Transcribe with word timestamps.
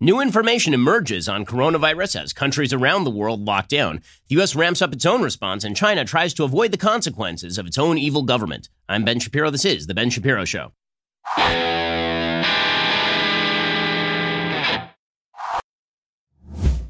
New 0.00 0.20
information 0.20 0.74
emerges 0.74 1.28
on 1.28 1.44
coronavirus 1.44 2.22
as 2.22 2.32
countries 2.32 2.72
around 2.72 3.02
the 3.02 3.10
world 3.10 3.44
lock 3.44 3.66
down. 3.66 3.96
The 4.28 4.36
U.S. 4.36 4.54
ramps 4.54 4.80
up 4.80 4.92
its 4.92 5.04
own 5.04 5.22
response, 5.22 5.64
and 5.64 5.74
China 5.74 6.04
tries 6.04 6.32
to 6.34 6.44
avoid 6.44 6.70
the 6.70 6.76
consequences 6.76 7.58
of 7.58 7.66
its 7.66 7.76
own 7.76 7.98
evil 7.98 8.22
government. 8.22 8.68
I'm 8.88 9.04
Ben 9.04 9.18
Shapiro. 9.18 9.50
This 9.50 9.64
is 9.64 9.88
The 9.88 9.94
Ben 9.94 10.10
Shapiro 10.10 10.44
Show. 10.44 10.70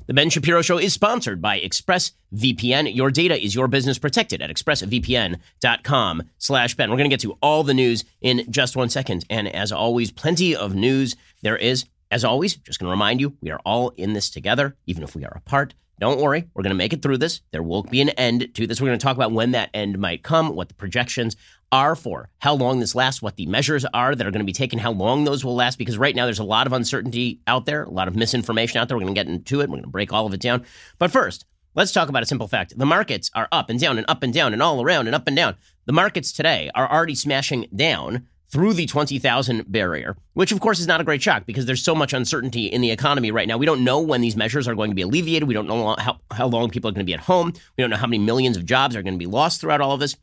The 0.07 0.15
Ben 0.15 0.29
Shapiro 0.29 0.61
Show 0.61 0.77
is 0.77 0.93
sponsored 0.93 1.41
by 1.41 1.61
ExpressVPN. 1.61 2.95
Your 2.95 3.11
data 3.11 3.43
is 3.43 3.55
your 3.55 3.69
business 3.69 3.99
protected 3.99 4.43
at 4.43 4.51
expressvpn.com 4.51 6.23
slash 6.37 6.75
Ben. 6.75 6.91
We're 6.91 6.97
going 6.99 7.11
to 7.11 7.17
get 7.17 7.21
to 7.21 7.39
all 7.41 7.63
the 7.63 7.73
news 7.73 8.05
in 8.21 8.45
just 8.51 8.77
one 8.77 8.91
second. 8.91 9.25
And 9.31 9.49
as 9.49 9.73
always, 9.73 10.11
plenty 10.13 10.55
of 10.55 10.75
news 10.75 11.17
there 11.41 11.57
is 11.57 11.87
as 12.11 12.25
always, 12.25 12.57
just 12.57 12.79
going 12.79 12.89
to 12.89 12.93
remind 12.93 13.21
you, 13.21 13.37
we 13.41 13.51
are 13.51 13.61
all 13.65 13.91
in 13.91 14.13
this 14.13 14.31
together, 14.31 14.77
even 14.87 15.03
if 15.03 15.15
we 15.15 15.25
are 15.25 15.37
apart. 15.37 15.75
Don't 16.01 16.21
worry, 16.21 16.49
we're 16.55 16.63
going 16.63 16.71
to 16.71 16.77
make 16.77 16.93
it 16.93 17.03
through 17.03 17.19
this. 17.19 17.41
There 17.51 17.63
will 17.63 17.83
be 17.83 18.01
an 18.01 18.11
end 18.11 18.55
to 18.55 18.67
this. 18.69 18.81
We're 18.81 18.87
going 18.87 18.99
to 18.99 19.05
talk 19.05 19.17
about 19.17 19.33
when 19.33 19.51
that 19.51 19.71
end 19.75 19.99
might 19.99 20.23
come, 20.23 20.55
what 20.55 20.69
the 20.69 20.75
projections 20.75 21.37
are 21.73 21.97
for, 21.97 22.31
how 22.39 22.55
long 22.55 22.79
this 22.79 22.95
lasts, 22.95 23.21
what 23.21 23.37
the 23.37 23.47
measures 23.47 23.85
are 23.93 24.15
that 24.15 24.27
are 24.27 24.31
going 24.31 24.41
to 24.41 24.47
be 24.47 24.53
taken, 24.53 24.79
how 24.79 24.93
long 24.93 25.25
those 25.25 25.45
will 25.45 25.57
last, 25.57 25.77
because 25.77 25.99
right 25.99 26.15
now 26.15 26.25
there's 26.25 26.39
a 26.39 26.45
lot 26.45 26.69
of 26.69 26.73
uncertainty 26.73 27.41
out 27.49 27.67
there, 27.67 27.83
a 27.83 27.91
lot 27.91 28.07
of 28.07 28.15
misinformation 28.15 28.81
out 28.81 28.87
there. 28.87 28.97
We're 28.97 29.03
going 29.03 29.15
to 29.15 29.19
get 29.21 29.27
into 29.27 29.61
it. 29.61 29.69
We're 29.69 29.77
going 29.77 29.83
to 29.83 29.91
break 29.91 30.13
all 30.13 30.25
of 30.25 30.33
it 30.33 30.41
down. 30.41 30.65
But 30.99 31.11
first, 31.11 31.45
let's 31.75 31.93
talk 31.93 32.09
about 32.09 32.23
a 32.23 32.27
simple 32.27 32.49
fact. 32.49 32.79
The 32.79 32.87
markets 32.87 33.31
are 33.35 33.49
up 33.51 33.69
and 33.69 33.81
down 33.81 33.99
and 33.99 34.09
up 34.09 34.23
and 34.23 34.33
down 34.33 34.53
and 34.53 34.63
all 34.63 34.81
around 34.81 35.09
and 35.09 35.17
up 35.17 35.27
and 35.27 35.37
down. 35.37 35.57
The 35.87 35.93
markets 35.93 36.31
today 36.31 36.71
are 36.77 36.91
already 36.91 37.17
smashing 37.17 37.67
down 37.75 38.29
through 38.51 38.73
the 38.73 38.87
20,000 38.87 39.71
barrier, 39.71 40.17
which 40.33 40.53
of 40.53 40.61
course 40.61 40.81
is 40.81 40.87
not 40.87 41.01
a 41.01 41.05
great 41.05 41.23
shock 41.23 41.45
because 41.45 41.67
there's 41.67 41.83
so 41.83 41.95
much 41.95 42.13
uncertainty 42.13 42.67
in 42.67 42.81
the 42.81 42.91
economy 42.91 43.31
right 43.31 43.47
now. 43.47 43.59
We 43.59 43.67
don't 43.67 43.85
know 43.85 44.01
when 44.01 44.21
these 44.21 44.37
measures 44.37 44.67
are 44.67 44.75
going 44.75 44.91
to 44.91 44.95
be 44.95 45.03
alleviated. 45.03 45.47
We 45.47 45.55
don't 45.55 45.67
know 45.67 45.97
how, 45.99 46.19
how 46.31 46.47
long 46.47 46.71
people 46.71 46.89
are 46.89 46.93
going 46.93 47.05
to 47.05 47.11
be 47.11 47.15
at 47.15 47.21
home. 47.21 47.53
We 47.77 47.83
don't 47.83 47.91
know 47.91 47.97
how 47.97 48.07
many 48.07 48.19
millions 48.19 48.57
of 48.57 48.65
jobs 48.65 48.97
are 48.97 49.03
going 49.03 49.15
to 49.15 49.19
be 49.19 49.27
lost 49.27 49.61
throughout 49.61 49.81
all 49.81 49.93
of 49.93 50.01
this. 50.01 50.17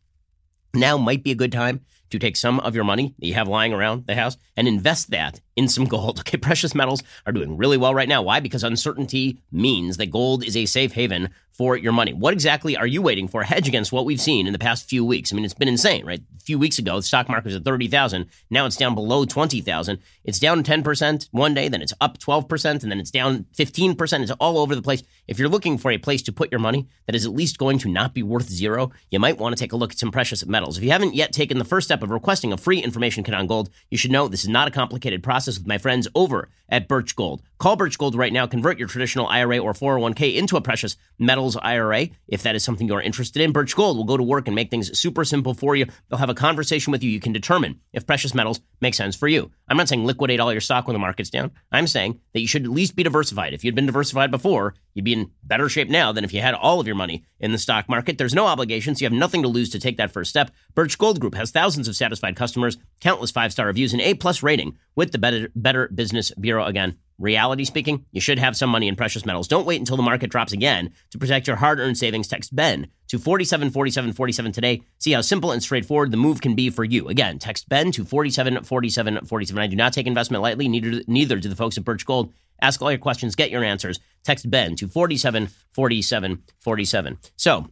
Now 0.73 0.97
might 0.97 1.23
be 1.23 1.31
a 1.31 1.35
good 1.35 1.51
time 1.51 1.85
to 2.09 2.19
take 2.19 2.37
some 2.37 2.59
of 2.59 2.75
your 2.75 2.83
money 2.83 3.15
that 3.19 3.27
you 3.27 3.33
have 3.33 3.47
lying 3.47 3.73
around 3.73 4.05
the 4.07 4.15
house 4.15 4.37
and 4.55 4.67
invest 4.67 5.11
that 5.11 5.41
in 5.55 5.67
some 5.67 5.85
gold. 5.85 6.19
Okay, 6.25 6.37
precious 6.37 6.73
metals 6.73 7.03
are 7.27 7.31
doing 7.31 7.55
really 7.55 7.77
well 7.77 7.93
right 7.93 8.09
now. 8.09 8.23
Why? 8.23 8.39
Because 8.39 8.63
uncertainty 8.63 9.43
means 9.51 9.97
that 9.97 10.07
gold 10.07 10.43
is 10.43 10.57
a 10.57 10.65
safe 10.65 10.93
haven 10.93 11.29
for 11.51 11.77
your 11.77 11.93
money. 11.93 12.13
What 12.13 12.33
exactly 12.33 12.75
are 12.75 12.87
you 12.87 13.01
waiting 13.01 13.27
for? 13.27 13.43
Hedge 13.43 13.67
against 13.67 13.91
what 13.91 14.05
we've 14.05 14.19
seen 14.19 14.47
in 14.47 14.53
the 14.53 14.59
past 14.59 14.89
few 14.89 15.05
weeks. 15.05 15.31
I 15.31 15.35
mean, 15.35 15.45
it's 15.45 15.53
been 15.53 15.67
insane, 15.67 16.05
right? 16.05 16.19
A 16.19 16.39
few 16.41 16.59
weeks 16.59 16.79
ago, 16.79 16.97
the 16.97 17.03
stock 17.03 17.29
market 17.29 17.45
was 17.45 17.55
at 17.55 17.63
30,000. 17.63 18.25
Now 18.49 18.65
it's 18.65 18.75
down 18.75 18.95
below 18.95 19.23
20,000. 19.23 19.99
It's 20.23 20.39
down 20.39 20.63
10% 20.63 21.29
one 21.31 21.53
day, 21.53 21.69
then 21.69 21.81
it's 21.81 21.93
up 22.01 22.17
12%, 22.17 22.83
and 22.83 22.91
then 22.91 22.99
it's 22.99 23.11
down 23.11 23.45
15%. 23.55 24.21
It's 24.21 24.31
all 24.31 24.57
over 24.57 24.75
the 24.75 24.81
place. 24.81 25.03
If 25.27 25.39
you're 25.39 25.49
looking 25.49 25.79
for 25.79 25.89
a 25.89 25.97
place 25.97 26.21
to 26.23 26.31
put 26.31 26.51
your 26.51 26.59
money 26.59 26.87
that 27.07 27.15
is 27.15 27.25
at 27.25 27.33
least 27.33 27.57
going 27.57 27.79
to 27.79 27.89
not 27.89 28.13
be 28.13 28.21
worth 28.21 28.49
zero, 28.49 28.91
you 29.09 29.19
might 29.19 29.39
want 29.39 29.55
to 29.55 29.59
take 29.59 29.73
a 29.73 29.75
look 29.75 29.91
at 29.91 29.97
some 29.97 30.11
precious 30.11 30.45
metals. 30.45 30.77
If 30.77 30.83
you 30.83 30.91
haven't 30.91 31.15
yet 31.15 31.33
taken 31.33 31.57
the 31.57 31.65
first 31.65 31.87
step 31.87 32.03
of 32.03 32.11
requesting 32.11 32.53
a 32.53 32.57
free 32.57 32.79
information 32.79 33.23
kit 33.23 33.33
on 33.33 33.47
gold, 33.47 33.69
you 33.89 33.97
should 33.97 34.11
know 34.11 34.27
this 34.27 34.43
is 34.43 34.49
not 34.49 34.67
a 34.67 34.71
complicated 34.71 35.23
process 35.23 35.57
with 35.57 35.67
my 35.67 35.79
friends 35.79 36.07
over 36.13 36.49
at 36.69 36.87
Birch 36.87 37.15
Gold. 37.15 37.41
Call 37.57 37.75
Birch 37.75 37.97
Gold 37.97 38.15
right 38.15 38.33
now. 38.33 38.47
Convert 38.47 38.77
your 38.77 38.87
traditional 38.87 39.27
IRA 39.27 39.59
or 39.59 39.73
401k 39.73 40.35
into 40.35 40.57
a 40.57 40.61
precious 40.61 40.97
metals 41.17 41.55
IRA. 41.57 42.09
If 42.27 42.43
that 42.43 42.55
is 42.55 42.63
something 42.63 42.87
you're 42.87 43.01
interested 43.01 43.41
in, 43.41 43.51
Birch 43.51 43.75
Gold 43.75 43.97
will 43.97 44.03
go 44.03 44.17
to 44.17 44.23
work 44.23 44.47
and 44.47 44.55
make 44.55 44.69
things 44.69 44.97
super 44.99 45.23
simple 45.25 45.53
for 45.53 45.75
you. 45.75 45.85
They'll 46.09 46.19
have 46.19 46.29
a 46.29 46.35
conversation 46.35 46.91
with 46.91 47.03
you. 47.03 47.09
You 47.09 47.19
can 47.19 47.33
determine 47.33 47.79
if 47.93 48.07
precious 48.07 48.33
metals 48.33 48.61
make 48.81 48.93
sense 48.93 49.15
for 49.15 49.27
you. 49.27 49.51
I'm 49.67 49.77
not 49.77 49.89
saying 49.89 50.05
liquidate 50.05 50.39
all 50.39 50.51
your 50.51 50.61
stock 50.61 50.87
when 50.87 50.93
the 50.93 50.99
market's 50.99 51.29
down. 51.29 51.51
I'm 51.71 51.87
saying 51.87 52.19
that 52.33 52.41
you 52.41 52.47
should 52.47 52.65
at 52.65 52.71
least 52.71 52.95
be 52.95 53.03
diversified. 53.03 53.53
If 53.53 53.63
you'd 53.63 53.75
been 53.75 53.85
diversified 53.85 54.31
before, 54.31 54.75
you'd 54.95 55.05
be 55.05 55.13
in 55.13 55.29
better 55.43 55.69
shape 55.69 55.89
now 55.89 56.11
than 56.11 56.23
if 56.23 56.33
you 56.33 56.41
had 56.41 56.55
all 56.55 56.79
of 56.79 56.87
your 56.87 56.95
money 56.95 57.23
in 57.39 57.51
the 57.51 57.57
stock 57.59 57.87
market. 57.87 58.17
There's 58.17 58.33
no 58.33 58.47
obligations. 58.47 58.99
You 58.99 59.05
have 59.05 59.13
nothing 59.13 59.43
to 59.43 59.47
lose 59.47 59.69
to 59.71 59.79
take 59.79 59.97
that 59.97 60.11
first 60.11 60.31
step. 60.31 60.49
Birch 60.73 60.97
Gold 60.97 61.19
Group 61.19 61.35
has 61.35 61.51
thousands 61.51 61.87
of 61.87 61.95
satisfied 61.95 62.35
customers, 62.35 62.77
countless 63.01 63.29
five 63.29 63.51
star 63.51 63.67
reviews, 63.67 63.93
and 63.93 64.01
A 64.01 64.15
plus 64.15 64.41
rating 64.41 64.77
with 64.95 65.11
the 65.11 65.19
Better, 65.19 65.49
Better 65.55 65.89
Business 65.89 66.31
Bureau. 66.31 66.65
Again, 66.65 66.97
Reality 67.17 67.63
speaking, 67.63 68.05
you 68.11 68.19
should 68.19 68.39
have 68.39 68.57
some 68.57 68.69
money 68.69 68.89
in 68.89 68.95
precious 68.95 69.25
metals. 69.25 69.47
Don't 69.47 69.65
wait 69.65 69.79
until 69.79 69.95
the 69.95 70.03
market 70.03 70.29
drops 70.29 70.51
again 70.51 70.91
to 71.11 71.17
protect 71.17 71.47
your 71.47 71.55
hard 71.55 71.79
earned 71.79 71.97
savings. 71.97 72.27
Text 72.27 72.53
Ben 72.53 72.87
to 73.07 73.17
474747 73.17 74.51
today. 74.51 74.81
See 74.99 75.13
how 75.13 75.21
simple 75.21 75.51
and 75.51 75.63
straightforward 75.63 76.11
the 76.11 76.17
move 76.17 76.41
can 76.41 76.55
be 76.55 76.69
for 76.69 76.83
you. 76.83 77.07
Again, 77.07 77.39
text 77.39 77.69
Ben 77.69 77.93
to 77.93 78.03
474747. 78.03 79.63
I 79.63 79.67
do 79.67 79.77
not 79.77 79.93
take 79.93 80.07
investment 80.07 80.43
lightly, 80.43 80.67
neither, 80.67 81.03
neither 81.07 81.37
do 81.37 81.47
the 81.47 81.55
folks 81.55 81.77
at 81.77 81.85
Birch 81.85 82.05
Gold. 82.05 82.33
Ask 82.61 82.81
all 82.81 82.91
your 82.91 82.99
questions, 82.99 83.35
get 83.35 83.49
your 83.49 83.63
answers. 83.63 83.97
Text 84.23 84.49
Ben 84.49 84.75
to 84.77 84.87
474747. 84.87 87.19
So, 87.37 87.67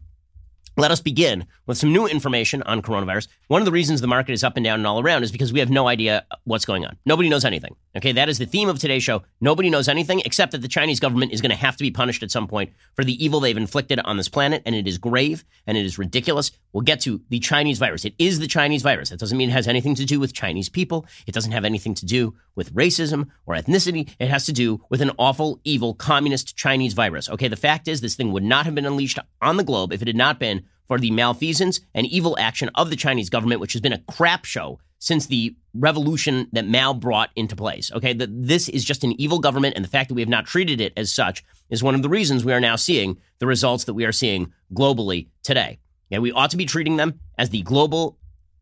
let 0.77 0.91
us 0.91 1.01
begin 1.01 1.45
with 1.65 1.77
some 1.77 1.93
new 1.93 2.07
information 2.07 2.63
on 2.63 2.81
coronavirus. 2.81 3.27
One 3.47 3.61
of 3.61 3.65
the 3.65 3.71
reasons 3.71 4.01
the 4.01 4.07
market 4.07 4.33
is 4.33 4.43
up 4.43 4.57
and 4.57 4.63
down 4.63 4.79
and 4.79 4.87
all 4.87 4.99
around 4.99 5.23
is 5.23 5.31
because 5.31 5.53
we 5.53 5.59
have 5.59 5.69
no 5.69 5.87
idea 5.87 6.25
what's 6.45 6.65
going 6.65 6.85
on. 6.85 6.97
Nobody 7.05 7.29
knows 7.29 7.45
anything. 7.45 7.75
Okay, 7.95 8.11
that 8.11 8.27
is 8.27 8.39
the 8.39 8.45
theme 8.45 8.69
of 8.69 8.79
today's 8.79 9.03
show. 9.03 9.21
Nobody 9.39 9.69
knows 9.69 9.87
anything 9.87 10.21
except 10.25 10.51
that 10.53 10.61
the 10.61 10.67
Chinese 10.67 10.99
government 10.99 11.31
is 11.31 11.41
going 11.41 11.51
to 11.51 11.55
have 11.55 11.77
to 11.77 11.83
be 11.83 11.91
punished 11.91 12.23
at 12.23 12.31
some 12.31 12.47
point 12.47 12.71
for 12.95 13.03
the 13.03 13.23
evil 13.23 13.39
they've 13.39 13.55
inflicted 13.55 13.99
on 13.99 14.17
this 14.17 14.29
planet, 14.29 14.63
and 14.65 14.73
it 14.75 14.87
is 14.87 14.97
grave 14.97 15.45
and 15.67 15.77
it 15.77 15.85
is 15.85 15.99
ridiculous. 15.99 16.51
We'll 16.71 16.81
get 16.81 17.01
to 17.01 17.21
the 17.29 17.39
Chinese 17.39 17.77
virus. 17.77 18.03
It 18.03 18.15
is 18.17 18.39
the 18.39 18.47
Chinese 18.47 18.81
virus. 18.81 19.09
That 19.09 19.19
doesn't 19.19 19.37
mean 19.37 19.49
it 19.49 19.53
has 19.53 19.67
anything 19.67 19.93
to 19.95 20.05
do 20.05 20.19
with 20.19 20.33
Chinese 20.33 20.69
people. 20.69 21.05
It 21.27 21.33
doesn't 21.33 21.51
have 21.51 21.65
anything 21.65 21.93
to 21.95 22.05
do 22.05 22.33
with 22.55 22.73
racism 22.73 23.29
or 23.45 23.55
ethnicity. 23.55 24.09
It 24.19 24.29
has 24.29 24.45
to 24.45 24.53
do 24.53 24.83
with 24.89 25.01
an 25.01 25.11
awful, 25.19 25.59
evil, 25.63 25.93
communist 25.93 26.55
Chinese 26.55 26.93
virus. 26.93 27.29
Okay, 27.29 27.47
the 27.47 27.55
fact 27.55 27.87
is, 27.87 28.01
this 28.01 28.15
thing 28.15 28.31
would 28.31 28.43
not 28.43 28.65
have 28.65 28.73
been 28.73 28.85
unleashed 28.85 29.19
on 29.41 29.57
the 29.57 29.63
globe 29.63 29.93
if 29.93 30.01
it 30.01 30.07
had 30.07 30.15
not 30.15 30.39
been 30.39 30.62
for 30.87 30.99
the 30.99 31.11
malfeasance 31.11 31.79
and 31.93 32.05
evil 32.07 32.37
action 32.39 32.69
of 32.75 32.89
the 32.89 32.95
Chinese 32.95 33.29
government, 33.29 33.61
which 33.61 33.73
has 33.73 33.81
been 33.81 33.93
a 33.93 34.03
crap 34.11 34.45
show 34.45 34.79
since 34.99 35.25
the 35.25 35.55
revolution 35.73 36.47
that 36.53 36.67
Mao 36.67 36.93
brought 36.93 37.29
into 37.35 37.55
place. 37.55 37.91
Okay, 37.91 38.13
that 38.13 38.29
this 38.31 38.69
is 38.69 38.85
just 38.85 39.03
an 39.03 39.19
evil 39.19 39.39
government, 39.39 39.75
and 39.75 39.83
the 39.83 39.89
fact 39.89 40.09
that 40.09 40.15
we 40.15 40.21
have 40.21 40.29
not 40.29 40.45
treated 40.45 40.79
it 40.79 40.93
as 40.95 41.13
such 41.13 41.43
is 41.69 41.83
one 41.83 41.95
of 41.95 42.01
the 42.01 42.09
reasons 42.09 42.45
we 42.45 42.53
are 42.53 42.61
now 42.61 42.75
seeing 42.75 43.17
the 43.39 43.47
results 43.47 43.83
that 43.85 43.93
we 43.93 44.05
are 44.05 44.11
seeing 44.11 44.53
globally 44.73 45.27
today. 45.43 45.79
Yeah, 46.09 46.19
we 46.19 46.31
ought 46.31 46.51
to 46.51 46.57
be 46.57 46.65
treating 46.65 46.97
them 46.97 47.19
as 47.37 47.49
the 47.49 47.63
global 47.63 48.17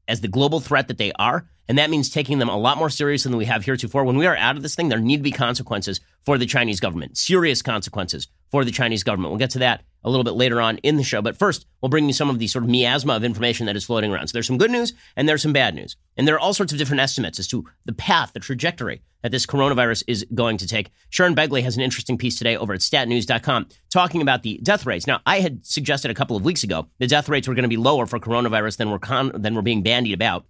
as 0.08 0.22
the 0.22 0.28
global 0.28 0.60
threat 0.60 0.88
that 0.88 0.98
they 0.98 1.12
are, 1.14 1.48
and 1.68 1.78
that 1.78 1.90
means 1.90 2.10
taking 2.10 2.40
them 2.40 2.50
a 2.50 2.58
lot 2.58 2.78
more 2.78 2.90
seriously 2.90 3.30
than 3.30 3.38
we 3.38 3.46
have 3.46 3.64
heretofore. 3.64 4.04
When 4.04 4.18
we 4.18 4.26
are 4.26 4.36
out 4.36 4.58
of 4.58 4.64
this 4.64 4.76
thing, 4.76 4.90
there 4.90 5.00
need 5.00 5.18
to 5.18 5.24
be 5.24 5.32
consequences 5.32 6.02
for 6.24 6.38
the 6.38 6.46
Chinese 6.46 6.80
government, 6.80 7.18
serious 7.18 7.62
consequences 7.62 8.28
for 8.52 8.66
the 8.66 8.72
Chinese 8.72 9.04
government. 9.04 9.32
We'll 9.32 9.40
get 9.40 9.52
to 9.52 9.60
that 9.60 9.84
a 10.04 10.10
little 10.10 10.24
bit 10.24 10.34
later 10.34 10.62
on 10.62 10.78
in 10.80 10.98
the 10.98 11.04
show. 11.04 11.22
But 11.22 11.38
first, 11.38 11.66
we'll 11.82 11.90
bring 11.90 12.08
you 12.08 12.14
some 12.14 12.30
of 12.30 12.40
the 12.40 12.48
sort 12.48 12.64
of 12.64 12.70
miasma 12.70 13.16
of 13.16 13.24
information 13.24 13.66
that 13.68 13.76
is 13.76 13.86
floating 13.86 14.12
around. 14.12 14.28
So 14.28 14.34
there's 14.34 14.48
some 14.48 14.58
good 14.58 14.72
news 14.72 14.94
and 15.16 15.28
there's 15.28 15.42
some 15.42 15.54
bad 15.54 15.76
news. 15.76 15.96
And 16.18 16.28
there 16.28 16.36
are 16.36 16.40
all 16.40 16.54
sorts 16.54 16.72
of 16.74 16.80
different 16.80 17.02
estimates 17.02 17.40
as 17.40 17.48
to 17.50 17.66
the 17.86 17.94
path, 17.94 18.34
the 18.34 18.40
trajectory 18.40 19.02
that 19.22 19.32
this 19.32 19.46
coronavirus 19.46 20.04
is 20.08 20.26
going 20.34 20.58
to 20.58 20.68
take. 20.68 20.92
Sharon 21.10 21.36
Begley 21.36 21.62
has 21.64 21.78
an 21.78 21.84
interesting 21.84 22.18
piece 22.18 22.38
today 22.38 22.58
over 22.58 22.74
at 22.74 22.80
statnews.com 22.80 23.68
talking 23.92 24.22
about 24.22 24.44
the 24.44 24.60
death 24.64 24.86
rates. 24.86 25.06
Now, 25.06 25.22
I 25.26 25.40
had 25.40 25.66
suggested 25.66 26.10
a 26.10 26.16
couple 26.16 26.36
of 26.36 26.44
weeks 26.44 26.64
ago 26.64 26.88
the 26.98 27.08
death 27.08 27.30
rates 27.30 27.48
were 27.48 27.54
going 27.54 27.64
to 27.64 27.70
be 27.70 27.78
lower 27.78 28.06
for 28.08 28.20
coronavirus 28.20 28.78
than 28.78 28.90
were, 28.90 29.00
con- 29.00 29.32
than 29.36 29.56
were 29.56 29.62
being 29.62 29.84
bandied 29.84 30.14
about. 30.14 30.46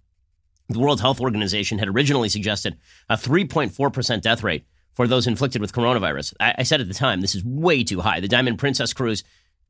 The 0.68 0.78
World 0.78 1.02
Health 1.02 1.20
Organization 1.20 1.78
had 1.78 1.88
originally 1.88 2.30
suggested 2.30 2.78
a 3.10 3.16
3.4% 3.16 4.22
death 4.22 4.42
rate 4.42 4.64
for 4.94 5.06
those 5.06 5.26
inflicted 5.26 5.60
with 5.60 5.72
coronavirus. 5.72 6.34
I, 6.40 6.54
I 6.58 6.62
said 6.62 6.80
at 6.80 6.88
the 6.88 6.94
time, 6.94 7.20
this 7.20 7.34
is 7.34 7.44
way 7.44 7.84
too 7.84 8.00
high. 8.00 8.20
The 8.20 8.28
Diamond 8.28 8.58
Princess 8.58 8.92
cruise 8.92 9.24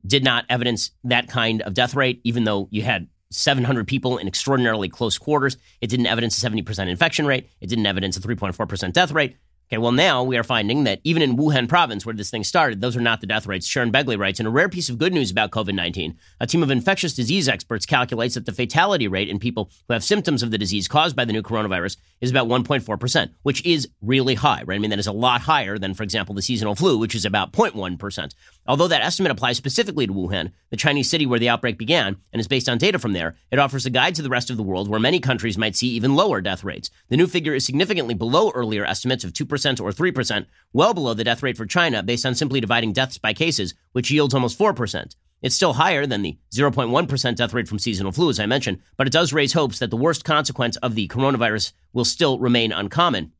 did 0.05 0.23
not 0.23 0.45
evidence 0.49 0.91
that 1.05 1.27
kind 1.27 1.61
of 1.61 1.73
death 1.73 1.95
rate, 1.95 2.21
even 2.23 2.43
though 2.43 2.67
you 2.71 2.81
had 2.81 3.07
700 3.31 3.87
people 3.87 4.17
in 4.17 4.27
extraordinarily 4.27 4.89
close 4.89 5.17
quarters. 5.17 5.57
It 5.81 5.87
didn't 5.87 6.07
evidence 6.07 6.41
a 6.41 6.49
70% 6.49 6.87
infection 6.87 7.25
rate. 7.25 7.49
It 7.61 7.67
didn't 7.67 7.85
evidence 7.85 8.17
a 8.17 8.21
3.4% 8.21 8.93
death 8.93 9.11
rate. 9.11 9.37
Okay, 9.73 9.79
well, 9.79 9.91
now 9.91 10.21
we 10.21 10.37
are 10.37 10.43
finding 10.43 10.83
that 10.83 10.99
even 11.03 11.23
in 11.23 11.35
Wuhan 11.35 11.67
province, 11.67 12.05
where 12.05 12.13
this 12.13 12.29
thing 12.29 12.43
started, 12.43 12.79
those 12.79 12.95
are 12.95 13.01
not 13.01 13.21
the 13.21 13.25
death 13.25 13.47
rates. 13.47 13.65
Sharon 13.65 13.91
Begley 13.91 14.19
writes 14.19 14.39
In 14.39 14.45
a 14.45 14.51
rare 14.51 14.69
piece 14.69 14.87
of 14.87 14.99
good 14.99 15.11
news 15.11 15.31
about 15.31 15.49
COVID 15.49 15.73
19, 15.73 16.15
a 16.39 16.45
team 16.45 16.61
of 16.61 16.69
infectious 16.69 17.15
disease 17.15 17.49
experts 17.49 17.87
calculates 17.87 18.35
that 18.35 18.45
the 18.45 18.51
fatality 18.51 19.07
rate 19.07 19.29
in 19.29 19.39
people 19.39 19.71
who 19.87 19.93
have 19.93 20.03
symptoms 20.03 20.43
of 20.43 20.51
the 20.51 20.59
disease 20.59 20.87
caused 20.87 21.15
by 21.15 21.25
the 21.25 21.33
new 21.33 21.41
coronavirus 21.41 21.97
is 22.21 22.29
about 22.29 22.47
1.4%, 22.47 23.31
which 23.41 23.65
is 23.65 23.89
really 24.03 24.35
high, 24.35 24.61
right? 24.63 24.75
I 24.75 24.77
mean, 24.77 24.91
that 24.91 24.99
is 24.99 25.07
a 25.07 25.11
lot 25.11 25.41
higher 25.41 25.79
than, 25.79 25.95
for 25.95 26.03
example, 26.03 26.35
the 26.35 26.43
seasonal 26.43 26.75
flu, 26.75 26.99
which 26.99 27.15
is 27.15 27.25
about 27.25 27.51
0.1%. 27.51 28.35
Although 28.67 28.87
that 28.89 29.01
estimate 29.01 29.31
applies 29.31 29.57
specifically 29.57 30.05
to 30.05 30.13
Wuhan, 30.13 30.51
the 30.69 30.77
Chinese 30.77 31.09
city 31.09 31.25
where 31.25 31.39
the 31.39 31.49
outbreak 31.49 31.79
began, 31.79 32.17
and 32.31 32.39
is 32.39 32.47
based 32.47 32.69
on 32.69 32.77
data 32.77 32.99
from 32.99 33.13
there, 33.13 33.35
it 33.51 33.57
offers 33.59 33.87
a 33.87 33.89
guide 33.89 34.13
to 34.15 34.21
the 34.21 34.29
rest 34.29 34.51
of 34.51 34.57
the 34.57 34.63
world 34.63 34.87
where 34.87 34.99
many 34.99 35.19
countries 35.19 35.57
might 35.57 35.75
see 35.75 35.87
even 35.87 36.15
lower 36.15 36.41
death 36.41 36.63
rates. 36.63 36.91
The 37.09 37.17
new 37.17 37.27
figure 37.27 37.55
is 37.55 37.65
significantly 37.65 38.13
below 38.13 38.51
earlier 38.51 38.85
estimates 38.85 39.23
of 39.23 39.33
2% 39.33 39.62
or 39.65 39.91
3%, 39.91 40.45
well 40.73 40.93
below 40.93 41.13
the 41.13 41.23
death 41.23 41.43
rate 41.43 41.57
for 41.57 41.65
China 41.65 42.03
based 42.03 42.25
on 42.25 42.35
simply 42.35 42.59
dividing 42.59 42.93
deaths 42.93 43.17
by 43.17 43.33
cases, 43.33 43.73
which 43.91 44.11
yields 44.11 44.33
almost 44.33 44.57
4%. 44.59 45.15
It's 45.41 45.55
still 45.55 45.73
higher 45.73 46.05
than 46.05 46.21
the 46.21 46.37
0.1% 46.51 47.35
death 47.35 47.53
rate 47.53 47.67
from 47.67 47.79
seasonal 47.79 48.13
flu, 48.13 48.29
as 48.29 48.39
I 48.39 48.45
mentioned, 48.45 48.79
but 48.95 49.07
it 49.07 49.13
does 49.13 49.33
raise 49.33 49.53
hopes 49.53 49.79
that 49.79 49.89
the 49.89 49.97
worst 49.97 50.23
consequence 50.23 50.77
of 50.77 50.95
the 50.95 51.07
coronavirus 51.09 51.73
will 51.91 52.05
still 52.05 52.39
remain 52.39 52.71
uncommon. 52.71 53.33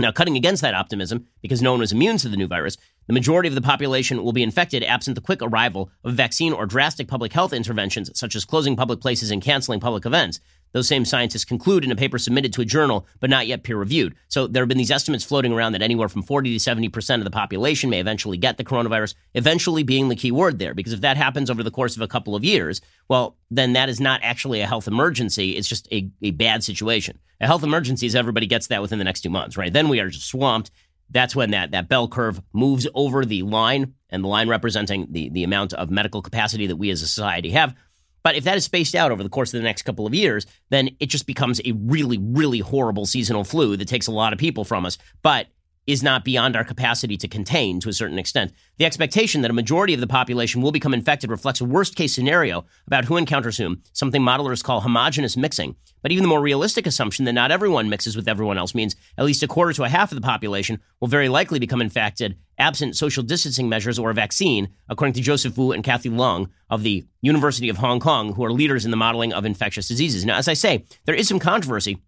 Now, 0.00 0.12
cutting 0.12 0.36
against 0.36 0.62
that 0.62 0.74
optimism, 0.74 1.26
because 1.42 1.60
no 1.60 1.72
one 1.72 1.80
was 1.80 1.90
immune 1.90 2.18
to 2.18 2.28
the 2.28 2.36
new 2.36 2.46
virus, 2.46 2.76
the 3.08 3.12
majority 3.12 3.48
of 3.48 3.56
the 3.56 3.60
population 3.60 4.22
will 4.22 4.32
be 4.32 4.44
infected 4.44 4.84
absent 4.84 5.16
the 5.16 5.20
quick 5.20 5.42
arrival 5.42 5.90
of 6.04 6.14
vaccine 6.14 6.52
or 6.52 6.66
drastic 6.66 7.08
public 7.08 7.32
health 7.32 7.52
interventions, 7.52 8.16
such 8.16 8.36
as 8.36 8.44
closing 8.44 8.76
public 8.76 9.00
places 9.00 9.32
and 9.32 9.42
canceling 9.42 9.80
public 9.80 10.06
events. 10.06 10.38
Those 10.72 10.88
same 10.88 11.04
scientists 11.04 11.44
conclude 11.44 11.84
in 11.84 11.90
a 11.90 11.96
paper 11.96 12.18
submitted 12.18 12.52
to 12.54 12.60
a 12.60 12.64
journal, 12.64 13.06
but 13.20 13.30
not 13.30 13.46
yet 13.46 13.62
peer 13.62 13.76
reviewed. 13.76 14.14
So 14.28 14.46
there 14.46 14.62
have 14.62 14.68
been 14.68 14.78
these 14.78 14.90
estimates 14.90 15.24
floating 15.24 15.52
around 15.52 15.72
that 15.72 15.82
anywhere 15.82 16.08
from 16.08 16.22
40 16.22 16.58
to 16.58 16.70
70% 16.70 17.18
of 17.18 17.24
the 17.24 17.30
population 17.30 17.90
may 17.90 18.00
eventually 18.00 18.36
get 18.36 18.56
the 18.56 18.64
coronavirus, 18.64 19.14
eventually 19.34 19.82
being 19.82 20.08
the 20.08 20.16
key 20.16 20.32
word 20.32 20.58
there. 20.58 20.74
Because 20.74 20.92
if 20.92 21.00
that 21.00 21.16
happens 21.16 21.50
over 21.50 21.62
the 21.62 21.70
course 21.70 21.96
of 21.96 22.02
a 22.02 22.08
couple 22.08 22.34
of 22.34 22.44
years, 22.44 22.80
well, 23.08 23.36
then 23.50 23.72
that 23.72 23.88
is 23.88 24.00
not 24.00 24.20
actually 24.22 24.60
a 24.60 24.66
health 24.66 24.86
emergency. 24.86 25.56
It's 25.56 25.68
just 25.68 25.88
a, 25.92 26.10
a 26.22 26.32
bad 26.32 26.62
situation. 26.62 27.18
A 27.40 27.46
health 27.46 27.62
emergency 27.62 28.06
is 28.06 28.14
everybody 28.14 28.46
gets 28.46 28.66
that 28.66 28.82
within 28.82 28.98
the 28.98 29.04
next 29.04 29.22
two 29.22 29.30
months, 29.30 29.56
right? 29.56 29.72
Then 29.72 29.88
we 29.88 30.00
are 30.00 30.08
just 30.08 30.26
swamped. 30.26 30.70
That's 31.10 31.34
when 31.34 31.52
that, 31.52 31.70
that 31.70 31.88
bell 31.88 32.08
curve 32.08 32.42
moves 32.52 32.86
over 32.94 33.24
the 33.24 33.42
line, 33.42 33.94
and 34.10 34.22
the 34.22 34.28
line 34.28 34.48
representing 34.48 35.06
the, 35.10 35.30
the 35.30 35.44
amount 35.44 35.72
of 35.72 35.90
medical 35.90 36.20
capacity 36.22 36.66
that 36.66 36.76
we 36.76 36.90
as 36.90 37.02
a 37.02 37.06
society 37.06 37.50
have. 37.50 37.74
But 38.22 38.36
if 38.36 38.44
that 38.44 38.56
is 38.56 38.64
spaced 38.64 38.94
out 38.94 39.10
over 39.10 39.22
the 39.22 39.28
course 39.28 39.54
of 39.54 39.58
the 39.58 39.64
next 39.64 39.82
couple 39.82 40.06
of 40.06 40.14
years, 40.14 40.46
then 40.70 40.90
it 41.00 41.06
just 41.06 41.26
becomes 41.26 41.60
a 41.64 41.72
really, 41.72 42.18
really 42.18 42.58
horrible 42.58 43.06
seasonal 43.06 43.44
flu 43.44 43.76
that 43.76 43.88
takes 43.88 44.06
a 44.06 44.12
lot 44.12 44.32
of 44.32 44.38
people 44.38 44.64
from 44.64 44.86
us. 44.86 44.98
But 45.22 45.46
is 45.88 46.02
not 46.02 46.22
beyond 46.22 46.54
our 46.54 46.64
capacity 46.64 47.16
to 47.16 47.26
contain 47.26 47.80
to 47.80 47.88
a 47.88 47.94
certain 47.94 48.18
extent. 48.18 48.52
The 48.76 48.84
expectation 48.84 49.40
that 49.40 49.50
a 49.50 49.54
majority 49.54 49.94
of 49.94 50.00
the 50.00 50.06
population 50.06 50.60
will 50.60 50.70
become 50.70 50.92
infected 50.92 51.30
reflects 51.30 51.62
a 51.62 51.64
worst 51.64 51.96
case 51.96 52.14
scenario 52.14 52.66
about 52.86 53.06
who 53.06 53.16
encounters 53.16 53.56
whom, 53.56 53.82
something 53.94 54.20
modelers 54.20 54.62
call 54.62 54.82
homogenous 54.82 55.34
mixing. 55.34 55.76
But 56.02 56.12
even 56.12 56.22
the 56.22 56.28
more 56.28 56.42
realistic 56.42 56.86
assumption 56.86 57.24
that 57.24 57.32
not 57.32 57.50
everyone 57.50 57.88
mixes 57.88 58.16
with 58.16 58.28
everyone 58.28 58.58
else 58.58 58.74
means 58.74 58.96
at 59.16 59.24
least 59.24 59.42
a 59.42 59.48
quarter 59.48 59.72
to 59.72 59.84
a 59.84 59.88
half 59.88 60.12
of 60.12 60.16
the 60.16 60.22
population 60.22 60.78
will 61.00 61.08
very 61.08 61.30
likely 61.30 61.58
become 61.58 61.80
infected 61.80 62.36
absent 62.58 62.96
social 62.96 63.22
distancing 63.22 63.68
measures 63.68 63.98
or 63.98 64.10
a 64.10 64.14
vaccine, 64.14 64.68
according 64.88 65.14
to 65.14 65.20
Joseph 65.20 65.56
Wu 65.56 65.72
and 65.72 65.84
Kathy 65.84 66.10
Leung 66.10 66.50
of 66.68 66.82
the 66.82 67.06
University 67.22 67.68
of 67.68 67.78
Hong 67.78 68.00
Kong, 68.00 68.34
who 68.34 68.44
are 68.44 68.52
leaders 68.52 68.84
in 68.84 68.90
the 68.90 68.96
modeling 68.96 69.32
of 69.32 69.44
infectious 69.44 69.88
diseases. 69.88 70.26
Now, 70.26 70.36
as 70.36 70.48
I 70.48 70.54
say, 70.54 70.84
there 71.06 71.14
is 71.14 71.28
some 71.28 71.38
controversy 71.38 72.02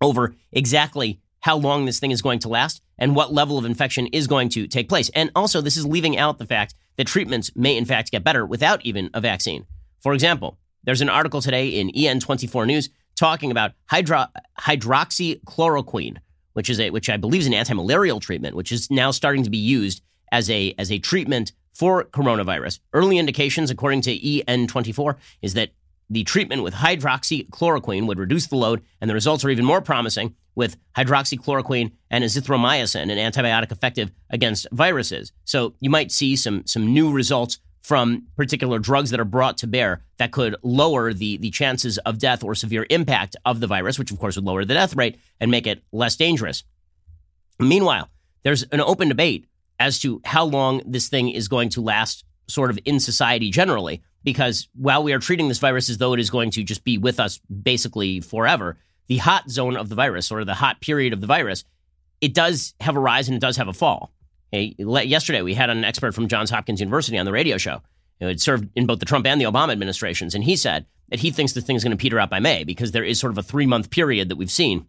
over 0.00 0.34
exactly 0.50 1.20
how 1.40 1.56
long 1.56 1.84
this 1.84 2.00
thing 2.00 2.10
is 2.10 2.22
going 2.22 2.40
to 2.40 2.48
last 2.48 2.82
and 2.98 3.14
what 3.14 3.32
level 3.32 3.58
of 3.58 3.64
infection 3.64 4.06
is 4.08 4.26
going 4.26 4.48
to 4.50 4.66
take 4.66 4.88
place. 4.88 5.10
And 5.14 5.30
also, 5.34 5.60
this 5.60 5.76
is 5.76 5.86
leaving 5.86 6.16
out 6.16 6.38
the 6.38 6.46
fact 6.46 6.74
that 6.96 7.06
treatments 7.06 7.50
may, 7.54 7.76
in 7.76 7.84
fact, 7.84 8.10
get 8.10 8.24
better 8.24 8.44
without 8.44 8.84
even 8.84 9.10
a 9.12 9.20
vaccine. 9.20 9.66
For 10.02 10.14
example, 10.14 10.58
there's 10.84 11.00
an 11.00 11.08
article 11.08 11.40
today 11.40 11.68
in 11.68 11.90
EN24 11.90 12.66
News 12.66 12.88
talking 13.16 13.50
about 13.50 13.72
hydro- 13.86 14.26
hydroxychloroquine, 14.60 16.18
which 16.52 16.70
is 16.70 16.80
a 16.80 16.90
which 16.90 17.10
I 17.10 17.16
believe 17.16 17.42
is 17.42 17.46
an 17.46 17.54
anti-malarial 17.54 18.20
treatment, 18.20 18.54
which 18.54 18.72
is 18.72 18.90
now 18.90 19.10
starting 19.10 19.42
to 19.44 19.50
be 19.50 19.58
used 19.58 20.02
as 20.32 20.50
a 20.50 20.74
as 20.78 20.90
a 20.90 20.98
treatment 20.98 21.52
for 21.72 22.04
coronavirus. 22.04 22.80
Early 22.92 23.18
indications, 23.18 23.70
according 23.70 24.02
to 24.02 24.18
EN24, 24.18 25.16
is 25.42 25.54
that 25.54 25.70
the 26.08 26.24
treatment 26.24 26.62
with 26.62 26.74
hydroxychloroquine 26.74 28.06
would 28.06 28.18
reduce 28.18 28.46
the 28.46 28.56
load, 28.56 28.82
and 29.00 29.10
the 29.10 29.14
results 29.14 29.44
are 29.44 29.50
even 29.50 29.64
more 29.64 29.80
promising 29.80 30.34
with 30.54 30.76
hydroxychloroquine 30.96 31.92
and 32.10 32.24
azithromycin, 32.24 33.02
an 33.02 33.10
antibiotic 33.10 33.70
effective 33.72 34.10
against 34.30 34.66
viruses. 34.72 35.32
So 35.44 35.74
you 35.80 35.90
might 35.90 36.12
see 36.12 36.36
some 36.36 36.66
some 36.66 36.92
new 36.92 37.12
results 37.12 37.58
from 37.82 38.26
particular 38.36 38.80
drugs 38.80 39.10
that 39.10 39.20
are 39.20 39.24
brought 39.24 39.58
to 39.58 39.66
bear 39.68 40.02
that 40.16 40.32
could 40.32 40.56
lower 40.64 41.12
the, 41.12 41.36
the 41.36 41.50
chances 41.50 41.98
of 41.98 42.18
death 42.18 42.42
or 42.42 42.52
severe 42.52 42.84
impact 42.90 43.36
of 43.44 43.60
the 43.60 43.66
virus, 43.68 43.96
which 43.96 44.10
of 44.10 44.18
course 44.18 44.34
would 44.34 44.44
lower 44.44 44.64
the 44.64 44.74
death 44.74 44.96
rate 44.96 45.20
and 45.38 45.52
make 45.52 45.68
it 45.68 45.84
less 45.92 46.16
dangerous. 46.16 46.64
Meanwhile, 47.60 48.10
there's 48.42 48.64
an 48.64 48.80
open 48.80 49.08
debate 49.08 49.46
as 49.78 50.00
to 50.00 50.20
how 50.24 50.44
long 50.44 50.82
this 50.84 51.08
thing 51.08 51.28
is 51.28 51.46
going 51.46 51.68
to 51.68 51.80
last 51.80 52.24
sort 52.48 52.70
of 52.70 52.78
in 52.84 52.98
society 52.98 53.50
generally 53.50 54.02
because 54.24 54.68
while 54.74 55.02
we 55.02 55.12
are 55.12 55.18
treating 55.18 55.48
this 55.48 55.58
virus 55.58 55.88
as 55.88 55.98
though 55.98 56.12
it 56.12 56.20
is 56.20 56.30
going 56.30 56.50
to 56.52 56.62
just 56.62 56.84
be 56.84 56.98
with 56.98 57.20
us 57.20 57.38
basically 57.38 58.20
forever, 58.20 58.78
the 59.06 59.18
hot 59.18 59.48
zone 59.50 59.76
of 59.76 59.88
the 59.88 59.94
virus 59.94 60.30
or 60.30 60.44
the 60.44 60.54
hot 60.54 60.80
period 60.80 61.12
of 61.12 61.20
the 61.20 61.26
virus, 61.26 61.64
it 62.20 62.34
does 62.34 62.74
have 62.80 62.96
a 62.96 63.00
rise 63.00 63.28
and 63.28 63.36
it 63.36 63.40
does 63.40 63.56
have 63.56 63.68
a 63.68 63.72
fall. 63.72 64.12
Hey, 64.50 64.74
yesterday, 64.78 65.42
we 65.42 65.54
had 65.54 65.70
an 65.70 65.84
expert 65.84 66.14
from 66.14 66.28
Johns 66.28 66.50
Hopkins 66.50 66.80
University 66.80 67.18
on 67.18 67.26
the 67.26 67.32
radio 67.32 67.58
show. 67.58 67.82
Know, 68.20 68.28
it 68.28 68.40
served 68.40 68.70
in 68.74 68.86
both 68.86 69.00
the 69.00 69.06
Trump 69.06 69.26
and 69.26 69.40
the 69.40 69.44
Obama 69.44 69.72
administrations, 69.72 70.34
and 70.34 70.42
he 70.42 70.56
said 70.56 70.86
that 71.10 71.20
he 71.20 71.30
thinks 71.30 71.52
the 71.52 71.60
thing 71.60 71.76
is 71.76 71.84
going 71.84 71.96
to 71.96 71.96
peter 71.96 72.18
out 72.18 72.30
by 72.30 72.40
May 72.40 72.64
because 72.64 72.92
there 72.92 73.04
is 73.04 73.20
sort 73.20 73.30
of 73.30 73.38
a 73.38 73.42
three 73.42 73.66
month 73.66 73.90
period 73.90 74.28
that 74.28 74.36
we've 74.36 74.50
seen 74.50 74.86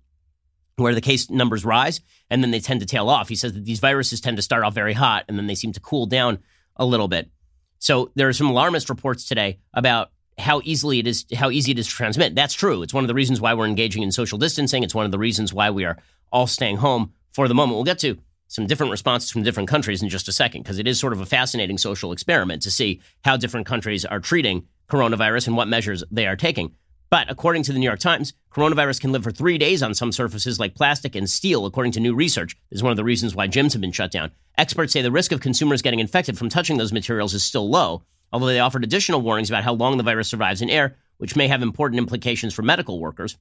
where 0.78 0.96
the 0.96 1.02
case 1.02 1.30
numbers 1.30 1.66
rise 1.66 2.02
and 2.30 2.44
then 2.44 2.52
they 2.52 2.60
tend 2.60 2.80
to 2.80 2.86
tail 2.86 3.10
off. 3.10 3.30
He 3.30 3.36
says 3.36 3.54
that 3.54 3.66
these 3.66 3.80
viruses 3.80 4.22
tend 4.22 4.38
to 4.38 4.44
start 4.44 4.64
off 4.64 4.74
very 4.74 4.94
hot 4.94 5.26
and 5.28 5.38
then 5.38 5.48
they 5.48 5.56
seem 5.56 5.74
to 5.74 5.80
cool 5.80 6.06
down 6.06 6.40
a 6.76 6.86
little 6.86 7.08
bit. 7.08 7.30
So 7.80 8.12
there 8.16 8.28
are 8.28 8.34
some 8.34 8.50
alarmist 8.50 8.90
reports 8.90 9.28
today 9.28 9.60
about 9.74 10.12
how 10.38 10.62
easily 10.64 11.00
it 11.00 11.08
is 11.08 11.26
how 11.36 11.50
easy 11.50 11.72
it 11.72 11.80
is 11.80 11.88
to 11.88 11.94
transmit. 11.94 12.36
That's 12.36 12.54
true. 12.54 12.84
It's 12.84 12.94
one 12.94 13.04
of 13.04 13.08
the 13.08 13.14
reasons 13.14 13.42
why 13.42 13.54
we're 13.54 13.66
engaging 13.66 14.04
in 14.04 14.12
social 14.12 14.38
distancing. 14.38 14.84
It's 14.84 14.94
one 14.96 15.06
of 15.06 15.12
the 15.12 15.18
reasons 15.18 15.54
why 15.54 15.72
we 15.72 15.86
are 15.86 15.98
all 16.32 16.48
staying 16.48 16.78
home 16.78 17.14
for 17.32 17.48
the 17.48 17.56
moment. 17.56 17.76
We'll 17.76 17.84
get 17.84 18.00
to 18.00 18.18
some 18.48 18.68
different 18.68 18.92
responses 18.92 19.32
from 19.32 19.44
different 19.44 19.70
countries 19.70 20.02
in 20.02 20.10
just 20.10 20.28
a 20.28 20.32
second 20.32 20.64
because 20.64 20.80
it 20.80 20.88
is 20.88 21.00
sort 21.00 21.14
of 21.14 21.22
a 21.22 21.26
fascinating 21.26 21.78
social 21.78 22.12
experiment 22.12 22.62
to 22.64 22.72
see 22.72 23.02
how 23.24 23.36
different 23.36 23.66
countries 23.66 24.06
are 24.06 24.20
treating 24.20 24.68
coronavirus 24.88 25.48
and 25.48 25.58
what 25.58 25.68
measures 25.68 26.04
they 26.12 26.28
are 26.28 26.36
taking. 26.36 26.74
But 27.10 27.32
according 27.32 27.64
to 27.64 27.74
the 27.74 27.80
New 27.80 27.86
York 27.86 28.00
Times, 28.00 28.34
coronavirus 28.52 29.00
can 29.00 29.12
live 29.12 29.24
for 29.24 29.32
three 29.32 29.58
days 29.58 29.82
on 29.82 29.94
some 29.94 30.12
surfaces 30.12 30.60
like 30.60 30.76
plastic 30.76 31.16
and 31.16 31.30
steel, 31.30 31.66
according 31.66 31.94
to 31.94 32.00
new 32.00 32.14
research. 32.14 32.58
This 32.70 32.78
is 32.78 32.84
one 32.84 32.92
of 32.92 32.98
the 32.98 33.04
reasons 33.04 33.34
why 33.34 33.48
gyms 33.48 33.72
have 33.74 33.82
been 33.82 33.94
shut 33.94 34.12
down. 34.12 34.32
Experts 34.58 34.92
say 34.92 35.02
the 35.02 35.12
risk 35.12 35.32
of 35.32 35.40
consumers 35.40 35.82
getting 35.82 36.00
infected 36.00 36.38
from 36.38 36.50
touching 36.50 36.78
those 36.78 36.92
materials 36.92 37.34
is 37.34 37.44
still 37.44 37.70
low, 37.70 38.04
although 38.34 38.48
they 38.48 38.60
offered 38.60 38.84
additional 38.84 39.22
warnings 39.22 39.50
about 39.50 39.64
how 39.64 39.74
long 39.74 39.98
the 39.98 40.04
virus 40.04 40.28
survives 40.28 40.62
in 40.62 40.70
air, 40.70 40.98
which 41.18 41.36
may 41.36 41.48
have 41.48 41.62
important 41.62 42.00
implications 42.00 42.54
for 42.54 42.62
medical 42.62 43.00
workers. 43.00 43.38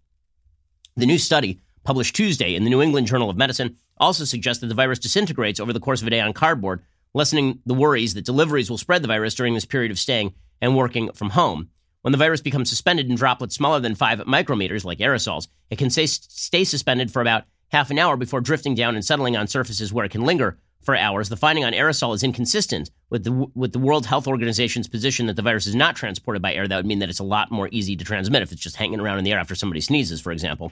The 0.96 1.06
new 1.06 1.18
study, 1.18 1.60
published 1.82 2.14
Tuesday 2.14 2.54
in 2.54 2.64
the 2.64 2.70
New 2.70 2.82
England 2.82 3.06
Journal 3.06 3.30
of 3.30 3.36
Medicine, 3.36 3.76
also 3.98 4.24
suggests 4.24 4.60
that 4.60 4.68
the 4.68 4.74
virus 4.74 4.98
disintegrates 4.98 5.58
over 5.58 5.72
the 5.72 5.80
course 5.80 6.02
of 6.02 6.06
a 6.06 6.10
day 6.10 6.20
on 6.20 6.32
cardboard, 6.32 6.82
lessening 7.14 7.60
the 7.66 7.74
worries 7.74 8.14
that 8.14 8.24
deliveries 8.24 8.70
will 8.70 8.78
spread 8.78 9.02
the 9.02 9.08
virus 9.08 9.34
during 9.34 9.54
this 9.54 9.64
period 9.64 9.90
of 9.90 9.98
staying 9.98 10.34
and 10.60 10.76
working 10.76 11.10
from 11.12 11.30
home. 11.30 11.70
When 12.06 12.12
the 12.12 12.18
virus 12.18 12.40
becomes 12.40 12.70
suspended 12.70 13.10
in 13.10 13.16
droplets 13.16 13.56
smaller 13.56 13.80
than 13.80 13.96
5 13.96 14.20
micrometers, 14.20 14.84
like 14.84 14.98
aerosols, 14.98 15.48
it 15.70 15.76
can 15.76 15.90
stay, 15.90 16.06
stay 16.06 16.62
suspended 16.62 17.10
for 17.10 17.20
about 17.20 17.46
half 17.72 17.90
an 17.90 17.98
hour 17.98 18.16
before 18.16 18.40
drifting 18.40 18.76
down 18.76 18.94
and 18.94 19.04
settling 19.04 19.36
on 19.36 19.48
surfaces 19.48 19.92
where 19.92 20.04
it 20.04 20.12
can 20.12 20.24
linger 20.24 20.56
for 20.84 20.96
hours, 20.96 21.30
the 21.30 21.36
finding 21.36 21.64
on 21.64 21.72
aerosol 21.72 22.14
is 22.14 22.22
inconsistent 22.22 22.92
with 23.10 23.25
the 23.25 23.32
with 23.56 23.72
the 23.72 23.80
World 23.80 24.06
Health 24.06 24.28
Organization's 24.28 24.86
position 24.86 25.26
that 25.26 25.34
the 25.34 25.42
virus 25.42 25.66
is 25.66 25.75
not 25.75 25.96
transported 25.96 26.40
by 26.40 26.54
air. 26.54 26.68
That 26.68 26.76
would 26.76 26.86
mean 26.86 27.00
that 27.00 27.10
it's 27.10 27.18
a 27.18 27.25
lot 27.25 27.50
more 27.50 27.68
easy 27.72 27.96
to 27.96 28.04
transmit 28.04 28.40
if 28.40 28.52
it's 28.52 28.62
just 28.62 28.76
hanging 28.76 29.00
around 29.00 29.18
in 29.18 29.25
the 29.25 29.32
air 29.32 29.40
after 29.40 29.56
somebody 29.56 29.80
sneezes, 29.80 30.20
for 30.20 30.30
example. 30.30 30.70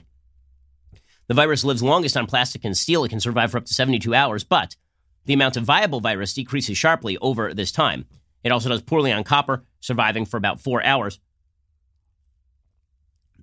The 1.27 1.33
virus 1.33 1.65
lives 1.65 1.83
longest 1.83 2.15
on 2.15 2.27
plastic 2.27 2.63
and 2.63 2.77
steel. 2.77 3.03
It 3.03 3.09
can 3.09 3.19
survive 3.19 3.51
for 3.51 3.57
up 3.57 3.65
to 3.65 3.73
72 3.73 4.15
hours, 4.15 4.45
but 4.45 4.77
the 5.25 5.33
amount 5.33 5.57
of 5.57 5.65
viable 5.65 5.99
virus 5.99 6.33
decreases 6.33 6.77
sharply 6.77 7.17
over 7.17 7.53
this 7.53 7.73
time. 7.73 8.05
It 8.45 8.51
also 8.51 8.69
does 8.69 8.83
poorly 8.83 9.11
on 9.11 9.23
copper, 9.23 9.65
surviving 9.81 10.25
for 10.25 10.37
about 10.37 10.61
four 10.61 10.83
hours. 10.83 11.19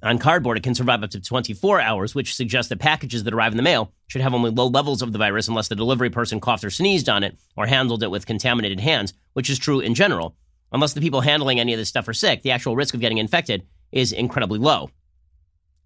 On 0.01 0.19
cardboard, 0.19 0.57
it 0.57 0.63
can 0.63 0.77
survive 0.77 1.03
up 1.03 1.11
to 1.11 1.21
24 1.21 1.81
hours, 1.81 2.15
which 2.15 2.35
suggests 2.35 2.69
that 2.69 2.79
packages 2.79 3.25
that 3.25 3.35
arrive 3.35 3.53
in 3.53 3.57
the 3.57 3.65
mail 3.65 3.93
should 4.07 4.23
have 4.23 4.33
only 4.33 4.51
low 4.51 4.69
levels 4.69 5.03
of 5.03 5.13
the 5.13 5.19
virus 5.19 5.49
unless 5.49 5.69
the 5.69 5.75
delivery 5.75 6.09
person 6.09 6.41
coughed 6.41 6.65
or 6.65 6.71
sneezed 6.71 7.09
on 7.09 7.25
it 7.25 7.37
or 7.57 7.67
handled 7.67 8.05
it 8.05 8.13
with 8.13 8.27
contaminated 8.27 8.79
hands, 8.79 9.13
which 9.33 9.51
is 9.51 9.59
true 9.59 9.81
in 9.81 9.95
general. 9.95 10.37
Unless 10.71 10.93
the 10.93 11.01
people 11.01 11.21
handling 11.21 11.59
any 11.59 11.73
of 11.73 11.79
this 11.79 11.89
stuff 11.89 12.07
are 12.07 12.15
sick, 12.15 12.43
the 12.43 12.53
actual 12.53 12.77
risk 12.77 12.95
of 12.95 13.01
getting 13.01 13.19
infected 13.19 13.67
is 13.91 14.13
incredibly 14.13 14.61
low. 14.61 14.89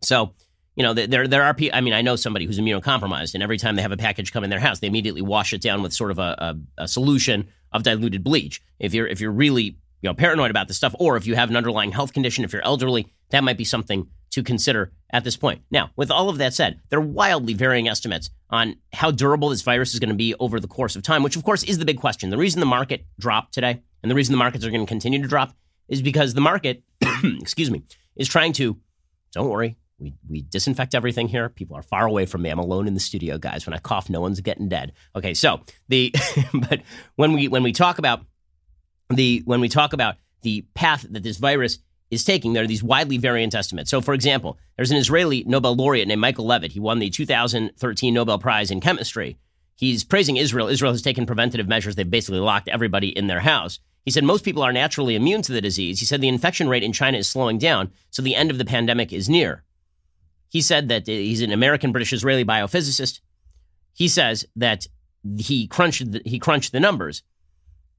So, 0.03 0.35
you 0.77 0.83
know, 0.83 0.93
there 0.93 1.27
there 1.27 1.43
are 1.43 1.55
people. 1.55 1.77
I 1.77 1.81
mean, 1.81 1.95
I 1.95 2.03
know 2.03 2.17
somebody 2.17 2.45
who's 2.45 2.59
immunocompromised, 2.59 3.33
and 3.33 3.43
every 3.43 3.57
time 3.57 3.77
they 3.77 3.83
have 3.83 3.93
a 3.93 3.97
package 3.97 4.31
come 4.31 4.45
in 4.45 4.51
their 4.51 4.61
house, 4.61 4.81
they 4.81 4.87
immediately 4.87 5.23
wash 5.23 5.55
it 5.55 5.63
down 5.63 5.83
with 5.83 5.95
sort 5.95 6.11
of 6.11 6.19
a, 6.19 6.57
a, 6.79 6.83
a 6.83 6.89
solution 6.89 7.49
of 7.77 7.83
diluted 7.83 8.25
bleach. 8.25 8.63
If 8.79 8.95
you're 8.95 9.07
if 9.07 9.21
you're 9.21 9.33
really 9.33 9.63
you 9.63 10.11
know 10.11 10.15
paranoid 10.15 10.51
about 10.51 10.69
this 10.69 10.77
stuff, 10.77 10.95
or 10.99 11.17
if 11.17 11.27
you 11.27 11.37
have 11.37 11.51
an 11.51 11.57
underlying 11.57 11.93
health 11.93 12.13
condition, 12.13 12.45
if 12.45 12.53
you're 12.53 12.65
elderly, 12.65 13.13
that 13.31 13.45
might 13.45 13.59
be 13.59 13.65
something 13.65 14.09
to 14.31 14.43
consider 14.43 14.93
at 15.11 15.25
this 15.25 15.37
point. 15.37 15.63
Now, 15.71 15.91
with 15.97 16.11
all 16.11 16.29
of 16.29 16.39
that 16.39 16.53
said, 16.53 16.81
there 16.91 16.99
are 16.99 17.03
wildly 17.03 17.55
varying 17.55 17.89
estimates 17.89 18.31
on 18.51 18.77
how 18.93 19.11
durable 19.11 19.49
this 19.49 19.63
virus 19.63 19.95
is 19.95 20.01
going 20.01 20.11
to 20.11 20.17
be 20.17 20.35
over 20.41 20.61
the 20.61 20.69
course 20.69 20.97
of 20.97 21.03
time, 21.03 21.23
which 21.23 21.37
of 21.37 21.45
course 21.45 21.63
is 21.63 21.79
the 21.79 21.85
big 21.85 22.01
question. 22.01 22.31
The 22.31 22.37
reason 22.37 22.61
the 22.61 22.67
market 22.67 23.07
dropped 23.19 23.55
today, 23.55 23.83
and 24.03 24.11
the 24.11 24.15
reason 24.15 24.33
the 24.33 24.39
markets 24.39 24.65
are 24.65 24.71
going 24.71 24.85
to 24.85 24.89
continue 24.89 25.23
to 25.23 25.29
drop, 25.29 25.55
is 25.89 26.03
because 26.03 26.35
the 26.35 26.41
market, 26.41 26.83
excuse 27.25 27.71
me, 27.71 27.83
is 28.17 28.29
trying 28.29 28.53
to. 28.55 28.77
Don't 29.33 29.49
worry, 29.49 29.77
we, 29.99 30.15
we 30.29 30.43
disinfect 30.43 30.95
everything 30.95 31.29
here. 31.29 31.49
People 31.49 31.77
are 31.77 31.83
far 31.83 32.07
away 32.07 32.27
from 32.27 32.43
me. 32.43 32.51
I'm 32.51 32.59
alone 32.59 32.87
in 32.87 32.95
the 32.95 33.01
studio, 33.01 33.39
guys. 33.39 33.67
When 33.67 33.75
I 33.75 33.79
cough, 33.79 34.11
no 34.11 34.21
one's 34.21 34.41
getting 34.41 34.69
dead. 34.69 34.93
Okay, 35.15 35.35
so 35.35 35.61
the 35.89 36.15
but 36.69 36.83
when 37.17 37.33
we 37.33 37.49
when 37.49 37.63
we 37.63 37.73
talk 37.73 37.99
about 37.99 38.21
the 39.11 39.43
when 39.45 39.61
we 39.61 39.69
talk 39.69 39.93
about 39.93 40.17
the 40.43 40.67
path 40.75 41.07
that 41.11 41.23
this 41.23 41.39
virus 41.39 41.79
is 42.11 42.25
taking. 42.25 42.53
There 42.53 42.63
are 42.63 42.69
these 42.69 42.83
widely 42.83 43.19
variant 43.19 43.55
estimates. 43.55 43.91
So, 43.91 44.01
for 44.01 44.15
example, 44.15 44.59
there's 44.77 44.91
an 44.91 44.97
Israeli 44.97 45.45
Nobel 45.45 45.75
laureate 45.75 46.09
named 46.09 46.21
Michael 46.21 46.47
Levitt. 46.47 46.73
He 46.73 46.81
won 46.81 46.99
the 46.99 47.11
2013 47.11 48.15
Nobel 48.15 48.39
Prize 48.39 48.71
in 48.71 48.81
Chemistry. 48.81 49.39
He's 49.75 50.05
praising 50.05 50.37
Israel. 50.37 50.69
Israel 50.69 50.93
has 50.93 51.03
taken 51.03 51.27
preventative 51.27 51.69
measures. 51.69 51.97
They've 51.97 52.09
basically 52.09 52.41
locked 52.41 52.69
everybody 52.69 53.09
in 53.09 53.27
their 53.27 53.41
house. 53.41 53.81
He 54.05 54.11
said 54.13 54.25
most 54.25 54.45
people 54.45 54.63
are 54.63 54.73
naturally 54.73 55.17
immune 55.17 55.43
to 55.43 55.53
the 55.53 55.61
disease. 55.61 55.99
He 55.99 56.07
said 56.07 56.21
the 56.21 56.29
infection 56.29 56.69
rate 56.69 56.85
in 56.85 56.93
China 56.93 57.19
is 57.19 57.29
slowing 57.29 57.59
down, 57.59 57.91
so 58.11 58.23
the 58.23 58.37
end 58.37 58.53
of 58.53 58.59
the 58.59 58.65
pandemic 58.65 59.13
is 59.13 59.29
near. 59.29 59.65
He 60.57 60.63
said 60.63 60.89
that 60.89 61.07
he's 61.07 61.43
an 61.43 61.53
American 61.53 61.93
British 61.93 62.15
Israeli 62.15 62.43
biophysicist. 62.43 63.21
He 63.93 64.09
says 64.09 64.47
that 64.57 64.87
he 65.37 65.67
crunched 65.67 66.11
the, 66.11 66.23
he 66.25 66.39
crunched 66.39 66.73
the 66.73 66.81
numbers, 66.81 67.23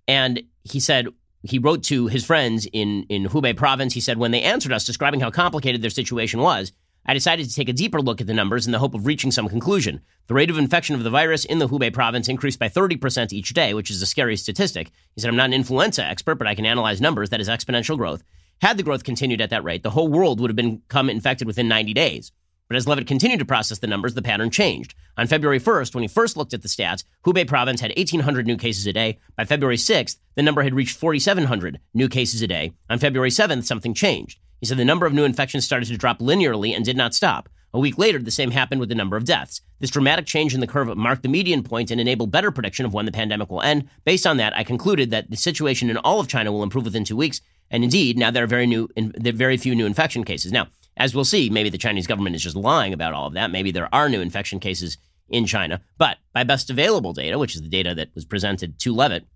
and 0.08 0.42
he 0.64 0.80
said 0.80 1.10
he 1.44 1.60
wrote 1.60 1.84
to 1.84 2.08
his 2.08 2.26
friends 2.26 2.68
in 2.74 3.04
in 3.10 3.26
Hubei 3.26 3.56
province. 3.56 3.94
He 3.94 4.02
said 4.02 4.18
when 4.18 4.32
they 4.32 4.42
answered 4.42 4.72
us 4.72 4.88
describing 4.88 5.20
how 5.20 5.30
complicated 5.30 5.84
their 5.84 5.92
situation 5.92 6.40
was, 6.40 6.72
I 7.06 7.14
decided 7.14 7.48
to 7.48 7.54
take 7.54 7.70
a 7.70 7.74
deeper 7.74 8.02
look 8.02 8.22
at 8.22 8.26
the 8.26 8.34
numbers 8.34 8.66
in 8.66 8.72
the 8.72 8.80
hope 8.80 8.96
of 8.96 9.06
reaching 9.06 9.30
some 9.30 9.50
conclusion. 9.50 10.02
The 10.26 10.34
rate 10.34 10.50
of 10.50 10.58
infection 10.58 10.96
of 10.96 11.04
the 11.04 11.12
virus 11.12 11.46
in 11.46 11.60
the 11.60 11.68
Hubei 11.68 11.94
province 11.94 12.28
increased 12.28 12.58
by 12.58 12.70
30% 12.70 13.34
each 13.34 13.54
day, 13.54 13.76
which 13.76 13.92
is 13.92 14.02
a 14.02 14.08
scary 14.08 14.36
statistic. 14.36 14.90
He 15.14 15.22
said, 15.22 15.30
I'm 15.30 15.36
not 15.36 15.52
an 15.52 15.54
influenza 15.54 16.04
expert, 16.04 16.40
but 16.40 16.48
I 16.48 16.56
can 16.56 16.66
analyze 16.66 17.00
numbers. 17.02 17.30
That 17.30 17.40
is 17.40 17.50
exponential 17.50 17.98
growth. 17.98 18.24
Had 18.64 18.78
the 18.78 18.84
growth 18.84 19.04
continued 19.04 19.42
at 19.42 19.52
that 19.52 19.64
rate, 19.64 19.84
the 19.84 19.92
whole 19.92 20.08
world 20.08 20.40
would 20.40 20.50
have 20.50 20.56
become 20.56 21.12
infected 21.12 21.46
within 21.46 21.68
90 21.68 21.94
days. 21.94 22.32
But 22.68 22.76
as 22.76 22.88
Levitt 22.88 23.08
continued 23.08 23.40
to 23.40 23.46
process 23.46 23.80
the 23.80 23.88
numbers, 23.88 24.14
the 24.14 24.22
pattern 24.22 24.52
changed. 24.52 24.94
On 25.18 25.26
February 25.26 25.60
1st, 25.60 25.96
when 25.96 26.04
he 26.04 26.08
first 26.08 26.36
looked 26.36 26.54
at 26.54 26.62
the 26.62 26.68
stats, 26.68 27.04
Hubei 27.26 27.48
province 27.48 27.82
had 27.82 27.94
1,800 27.96 28.46
new 28.46 28.58
cases 28.58 28.86
a 28.86 28.94
day. 28.94 29.20
By 29.36 29.46
February 29.46 29.78
6th, 29.78 30.18
the 30.36 30.44
number 30.44 30.64
had 30.64 30.76
reached 30.76 30.98
4,700 30.98 31.80
new 31.94 32.10
cases 32.10 32.42
a 32.42 32.48
day. 32.48 32.74
On 32.90 33.00
February 33.00 33.30
7th, 33.30 33.64
something 33.64 33.94
changed. 33.94 34.40
He 34.60 34.66
said 34.66 34.78
the 34.78 34.86
number 34.86 35.06
of 35.06 35.14
new 35.14 35.24
infections 35.24 35.66
started 35.66 35.88
to 35.88 35.98
drop 35.98 36.20
linearly 36.20 36.76
and 36.76 36.84
did 36.84 36.98
not 36.98 37.14
stop. 37.14 37.50
A 37.74 37.80
week 37.80 37.98
later, 37.98 38.18
the 38.18 38.32
same 38.32 38.52
happened 38.52 38.80
with 38.80 38.90
the 38.90 38.96
number 38.96 39.18
of 39.18 39.26
deaths. 39.26 39.62
This 39.80 39.92
dramatic 39.92 40.26
change 40.26 40.54
in 40.54 40.62
the 40.62 40.68
curve 40.68 40.96
marked 40.98 41.22
the 41.22 41.30
median 41.30 41.64
point 41.64 41.92
and 41.92 42.02
enabled 42.02 42.32
better 42.32 42.50
prediction 42.50 42.86
of 42.86 42.94
when 42.94 43.06
the 43.06 43.12
pandemic 43.12 43.52
will 43.52 43.62
end. 43.62 43.88
Based 44.04 44.26
on 44.26 44.38
that, 44.38 44.56
I 44.56 44.64
concluded 44.64 45.12
that 45.12 45.30
the 45.30 45.38
situation 45.38 45.90
in 45.90 45.98
all 45.98 46.20
of 46.20 46.28
China 46.28 46.52
will 46.52 46.64
improve 46.64 46.86
within 46.86 47.04
two 47.04 47.18
weeks. 47.18 47.42
And 47.70 47.84
indeed, 47.84 48.18
now 48.18 48.32
there 48.32 48.44
are 48.44 48.48
very 48.48 48.66
new, 48.66 48.88
very 48.96 49.58
few 49.58 49.76
new 49.76 49.86
infection 49.86 50.24
cases. 50.24 50.52
Now, 50.52 50.68
as 50.98 51.16
we'll 51.16 51.26
see, 51.26 51.50
maybe 51.50 51.70
the 51.70 51.78
Chinese 51.78 52.08
government 52.08 52.36
is 52.36 52.44
just 52.44 52.56
lying 52.56 52.94
about 52.94 53.14
all 53.14 53.28
of 53.28 53.34
that. 53.34 53.52
Maybe 53.52 53.72
there 53.72 53.94
are 53.94 54.10
new 54.10 54.22
infection 54.22 54.60
cases 54.60 54.98
in 55.30 55.46
China. 55.46 55.82
But 55.98 56.18
by 56.34 56.44
best 56.44 56.70
available 56.70 57.14
data, 57.14 57.38
which 57.38 57.56
is 57.56 57.62
the 57.62 57.70
data 57.70 57.94
that 57.96 58.14
was 58.16 58.26
presented 58.26 58.80
to 58.80 58.94
Levitt, 58.94 59.28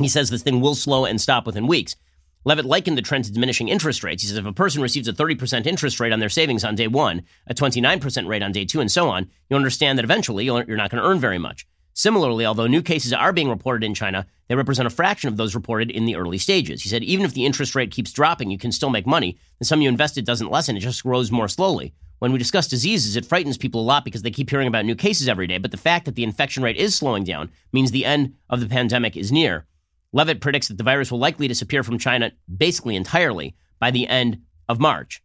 he 0.00 0.08
says 0.08 0.30
this 0.30 0.42
thing 0.42 0.60
will 0.60 0.74
slow 0.74 1.04
and 1.04 1.20
stop 1.20 1.46
within 1.46 1.66
weeks. 1.66 1.96
Levitt 2.44 2.64
likened 2.64 2.98
the 2.98 3.02
trend 3.02 3.24
to 3.24 3.32
diminishing 3.32 3.68
interest 3.68 4.02
rates. 4.02 4.22
He 4.22 4.28
says 4.28 4.36
if 4.36 4.44
a 4.44 4.52
person 4.52 4.82
receives 4.82 5.06
a 5.06 5.12
30% 5.12 5.66
interest 5.66 6.00
rate 6.00 6.12
on 6.12 6.18
their 6.18 6.28
savings 6.28 6.64
on 6.64 6.74
day 6.74 6.88
one, 6.88 7.22
a 7.46 7.54
29% 7.54 8.26
rate 8.26 8.42
on 8.42 8.50
day 8.50 8.64
two, 8.64 8.80
and 8.80 8.90
so 8.90 9.08
on, 9.08 9.30
you 9.48 9.56
understand 9.56 9.98
that 9.98 10.04
eventually 10.04 10.44
you're 10.44 10.64
not 10.76 10.90
going 10.90 11.02
to 11.02 11.08
earn 11.08 11.20
very 11.20 11.38
much. 11.38 11.66
Similarly, 11.94 12.46
although 12.46 12.66
new 12.66 12.82
cases 12.82 13.12
are 13.12 13.32
being 13.32 13.50
reported 13.50 13.84
in 13.84 13.94
China, 13.94 14.26
they 14.48 14.54
represent 14.54 14.86
a 14.86 14.90
fraction 14.90 15.28
of 15.28 15.36
those 15.36 15.54
reported 15.54 15.90
in 15.90 16.04
the 16.04 16.16
early 16.16 16.38
stages. 16.38 16.82
He 16.82 16.88
said 16.88 17.02
even 17.02 17.24
if 17.24 17.34
the 17.34 17.44
interest 17.44 17.74
rate 17.74 17.90
keeps 17.90 18.12
dropping, 18.12 18.50
you 18.50 18.58
can 18.58 18.72
still 18.72 18.90
make 18.90 19.06
money. 19.06 19.38
The 19.58 19.64
sum 19.64 19.82
you 19.82 19.88
invested 19.88 20.24
doesn't 20.24 20.50
lessen, 20.50 20.76
it 20.76 20.80
just 20.80 21.02
grows 21.02 21.30
more 21.30 21.48
slowly. 21.48 21.92
When 22.18 22.32
we 22.32 22.38
discuss 22.38 22.68
diseases, 22.68 23.16
it 23.16 23.26
frightens 23.26 23.58
people 23.58 23.80
a 23.80 23.82
lot 23.82 24.04
because 24.04 24.22
they 24.22 24.30
keep 24.30 24.48
hearing 24.48 24.68
about 24.68 24.84
new 24.84 24.94
cases 24.94 25.28
every 25.28 25.48
day, 25.48 25.58
but 25.58 25.72
the 25.72 25.76
fact 25.76 26.04
that 26.04 26.14
the 26.14 26.22
infection 26.22 26.62
rate 26.62 26.76
is 26.76 26.94
slowing 26.94 27.24
down 27.24 27.50
means 27.72 27.90
the 27.90 28.04
end 28.04 28.34
of 28.48 28.60
the 28.60 28.68
pandemic 28.68 29.16
is 29.16 29.32
near. 29.32 29.66
Levitt 30.12 30.40
predicts 30.40 30.68
that 30.68 30.78
the 30.78 30.84
virus 30.84 31.10
will 31.10 31.18
likely 31.18 31.48
disappear 31.48 31.82
from 31.82 31.98
China 31.98 32.30
basically 32.54 32.94
entirely 32.94 33.56
by 33.80 33.90
the 33.90 34.06
end 34.06 34.40
of 34.68 34.78
March. 34.78 35.22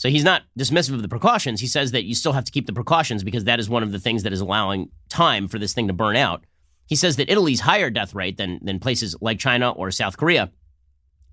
So 0.00 0.08
he's 0.08 0.24
not 0.24 0.44
dismissive 0.58 0.94
of 0.94 1.02
the 1.02 1.08
precautions. 1.08 1.60
He 1.60 1.66
says 1.66 1.90
that 1.90 2.04
you 2.04 2.14
still 2.14 2.32
have 2.32 2.44
to 2.44 2.52
keep 2.52 2.64
the 2.64 2.72
precautions 2.72 3.22
because 3.22 3.44
that 3.44 3.60
is 3.60 3.68
one 3.68 3.82
of 3.82 3.92
the 3.92 3.98
things 3.98 4.22
that 4.22 4.32
is 4.32 4.40
allowing 4.40 4.88
time 5.10 5.46
for 5.46 5.58
this 5.58 5.74
thing 5.74 5.88
to 5.88 5.92
burn 5.92 6.16
out. 6.16 6.42
He 6.86 6.96
says 6.96 7.16
that 7.16 7.30
Italy's 7.30 7.60
higher 7.60 7.90
death 7.90 8.14
rate 8.14 8.38
than, 8.38 8.60
than 8.62 8.80
places 8.80 9.14
like 9.20 9.38
China 9.38 9.72
or 9.72 9.90
South 9.90 10.16
Korea. 10.16 10.50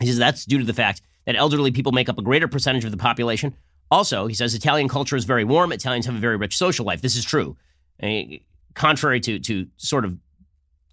He 0.02 0.08
says 0.08 0.18
that's 0.18 0.44
due 0.44 0.58
to 0.58 0.66
the 0.66 0.74
fact 0.74 1.02
that 1.26 1.38
elderly 1.38 1.72
people 1.72 1.94
make 1.94 2.10
up 2.10 2.18
a 2.18 2.22
greater 2.22 2.50
percentage 2.50 2.84
of 2.84 2.92
the 2.92 2.98
population. 2.98 3.56
Also, 3.90 4.28
he 4.28 4.34
says 4.34 4.54
Italian 4.54 4.90
culture 4.90 5.16
is 5.16 5.24
very 5.24 5.46
warm. 5.46 5.72
Italians 5.72 6.06
have 6.06 6.16
a 6.16 6.20
very 6.20 6.36
rich 6.36 6.58
social 6.58 6.86
life. 6.86 7.02
This 7.02 7.16
is 7.16 7.24
true. 7.24 7.56
Eh, 8.02 8.40
contrary 8.74 9.22
to, 9.22 9.40
to 9.40 9.68
sort 9.78 10.04
of 10.04 10.18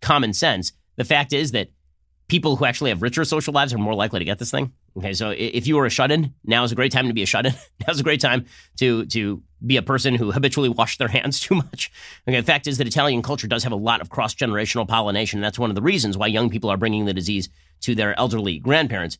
common 0.01 0.33
sense, 0.33 0.73
the 0.95 1.05
fact 1.05 1.33
is 1.33 1.51
that 1.51 1.71
people 2.29 2.57
who 2.57 2.65
actually 2.65 2.91
have 2.91 3.03
richer 3.03 3.25
social 3.25 3.53
lives 3.53 3.73
are 3.73 3.79
more 3.79 3.95
likely 3.95 4.19
to 4.19 4.25
get 4.25 4.39
this 4.39 4.51
thing. 4.51 4.73
Okay, 4.97 5.13
so 5.13 5.31
if 5.31 5.67
you 5.67 5.77
were 5.77 5.87
a 5.87 5.91
shut-in, 5.91 6.35
now 6.45 6.65
is 6.65 6.73
a 6.73 6.75
great 6.75 6.93
time 6.93 7.09
to 7.09 7.13
be 7.13 7.23
a 7.23 7.27
shut-in. 7.27 7.53
now 7.87 7.93
is 7.93 8.01
a 8.01 8.05
great 8.05 8.21
time 8.21 8.47
to 8.79 9.05
to 9.07 9.43
be 9.65 9.77
a 9.77 9.83
person 9.83 10.15
who 10.15 10.33
habitually 10.33 10.69
washed 10.69 10.99
their 10.99 11.09
hands 11.09 11.41
too 11.47 11.55
much. 11.55 11.91
Okay, 12.29 12.41
the 12.41 12.47
fact 12.47 12.67
is 12.67 12.79
that 12.79 12.87
Italian 12.87 13.23
culture 13.23 13.47
does 13.47 13.65
have 13.65 13.73
a 13.73 13.77
lot 13.77 14.01
of 14.01 14.11
cross-generational 14.11 14.89
pollination. 14.89 15.41
That's 15.41 15.59
one 15.59 15.71
of 15.71 15.77
the 15.77 15.83
reasons 15.83 16.17
why 16.17 16.29
young 16.29 16.51
people 16.51 16.71
are 16.71 16.77
bringing 16.77 17.05
the 17.05 17.15
disease 17.15 17.49
to 17.81 17.95
their 17.95 18.19
elderly 18.19 18.59
grandparents. 18.59 19.19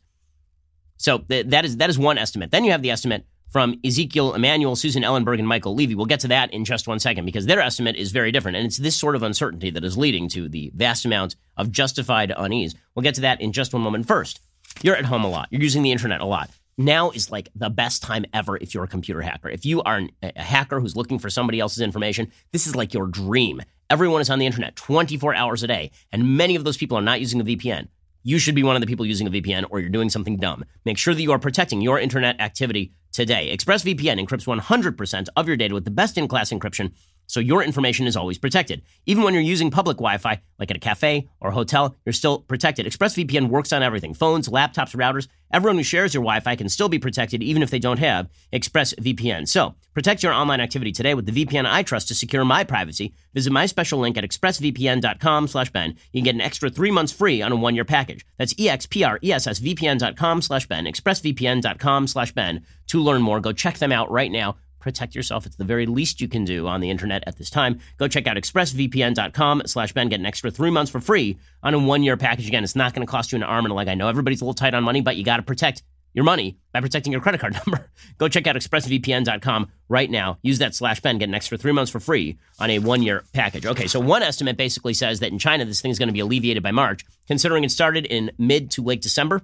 So 0.97 1.19
th- 1.19 1.47
that 1.47 1.65
is 1.65 1.77
that 1.77 1.89
is 1.89 1.99
one 1.99 2.17
estimate. 2.17 2.51
Then 2.51 2.63
you 2.63 2.71
have 2.71 2.81
the 2.81 2.91
estimate 2.91 3.25
from 3.55 3.79
Ezekiel 3.85 4.33
Emanuel, 4.33 4.75
Susan 4.75 5.01
Ellenberg, 5.01 5.39
and 5.39 5.47
Michael 5.47 5.73
Levy. 5.73 5.95
We'll 5.95 6.07
get 6.07 6.19
to 6.19 6.27
that 6.27 6.53
in 6.53 6.65
just 6.65 6.89
one 6.89 6.99
second 6.99 7.23
because 7.23 7.45
their 7.45 7.61
estimate 7.61 7.95
is 7.95 8.11
very 8.11 8.29
different. 8.33 8.57
And 8.57 8.65
it's 8.65 8.75
this 8.75 8.97
sort 8.97 9.15
of 9.15 9.23
uncertainty 9.23 9.69
that 9.69 9.85
is 9.85 9.97
leading 9.97 10.27
to 10.31 10.49
the 10.49 10.73
vast 10.75 11.05
amount 11.05 11.37
of 11.55 11.71
justified 11.71 12.33
unease. 12.35 12.75
We'll 12.93 13.03
get 13.03 13.15
to 13.15 13.21
that 13.21 13.39
in 13.39 13.53
just 13.53 13.71
one 13.71 13.81
moment. 13.81 14.09
First, 14.09 14.41
you're 14.81 14.97
at 14.97 15.05
home 15.05 15.23
a 15.23 15.29
lot, 15.29 15.47
you're 15.51 15.61
using 15.61 15.83
the 15.83 15.93
internet 15.93 16.19
a 16.19 16.25
lot. 16.25 16.49
Now 16.77 17.11
is 17.11 17.31
like 17.31 17.47
the 17.55 17.69
best 17.69 18.03
time 18.03 18.25
ever 18.33 18.57
if 18.57 18.73
you're 18.73 18.83
a 18.83 18.89
computer 18.89 19.21
hacker. 19.21 19.47
If 19.47 19.65
you 19.65 19.81
are 19.83 19.99
an, 19.99 20.09
a 20.21 20.41
hacker 20.41 20.81
who's 20.81 20.97
looking 20.97 21.17
for 21.17 21.29
somebody 21.29 21.61
else's 21.61 21.79
information, 21.79 22.33
this 22.51 22.67
is 22.67 22.75
like 22.75 22.93
your 22.93 23.07
dream. 23.07 23.61
Everyone 23.89 24.19
is 24.19 24.29
on 24.29 24.39
the 24.39 24.45
internet 24.45 24.75
24 24.75 25.33
hours 25.33 25.63
a 25.63 25.67
day, 25.67 25.91
and 26.11 26.35
many 26.35 26.57
of 26.57 26.65
those 26.65 26.75
people 26.75 26.97
are 26.97 27.01
not 27.01 27.21
using 27.21 27.39
a 27.39 27.45
VPN 27.45 27.87
you 28.25 28.39
should 28.39 28.55
be 28.55 28.63
one 28.63 28.75
of 28.75 28.81
the 28.81 28.87
people 28.87 29.05
using 29.05 29.27
a 29.27 29.29
VPN 29.29 29.67
or 29.69 29.79
you're 29.79 29.89
doing 29.89 30.09
something 30.09 30.37
dumb. 30.37 30.65
Make 30.83 30.97
sure 30.97 31.13
that 31.13 31.21
you 31.21 31.31
are 31.31 31.37
protecting 31.37 31.79
your 31.79 31.99
internet 31.99 32.41
activity 32.41 32.91
today. 33.15 33.55
ExpressVPN 33.55 34.19
encrypts 34.23 34.45
100% 34.45 35.27
of 35.35 35.47
your 35.47 35.57
data 35.57 35.73
with 35.73 35.85
the 35.85 35.91
best 35.91 36.17
in 36.17 36.27
class 36.27 36.51
encryption 36.51 36.91
so 37.27 37.39
your 37.39 37.63
information 37.63 38.07
is 38.07 38.15
always 38.15 38.37
protected. 38.37 38.81
Even 39.05 39.23
when 39.23 39.33
you're 39.33 39.43
using 39.43 39.71
public 39.71 39.97
Wi 39.97 40.17
Fi, 40.17 40.41
like 40.59 40.71
at 40.71 40.77
a 40.77 40.79
cafe 40.79 41.29
or 41.39 41.49
a 41.49 41.53
hotel, 41.53 41.95
you're 42.05 42.13
still 42.13 42.39
protected. 42.39 42.85
ExpressVPN 42.85 43.49
works 43.49 43.73
on 43.73 43.83
everything 43.83 44.13
phones, 44.13 44.49
laptops, 44.49 44.95
routers. 44.95 45.27
Everyone 45.51 45.77
who 45.77 45.83
shares 45.83 46.13
your 46.13 46.23
Wi 46.23 46.39
Fi 46.39 46.55
can 46.55 46.69
still 46.69 46.89
be 46.89 46.99
protected 46.99 47.41
even 47.43 47.63
if 47.63 47.69
they 47.69 47.79
don't 47.79 47.99
have 47.99 48.29
ExpressVPN. 48.51 49.47
So 49.47 49.75
protect 49.93 50.23
your 50.23 50.33
online 50.33 50.59
activity 50.59 50.91
today 50.91 51.13
with 51.13 51.25
the 51.25 51.45
VPN 51.45 51.65
I 51.65 51.83
trust 51.83 52.07
to 52.09 52.15
secure 52.15 52.43
my 52.43 52.63
privacy. 52.63 53.13
Visit 53.33 53.51
my 53.51 53.65
special 53.65 53.99
link 53.99 54.17
at 54.17 54.23
expressvpn.com 54.23 55.47
slash 55.47 55.71
Ben. 55.71 55.95
You 56.11 56.21
can 56.21 56.25
get 56.25 56.35
an 56.35 56.41
extra 56.41 56.69
three 56.69 56.91
months 56.91 57.11
free 57.11 57.41
on 57.41 57.51
a 57.51 57.55
one 57.55 57.75
year 57.75 57.85
package. 57.85 58.25
That's 58.37 58.53
expressvpn.com 58.53 60.41
slash 60.41 60.67
Ben, 60.67 60.85
expressvpn.com 60.85 62.07
slash 62.07 62.31
Ben. 62.33 62.65
To 62.87 63.01
learn 63.01 63.21
more, 63.21 63.39
go 63.39 63.51
check 63.51 63.77
them 63.79 63.91
out 63.91 64.11
right 64.11 64.31
now 64.31 64.57
protect 64.85 65.15
yourself. 65.15 65.47
It's 65.47 65.55
the 65.55 65.63
very 65.63 65.87
least 65.87 66.21
you 66.21 66.27
can 66.27 66.45
do 66.45 66.67
on 66.67 66.79
the 66.79 66.91
internet 66.91 67.23
at 67.25 67.37
this 67.37 67.49
time. 67.49 67.79
Go 67.97 68.07
check 68.07 68.27
out 68.27 68.37
expressvpn.com 68.37 69.63
slash 69.65 69.93
Ben. 69.93 70.09
Get 70.09 70.19
an 70.19 70.27
extra 70.27 70.51
three 70.51 70.69
months 70.69 70.91
for 70.91 71.01
free 71.01 71.39
on 71.63 71.73
a 71.73 71.79
one-year 71.79 72.17
package. 72.17 72.47
Again, 72.47 72.63
it's 72.63 72.75
not 72.75 72.93
going 72.93 73.05
to 73.05 73.09
cost 73.09 73.31
you 73.31 73.37
an 73.37 73.43
arm 73.43 73.65
and 73.65 73.71
a 73.71 73.75
leg. 73.75 73.87
I 73.87 73.95
know 73.95 74.07
everybody's 74.07 74.41
a 74.41 74.45
little 74.45 74.53
tight 74.53 74.75
on 74.75 74.83
money, 74.83 75.01
but 75.01 75.15
you 75.15 75.23
got 75.25 75.37
to 75.37 75.43
protect 75.43 75.81
your 76.13 76.23
money 76.23 76.59
by 76.71 76.81
protecting 76.81 77.11
your 77.11 77.19
credit 77.19 77.41
card 77.41 77.53
number. 77.65 77.89
Go 78.19 78.27
check 78.27 78.45
out 78.45 78.55
expressvpn.com 78.55 79.71
right 79.89 80.11
now. 80.11 80.37
Use 80.43 80.59
that 80.59 80.75
slash 80.75 80.99
Ben. 80.99 81.17
Get 81.17 81.29
an 81.29 81.35
extra 81.35 81.57
three 81.57 81.71
months 81.71 81.91
for 81.91 81.99
free 81.99 82.37
on 82.59 82.69
a 82.69 82.77
one-year 82.77 83.23
package. 83.33 83.65
Okay, 83.65 83.87
so 83.87 83.99
one 83.99 84.21
estimate 84.21 84.55
basically 84.55 84.93
says 84.93 85.19
that 85.21 85.31
in 85.31 85.39
China, 85.39 85.65
this 85.65 85.81
thing 85.81 85.89
is 85.89 85.97
going 85.97 86.09
to 86.09 86.13
be 86.13 86.19
alleviated 86.19 86.61
by 86.61 86.71
March. 86.71 87.03
Considering 87.25 87.63
it 87.63 87.71
started 87.71 88.05
in 88.05 88.29
mid 88.37 88.69
to 88.69 88.83
late 88.83 89.01
December 89.01 89.41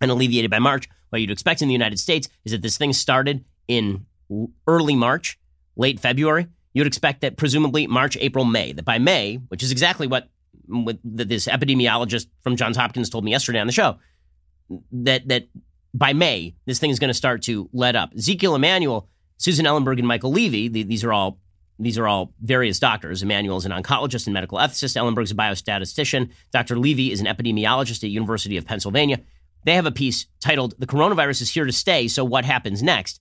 and 0.00 0.12
alleviated 0.12 0.48
by 0.48 0.60
March, 0.60 0.88
what 1.08 1.20
you'd 1.20 1.30
expect 1.32 1.60
in 1.60 1.66
the 1.66 1.74
United 1.74 1.98
States 1.98 2.28
is 2.44 2.52
that 2.52 2.62
this 2.62 2.78
thing 2.78 2.92
started 2.92 3.44
in 3.66 4.06
early 4.66 4.94
March, 4.94 5.38
late 5.76 6.00
February, 6.00 6.46
you'd 6.72 6.86
expect 6.86 7.20
that 7.22 7.36
presumably 7.36 7.86
March, 7.86 8.16
April, 8.20 8.44
May, 8.44 8.72
that 8.72 8.84
by 8.84 8.98
May, 8.98 9.36
which 9.48 9.62
is 9.62 9.72
exactly 9.72 10.06
what, 10.06 10.28
mm, 10.68 10.84
what 10.84 10.98
this 11.04 11.46
epidemiologist 11.46 12.26
from 12.42 12.56
Johns 12.56 12.76
Hopkins 12.76 13.10
told 13.10 13.24
me 13.24 13.30
yesterday 13.30 13.58
on 13.58 13.66
the 13.66 13.72
show, 13.72 13.98
that 14.92 15.26
that 15.28 15.48
by 15.92 16.12
May, 16.12 16.54
this 16.66 16.78
thing 16.78 16.90
is 16.90 16.98
going 16.98 17.08
to 17.08 17.14
start 17.14 17.42
to 17.42 17.68
let 17.72 17.96
up. 17.96 18.12
Ezekiel 18.14 18.54
Emanuel, 18.54 19.08
Susan 19.38 19.66
Ellenberg, 19.66 19.98
and 19.98 20.06
Michael 20.06 20.30
Levy, 20.30 20.68
the, 20.68 20.82
these 20.84 21.02
are 21.04 21.12
all 21.12 21.38
these 21.78 21.98
are 21.98 22.06
all 22.06 22.34
various 22.42 22.78
doctors. 22.78 23.22
Emanuel 23.22 23.56
is 23.56 23.64
an 23.64 23.72
oncologist 23.72 24.26
and 24.26 24.34
medical 24.34 24.58
ethicist. 24.58 24.96
Ellenberg's 24.96 25.30
a 25.30 25.34
biostatistician. 25.34 26.28
Dr. 26.52 26.78
Levy 26.78 27.10
is 27.10 27.20
an 27.20 27.26
epidemiologist 27.26 28.04
at 28.04 28.10
University 28.10 28.58
of 28.58 28.66
Pennsylvania. 28.66 29.18
They 29.64 29.74
have 29.74 29.86
a 29.86 29.90
piece 29.90 30.26
titled 30.40 30.74
"The 30.78 30.86
Coronavirus 30.86 31.42
is 31.42 31.50
Here 31.50 31.64
to 31.64 31.72
Stay, 31.72 32.06
So 32.06 32.24
What 32.24 32.44
Happens 32.44 32.82
Next?" 32.82 33.20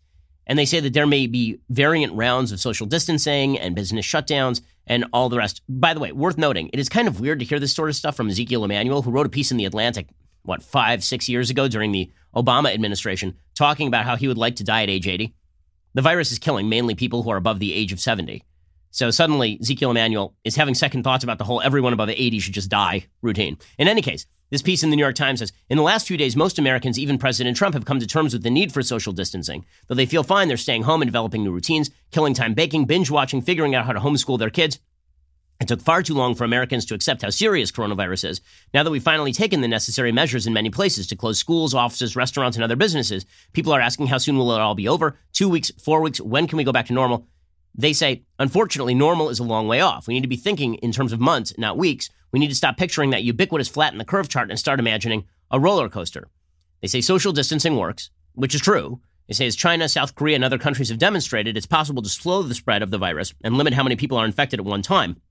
And 0.50 0.58
they 0.58 0.66
say 0.66 0.80
that 0.80 0.94
there 0.94 1.08
may 1.08 1.28
be 1.28 1.60
variant 1.70 2.14
rounds 2.14 2.52
of 2.52 2.60
social 2.60 2.88
distancing 2.88 3.58
and 3.58 3.76
business 3.76 4.06
shutdowns 4.06 4.62
and 4.88 5.06
all 5.14 5.30
the 5.30 5.38
rest. 5.38 5.62
By 5.70 5.94
the 5.94 6.00
way, 6.00 6.12
worth 6.12 6.40
noting, 6.40 6.72
it 6.74 6.80
is 6.80 6.90
kind 6.90 7.08
of 7.08 7.22
weird 7.22 7.40
to 7.40 7.46
hear 7.46 7.60
this 7.60 7.74
sort 7.74 7.90
of 7.90 7.96
stuff 7.96 8.18
from 8.18 8.30
Ezekiel 8.30 8.66
Emanuel, 8.66 9.04
who 9.04 9.12
wrote 9.12 9.28
a 9.28 9.30
piece 9.30 9.52
in 9.52 9.58
The 9.58 9.66
Atlantic 9.66 10.08
what, 10.44 10.64
five, 10.64 11.04
six 11.04 11.30
years 11.30 11.52
ago 11.52 11.68
during 11.68 11.92
the 11.92 12.12
Obama 12.36 12.74
administration, 12.74 13.38
talking 13.56 13.88
about 13.88 14.06
how 14.06 14.16
he 14.16 14.28
would 14.28 14.38
like 14.38 14.56
to 14.56 14.64
die 14.64 14.82
at 14.84 14.90
age 14.90 15.08
80. 15.08 15.36
The 15.94 16.02
virus 16.02 16.32
is 16.32 16.40
killing 16.40 16.68
mainly 16.68 16.96
people 16.96 17.22
who 17.22 17.30
are 17.30 17.38
above 17.38 17.60
the 17.60 17.74
age 17.74 17.94
of 17.94 18.00
70. 18.00 18.44
So 18.92 19.12
suddenly, 19.12 19.58
Ezekiel 19.62 19.92
Emanuel 19.92 20.36
is 20.44 20.56
having 20.56 20.74
second 20.74 21.04
thoughts 21.04 21.24
about 21.24 21.38
the 21.38 21.44
whole 21.44 21.62
everyone 21.62 21.94
above 21.94 22.10
80 22.10 22.40
should 22.40 22.54
just 22.54 22.70
die 22.70 23.06
routine. 23.22 23.58
In 23.78 23.88
any 23.88 24.02
case, 24.02 24.26
this 24.50 24.64
piece 24.64 24.82
in 24.82 24.90
the 24.90 24.96
New 24.96 25.04
York 25.04 25.16
Times 25.16 25.40
says 25.40 25.54
In 25.70 25.78
the 25.78 25.84
last 25.84 26.08
few 26.08 26.18
days, 26.18 26.36
most 26.36 26.58
Americans, 26.58 26.98
even 26.98 27.20
President 27.20 27.56
Trump, 27.56 27.76
have 27.76 27.86
come 27.86 28.00
to 28.00 28.08
terms 28.08 28.34
with 28.34 28.42
the 28.44 28.50
need 28.50 28.72
for 28.72 28.82
social 28.82 29.14
distancing. 29.14 29.66
Though 29.88 29.96
they 29.96 30.08
feel 30.08 30.24
fine, 30.24 30.48
they're 30.48 30.58
staying 30.58 30.84
home 30.84 31.02
and 31.02 31.10
developing 31.10 31.44
new 31.44 31.52
routines, 31.52 31.92
killing 32.12 32.34
time 32.34 32.56
baking, 32.56 32.86
binge 32.86 33.12
watching, 33.12 33.42
figuring 33.42 33.76
out 33.76 33.86
how 33.86 33.94
to 33.94 34.00
homeschool 34.00 34.40
their 34.40 34.50
kids. 34.50 34.80
It 35.60 35.68
took 35.68 35.82
far 35.82 36.02
too 36.02 36.14
long 36.14 36.36
for 36.36 36.46
Americans 36.46 36.86
to 36.86 36.96
accept 36.96 37.22
how 37.22 37.30
serious 37.30 37.70
coronavirus 37.72 38.30
is. 38.30 38.42
Now 38.74 38.84
that 38.84 38.92
we've 38.92 39.04
finally 39.04 39.34
taken 39.34 39.60
the 39.60 39.68
necessary 39.68 40.12
measures 40.12 40.48
in 40.48 40.54
many 40.54 40.70
places 40.70 41.06
to 41.08 41.18
close 41.18 41.38
schools, 41.38 41.74
offices, 41.74 42.16
restaurants, 42.16 42.56
and 42.56 42.64
other 42.64 42.78
businesses, 42.78 43.26
people 43.52 43.74
are 43.74 43.82
asking 43.82 44.08
how 44.08 44.20
soon 44.20 44.38
will 44.38 44.54
it 44.54 44.62
all 44.62 44.74
be 44.74 44.88
over? 44.88 45.18
Two 45.34 45.50
weeks, 45.50 45.70
four 45.84 46.02
weeks, 46.02 46.22
when 46.22 46.48
can 46.48 46.58
we 46.58 46.64
go 46.64 46.72
back 46.72 46.86
to 46.88 46.94
normal? 46.94 47.28
They 47.76 47.94
say, 47.94 48.24
unfortunately, 48.38 48.94
normal 48.94 49.30
is 49.30 49.40
a 49.40 49.44
long 49.44 49.68
way 49.68 49.82
off. 49.82 50.08
We 50.08 50.14
need 50.14 50.22
to 50.22 50.28
be 50.28 50.36
thinking 50.36 50.76
in 50.76 50.92
terms 50.92 51.14
of 51.14 51.20
months, 51.20 51.54
not 51.58 51.78
weeks. 51.78 52.10
We 52.32 52.40
need 52.40 52.50
to 52.50 52.56
stop 52.56 52.78
picturing 52.78 53.12
that 53.12 53.24
ubiquitous 53.24 53.70
flat 53.70 53.94
in 53.94 54.00
the 54.00 54.06
curve 54.06 54.30
chart 54.30 54.50
and 54.50 54.60
start 54.60 54.80
imagining 54.80 55.26
a 55.52 55.60
roller 55.60 55.90
coaster. 55.90 56.28
They 56.82 56.88
say 56.88 57.02
social 57.02 57.32
distancing 57.32 57.76
works, 57.76 58.10
which 58.34 58.56
is 58.56 58.62
true. 58.62 59.02
They 59.28 59.34
say 59.34 59.48
as 59.48 59.56
China, 59.56 59.88
South 59.88 60.16
Korea, 60.16 60.36
and 60.36 60.44
other 60.44 60.58
countries 60.58 60.90
have 60.90 60.98
demonstrated, 60.98 61.56
it's 61.56 61.66
possible 61.66 62.02
to 62.02 62.10
slow 62.10 62.42
the 62.42 62.56
spread 62.56 62.82
of 62.82 62.92
the 62.92 62.98
virus 62.98 63.34
and 63.44 63.58
limit 63.58 63.74
how 63.74 63.84
many 63.84 63.96
people 63.96 64.18
are 64.18 64.26
infected 64.26 64.60
at 64.60 64.66
one 64.66 64.82
time. 64.82 65.22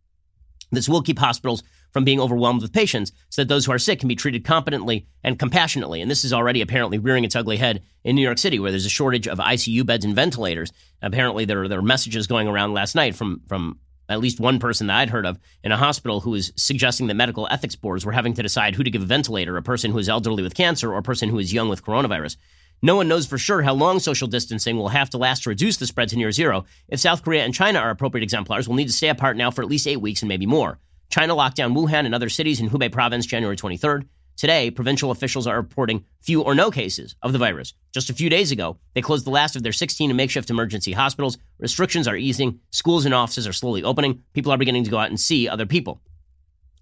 This 0.70 0.88
will 0.88 1.02
keep 1.02 1.18
hospitals 1.18 1.62
from 1.92 2.04
being 2.04 2.20
overwhelmed 2.20 2.62
with 2.62 2.72
patients 2.72 3.12
so 3.30 3.42
that 3.42 3.48
those 3.48 3.66
who 3.66 3.72
are 3.72 3.78
sick 3.78 4.00
can 4.00 4.08
be 4.08 4.16
treated 4.16 4.44
competently 4.44 5.06
and 5.24 5.38
compassionately. 5.38 6.00
And 6.00 6.10
this 6.10 6.24
is 6.24 6.32
already 6.32 6.60
apparently 6.60 6.98
rearing 6.98 7.24
its 7.24 7.36
ugly 7.36 7.56
head 7.56 7.82
in 8.04 8.16
New 8.16 8.22
York 8.22 8.38
City, 8.38 8.58
where 8.58 8.70
there's 8.70 8.86
a 8.86 8.90
shortage 8.90 9.26
of 9.26 9.38
ICU 9.38 9.84
beds 9.84 10.04
and 10.04 10.14
ventilators. 10.14 10.72
Apparently, 11.02 11.44
there 11.44 11.62
are, 11.62 11.68
there 11.68 11.78
are 11.78 11.82
messages 11.82 12.26
going 12.26 12.48
around 12.48 12.74
last 12.74 12.94
night 12.94 13.14
from, 13.14 13.42
from 13.46 13.78
at 14.08 14.20
least 14.20 14.40
one 14.40 14.58
person 14.58 14.86
that 14.86 14.96
I'd 14.96 15.10
heard 15.10 15.26
of 15.26 15.38
in 15.62 15.72
a 15.72 15.76
hospital 15.76 16.20
who 16.20 16.30
was 16.30 16.52
suggesting 16.56 17.06
that 17.08 17.14
medical 17.14 17.46
ethics 17.50 17.76
boards 17.76 18.04
were 18.04 18.12
having 18.12 18.34
to 18.34 18.42
decide 18.42 18.74
who 18.74 18.84
to 18.84 18.90
give 18.90 19.02
a 19.02 19.06
ventilator, 19.06 19.56
a 19.56 19.62
person 19.62 19.90
who 19.90 19.98
is 19.98 20.08
elderly 20.08 20.42
with 20.42 20.54
cancer 20.54 20.92
or 20.92 20.98
a 20.98 21.02
person 21.02 21.28
who 21.28 21.38
is 21.38 21.52
young 21.52 21.68
with 21.68 21.84
coronavirus. 21.84 22.36
No 22.80 22.94
one 22.94 23.08
knows 23.08 23.26
for 23.26 23.38
sure 23.38 23.62
how 23.62 23.74
long 23.74 23.98
social 23.98 24.28
distancing 24.28 24.76
will 24.76 24.88
have 24.88 25.10
to 25.10 25.18
last 25.18 25.42
to 25.42 25.50
reduce 25.50 25.78
the 25.78 25.86
spread 25.86 26.08
to 26.10 26.16
near 26.16 26.30
zero. 26.30 26.64
If 26.88 27.00
South 27.00 27.24
Korea 27.24 27.44
and 27.44 27.52
China 27.52 27.80
are 27.80 27.90
appropriate 27.90 28.22
exemplars, 28.22 28.68
we'll 28.68 28.76
need 28.76 28.86
to 28.86 28.92
stay 28.92 29.08
apart 29.08 29.36
now 29.36 29.50
for 29.50 29.62
at 29.62 29.68
least 29.68 29.88
eight 29.88 30.00
weeks 30.00 30.22
and 30.22 30.28
maybe 30.28 30.46
more. 30.46 30.78
China 31.10 31.34
locked 31.34 31.56
down 31.56 31.74
Wuhan 31.74 32.06
and 32.06 32.14
other 32.14 32.28
cities 32.28 32.60
in 32.60 32.70
Hubei 32.70 32.90
province 32.92 33.26
January 33.26 33.56
23rd. 33.56 34.06
Today, 34.36 34.70
provincial 34.70 35.10
officials 35.10 35.46
are 35.46 35.56
reporting 35.56 36.04
few 36.20 36.42
or 36.42 36.54
no 36.54 36.70
cases 36.70 37.16
of 37.22 37.32
the 37.32 37.38
virus. 37.38 37.74
Just 37.92 38.08
a 38.08 38.14
few 38.14 38.30
days 38.30 38.52
ago, 38.52 38.78
they 38.94 39.02
closed 39.02 39.26
the 39.26 39.30
last 39.30 39.56
of 39.56 39.62
their 39.62 39.72
16 39.72 40.14
makeshift 40.14 40.50
emergency 40.50 40.92
hospitals. 40.92 41.38
Restrictions 41.58 42.06
are 42.06 42.16
easing. 42.16 42.60
Schools 42.70 43.04
and 43.04 43.14
offices 43.14 43.48
are 43.48 43.52
slowly 43.52 43.82
opening. 43.82 44.22
People 44.34 44.52
are 44.52 44.58
beginning 44.58 44.84
to 44.84 44.90
go 44.90 44.98
out 44.98 45.08
and 45.08 45.18
see 45.18 45.48
other 45.48 45.66
people. 45.66 46.00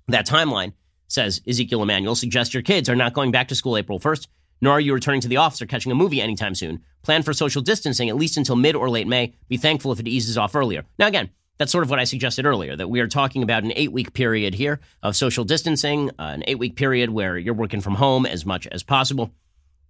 That 0.09 0.27
timeline, 0.27 0.75
says 1.09 1.41
Ezekiel 1.49 1.83
Emanuel, 1.83 2.15
suggests 2.15 2.53
your 2.53 2.63
kids 2.63 2.89
are 2.89 2.97
not 2.97 3.15
going 3.15 3.31
back 3.31 3.49
to 3.49 3.55
school 3.55 3.77
April 3.77 3.99
1st 3.99 4.27
nor 4.61 4.75
are 4.75 4.81
you 4.81 4.95
returning 4.95 5.21
to 5.21 5.29
the 5.29 5.37
office 5.37 5.61
or 5.61 5.67
catching 5.67 5.93
a 5.93 5.95
movie 5.95 6.21
anytime 6.21 6.55
soon. 6.55 6.83
Plan 7.03 7.23
for 7.23 7.33
social 7.33 7.63
distancing 7.63 8.09
at 8.09 8.17
least 8.17 8.37
until 8.37 8.57
mid 8.57 8.75
or 8.75 8.91
late 8.91 9.07
May. 9.07 9.35
Be 9.49 9.57
thankful 9.57 9.93
if 9.93 10.01
it 10.01 10.09
eases 10.09 10.39
off 10.39 10.55
earlier. 10.55 10.85
Now, 10.99 11.07
again, 11.07 11.31
that's 11.59 11.73
sort 11.73 11.85
of 11.85 11.91
what 11.91 11.99
I 11.99 12.05
suggested 12.05 12.47
earlier 12.47 12.77
that 12.77 12.89
we 12.89 13.01
are 13.01 13.09
talking 13.09 13.43
about 13.43 13.65
an 13.65 13.73
eight 13.77 13.93
week 13.93 14.13
period 14.13 14.55
here 14.55 14.81
of 15.03 15.17
social 15.17 15.45
distancing, 15.45 16.11
uh, 16.19 16.33
an 16.35 16.45
eight 16.47 16.59
week 16.59 16.77
period 16.77 17.11
where 17.11 17.39
you're 17.39 17.55
working 17.55 17.81
from 17.81 17.95
home 17.95 18.27
as 18.27 18.45
much 18.45 18.67
as 18.69 18.83
possible. 18.83 19.31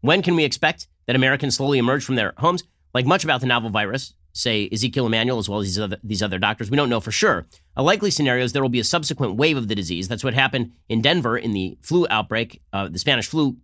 When 0.00 0.22
can 0.22 0.36
we 0.36 0.44
expect 0.44 0.86
that 1.06 1.16
Americans 1.16 1.56
slowly 1.56 1.78
emerge 1.78 2.04
from 2.04 2.14
their 2.14 2.34
homes? 2.36 2.62
Like 2.94 3.06
much 3.06 3.24
about 3.24 3.40
the 3.40 3.46
novel 3.46 3.70
virus, 3.70 4.14
say 4.32 4.68
Ezekiel 4.72 5.06
Emanuel 5.06 5.38
as 5.38 5.48
well 5.48 5.60
as 5.60 5.66
these 5.66 5.78
other, 5.78 5.98
these 6.04 6.22
other 6.22 6.38
doctors, 6.38 6.70
we 6.70 6.76
don't 6.76 6.88
know 6.88 7.00
for 7.00 7.10
sure. 7.10 7.46
A 7.76 7.82
likely 7.82 8.10
scenario 8.10 8.44
is 8.44 8.52
there 8.52 8.62
will 8.62 8.68
be 8.68 8.80
a 8.80 8.84
subsequent 8.84 9.36
wave 9.36 9.56
of 9.56 9.68
the 9.68 9.74
disease. 9.74 10.08
That's 10.08 10.24
what 10.24 10.34
happened 10.34 10.72
in 10.88 11.02
Denver 11.02 11.36
in 11.36 11.52
the 11.52 11.78
flu 11.82 12.06
outbreak, 12.08 12.62
uh, 12.72 12.88
the 12.88 12.98
Spanish 12.98 13.26
flu 13.26 13.56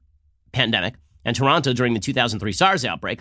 pandemic, 0.53 0.95
and 1.25 1.37
Toronto 1.37 1.73
during 1.73 1.95
the 1.95 2.01
2003 2.01 2.53
SARS 2.53 2.85
outbreak. 2.85 3.21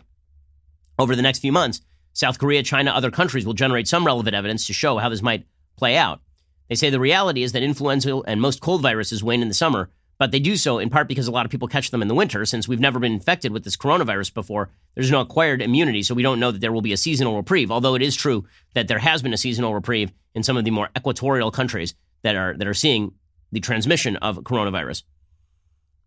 Over 0.98 1.16
the 1.16 1.22
next 1.22 1.40
few 1.40 1.52
months, 1.52 1.82
South 2.14 2.40
Korea, 2.40 2.64
China, 2.64 2.92
other 2.92 3.12
countries 3.12 3.46
will 3.46 3.54
generate 3.54 3.88
some 3.88 4.06
relevant 4.06 4.36
evidence 4.36 4.68
to 4.68 4.74
show 4.74 4.98
how 4.98 5.10
this 5.10 5.22
might 5.22 5.46
play 5.78 5.98
out. 5.98 6.22
They 6.70 6.76
say 6.76 6.90
the 6.90 7.00
reality 7.00 7.44
is 7.44 7.52
that 7.52 7.64
influenza 7.64 8.18
and 8.28 8.40
most 8.40 8.62
cold 8.62 8.82
viruses 8.82 9.24
wane 9.24 9.42
in 9.42 9.48
the 9.48 9.54
summer, 9.54 9.90
but 10.18 10.32
they 10.32 10.40
do 10.40 10.56
so 10.56 10.78
in 10.78 10.90
part 10.90 11.08
because 11.08 11.28
a 11.28 11.32
lot 11.32 11.46
of 11.46 11.52
people 11.52 11.68
catch 11.68 11.92
them 11.92 12.02
in 12.02 12.08
the 12.08 12.16
winter. 12.16 12.46
Since 12.46 12.68
we've 12.68 12.80
never 12.80 13.00
been 13.00 13.14
infected 13.14 13.52
with 13.52 13.64
this 13.64 13.76
coronavirus 13.76 14.34
before, 14.34 14.70
there's 14.96 15.12
no 15.12 15.22
acquired 15.22 15.62
immunity, 15.62 16.04
so 16.04 16.14
we 16.14 16.24
don't 16.24 16.40
know 16.40 16.52
that 16.52 16.62
there 16.62 16.72
will 16.72 16.82
be 16.82 16.94
a 16.94 16.98
seasonal 16.98 17.36
reprieve. 17.36 17.72
Although 17.72 17.96
it 17.96 18.02
is 18.02 18.16
true 18.16 18.46
that 18.74 18.88
there 18.88 19.00
has 19.00 19.22
been 19.22 19.34
a 19.34 19.38
seasonal 19.38 19.74
reprieve 19.74 20.12
in 20.36 20.44
some 20.44 20.58
of 20.58 20.64
the 20.64 20.72
more 20.72 20.90
equatorial 20.96 21.50
countries 21.50 21.96
that 22.22 22.36
are 22.36 22.56
that 22.58 22.68
are 22.68 22.74
seeing 22.74 23.14
the 23.52 23.60
transmission 23.60 24.16
of 24.18 24.38
coronavirus. 24.38 25.04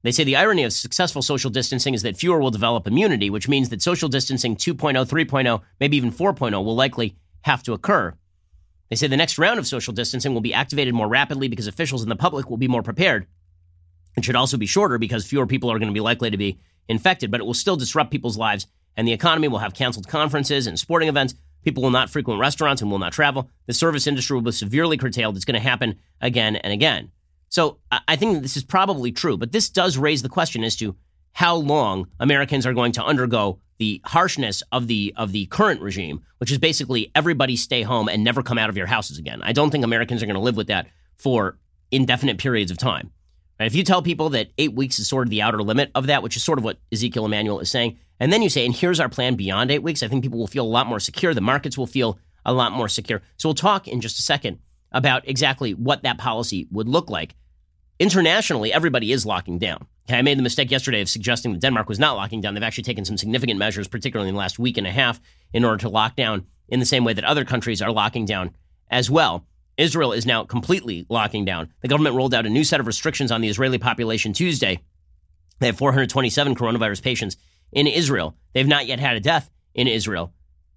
They 0.04 0.12
say 0.12 0.22
the 0.22 0.36
irony 0.36 0.64
of 0.64 0.72
successful 0.74 1.22
social 1.22 1.50
distancing 1.50 1.94
is 1.94 2.02
that 2.02 2.18
fewer 2.18 2.38
will 2.38 2.50
develop 2.50 2.86
immunity, 2.86 3.30
which 3.30 3.48
means 3.48 3.70
that 3.70 3.80
social 3.80 4.10
distancing 4.10 4.54
2.0, 4.54 5.06
3.0, 5.06 5.62
maybe 5.80 5.96
even 5.96 6.12
4.0 6.12 6.62
will 6.62 6.76
likely 6.76 7.16
have 7.40 7.62
to 7.62 7.72
occur. 7.72 8.14
They 8.90 8.96
say 8.96 9.06
the 9.06 9.16
next 9.16 9.38
round 9.38 9.58
of 9.58 9.66
social 9.66 9.94
distancing 9.94 10.34
will 10.34 10.42
be 10.42 10.52
activated 10.52 10.92
more 10.92 11.08
rapidly 11.08 11.48
because 11.48 11.66
officials 11.66 12.02
and 12.02 12.10
the 12.10 12.16
public 12.16 12.50
will 12.50 12.58
be 12.58 12.68
more 12.68 12.82
prepared. 12.82 13.26
It 14.14 14.26
should 14.26 14.36
also 14.36 14.58
be 14.58 14.66
shorter 14.66 14.98
because 14.98 15.26
fewer 15.26 15.46
people 15.46 15.72
are 15.72 15.78
going 15.78 15.88
to 15.88 15.94
be 15.94 16.00
likely 16.00 16.30
to 16.30 16.36
be 16.36 16.60
infected, 16.86 17.30
but 17.30 17.40
it 17.40 17.44
will 17.44 17.54
still 17.54 17.76
disrupt 17.76 18.10
people's 18.10 18.36
lives 18.36 18.66
and 18.98 19.08
the 19.08 19.12
economy 19.12 19.48
will 19.48 19.58
have 19.58 19.72
canceled 19.72 20.06
conferences 20.06 20.66
and 20.66 20.78
sporting 20.78 21.08
events. 21.08 21.34
People 21.64 21.82
will 21.82 21.90
not 21.90 22.10
frequent 22.10 22.38
restaurants 22.38 22.82
and 22.82 22.90
will 22.90 22.98
not 22.98 23.14
travel. 23.14 23.48
The 23.66 23.72
service 23.72 24.06
industry 24.06 24.34
will 24.34 24.42
be 24.42 24.52
severely 24.52 24.98
curtailed. 24.98 25.36
It's 25.36 25.46
going 25.46 25.60
to 25.60 25.66
happen 25.66 25.98
again 26.20 26.56
and 26.56 26.74
again. 26.74 27.10
So 27.54 27.78
I 28.08 28.16
think 28.16 28.42
this 28.42 28.56
is 28.56 28.64
probably 28.64 29.12
true, 29.12 29.36
but 29.36 29.52
this 29.52 29.70
does 29.70 29.96
raise 29.96 30.22
the 30.22 30.28
question 30.28 30.64
as 30.64 30.74
to 30.78 30.96
how 31.30 31.54
long 31.54 32.08
Americans 32.18 32.66
are 32.66 32.72
going 32.72 32.90
to 32.90 33.04
undergo 33.04 33.60
the 33.78 34.00
harshness 34.04 34.64
of 34.72 34.88
the 34.88 35.14
of 35.16 35.30
the 35.30 35.46
current 35.46 35.80
regime, 35.80 36.24
which 36.38 36.50
is 36.50 36.58
basically 36.58 37.12
everybody 37.14 37.54
stay 37.54 37.82
home 37.82 38.08
and 38.08 38.24
never 38.24 38.42
come 38.42 38.58
out 38.58 38.70
of 38.70 38.76
your 38.76 38.88
houses 38.88 39.18
again. 39.18 39.40
I 39.44 39.52
don't 39.52 39.70
think 39.70 39.84
Americans 39.84 40.20
are 40.20 40.26
going 40.26 40.34
to 40.34 40.42
live 40.42 40.56
with 40.56 40.66
that 40.66 40.88
for 41.16 41.56
indefinite 41.92 42.38
periods 42.38 42.72
of 42.72 42.76
time. 42.76 43.12
Right? 43.60 43.66
If 43.66 43.76
you 43.76 43.84
tell 43.84 44.02
people 44.02 44.30
that 44.30 44.50
eight 44.58 44.74
weeks 44.74 44.98
is 44.98 45.06
sort 45.06 45.28
of 45.28 45.30
the 45.30 45.42
outer 45.42 45.62
limit 45.62 45.92
of 45.94 46.08
that, 46.08 46.24
which 46.24 46.36
is 46.36 46.42
sort 46.42 46.58
of 46.58 46.64
what 46.64 46.80
Ezekiel 46.90 47.24
Emanuel 47.24 47.60
is 47.60 47.70
saying, 47.70 47.98
and 48.18 48.32
then 48.32 48.42
you 48.42 48.50
say, 48.50 48.66
and 48.66 48.74
here's 48.74 48.98
our 48.98 49.08
plan 49.08 49.36
beyond 49.36 49.70
eight 49.70 49.84
weeks, 49.84 50.02
I 50.02 50.08
think 50.08 50.24
people 50.24 50.40
will 50.40 50.48
feel 50.48 50.66
a 50.66 50.66
lot 50.66 50.88
more 50.88 50.98
secure. 50.98 51.32
The 51.32 51.40
markets 51.40 51.78
will 51.78 51.86
feel 51.86 52.18
a 52.44 52.52
lot 52.52 52.72
more 52.72 52.88
secure. 52.88 53.22
So 53.36 53.48
we'll 53.48 53.54
talk 53.54 53.86
in 53.86 54.00
just 54.00 54.18
a 54.18 54.22
second 54.22 54.58
about 54.90 55.28
exactly 55.28 55.72
what 55.72 56.02
that 56.02 56.18
policy 56.18 56.66
would 56.72 56.88
look 56.88 57.08
like 57.08 57.36
internationally, 57.98 58.72
everybody 58.72 59.12
is 59.12 59.26
locking 59.26 59.58
down. 59.58 59.86
I 60.08 60.22
made 60.22 60.38
the 60.38 60.42
mistake 60.42 60.70
yesterday 60.70 61.00
of 61.00 61.08
suggesting 61.08 61.52
that 61.52 61.62
Denmark 61.62 61.88
was 61.88 61.98
not 61.98 62.16
locking 62.16 62.40
down. 62.40 62.54
They've 62.54 62.62
actually 62.62 62.84
taken 62.84 63.04
some 63.04 63.16
significant 63.16 63.58
measures, 63.58 63.88
particularly 63.88 64.28
in 64.28 64.34
the 64.34 64.38
last 64.38 64.58
week 64.58 64.76
and 64.76 64.86
a 64.86 64.90
half, 64.90 65.20
in 65.52 65.64
order 65.64 65.78
to 65.78 65.88
lock 65.88 66.14
down 66.16 66.46
in 66.68 66.80
the 66.80 66.86
same 66.86 67.04
way 67.04 67.12
that 67.14 67.24
other 67.24 67.44
countries 67.44 67.80
are 67.80 67.92
locking 67.92 68.26
down 68.26 68.50
as 68.90 69.10
well. 69.10 69.46
Israel 69.76 70.12
is 70.12 70.26
now 70.26 70.44
completely 70.44 71.06
locking 71.08 71.44
down. 71.44 71.72
The 71.82 71.88
government 71.88 72.16
rolled 72.16 72.34
out 72.34 72.46
a 72.46 72.50
new 72.50 72.64
set 72.64 72.80
of 72.80 72.86
restrictions 72.86 73.32
on 73.32 73.40
the 73.40 73.48
Israeli 73.48 73.78
population 73.78 74.32
Tuesday. 74.32 74.80
They 75.58 75.66
have 75.66 75.78
427 75.78 76.54
coronavirus 76.54 77.02
patients 77.02 77.36
in 77.72 77.86
Israel. 77.86 78.36
They've 78.52 78.68
not 78.68 78.86
yet 78.86 79.00
had 79.00 79.16
a 79.16 79.20
death 79.20 79.50
in 79.74 79.88
Israel. 79.88 80.32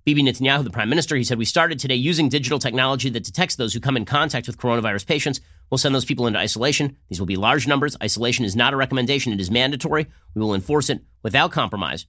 Bibi 0.06 0.23
Netanyahu, 0.23 0.63
the 0.63 0.69
prime 0.69 0.89
minister, 0.89 1.15
he 1.15 1.23
said, 1.23 1.38
We 1.38 1.45
started 1.45 1.80
today 1.80 1.95
using 1.95 2.30
digital 2.30 2.60
technology 2.60 3.10
that 3.10 3.25
detects 3.25 3.58
those 3.58 3.73
who 3.73 3.82
come 3.82 3.97
in 3.97 4.06
contact 4.06 4.47
with 4.47 4.58
coronavirus 4.58 5.06
patients. 5.06 5.41
We'll 5.69 5.77
send 5.77 5.93
those 5.93 6.06
people 6.06 6.27
into 6.27 6.39
isolation. 6.39 6.97
These 7.10 7.19
will 7.19 7.27
be 7.27 7.36
large 7.36 7.67
numbers. 7.67 7.97
Isolation 8.01 8.45
is 8.45 8.56
not 8.56 8.73
a 8.73 8.77
recommendation, 8.77 9.34
it 9.34 9.41
is 9.41 9.51
mandatory. 9.51 10.08
We 10.34 10.41
will 10.41 10.56
enforce 10.56 10.89
it 10.89 11.01
without 11.23 11.51
compromise. 11.51 12.06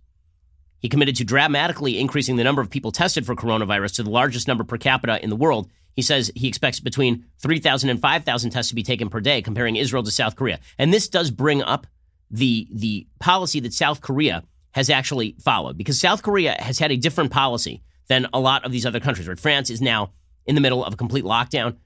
He 0.81 0.89
committed 0.89 1.17
to 1.17 1.25
dramatically 1.25 1.99
increasing 1.99 2.37
the 2.37 2.45
number 2.45 2.63
of 2.63 2.71
people 2.71 2.93
tested 2.93 3.27
for 3.27 3.35
coronavirus 3.35 3.97
to 3.97 4.03
the 4.05 4.11
largest 4.11 4.47
number 4.47 4.65
per 4.65 4.79
capita 4.79 5.23
in 5.23 5.31
the 5.31 5.37
world. 5.37 5.69
He 5.95 6.03
says 6.03 6.31
he 6.37 6.47
expects 6.47 6.79
between 6.79 7.25
3,000 7.41 7.91
and 7.91 8.01
5,000 8.01 8.51
tests 8.51 8.69
to 8.69 8.77
be 8.77 8.85
taken 8.85 9.09
per 9.09 9.21
day, 9.21 9.43
comparing 9.43 9.75
Israel 9.75 10.05
to 10.05 10.11
South 10.13 10.37
Korea. 10.37 10.61
And 10.79 10.95
this 10.95 11.09
does 11.09 11.33
bring 11.33 11.63
up 11.63 11.89
the, 12.31 12.69
the 12.73 13.09
policy 13.19 13.59
that 13.61 13.73
South 13.73 14.01
Korea 14.01 14.45
has 14.73 14.91
actually 14.91 15.35
followed, 15.41 15.77
because 15.77 15.99
South 15.99 16.23
Korea 16.23 16.55
has 16.61 16.79
had 16.79 16.93
a 16.93 16.97
different 16.97 17.33
policy 17.33 17.83
than 18.07 18.29
a 18.33 18.39
lot 18.39 18.65
of 18.65 18.71
these 18.71 18.87
other 18.87 19.01
countries. 19.01 19.27
Right? 19.27 19.41
France 19.41 19.71
is 19.71 19.81
now 19.81 20.13
in 20.47 20.55
the 20.55 20.61
middle 20.61 20.85
of 20.85 20.95
a 20.95 20.97
complete 20.97 21.25
lockdown. 21.25 21.77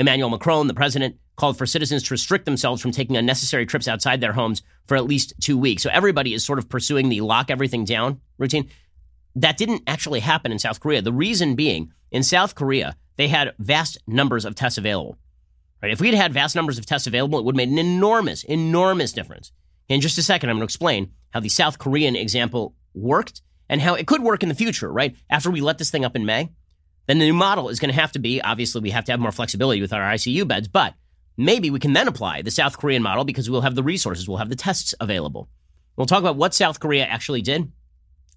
Emmanuel 0.00 0.30
Macron, 0.30 0.66
the 0.66 0.72
president, 0.72 1.18
called 1.36 1.58
for 1.58 1.66
citizens 1.66 2.02
to 2.02 2.14
restrict 2.14 2.46
themselves 2.46 2.80
from 2.80 2.90
taking 2.90 3.18
unnecessary 3.18 3.66
trips 3.66 3.86
outside 3.86 4.20
their 4.20 4.32
homes 4.32 4.62
for 4.86 4.96
at 4.96 5.04
least 5.04 5.34
two 5.40 5.58
weeks. 5.58 5.82
So 5.82 5.90
everybody 5.92 6.32
is 6.32 6.42
sort 6.42 6.58
of 6.58 6.70
pursuing 6.70 7.10
the 7.10 7.20
lock 7.20 7.50
everything 7.50 7.84
down 7.84 8.20
routine. 8.38 8.70
That 9.36 9.58
didn't 9.58 9.82
actually 9.86 10.20
happen 10.20 10.52
in 10.52 10.58
South 10.58 10.80
Korea. 10.80 11.02
The 11.02 11.12
reason 11.12 11.54
being, 11.54 11.92
in 12.10 12.22
South 12.22 12.54
Korea, 12.54 12.96
they 13.16 13.28
had 13.28 13.54
vast 13.58 13.98
numbers 14.06 14.46
of 14.46 14.54
tests 14.54 14.78
available. 14.78 15.18
Right? 15.82 15.92
If 15.92 16.00
we 16.00 16.08
had 16.08 16.16
had 16.16 16.32
vast 16.32 16.56
numbers 16.56 16.78
of 16.78 16.86
tests 16.86 17.06
available, 17.06 17.38
it 17.38 17.44
would 17.44 17.54
have 17.54 17.68
made 17.68 17.68
an 17.68 17.78
enormous, 17.78 18.42
enormous 18.42 19.12
difference 19.12 19.52
In 19.90 20.00
just 20.00 20.16
a 20.18 20.22
second, 20.22 20.48
I'm 20.48 20.56
going 20.56 20.60
to 20.66 20.72
explain 20.72 21.10
how 21.30 21.40
the 21.40 21.48
South 21.50 21.78
Korean 21.78 22.16
example 22.16 22.74
worked 22.94 23.42
and 23.68 23.82
how 23.82 23.94
it 23.94 24.06
could 24.06 24.22
work 24.22 24.42
in 24.42 24.48
the 24.48 24.54
future, 24.54 24.90
right? 24.90 25.14
After 25.28 25.50
we 25.50 25.60
let 25.60 25.78
this 25.78 25.90
thing 25.90 26.04
up 26.04 26.16
in 26.16 26.24
May, 26.24 26.50
then 27.10 27.18
the 27.18 27.26
new 27.26 27.34
model 27.34 27.68
is 27.68 27.80
going 27.80 27.92
to 27.92 28.00
have 28.00 28.12
to 28.12 28.18
be 28.18 28.40
obviously, 28.40 28.80
we 28.80 28.90
have 28.90 29.04
to 29.06 29.12
have 29.12 29.20
more 29.20 29.32
flexibility 29.32 29.80
with 29.80 29.92
our 29.92 30.12
ICU 30.12 30.46
beds, 30.46 30.68
but 30.68 30.94
maybe 31.36 31.70
we 31.70 31.80
can 31.80 31.92
then 31.92 32.06
apply 32.06 32.42
the 32.42 32.50
South 32.50 32.78
Korean 32.78 33.02
model 33.02 33.24
because 33.24 33.50
we'll 33.50 33.62
have 33.62 33.74
the 33.74 33.82
resources, 33.82 34.28
we'll 34.28 34.38
have 34.38 34.48
the 34.48 34.56
tests 34.56 34.94
available. 35.00 35.48
We'll 35.96 36.06
talk 36.06 36.20
about 36.20 36.36
what 36.36 36.54
South 36.54 36.78
Korea 36.78 37.04
actually 37.04 37.42
did 37.42 37.72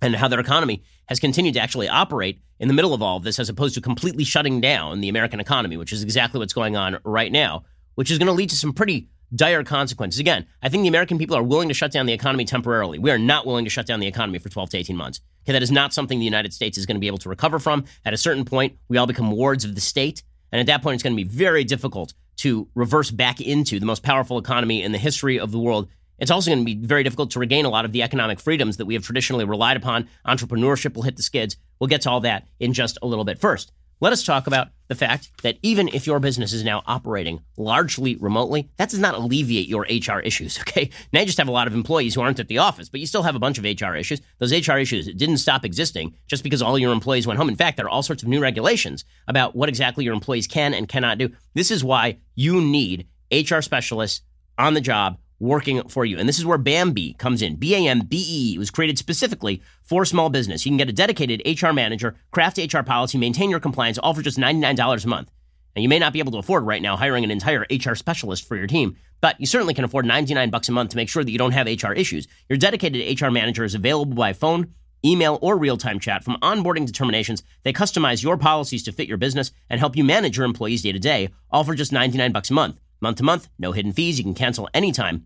and 0.02 0.16
how 0.16 0.28
their 0.28 0.40
economy 0.40 0.84
has 1.06 1.20
continued 1.20 1.54
to 1.54 1.60
actually 1.60 1.88
operate 1.88 2.42
in 2.60 2.68
the 2.68 2.74
middle 2.74 2.94
of 2.94 3.02
all 3.02 3.18
of 3.18 3.24
this 3.24 3.40
as 3.40 3.50
opposed 3.50 3.76
to 3.76 3.82
completely 3.82 4.24
shutting 4.24 4.60
down 4.60 5.02
the 5.02 5.10
American 5.10 5.40
economy, 5.40 5.78
which 5.78 5.94
is 5.94 6.04
exactly 6.04 6.40
what's 6.40 6.54
going 6.54 6.76
on 6.76 6.98
right 7.04 7.32
now, 7.32 7.64
which 7.96 8.10
is 8.10 8.18
going 8.18 8.28
to 8.28 8.34
lead 8.34 8.50
to 8.50 8.56
some 8.56 8.74
pretty 8.74 9.10
dire 9.36 9.64
consequences. 9.64 10.20
Again, 10.20 10.46
I 10.62 10.70
think 10.70 10.84
the 10.84 10.88
American 10.88 11.18
people 11.18 11.36
are 11.36 11.44
willing 11.44 11.68
to 11.68 11.74
shut 11.74 11.92
down 11.92 12.06
the 12.06 12.14
economy 12.14 12.46
temporarily. 12.46 13.00
We 13.00 13.12
are 13.12 13.18
not 13.18 13.46
willing 13.46 13.66
to 13.66 13.70
shut 13.70 13.86
down 13.86 14.00
the 14.00 14.08
economy 14.08 14.40
for 14.40 14.50
12 14.50 14.72
to 14.72 14.78
18 14.78 14.96
months. 14.96 15.22
Okay, 15.44 15.54
that 15.54 15.64
is 15.64 15.72
not 15.72 15.94
something 15.94 16.20
the 16.20 16.26
United 16.26 16.54
States 16.54 16.78
is 16.78 16.86
going 16.86 16.96
to 16.96 17.02
be 17.02 17.08
able 17.08 17.18
to 17.20 17.30
recover 17.30 17.60
from. 17.60 17.86
At 18.06 18.14
a 18.14 18.18
certain 18.18 18.46
point, 18.46 18.78
we 18.88 18.98
all 18.98 19.08
become 19.08 19.32
wards 19.32 19.66
of 19.66 19.76
the 19.76 19.82
state. 19.82 20.24
And 20.52 20.60
at 20.60 20.68
that 20.68 20.82
point, 20.82 20.96
it's 20.96 21.04
going 21.04 21.18
to 21.18 21.24
be 21.24 21.30
very 21.30 21.64
difficult 21.64 22.14
to 22.38 22.68
reverse 22.76 23.12
back 23.12 23.42
into 23.42 23.80
the 23.80 23.86
most 23.86 24.04
powerful 24.04 24.38
economy 24.38 24.84
in 24.84 24.92
the 24.92 24.98
history 24.98 25.40
of 25.40 25.52
the 25.52 25.60
world. 25.60 25.90
It's 26.20 26.32
also 26.32 26.52
going 26.52 26.60
to 26.60 26.66
be 26.66 26.76
very 26.76 27.04
difficult 27.04 27.32
to 27.32 27.40
regain 27.40 27.66
a 27.66 27.70
lot 27.70 27.86
of 27.86 27.92
the 27.92 28.04
economic 28.04 28.40
freedoms 28.40 28.78
that 28.78 28.86
we 28.86 28.94
have 28.94 29.04
traditionally 29.04 29.46
relied 29.46 29.78
upon. 29.78 30.08
Entrepreneurship 30.26 30.94
will 30.94 31.02
hit 31.02 31.18
the 31.18 31.24
skids. 31.24 31.58
We'll 31.80 31.88
get 31.88 32.02
to 32.02 32.10
all 32.10 32.22
that 32.22 32.48
in 32.60 32.74
just 32.74 32.98
a 33.02 33.08
little 33.08 33.26
bit. 33.26 33.40
First, 33.40 33.72
let 34.04 34.12
us 34.12 34.22
talk 34.22 34.48
about 34.48 34.68
the 34.90 34.96
fact 34.96 35.30
that 35.44 35.58
even 35.62 35.88
if 35.88 36.06
your 36.06 36.20
business 36.20 36.52
is 36.52 36.62
now 36.62 36.84
operating 36.86 37.40
largely 37.56 38.18
remotely, 38.18 38.70
that 38.76 38.90
does 38.90 39.00
not 39.00 39.16
alleviate 39.16 39.70
your 39.70 39.88
HR 39.90 40.20
issues, 40.20 40.60
okay? 40.62 40.90
Now 41.14 41.22
you 41.22 41.26
just 41.26 41.38
have 41.38 41.48
a 41.48 41.52
lot 41.52 41.68
of 41.68 41.74
employees 41.74 42.14
who 42.14 42.20
aren't 42.20 42.42
at 42.42 42.50
the 42.50 42.58
office, 42.58 42.90
but 42.90 43.00
you 43.00 43.08
still 43.08 43.24
have 43.24 43.34
a 43.34 43.40
bunch 43.40 43.58
of 43.58 43.64
HR 43.64 43.96
issues. 43.96 44.20
Those 44.40 44.52
HR 44.52 44.74
issues 44.74 45.06
didn't 45.14 45.38
stop 45.38 45.64
existing 45.64 46.18
just 46.28 46.44
because 46.44 46.62
all 46.62 46.78
your 46.78 46.92
employees 46.92 47.26
went 47.26 47.38
home. 47.38 47.48
In 47.48 47.56
fact, 47.56 47.78
there 47.78 47.86
are 47.86 47.90
all 47.90 48.04
sorts 48.04 48.24
of 48.24 48.28
new 48.28 48.42
regulations 48.42 49.06
about 49.30 49.56
what 49.56 49.70
exactly 49.70 50.04
your 50.04 50.14
employees 50.14 50.48
can 50.48 50.74
and 50.74 50.90
cannot 50.90 51.18
do. 51.18 51.30
This 51.54 51.72
is 51.72 51.82
why 51.82 52.18
you 52.36 52.60
need 52.60 53.08
HR 53.32 53.62
specialists 53.62 54.20
on 54.58 54.74
the 54.74 54.82
job 54.82 55.18
working 55.44 55.88
for 55.90 56.06
you. 56.06 56.18
And 56.18 56.28
this 56.28 56.40
is 56.40 56.46
where 56.46 56.58
Bambee 56.58 57.14
comes 57.14 57.42
in. 57.42 57.58
B 57.58 57.76
A 57.76 57.88
M 57.88 58.00
B 58.02 58.26
E 58.28 58.58
was 58.58 58.72
created 58.72 58.98
specifically 58.98 59.62
for 59.84 60.06
small 60.06 60.30
business. 60.30 60.66
You 60.66 60.72
can 60.72 60.78
get 60.78 60.90
a 60.90 60.94
dedicated 60.94 61.42
HR 61.46 61.72
manager, 61.72 62.16
craft 62.32 62.58
HR 62.58 62.82
policy, 62.82 63.18
maintain 63.18 63.50
your 63.50 63.60
compliance, 63.60 63.98
all 63.98 64.14
for 64.14 64.22
just 64.22 64.38
$99 64.38 65.04
a 65.04 65.08
month. 65.08 65.32
And 65.76 65.84
you 65.84 65.90
may 65.90 66.00
not 66.00 66.14
be 66.14 66.20
able 66.20 66.32
to 66.34 66.38
afford 66.38 66.66
right 66.66 66.82
now 66.82 66.96
hiring 66.96 67.24
an 67.24 67.32
entire 67.32 67.66
HR 67.70 67.96
specialist 67.96 68.48
for 68.48 68.56
your 68.56 68.68
team, 68.68 68.96
but 69.22 69.40
you 69.40 69.46
certainly 69.46 69.74
can 69.74 69.84
afford 69.84 70.06
99 70.06 70.50
bucks 70.50 70.70
a 70.70 70.72
month 70.72 70.92
to 70.92 70.98
make 70.98 71.10
sure 71.10 71.24
that 71.24 71.32
you 71.32 71.38
don't 71.38 71.52
have 71.52 71.68
HR 71.68 71.94
issues. 71.94 72.28
Your 72.48 72.58
dedicated 72.58 73.20
HR 73.20 73.30
manager 73.30 73.64
is 73.64 73.76
available 73.76 74.16
by 74.16 74.34
phone, 74.34 74.74
email, 75.04 75.40
or 75.42 75.58
real-time 75.58 76.00
chat. 76.00 76.24
From 76.24 76.38
onboarding 76.42 76.86
determinations, 76.86 77.44
they 77.64 77.74
customize 77.74 78.24
your 78.24 78.38
policies 78.38 78.84
to 78.84 78.92
fit 78.92 79.08
your 79.08 79.18
business 79.18 79.52
and 79.70 79.80
help 79.80 79.98
you 79.98 80.04
manage 80.04 80.38
your 80.38 80.46
employees 80.46 80.84
day 80.84 80.92
to 80.92 81.00
day, 81.00 81.30
all 81.50 81.64
for 81.64 81.76
just 81.76 81.92
99 81.92 82.32
bucks 82.32 82.52
a 82.52 82.54
month. 82.54 82.80
Month 83.02 83.18
to 83.18 83.24
month, 83.24 83.50
no 83.60 83.74
hidden 83.74 83.92
fees. 83.92 84.18
You 84.18 84.24
can 84.24 84.34
cancel 84.34 84.70
anytime 84.74 85.26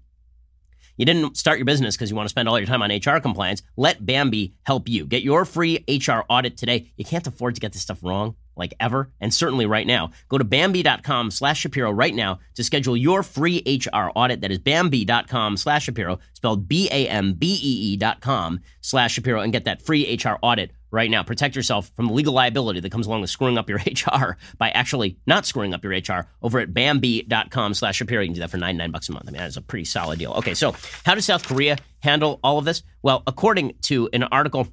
you 0.98 1.06
didn't 1.06 1.38
start 1.38 1.58
your 1.58 1.66
business 1.66 1.96
because 1.96 2.10
you 2.10 2.16
want 2.16 2.28
to 2.28 2.32
spend 2.32 2.50
all 2.50 2.60
your 2.60 2.68
time 2.68 2.82
on 2.82 2.92
HR 2.92 3.20
compliance. 3.20 3.62
Let 3.76 4.06
Bambee 4.06 4.56
help 4.64 4.90
you. 4.90 5.06
Get 5.06 5.24
your 5.24 5.46
free 5.46 5.86
HR 5.88 6.22
audit 6.30 6.58
today. 6.58 6.92
You 6.98 7.06
can't 7.06 7.26
afford 7.26 7.56
to 7.56 7.62
get 7.62 7.74
this 7.74 7.82
stuff 7.82 8.04
wrong 8.04 8.36
like 8.58 8.74
ever, 8.80 9.12
and 9.22 9.34
certainly 9.34 9.66
right 9.66 9.88
now. 9.88 10.12
Go 10.30 10.38
to 10.38 10.44
Bambee.com 10.44 11.32
slash 11.32 11.60
Shapiro 11.60 11.92
right 11.92 12.14
now 12.14 12.40
to 12.56 12.64
schedule 12.64 12.98
your 12.98 13.24
free 13.24 13.64
HR 13.66 14.10
audit. 14.16 14.42
That 14.42 14.52
is 14.52 14.60
Bambee.com 14.60 15.58
slash 15.58 15.86
Shapiro, 15.86 16.20
spelled 16.34 16.68
B-A-M-B-E-E 16.68 17.98
dot 17.98 18.20
com 18.20 18.60
slash 18.82 19.14
Shapiro, 19.14 19.42
and 19.42 19.54
get 19.54 19.66
that 19.66 19.82
free 19.82 20.16
HR 20.16 20.38
audit 20.42 20.72
right 20.92 21.10
now. 21.10 21.24
Protect 21.24 21.56
yourself 21.56 21.92
from 21.96 22.08
the 22.08 22.14
legal 22.14 22.34
liability 22.34 22.80
that 22.80 22.92
comes 22.92 23.08
along 23.08 23.22
with 23.22 23.30
screwing 23.30 23.58
up 23.58 23.70
your 23.70 23.80
HR 23.88 24.38
by 24.58 24.70
actually 24.70 25.18
not 25.26 25.46
screwing 25.46 25.74
up 25.74 25.84
your 25.84 25.94
HR 25.94 26.28
over 26.42 26.60
at 26.60 26.74
Bambee.com 26.74 27.74
slash 27.74 27.98
Shapiro. 27.98 28.22
You 28.22 28.28
can 28.28 28.36
do 28.36 28.40
that 28.42 28.50
for 28.50 28.58
99 28.58 28.92
bucks 28.92 29.10
a 29.10 29.12
month. 29.12 29.28
I 29.28 29.32
mean, 29.32 29.42
that's 29.42 29.58
a 29.58 29.62
pretty 29.62 29.86
solid 29.86 30.20
deal. 30.20 30.34
Okay, 30.34 30.54
so 30.54 30.76
how 31.06 31.16
does 31.16 31.26
South 31.26 31.46
Korea 31.46 31.78
handle 32.00 32.40
all 32.44 32.58
of 32.58 32.66
this? 32.66 32.84
Well, 33.02 33.24
according 33.28 33.76
to 33.84 34.10
an 34.14 34.24
article 34.24 34.68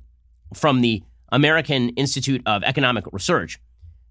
from 0.54 0.80
the 0.80 1.02
American 1.30 1.90
Institute 1.90 2.42
of 2.46 2.62
Economic 2.62 3.04
Research, 3.12 3.58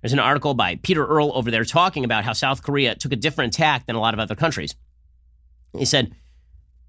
there's 0.01 0.13
an 0.13 0.19
article 0.19 0.53
by 0.53 0.75
Peter 0.75 1.05
Earle 1.05 1.31
over 1.33 1.49
there 1.49 1.63
talking 1.63 2.03
about 2.03 2.25
how 2.25 2.33
South 2.33 2.61
Korea 2.61 2.95
took 2.95 3.13
a 3.13 3.15
different 3.15 3.53
tack 3.53 3.85
than 3.85 3.95
a 3.95 4.01
lot 4.01 4.13
of 4.13 4.19
other 4.19 4.35
countries. 4.35 4.75
He 5.77 5.85
said, 5.85 6.13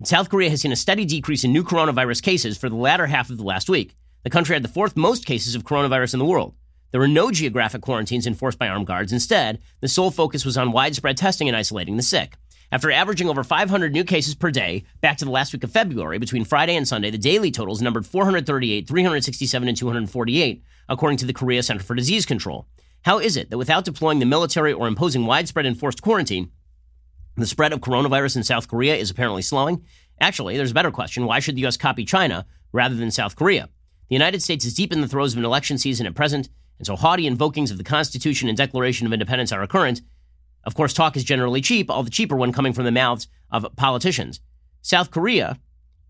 South 0.03 0.29
Korea 0.29 0.51
has 0.51 0.61
seen 0.61 0.73
a 0.73 0.77
steady 0.77 1.05
decrease 1.05 1.45
in 1.45 1.53
new 1.53 1.63
coronavirus 1.63 2.23
cases 2.23 2.59
for 2.59 2.69
the 2.69 2.75
latter 2.75 3.07
half 3.07 3.31
of 3.31 3.39
the 3.39 3.45
last 3.45 3.69
week. 3.71 3.95
The 4.25 4.31
country 4.31 4.55
had 4.55 4.65
the 4.65 4.69
fourth 4.69 4.97
most 4.97 5.27
cases 5.27 5.55
of 5.55 5.65
coronavirus 5.65 6.15
in 6.15 6.19
the 6.19 6.25
world. 6.25 6.55
There 6.91 7.01
were 7.01 7.07
no 7.07 7.31
geographic 7.31 7.83
quarantines 7.83 8.27
enforced 8.27 8.59
by 8.59 8.69
armed 8.69 8.87
guards. 8.87 9.13
Instead, 9.13 9.61
the 9.81 9.89
sole 9.89 10.11
focus 10.11 10.47
was 10.47 10.57
on 10.57 10.73
widespread 10.73 11.19
testing 11.19 11.47
and 11.47 11.57
isolating 11.57 11.99
the 11.99 12.03
sick. 12.03 12.37
After 12.73 12.91
averaging 12.91 13.29
over 13.29 13.45
500 13.45 13.93
new 13.93 14.03
cases 14.03 14.35
per 14.35 14.51
day 14.51 14.85
back 15.03 15.19
to 15.19 15.27
the 15.27 15.31
last 15.31 15.53
week 15.53 15.63
of 15.63 15.71
February, 15.71 16.19
between 16.19 16.47
Friday 16.47 16.75
and 16.75 16.89
Sunday, 16.89 17.11
the 17.11 17.19
daily 17.19 17.51
totals 17.51 17.83
numbered 17.83 18.07
438, 18.07 18.89
367, 18.89 19.69
and 19.69 19.77
248, 19.77 20.65
according 20.89 21.19
to 21.19 21.27
the 21.27 21.35
Korea 21.35 21.63
Center 21.63 21.83
for 21.83 21.95
Disease 21.95 22.25
Control. 22.25 22.67
How 23.03 23.19
is 23.19 23.37
it 23.37 23.51
that 23.51 23.59
without 23.59 23.85
deploying 23.85 24.21
the 24.21 24.27
military 24.27 24.73
or 24.73 24.89
imposing 24.89 25.27
widespread 25.27 25.67
enforced 25.67 26.01
quarantine, 26.01 26.51
the 27.37 27.47
spread 27.47 27.75
of 27.75 27.81
coronavirus 27.81 28.37
in 28.37 28.43
South 28.43 28.69
Korea 28.69 28.97
is 28.97 29.11
apparently 29.11 29.43
slowing? 29.43 29.85
Actually, 30.19 30.57
there's 30.57 30.71
a 30.71 30.75
better 30.75 30.91
question. 30.91 31.27
Why 31.27 31.41
should 31.41 31.57
the 31.57 31.63
U.S. 31.63 31.77
copy 31.77 32.07
China 32.07 32.47
rather 32.73 32.95
than 32.95 33.11
South 33.11 33.37
Korea? 33.37 33.69
The 34.09 34.15
United 34.15 34.43
States 34.43 34.65
is 34.65 34.75
deep 34.75 34.93
in 34.93 35.01
the 35.01 35.09
throes 35.09 35.33
of 35.33 35.39
an 35.39 35.45
election 35.45 35.79
season 35.79 36.07
at 36.07 36.15
present, 36.15 36.49
and 36.79 36.87
so 36.87 36.97
haughty 36.97 37.27
invokings 37.27 37.71
of 37.71 37.79
the 37.79 37.85
Constitution 37.85 38.49
and 38.49 38.59
Declaration 38.59 39.07
of 39.07 39.13
Independence 39.13 39.53
are 39.53 39.63
occurrent. 39.63 40.03
Of 40.65 40.75
course, 40.75 40.93
talk 40.93 41.17
is 41.17 41.25
generally 41.25 41.61
cheap, 41.61 41.91
all 41.91 42.03
the 42.03 42.11
cheaper 42.11 42.37
when 42.37 42.53
coming 42.53 42.73
from 42.73 42.85
the 42.85 42.93
mouths 42.93 43.29
of 43.51 43.67
politicians. 43.77 44.41
South 44.83 45.11
Korea 45.11 45.59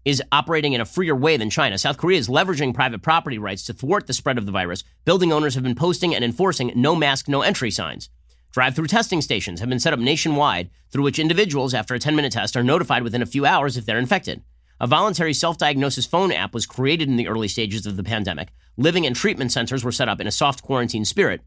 is 0.04 0.22
operating 0.32 0.72
in 0.72 0.80
a 0.80 0.84
freer 0.84 1.14
way 1.14 1.36
than 1.36 1.50
China. 1.50 1.78
South 1.78 1.96
Korea 1.96 2.18
is 2.18 2.28
leveraging 2.28 2.74
private 2.74 3.00
property 3.02 3.38
rights 3.38 3.64
to 3.64 3.72
thwart 3.72 4.06
the 4.06 4.12
spread 4.12 4.38
of 4.38 4.46
the 4.46 4.52
virus. 4.52 4.84
Building 5.04 5.32
owners 5.32 5.54
have 5.54 5.62
been 5.62 5.74
posting 5.74 6.14
and 6.14 6.24
enforcing 6.24 6.72
no 6.74 6.94
mask, 6.94 7.28
no 7.28 7.42
entry 7.42 7.70
signs. 7.70 8.10
Drive 8.52 8.76
through 8.76 8.86
testing 8.86 9.20
stations 9.20 9.60
have 9.60 9.68
been 9.68 9.80
set 9.80 9.92
up 9.92 9.98
nationwide 9.98 10.70
through 10.90 11.04
which 11.04 11.18
individuals, 11.18 11.74
after 11.74 11.94
a 11.94 11.98
10 11.98 12.14
minute 12.14 12.32
test, 12.32 12.56
are 12.56 12.62
notified 12.62 13.02
within 13.02 13.22
a 13.22 13.26
few 13.26 13.46
hours 13.46 13.76
if 13.76 13.86
they're 13.86 13.98
infected. 13.98 14.42
A 14.84 14.86
voluntary 14.86 15.32
self 15.32 15.56
diagnosis 15.56 16.04
phone 16.04 16.30
app 16.30 16.52
was 16.52 16.66
created 16.66 17.08
in 17.08 17.16
the 17.16 17.26
early 17.26 17.48
stages 17.48 17.86
of 17.86 17.96
the 17.96 18.04
pandemic. 18.04 18.52
Living 18.76 19.06
and 19.06 19.16
treatment 19.16 19.50
centers 19.50 19.82
were 19.82 19.90
set 19.90 20.10
up 20.10 20.20
in 20.20 20.26
a 20.26 20.30
soft 20.30 20.62
quarantine 20.62 21.06
spirit. 21.06 21.40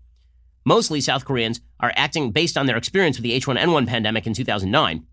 Mostly 0.65 1.01
South 1.01 1.23
Koreans 1.23 1.61
are 1.79 1.93
acting 1.95 2.31
based 2.31 2.57
on 2.57 2.65
their 2.65 2.77
experience 2.77 3.15
with 3.15 3.21
the 3.21 3.39
H1N1 3.39 3.85
pandemic 3.85 4.25
in 4.25 4.33
2009. 4.33 5.05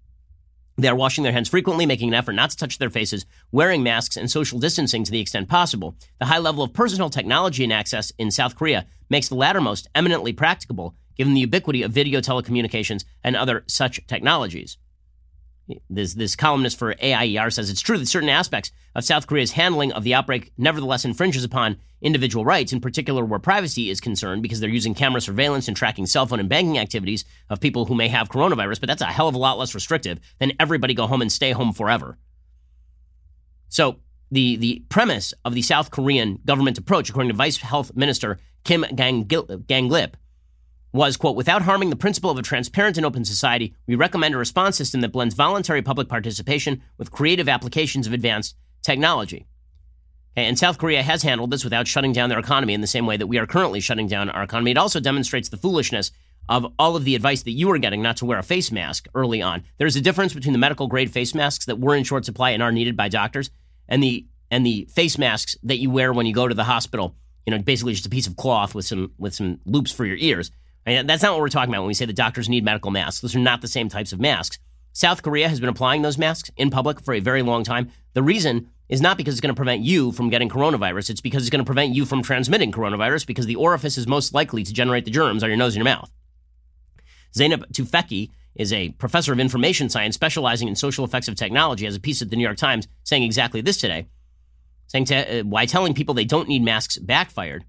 They 0.79 0.89
are 0.89 0.97
washing 0.97 1.23
their 1.23 1.35
hands 1.35 1.51
frequently, 1.51 1.85
making 1.85 2.09
an 2.09 2.15
effort 2.15 2.33
not 2.33 2.49
to 2.49 2.57
touch 2.57 2.79
their 2.79 2.89
faces, 2.89 3.27
wearing 3.53 3.83
masks, 3.83 4.17
and 4.17 4.31
social 4.31 4.59
distancing 4.59 5.05
to 5.05 5.11
the 5.11 5.21
extent 5.21 5.51
possible. 5.51 5.95
The 6.19 6.25
high 6.25 6.39
level 6.39 6.65
of 6.65 6.73
personal 6.73 7.11
technology 7.11 7.63
and 7.63 7.75
access 7.75 8.11
in 8.17 8.31
South 8.31 8.57
Korea 8.57 8.87
makes 9.11 9.29
the 9.29 9.37
lattermost 9.37 9.87
eminently 9.95 10.33
practicable, 10.33 10.97
given 11.15 11.35
the 11.35 11.41
ubiquity 11.41 11.83
of 11.83 11.93
video 11.93 12.23
telecommunications 12.23 13.05
and 13.23 13.37
other 13.37 13.65
such 13.67 14.01
technologies. 14.07 14.79
This, 15.89 16.13
this 16.15 16.37
columnist 16.37 16.79
for 16.79 16.95
AIER 17.01 17.51
says 17.51 17.71
it's 17.71 17.81
true 17.81 17.97
that 17.97 18.07
certain 18.07 18.29
aspects 18.29 18.71
of 18.95 19.05
South 19.05 19.27
Korea's 19.27 19.53
handling 19.53 19.93
of 19.93 20.05
the 20.05 20.13
outbreak 20.13 20.53
nevertheless 20.59 21.07
infringes 21.07 21.43
upon 21.43 21.79
individual 22.03 22.45
rights, 22.45 22.73
in 22.73 22.81
particular 22.81 23.25
where 23.25 23.39
privacy 23.39 23.89
is 23.89 24.01
concerned, 24.01 24.43
because 24.43 24.61
they're 24.61 24.69
using 24.69 24.95
camera 24.95 25.23
surveillance 25.23 25.67
and 25.67 25.77
tracking 25.77 26.05
cell 26.05 26.27
phone 26.27 26.39
and 26.39 26.51
banking 26.51 26.79
activities 26.79 27.25
of 27.49 27.61
people 27.61 27.87
who 27.87 27.95
may 27.95 28.09
have 28.09 28.29
coronavirus, 28.29 28.81
but 28.81 28.89
that's 28.89 29.01
a 29.01 29.07
hell 29.07 29.29
of 29.29 29.35
a 29.35 29.39
lot 29.39 29.59
less 29.59 29.75
restrictive 29.75 30.21
than 30.39 30.53
everybody 30.61 30.93
go 30.93 31.07
home 31.07 31.23
and 31.23 31.33
stay 31.33 31.53
home 31.53 31.73
forever. 31.73 32.19
So, 33.69 34.01
the, 34.31 34.57
the 34.57 34.85
premise 34.89 35.33
of 35.45 35.55
the 35.55 35.63
South 35.63 35.91
Korean 35.91 36.41
government 36.45 36.77
approach, 36.77 37.09
according 37.09 37.31
to 37.31 37.37
Vice 37.37 37.59
Health 37.59 37.95
Minister 37.95 38.39
Kim 38.65 38.85
Gang-lip, 38.95 40.17
was, 40.95 41.17
quote, 41.17 41.35
without 41.35 41.63
harming 41.63 41.91
the 41.91 41.97
principle 41.97 42.31
of 42.31 42.39
a 42.39 42.43
transparent 42.43 42.97
and 42.97 43.05
open 43.05 43.25
society, 43.25 43.75
we 43.89 43.97
recommend 43.97 44.33
a 44.33 44.39
response 44.39 44.77
system 44.77 45.01
that 45.01 45.13
blends 45.13 45.35
voluntary 45.35 45.83
public 45.83 46.09
participation 46.09 46.81
with 46.99 47.11
creative 47.11 47.49
applications 47.49 48.07
of 48.07 48.13
advanced 48.13 48.55
technology. 48.81 49.45
And 50.37 50.57
South 50.57 50.79
Korea 50.79 51.03
has 51.03 51.25
handled 51.25 51.51
this 51.51 51.65
without 51.65 51.89
shutting 51.89 52.13
down 52.13 52.29
their 52.29 52.39
economy 52.39 52.75
in 52.75 52.81
the 52.81 52.87
same 52.87 53.07
way 53.07 53.17
that 53.17 53.27
we 53.27 53.39
are 53.39 53.47
currently 53.47 53.81
shutting 53.81 54.07
down 54.07 54.31
our 54.31 54.45
economy. 54.45 54.71
It 54.71 54.79
also 54.79 55.01
demonstrates 55.01 55.49
the 55.49 55.57
foolishness 55.57 56.13
of 56.49 56.73
all 56.79 56.95
of 56.95 57.05
the 57.05 57.17
advice 57.17 57.43
that 57.43 57.53
you 57.53 57.67
were 57.67 57.79
getting 57.79 58.01
not 58.01 58.17
to 58.19 58.25
wear 58.25 58.39
a 58.39 58.45
face 58.45 58.71
mask 58.71 59.09
early 59.17 59.43
on. 59.43 59.65
There's 59.79 59.97
a 59.97 60.01
difference 60.01 60.33
between 60.33 60.53
the 60.53 60.59
medical 60.59 60.87
grade 60.87 61.11
face 61.11 61.35
masks 61.35 61.67
that 61.67 61.81
were 61.81 61.97
in 61.97 62.05
short 62.05 62.25
supply 62.25 62.51
and 62.51 62.63
are 62.63 62.73
needed 62.73 62.97
by 62.97 63.09
doctors 63.09 63.51
and 63.89 64.03
the 64.03 64.27
and 64.51 64.65
the 64.65 64.87
face 64.93 65.19
masks 65.19 65.57
that 65.65 65.79
you 65.79 65.91
wear 65.91 66.13
when 66.13 66.27
you 66.27 66.35
go 66.35 66.47
to 66.47 66.55
the 66.55 66.65
hospital. 66.65 67.17
You 67.47 67.51
know, 67.51 67.63
basically 67.63 67.95
just 67.95 68.07
a 68.07 68.11
piece 68.11 68.29
of 68.29 68.37
cloth 68.37 68.75
with 68.75 68.85
some 68.85 69.13
with 69.19 69.35
some 69.35 69.61
loops 69.65 69.91
for 69.91 70.05
your 70.05 70.17
ears. 70.19 70.51
That's 70.85 71.23
not 71.23 71.33
what 71.33 71.41
we're 71.41 71.49
talking 71.49 71.73
about 71.73 71.83
when 71.83 71.89
we 71.89 71.95
say 71.95 72.05
that 72.07 72.17
doctors 72.17 72.49
need 72.49 72.65
medical 72.65 72.91
masks. 72.91 73.21
Those 73.21 73.35
are 73.35 73.41
not 73.41 73.63
the 73.63 73.69
same 73.69 73.89
types 73.89 74.13
of 74.13 74.21
masks. 74.21 74.59
South 74.93 75.23
Korea 75.23 75.49
has 75.49 75.59
been 75.59 75.69
applying 75.69 76.03
those 76.03 76.19
masks 76.19 76.51
in 76.57 76.71
public 76.71 77.01
for 77.01 77.15
a 77.15 77.21
very 77.21 77.43
long 77.43 77.65
time. 77.65 77.91
The 78.13 78.23
reason 78.23 78.71
is 78.89 79.01
not 79.01 79.17
because 79.17 79.35
it's 79.35 79.41
going 79.41 79.55
to 79.55 79.57
prevent 79.57 79.83
you 79.83 80.13
from 80.13 80.29
getting 80.29 80.49
coronavirus. 80.49 81.11
It's 81.11 81.21
because 81.21 81.43
it's 81.43 81.51
going 81.51 81.65
to 81.65 81.67
prevent 81.67 81.95
you 81.95 82.05
from 82.05 82.23
transmitting 82.23 82.71
coronavirus 82.71 83.27
because 83.27 83.47
the 83.47 83.57
orifice 83.57 83.99
is 83.99 84.07
most 84.07 84.35
likely 84.35 84.63
to 84.63 84.73
generate 84.73 85.05
the 85.05 85.11
germs 85.11 85.43
are 85.43 85.49
your 85.49 85.57
nose 85.57 85.75
and 85.75 85.85
your 85.85 85.93
mouth. 85.93 86.13
Zeynep 87.35 87.73
Tufekci 87.73 88.31
is 88.55 88.73
a 88.73 88.91
professor 88.91 89.33
of 89.33 89.41
information 89.41 89.89
science 89.89 90.15
specializing 90.15 90.69
in 90.69 90.77
social 90.77 91.05
effects 91.05 91.27
of 91.29 91.35
technology, 91.35 91.87
has 91.87 91.97
a 91.97 92.01
piece 92.01 92.23
at 92.23 92.31
the 92.31 92.37
New 92.37 92.45
York 92.45 92.57
Times 92.57 92.87
saying 93.03 93.25
exactly 93.25 93.61
this 93.61 93.79
today, 93.79 94.07
saying 94.87 95.07
to, 95.07 95.41
uh, 95.41 95.43
why 95.43 95.67
telling 95.67 95.95
people 95.95 96.15
they 96.15 96.25
don't 96.25 96.49
need 96.49 96.63
masks 96.63 96.99
backfired. 96.99 97.65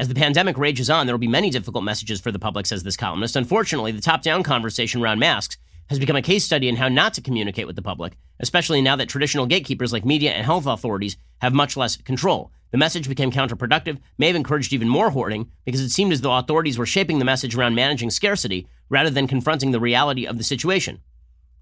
As 0.00 0.08
the 0.08 0.14
pandemic 0.14 0.56
rages 0.56 0.88
on, 0.88 1.04
there 1.04 1.14
will 1.14 1.18
be 1.20 1.28
many 1.28 1.50
difficult 1.50 1.84
messages 1.84 2.22
for 2.22 2.32
the 2.32 2.38
public, 2.38 2.64
says 2.64 2.82
this 2.82 2.96
columnist. 2.96 3.36
Unfortunately, 3.36 3.92
the 3.92 4.00
top 4.00 4.22
down 4.22 4.42
conversation 4.42 5.02
around 5.02 5.18
masks 5.18 5.58
has 5.90 5.98
become 5.98 6.16
a 6.16 6.22
case 6.22 6.42
study 6.42 6.70
in 6.70 6.76
how 6.76 6.88
not 6.88 7.12
to 7.12 7.20
communicate 7.20 7.66
with 7.66 7.76
the 7.76 7.82
public, 7.82 8.16
especially 8.38 8.80
now 8.80 8.96
that 8.96 9.10
traditional 9.10 9.44
gatekeepers 9.44 9.92
like 9.92 10.06
media 10.06 10.32
and 10.32 10.46
health 10.46 10.64
authorities 10.64 11.18
have 11.42 11.52
much 11.52 11.76
less 11.76 11.98
control. 11.98 12.50
The 12.70 12.78
message 12.78 13.10
became 13.10 13.30
counterproductive, 13.30 13.98
may 14.16 14.28
have 14.28 14.36
encouraged 14.36 14.72
even 14.72 14.88
more 14.88 15.10
hoarding, 15.10 15.50
because 15.66 15.82
it 15.82 15.90
seemed 15.90 16.14
as 16.14 16.22
though 16.22 16.32
authorities 16.32 16.78
were 16.78 16.86
shaping 16.86 17.18
the 17.18 17.26
message 17.26 17.54
around 17.54 17.74
managing 17.74 18.08
scarcity 18.08 18.66
rather 18.88 19.10
than 19.10 19.26
confronting 19.26 19.70
the 19.70 19.80
reality 19.80 20.24
of 20.24 20.38
the 20.38 20.44
situation. 20.44 21.02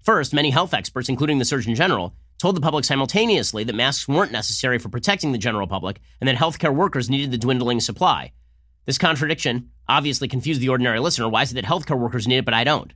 First, 0.01 0.33
many 0.33 0.51
health 0.51 0.73
experts, 0.73 1.09
including 1.09 1.39
the 1.39 1.45
Surgeon 1.45 1.75
General, 1.75 2.15
told 2.39 2.55
the 2.55 2.61
public 2.61 2.85
simultaneously 2.85 3.63
that 3.65 3.75
masks 3.75 4.07
weren't 4.07 4.31
necessary 4.31 4.79
for 4.79 4.89
protecting 4.89 5.31
the 5.31 5.37
general 5.37 5.67
public 5.67 5.99
and 6.19 6.27
that 6.27 6.37
healthcare 6.37 6.73
workers 6.73 7.09
needed 7.09 7.31
the 7.31 7.37
dwindling 7.37 7.81
supply. 7.81 8.31
This 8.85 8.97
contradiction 8.97 9.69
obviously 9.87 10.27
confused 10.27 10.61
the 10.61 10.69
ordinary 10.69 10.99
listener. 10.99 11.27
Why 11.27 11.43
is 11.43 11.51
it 11.51 11.55
that 11.55 11.65
healthcare 11.65 11.99
workers 11.99 12.27
need 12.27 12.37
it, 12.37 12.45
but 12.45 12.53
I 12.53 12.63
don't? 12.63 12.93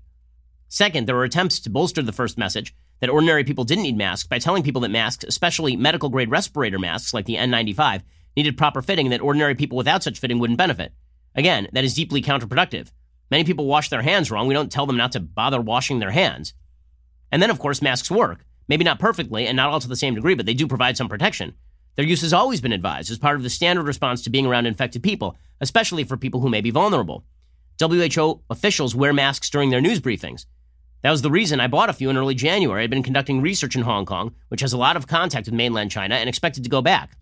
Second, 0.69 1.07
there 1.07 1.15
were 1.15 1.25
attempts 1.25 1.59
to 1.59 1.69
bolster 1.69 2.01
the 2.01 2.11
first 2.11 2.37
message 2.37 2.73
that 2.99 3.09
ordinary 3.09 3.43
people 3.43 3.65
didn't 3.65 3.83
need 3.83 3.97
masks 3.97 4.27
by 4.27 4.39
telling 4.39 4.63
people 4.63 4.81
that 4.81 4.89
masks, 4.89 5.25
especially 5.27 5.75
medical 5.75 6.09
grade 6.09 6.31
respirator 6.31 6.79
masks 6.79 7.13
like 7.13 7.25
the 7.25 7.35
N95, 7.35 8.01
needed 8.35 8.57
proper 8.57 8.81
fitting 8.81 9.07
and 9.07 9.13
that 9.13 9.21
ordinary 9.21 9.55
people 9.55 9.77
without 9.77 10.03
such 10.03 10.19
fitting 10.19 10.39
wouldn't 10.39 10.57
benefit. 10.57 10.93
Again, 11.35 11.67
that 11.73 11.83
is 11.83 11.93
deeply 11.93 12.21
counterproductive. 12.21 12.91
Many 13.29 13.43
people 13.43 13.65
wash 13.65 13.89
their 13.89 14.01
hands 14.01 14.31
wrong. 14.31 14.47
We 14.47 14.53
don't 14.53 14.71
tell 14.71 14.85
them 14.85 14.97
not 14.97 15.11
to 15.11 15.19
bother 15.19 15.59
washing 15.59 15.99
their 15.99 16.11
hands. 16.11 16.53
And 17.31 17.41
then, 17.41 17.49
of 17.49 17.59
course, 17.59 17.81
masks 17.81 18.09
work. 18.09 18.45
Maybe 18.67 18.83
not 18.83 18.99
perfectly 18.99 19.47
and 19.47 19.55
not 19.55 19.69
all 19.69 19.79
to 19.79 19.87
the 19.87 19.95
same 19.95 20.15
degree, 20.15 20.35
but 20.35 20.45
they 20.45 20.53
do 20.53 20.67
provide 20.67 20.97
some 20.97 21.09
protection. 21.09 21.53
Their 21.95 22.05
use 22.05 22.21
has 22.21 22.33
always 22.33 22.61
been 22.61 22.73
advised 22.73 23.11
as 23.11 23.19
part 23.19 23.35
of 23.35 23.43
the 23.43 23.49
standard 23.49 23.83
response 23.83 24.21
to 24.23 24.29
being 24.29 24.45
around 24.45 24.65
infected 24.65 25.03
people, 25.03 25.37
especially 25.61 26.03
for 26.03 26.17
people 26.17 26.39
who 26.41 26.49
may 26.49 26.61
be 26.61 26.71
vulnerable. 26.71 27.23
WHO 27.79 28.41
officials 28.49 28.95
wear 28.95 29.13
masks 29.13 29.49
during 29.49 29.69
their 29.69 29.81
news 29.81 29.99
briefings. 29.99 30.45
That 31.01 31.11
was 31.11 31.21
the 31.21 31.31
reason 31.31 31.59
I 31.59 31.67
bought 31.67 31.89
a 31.89 31.93
few 31.93 32.09
in 32.09 32.17
early 32.17 32.33
January. 32.33 32.83
I'd 32.83 32.89
been 32.89 33.03
conducting 33.03 33.41
research 33.41 33.75
in 33.75 33.81
Hong 33.81 34.05
Kong, 34.05 34.33
which 34.47 34.61
has 34.61 34.73
a 34.73 34.77
lot 34.77 34.95
of 34.95 35.05
contact 35.05 35.47
with 35.47 35.53
mainland 35.53 35.91
China, 35.91 36.15
and 36.15 36.29
expected 36.29 36.63
to 36.63 36.69
go 36.69 36.81
back. 36.81 37.17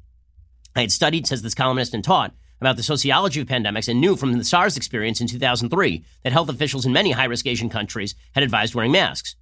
I 0.75 0.81
had 0.81 0.91
studied, 0.91 1.25
says 1.25 1.41
this 1.41 1.55
columnist, 1.55 1.93
and 1.93 2.03
taught 2.03 2.33
about 2.61 2.77
the 2.77 2.83
sociology 2.83 3.41
of 3.41 3.47
pandemics 3.47 3.89
and 3.89 3.99
knew 3.99 4.15
from 4.15 4.33
the 4.33 4.43
SARS 4.43 4.77
experience 4.77 5.19
in 5.19 5.27
2003 5.27 6.05
that 6.23 6.31
health 6.31 6.47
officials 6.47 6.85
in 6.85 6.93
many 6.93 7.11
high 7.11 7.25
risk 7.25 7.47
Asian 7.47 7.69
countries 7.69 8.13
had 8.33 8.43
advised 8.43 8.75
wearing 8.75 8.91
masks. 8.91 9.35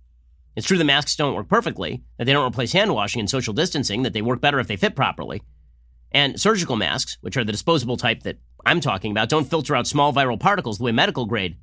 It's 0.56 0.68
true 0.68 0.78
the 0.78 0.84
masks 0.84 1.16
don't 1.16 1.36
work 1.36 1.48
perfectly, 1.48 2.04
that 2.18 2.26
they 2.26 2.34
don't 2.34 2.48
replace 2.48 2.74
hand 2.74 2.94
washing 2.94 3.20
and 3.20 3.30
social 3.30 3.54
distancing, 3.54 4.04
that 4.04 4.14
they 4.14 4.22
work 4.22 4.42
better 4.42 4.60
if 4.60 4.68
they 4.68 4.76
fit 4.76 4.96
properly. 4.96 5.42
And 6.12 6.40
surgical 6.40 6.76
masks, 6.76 7.18
which 7.22 7.38
are 7.38 7.44
the 7.44 7.52
disposable 7.52 7.98
type 7.98 8.24
that 8.24 8.40
I'm 8.66 8.82
talking 8.82 9.12
about, 9.12 9.30
don't 9.30 9.50
filter 9.50 9.76
out 9.76 9.88
small 9.88 10.12
viral 10.12 10.40
particles 10.40 10.78
the 10.78 10.84
way 10.84 10.92
medical 10.92 11.26
grade 11.26 11.58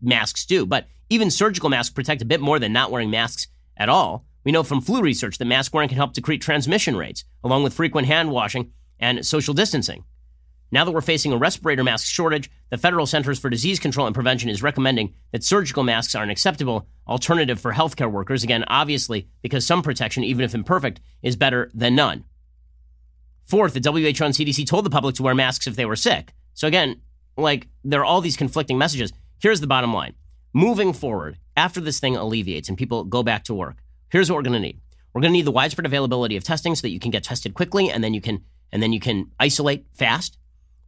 masks 0.00 0.44
do. 0.46 0.66
But 0.66 0.86
even 1.08 1.30
surgical 1.30 1.70
masks 1.70 1.92
protect 1.92 2.22
a 2.22 2.26
bit 2.26 2.40
more 2.40 2.58
than 2.58 2.72
not 2.72 2.90
wearing 2.90 3.10
masks 3.10 3.48
at 3.76 3.88
all. 3.88 4.26
We 4.44 4.52
know 4.52 4.62
from 4.62 4.80
flu 4.80 5.02
research 5.02 5.38
that 5.38 5.44
mask 5.44 5.74
wearing 5.74 5.88
can 5.88 5.98
help 5.98 6.12
decrease 6.12 6.44
transmission 6.44 6.96
rates, 6.96 7.24
along 7.42 7.62
with 7.62 7.74
frequent 7.74 8.06
hand 8.06 8.30
washing 8.30 8.72
and 8.98 9.24
social 9.24 9.54
distancing. 9.54 10.04
Now 10.72 10.84
that 10.84 10.92
we're 10.92 11.00
facing 11.00 11.32
a 11.32 11.36
respirator 11.36 11.82
mask 11.82 12.06
shortage, 12.06 12.50
the 12.70 12.78
Federal 12.78 13.06
Centers 13.06 13.38
for 13.38 13.50
Disease 13.50 13.80
Control 13.80 14.06
and 14.06 14.14
Prevention 14.14 14.48
is 14.48 14.62
recommending 14.62 15.14
that 15.32 15.42
surgical 15.42 15.82
masks 15.82 16.14
are 16.14 16.22
an 16.22 16.30
acceptable 16.30 16.86
alternative 17.08 17.60
for 17.60 17.72
healthcare 17.72 18.10
workers. 18.10 18.44
Again, 18.44 18.64
obviously, 18.68 19.28
because 19.42 19.66
some 19.66 19.82
protection, 19.82 20.22
even 20.22 20.44
if 20.44 20.54
imperfect, 20.54 21.00
is 21.22 21.34
better 21.34 21.70
than 21.74 21.96
none. 21.96 22.24
Fourth, 23.44 23.74
the 23.74 23.90
WHO 23.90 24.24
and 24.24 24.34
CDC 24.34 24.64
told 24.66 24.86
the 24.86 24.90
public 24.90 25.16
to 25.16 25.24
wear 25.24 25.34
masks 25.34 25.66
if 25.66 25.74
they 25.74 25.86
were 25.86 25.96
sick. 25.96 26.32
So 26.54 26.68
again, 26.68 27.00
like, 27.36 27.66
there 27.82 28.00
are 28.00 28.04
all 28.04 28.20
these 28.20 28.36
conflicting 28.36 28.78
messages. 28.78 29.12
Here's 29.40 29.60
the 29.60 29.66
bottom 29.66 29.92
line. 29.92 30.14
Moving 30.52 30.92
forward, 30.92 31.38
after 31.56 31.80
this 31.80 31.98
thing 31.98 32.16
alleviates 32.16 32.68
and 32.68 32.78
people 32.78 33.02
go 33.02 33.24
back 33.24 33.44
to 33.44 33.54
work, 33.54 33.78
here's 34.08 34.30
what 34.30 34.36
we're 34.36 34.42
going 34.42 34.52
to 34.52 34.60
need. 34.60 34.80
We're 35.12 35.22
going 35.22 35.32
to 35.32 35.36
need 35.36 35.46
the 35.46 35.52
widespread 35.52 35.86
availability 35.86 36.36
of 36.36 36.44
testing 36.44 36.76
so 36.76 36.82
that 36.82 36.90
you 36.90 37.00
can 37.00 37.10
get 37.10 37.24
tested 37.24 37.54
quickly 37.54 37.90
and 37.90 38.04
then 38.04 38.14
you 38.14 38.20
can 38.20 38.44
and 38.72 38.80
then 38.80 38.92
you 38.92 39.00
can 39.00 39.32
isolate 39.40 39.86
fast. 39.94 40.38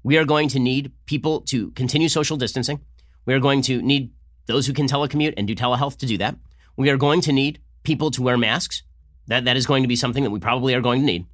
We 0.03 0.17
are 0.17 0.25
going 0.25 0.49
to 0.49 0.59
need 0.59 0.93
people 1.07 1.43
to 1.43 1.71
continue 1.73 2.09
social 2.09 2.37
distancing. 2.37 2.81
We 3.25 3.35
are 3.35 3.41
going 3.41 3.63
to 3.63 3.81
need 3.81 4.13
those 4.47 4.67
who 4.67 4.73
can 4.73 4.87
telecommute 4.87 5.35
and 5.37 5.47
do 5.47 5.55
telehealth 5.55 5.99
to 5.99 6.07
do 6.07 6.19
that. 6.19 6.37
We 6.77 6.91
are 6.91 6.97
going 6.97 7.21
to 7.23 7.33
need 7.33 7.61
people 7.83 8.11
to 8.13 8.23
wear 8.23 8.37
masks. 8.37 8.83
That, 9.29 9.45
that 9.45 9.57
is 9.57 9.67
going 9.67 9.85
to 9.85 9.89
be 9.89 9.97
something 9.97 10.25
that 10.25 10.31
we 10.31 10.41
probably 10.41 10.75
are 10.75 10.81
going 10.81 11.01
to 11.01 11.07
need. 11.07 11.27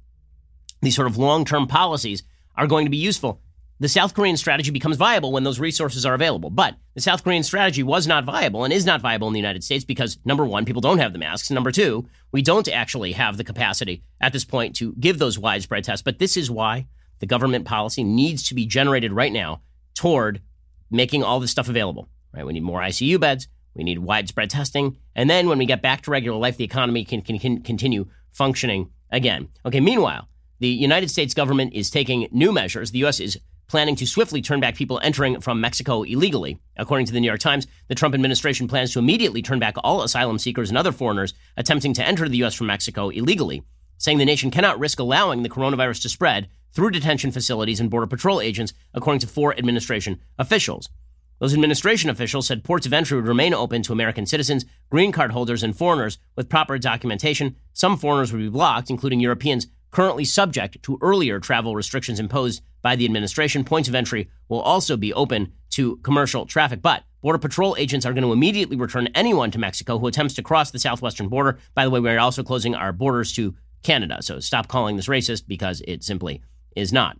These 0.81 0.95
sort 0.95 1.07
of 1.07 1.17
long 1.17 1.45
term 1.45 1.67
policies 1.67 2.23
are 2.55 2.67
going 2.67 2.85
to 2.85 2.91
be 2.91 2.97
useful. 2.97 3.41
The 3.81 3.87
South 3.87 4.13
Korean 4.13 4.35
strategy 4.35 4.71
becomes 4.71 4.97
viable 4.97 5.31
when 5.31 5.45
those 5.45 5.59
resources 5.59 6.05
are 6.05 6.13
available. 6.13 6.49
But 6.49 6.75
the 6.95 7.01
South 7.01 7.23
Korean 7.23 7.43
strategy 7.43 7.81
was 7.81 8.07
not 8.07 8.25
viable 8.25 8.65
and 8.65 8.73
is 8.73 8.85
not 8.85 8.99
viable 8.99 9.27
in 9.27 9.33
the 9.33 9.39
United 9.39 9.63
States 9.63 9.85
because, 9.85 10.19
number 10.25 10.45
one, 10.45 10.65
people 10.65 10.81
don't 10.81 10.97
have 10.97 11.13
the 11.13 11.19
masks. 11.19 11.49
Number 11.49 11.71
two, 11.71 12.07
we 12.33 12.41
don't 12.41 12.67
actually 12.67 13.13
have 13.13 13.37
the 13.37 13.43
capacity 13.45 14.03
at 14.19 14.33
this 14.33 14.43
point 14.43 14.75
to 14.75 14.93
give 14.99 15.17
those 15.17 15.39
widespread 15.39 15.85
tests. 15.85 16.03
But 16.03 16.19
this 16.19 16.35
is 16.35 16.51
why 16.51 16.87
the 17.19 17.25
government 17.25 17.65
policy 17.65 18.03
needs 18.03 18.43
to 18.49 18.55
be 18.55 18.65
generated 18.65 19.13
right 19.13 19.31
now 19.31 19.61
toward 19.93 20.41
making 20.89 21.23
all 21.23 21.39
this 21.39 21.51
stuff 21.51 21.69
available. 21.69 22.09
Right? 22.33 22.45
We 22.45 22.53
need 22.53 22.63
more 22.63 22.79
ICU 22.79 23.19
beds. 23.19 23.47
We 23.75 23.83
need 23.83 23.99
widespread 23.99 24.49
testing. 24.49 24.97
And 25.15 25.29
then 25.29 25.47
when 25.47 25.57
we 25.57 25.65
get 25.65 25.81
back 25.81 26.01
to 26.01 26.11
regular 26.11 26.37
life, 26.37 26.57
the 26.57 26.63
economy 26.63 27.05
can, 27.05 27.21
can, 27.21 27.39
can 27.39 27.61
continue 27.61 28.07
functioning 28.31 28.89
again. 29.11 29.49
Okay, 29.65 29.79
meanwhile, 29.79 30.27
the 30.59 30.67
United 30.67 31.09
States 31.09 31.33
government 31.33 31.73
is 31.73 31.89
taking 31.89 32.27
new 32.31 32.51
measures. 32.51 32.91
The 32.91 32.99
U.S. 32.99 33.19
is 33.19 33.37
planning 33.67 33.95
to 33.95 34.05
swiftly 34.05 34.41
turn 34.41 34.59
back 34.59 34.75
people 34.75 34.99
entering 35.03 35.39
from 35.39 35.61
Mexico 35.61 36.03
illegally. 36.03 36.59
According 36.75 37.05
to 37.05 37.13
the 37.13 37.19
New 37.19 37.27
York 37.27 37.39
Times, 37.39 37.67
the 37.87 37.95
Trump 37.95 38.15
administration 38.15 38.67
plans 38.67 38.91
to 38.93 38.99
immediately 38.99 39.41
turn 39.41 39.59
back 39.59 39.75
all 39.83 40.01
asylum 40.01 40.39
seekers 40.39 40.69
and 40.69 40.77
other 40.77 40.91
foreigners 40.91 41.33
attempting 41.55 41.93
to 41.93 42.05
enter 42.05 42.27
the 42.27 42.37
U.S. 42.37 42.55
from 42.55 42.67
Mexico 42.67 43.09
illegally, 43.09 43.63
saying 43.99 44.17
the 44.17 44.25
nation 44.25 44.49
cannot 44.49 44.79
risk 44.79 44.97
allowing 44.97 45.43
the 45.43 45.49
coronavirus 45.49 46.01
to 46.01 46.09
spread 46.09 46.49
through 46.71 46.89
detention 46.89 47.31
facilities 47.31 47.79
and 47.79 47.91
Border 47.91 48.07
Patrol 48.07 48.41
agents, 48.41 48.73
according 48.95 49.19
to 49.19 49.27
four 49.27 49.55
administration 49.55 50.19
officials. 50.39 50.89
Those 51.39 51.53
administration 51.53 52.09
officials 52.09 52.47
said 52.47 52.63
ports 52.63 52.85
of 52.85 52.93
entry 52.93 53.15
would 53.15 53.27
remain 53.27 53.53
open 53.53 53.81
to 53.83 53.93
American 53.93 54.25
citizens, 54.25 54.65
green 54.89 55.11
card 55.11 55.31
holders, 55.31 55.63
and 55.63 55.77
foreigners 55.77 56.17
with 56.35 56.49
proper 56.49 56.77
documentation. 56.77 57.55
Some 57.73 57.97
foreigners 57.97 58.31
would 58.31 58.39
be 58.39 58.49
blocked, 58.49 58.89
including 58.89 59.19
Europeans 59.19 59.67
currently 59.91 60.25
subject 60.25 60.81
to 60.83 60.97
earlier 61.01 61.39
travel 61.39 61.75
restrictions 61.75 62.19
imposed 62.19 62.61
by 62.81 62.95
the 62.95 63.05
administration. 63.05 63.63
Points 63.63 63.89
of 63.89 63.95
entry 63.95 64.29
will 64.47 64.61
also 64.61 64.97
be 64.97 65.13
open 65.13 65.53
to 65.71 65.97
commercial 65.97 66.45
traffic, 66.45 66.81
but 66.81 67.03
Border 67.21 67.39
Patrol 67.39 67.75
agents 67.77 68.05
are 68.05 68.13
going 68.13 68.23
to 68.23 68.31
immediately 68.31 68.77
return 68.77 69.09
anyone 69.15 69.51
to 69.51 69.59
Mexico 69.59 69.97
who 69.99 70.07
attempts 70.07 70.35
to 70.35 70.43
cross 70.43 70.71
the 70.71 70.79
southwestern 70.79 71.27
border. 71.27 71.57
By 71.73 71.83
the 71.83 71.89
way, 71.89 71.99
we 71.99 72.09
are 72.09 72.19
also 72.19 72.43
closing 72.43 72.75
our 72.75 72.93
borders 72.93 73.33
to 73.33 73.55
Canada, 73.83 74.17
so 74.21 74.39
stop 74.39 74.67
calling 74.67 74.95
this 74.95 75.07
racist 75.07 75.43
because 75.47 75.81
it 75.87 76.03
simply 76.03 76.41
is 76.75 76.91
not. 76.91 77.17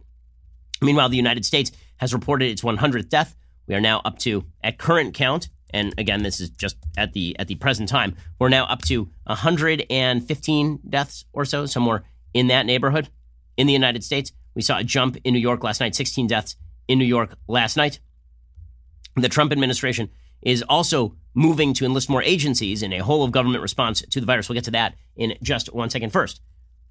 Meanwhile, 0.82 1.10
the 1.10 1.17
United 1.17 1.45
States 1.45 1.72
has 1.98 2.13
reported 2.13 2.50
its 2.50 2.62
100th 2.62 3.10
death. 3.10 3.36
We 3.67 3.76
are 3.76 3.82
now 3.82 4.02
up 4.06 4.17
to, 4.19 4.45
at 4.63 4.78
current 4.78 5.13
count, 5.13 5.50
and 5.72 5.93
again, 5.98 6.24
this 6.24 6.39
is 6.39 6.50
just 6.50 6.78
at 6.98 7.13
the 7.13 7.38
at 7.38 7.48
the 7.48 7.56
present 7.56 7.89
time, 7.89 8.15
we're 8.39 8.50
now 8.50 8.65
up 8.65 8.82
to 8.84 9.10
115 9.26 10.80
deaths 10.89 11.26
or 11.34 11.45
so, 11.45 11.65
somewhere 11.65 12.04
in 12.34 12.48
that 12.48 12.65
neighborhood 12.65 13.10
in 13.58 13.67
the 13.67 13.74
United 13.74 14.04
States. 14.04 14.32
We 14.56 14.62
saw 14.62 14.80
a 14.80 14.84
jump 14.84 15.17
in 15.24 15.34
New 15.34 15.39
York 15.39 15.63
last 15.63 15.80
night, 15.80 15.95
16 15.95 16.28
deaths 16.28 16.56
in 16.88 16.98
New 16.98 17.06
York 17.06 17.36
last 17.48 17.78
night. 17.78 18.00
The 19.15 19.30
Trump 19.30 19.52
administration 19.52 20.10
is 20.41 20.63
also 20.67 21.15
moving 21.34 21.73
to 21.73 21.86
enlist 21.86 22.10
more 22.10 22.23
agencies 22.23 22.84
in 22.84 22.91
a 22.93 22.99
whole 22.99 23.23
of 23.23 23.32
government 23.32 23.62
response 23.62 24.02
to 24.02 24.19
the 24.19 24.25
virus. 24.25 24.49
We'll 24.49 24.56
get 24.56 24.65
to 24.65 24.71
that 24.71 24.95
in 25.15 25.36
just 25.41 25.73
one 25.73 25.89
second. 25.89 26.12
First, 26.12 26.41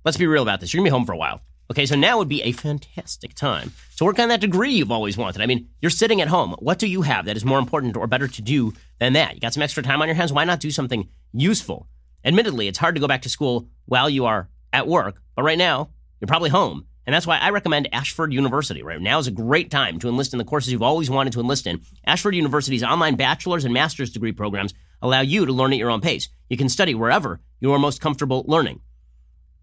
let's 0.04 0.16
be 0.16 0.26
real 0.26 0.42
about 0.42 0.60
this. 0.60 0.72
You're 0.72 0.80
going 0.80 0.86
to 0.86 0.90
be 0.90 0.96
home 0.96 1.06
for 1.06 1.12
a 1.12 1.16
while. 1.16 1.40
Okay, 1.70 1.84
so 1.84 1.96
now 1.96 2.16
would 2.16 2.28
be 2.28 2.42
a 2.42 2.52
fantastic 2.52 3.34
time 3.34 3.72
to 3.96 4.04
work 4.04 4.18
on 4.18 4.30
that 4.30 4.40
degree 4.40 4.70
you've 4.70 4.90
always 4.90 5.18
wanted. 5.18 5.42
I 5.42 5.46
mean, 5.46 5.68
you're 5.82 5.90
sitting 5.90 6.22
at 6.22 6.28
home. 6.28 6.56
What 6.60 6.78
do 6.78 6.86
you 6.86 7.02
have 7.02 7.26
that 7.26 7.36
is 7.36 7.44
more 7.44 7.58
important 7.58 7.94
or 7.94 8.06
better 8.06 8.26
to 8.26 8.42
do 8.42 8.72
than 8.98 9.12
that? 9.12 9.34
You 9.34 9.40
got 9.40 9.52
some 9.52 9.62
extra 9.62 9.82
time 9.82 10.00
on 10.00 10.08
your 10.08 10.14
hands. 10.14 10.32
Why 10.32 10.44
not 10.44 10.60
do 10.60 10.70
something 10.70 11.08
useful? 11.32 11.86
Admittedly, 12.24 12.68
it's 12.68 12.78
hard 12.78 12.94
to 12.94 13.00
go 13.02 13.06
back 13.06 13.22
to 13.22 13.28
school 13.28 13.68
while 13.84 14.08
you 14.08 14.24
are 14.24 14.48
at 14.72 14.86
work, 14.86 15.20
but 15.36 15.42
right 15.42 15.58
now, 15.58 15.90
you're 16.20 16.28
probably 16.28 16.50
home. 16.50 16.86
And 17.08 17.14
that's 17.14 17.26
why 17.26 17.38
I 17.38 17.48
recommend 17.48 17.88
Ashford 17.90 18.34
University. 18.34 18.82
Right 18.82 19.00
now 19.00 19.18
is 19.18 19.26
a 19.26 19.30
great 19.30 19.70
time 19.70 19.98
to 20.00 20.10
enlist 20.10 20.34
in 20.34 20.38
the 20.38 20.44
courses 20.44 20.70
you've 20.70 20.82
always 20.82 21.08
wanted 21.08 21.32
to 21.32 21.40
enlist 21.40 21.66
in. 21.66 21.80
Ashford 22.04 22.34
University's 22.34 22.84
online 22.84 23.14
bachelor's 23.14 23.64
and 23.64 23.72
master's 23.72 24.10
degree 24.10 24.32
programs 24.32 24.74
allow 25.00 25.22
you 25.22 25.46
to 25.46 25.52
learn 25.54 25.72
at 25.72 25.78
your 25.78 25.88
own 25.88 26.02
pace. 26.02 26.28
You 26.50 26.58
can 26.58 26.68
study 26.68 26.94
wherever 26.94 27.40
you 27.60 27.72
are 27.72 27.78
most 27.78 28.02
comfortable 28.02 28.44
learning. 28.46 28.82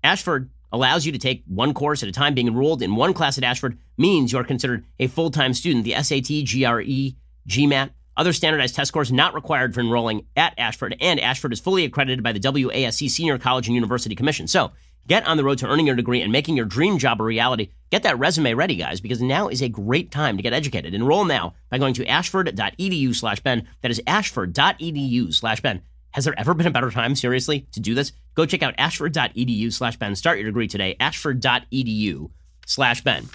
Ashford 0.04 0.50
allows 0.72 1.06
you 1.06 1.12
to 1.12 1.20
take 1.20 1.44
one 1.46 1.76
course 1.76 2.02
at 2.02 2.10
a 2.10 2.12
time. 2.12 2.34
Being 2.34 2.48
enrolled 2.48 2.82
in 2.82 2.96
one 2.96 3.14
class 3.14 3.38
at 3.38 3.44
Ashford 3.44 3.78
means 3.96 4.32
you're 4.32 4.44
considered 4.44 4.84
a 5.00 5.06
full 5.06 5.30
time 5.30 5.54
student. 5.54 5.86
The 5.86 6.02
SAT, 6.02 6.48
GRE, 6.48 7.16
GMAT, 7.48 7.92
other 8.18 8.34
standardized 8.34 8.74
test 8.74 8.88
scores 8.88 9.12
not 9.12 9.36
required 9.36 9.76
for 9.76 9.82
enrolling 9.82 10.26
at 10.36 10.56
Ashford, 10.58 10.96
and 11.00 11.20
Ashford 11.20 11.54
is 11.54 11.60
fully 11.60 11.86
accredited 11.86 12.24
by 12.24 12.32
the 12.32 12.40
WASC 12.40 13.08
Senior 13.08 13.38
College 13.38 13.68
and 13.68 13.76
University 13.76 14.16
Commission. 14.16 14.48
So 14.48 14.72
get 15.08 15.26
on 15.26 15.38
the 15.38 15.44
road 15.44 15.58
to 15.60 15.68
earning 15.68 15.88
your 15.88 15.96
degree 15.96 16.22
and 16.22 16.32
making 16.32 16.58
your 16.58 16.66
dream 16.66 16.98
job 16.98 17.22
a 17.22 17.24
reality. 17.24 17.70
Get 17.92 18.04
that 18.04 18.20
resume 18.20 18.54
ready, 18.54 18.76
guys, 18.76 19.02
because 19.02 19.22
now 19.22 19.48
is 19.48 19.62
a 19.62 19.70
great 19.70 20.12
time 20.12 20.38
to 20.38 20.44
get 20.44 20.54
educated. 20.54 20.94
Enroll 20.94 21.26
now 21.26 21.54
by 21.70 21.78
going 21.78 21.94
to 21.96 22.06
ashford.edu 22.06 23.16
slash 23.16 23.40
Ben. 23.40 23.68
That 23.82 23.92
is 23.92 24.02
ashford.edu 24.08 25.34
slash 25.34 25.62
Ben. 25.62 25.82
Has 26.12 26.26
there 26.26 26.40
ever 26.40 26.54
been 26.54 26.68
a 26.68 26.72
better 26.72 26.92
time, 26.92 27.16
seriously, 27.16 27.68
to 27.74 27.80
do 27.80 27.94
this? 27.94 28.14
Go 28.36 28.46
check 28.46 28.64
out 28.64 28.74
ashford.edu 28.78 29.72
slash 29.72 29.98
Ben. 29.98 30.16
Start 30.16 30.38
your 30.38 30.46
degree 30.46 30.68
today. 30.68 30.96
Ashford.edu 31.00 32.32
slash 32.66 33.02
Ben. 33.02 33.26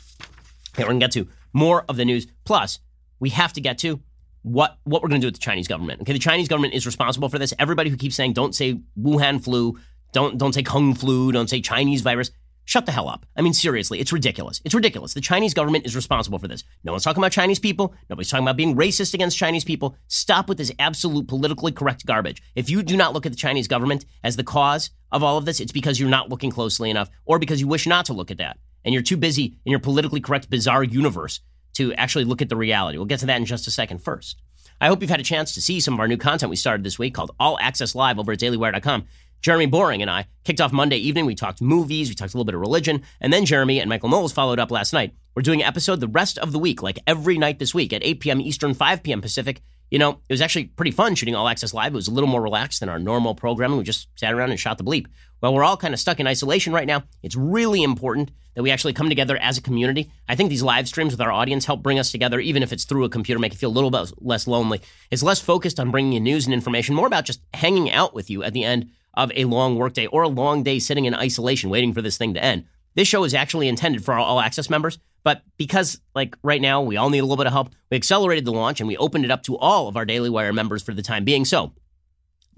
Okay, 0.75 0.85
we're 0.85 0.89
going 0.89 1.01
to 1.01 1.05
get 1.05 1.13
to 1.13 1.29
more 1.53 1.85
of 1.89 1.97
the 1.97 2.05
news. 2.05 2.27
Plus, 2.45 2.79
we 3.19 3.31
have 3.31 3.53
to 3.53 3.61
get 3.61 3.79
to 3.79 4.01
what 4.43 4.79
what 4.85 5.03
we're 5.03 5.09
going 5.09 5.21
to 5.21 5.25
do 5.25 5.29
with 5.29 5.35
the 5.35 5.41
Chinese 5.41 5.69
government. 5.69 6.01
Okay, 6.01 6.13
the 6.13 6.19
Chinese 6.19 6.49
government 6.49 6.75
is 6.75 6.87
responsible 6.87 7.29
for 7.29 7.39
this. 7.39 7.53
Everybody 7.59 7.91
who 7.91 7.97
keeps 7.97 8.15
saying 8.15 8.33
don't 8.33 8.55
say 8.55 8.81
Wuhan 8.99 9.43
flu, 9.43 9.79
don't 10.13 10.39
don't 10.39 10.53
say 10.53 10.63
Kung 10.63 10.95
flu, 10.95 11.33
don't 11.33 11.51
say 11.51 11.61
Chinese 11.61 12.03
virus. 12.03 12.31
Shut 12.65 12.87
the 12.87 12.93
hell 12.93 13.09
up. 13.09 13.27
I 13.37 13.43
mean, 13.43 13.53
seriously, 13.53 13.99
it's 13.99 14.13
ridiculous. 14.13 14.61
It's 14.65 14.77
ridiculous. 14.77 15.13
The 15.13 15.21
Chinese 15.21 15.55
government 15.55 15.87
is 15.87 15.97
responsible 15.97 16.39
for 16.39 16.47
this. 16.47 16.63
No 16.85 16.93
one's 16.93 17.03
talking 17.03 17.21
about 17.21 17.33
Chinese 17.33 17.59
people. 17.59 17.95
Nobody's 18.09 18.31
talking 18.31 18.45
about 18.45 18.57
being 18.57 18.77
racist 18.77 19.13
against 19.13 19.37
Chinese 19.37 19.65
people. 19.65 19.97
Stop 20.07 20.49
with 20.49 20.57
this 20.57 20.71
absolute 20.79 21.27
politically 21.27 21.73
correct 21.73 22.07
garbage. 22.07 22.41
If 22.55 22.71
you 22.71 22.85
do 22.85 22.97
not 22.97 23.13
look 23.13 23.27
at 23.27 23.33
the 23.33 23.39
Chinese 23.39 23.67
government 23.67 24.05
as 24.23 24.37
the 24.37 24.45
cause 24.45 24.91
of 25.11 25.25
all 25.25 25.37
of 25.37 25.47
this, 25.47 25.59
it's 25.59 25.73
because 25.73 25.99
you're 25.99 26.09
not 26.09 26.29
looking 26.29 26.53
closely 26.53 26.91
enough 26.91 27.11
or 27.25 27.41
because 27.41 27.61
you 27.61 27.67
wish 27.67 27.89
not 27.89 28.05
to 28.05 28.13
look 28.13 28.31
at 28.31 28.39
that. 28.39 28.59
And 28.85 28.95
you're 28.95 29.03
too 29.03 29.17
busy 29.17 29.59
in 29.65 29.71
your 29.73 29.81
politically 29.81 30.21
correct, 30.21 30.49
bizarre 30.49 30.85
universe 30.85 31.41
to 31.75 31.93
actually 31.95 32.25
look 32.25 32.41
at 32.41 32.49
the 32.49 32.57
reality. 32.57 32.99
We'll 32.99 33.07
get 33.07 33.21
to 33.21 33.27
that 33.27 33.37
in 33.37 33.47
just 33.47 33.67
a 33.67 33.73
second 33.73 33.99
first. 33.99 34.41
I 34.81 34.87
hope 34.87 35.03
you've 35.03 35.11
had 35.11 35.21
a 35.21 35.25
chance 35.25 35.53
to 35.55 35.61
see 35.61 35.81
some 35.81 35.95
of 35.95 36.01
our 36.01 36.09
new 36.09 36.17
content 36.17 36.51
we 36.51 36.57
started 36.57 36.85
this 36.85 36.99
week 36.99 37.15
called 37.15 37.33
All 37.39 37.59
Access 37.61 37.95
Live 37.95 38.19
over 38.19 38.33
at 38.33 38.39
dailywire.com. 38.39 39.07
Jeremy 39.41 39.67
Boring 39.67 40.03
and 40.03 40.11
I 40.11 40.27
kicked 40.45 40.61
off 40.61 40.73
Monday 40.73 40.99
evening. 40.99 41.25
We 41.25 41.35
talked 41.35 41.63
movies, 41.63 42.09
we 42.09 42.15
talked 42.15 42.35
a 42.35 42.37
little 42.37 42.45
bit 42.45 42.55
of 42.55 42.61
religion, 42.61 43.03
and 43.21 43.33
then 43.33 43.47
Jeremy 43.47 43.81
and 43.81 43.89
Michael 43.89 44.11
Knowles 44.11 44.33
followed 44.33 44.59
up 44.59 44.71
last 44.71 44.93
night. 44.93 45.15
We're 45.35 45.43
doing 45.43 45.63
an 45.63 45.69
episode 45.69 46.01
the 46.01 46.09
rest 46.09 46.39
of 46.39 46.53
the 46.53 46.59
week, 46.59 46.83
like 46.83 46.99
every 47.07 47.39
night 47.39 47.59
this 47.59 47.75
week 47.75 47.93
at 47.93 48.05
8 48.05 48.21
p.m. 48.21 48.41
Eastern, 48.41 48.75
5 48.75 49.03
p.m. 49.03 49.23
Pacific. 49.23 49.63
You 49.91 49.99
know, 49.99 50.21
it 50.29 50.33
was 50.33 50.41
actually 50.41 50.67
pretty 50.67 50.91
fun 50.91 51.15
shooting 51.15 51.35
All 51.35 51.49
Access 51.49 51.75
Live. 51.75 51.93
It 51.93 51.97
was 51.97 52.09
a 52.09 52.13
little 52.13 52.29
more 52.29 52.43
relaxed 52.43 52.81
than 52.81 52.89
our 52.89 52.99
normal 52.99 53.35
programming. 53.35 53.79
We 53.79 53.85
just 53.85 54.09
sat 54.17 54.35
around 54.35 54.51
and 54.51 54.61
shot 54.61 54.79
the 54.79 54.85
bleep. 54.85 55.07
Well, 55.41 55.55
we're 55.55 55.65
all 55.65 55.77
kind 55.77 55.95
of 55.95 56.01
stuck 56.01 56.21
in 56.21 56.27
isolation 56.27 56.73
right 56.73 56.87
now. 56.87 57.05
It's 57.23 57.35
really 57.35 57.83
important 57.83 58.31
that 58.55 58.63
we 58.63 58.71
actually 58.71 58.93
come 58.93 59.09
together 59.09 59.37
as 59.39 59.57
a 59.57 59.63
community. 59.63 60.11
I 60.29 60.37
think 60.37 60.51
these 60.51 60.63
live 60.63 60.87
streams 60.87 61.13
with 61.13 61.21
our 61.21 61.33
audience 61.33 61.65
help 61.65 61.83
bring 61.83 61.99
us 61.99 62.13
together, 62.13 62.41
even 62.41 62.63
if 62.63 62.73
it's 62.73 62.85
through 62.85 63.05
a 63.05 63.09
computer, 63.09 63.39
make 63.39 63.55
it 63.55 63.59
feel 63.59 63.71
a 63.71 63.73
little 63.73 63.91
bit 63.91 64.13
less 64.21 64.47
lonely. 64.47 64.81
It's 65.11 65.23
less 65.23 65.41
focused 65.41 65.81
on 65.81 65.91
bringing 65.91 66.13
you 66.13 66.21
news 66.21 66.47
and 66.47 66.55
information, 66.55 66.95
more 66.95 67.07
about 67.07 67.25
just 67.25 67.41
hanging 67.55 67.91
out 67.91 68.15
with 68.15 68.29
you 68.29 68.43
at 68.43 68.53
the 68.53 68.65
end 68.65 68.91
of 69.15 69.33
a 69.35 69.45
long 69.45 69.77
workday 69.77 70.07
or 70.07 70.23
a 70.23 70.29
long 70.29 70.63
day 70.63 70.79
sitting 70.79 71.05
in 71.05 71.15
isolation 71.15 71.71
waiting 71.71 71.93
for 71.93 72.03
this 72.03 72.17
thing 72.17 72.35
to 72.35 72.43
end. 72.43 72.65
This 72.95 73.09
show 73.09 73.25
is 73.25 73.35
actually 73.35 73.69
intended 73.69 74.05
for 74.05 74.15
our 74.15 74.21
all 74.21 74.41
access 74.41 74.69
members, 74.69 74.99
but 75.23 75.43
because 75.57 76.01
like 76.15 76.37
right 76.43 76.61
now 76.61 76.83
we 76.83 76.97
all 76.97 77.11
need 77.11 77.19
a 77.19 77.25
little 77.25 77.37
bit 77.37 77.47
of 77.47 77.53
help, 77.53 77.71
we 77.91 77.97
accelerated 77.97 78.45
the 78.45 78.53
launch 78.53 78.81
and 78.81 78.89
we 78.89 78.97
opened 78.97 79.25
it 79.25 79.31
up 79.31 79.43
to 79.45 79.57
all 79.59 79.89
of 79.89 79.97
our 79.97 80.05
Daily 80.05 80.31
Wire 80.31 80.53
members 80.53 80.83
for 80.83 80.95
the 80.95 81.03
time 81.03 81.25
being. 81.25 81.45
So 81.45 81.73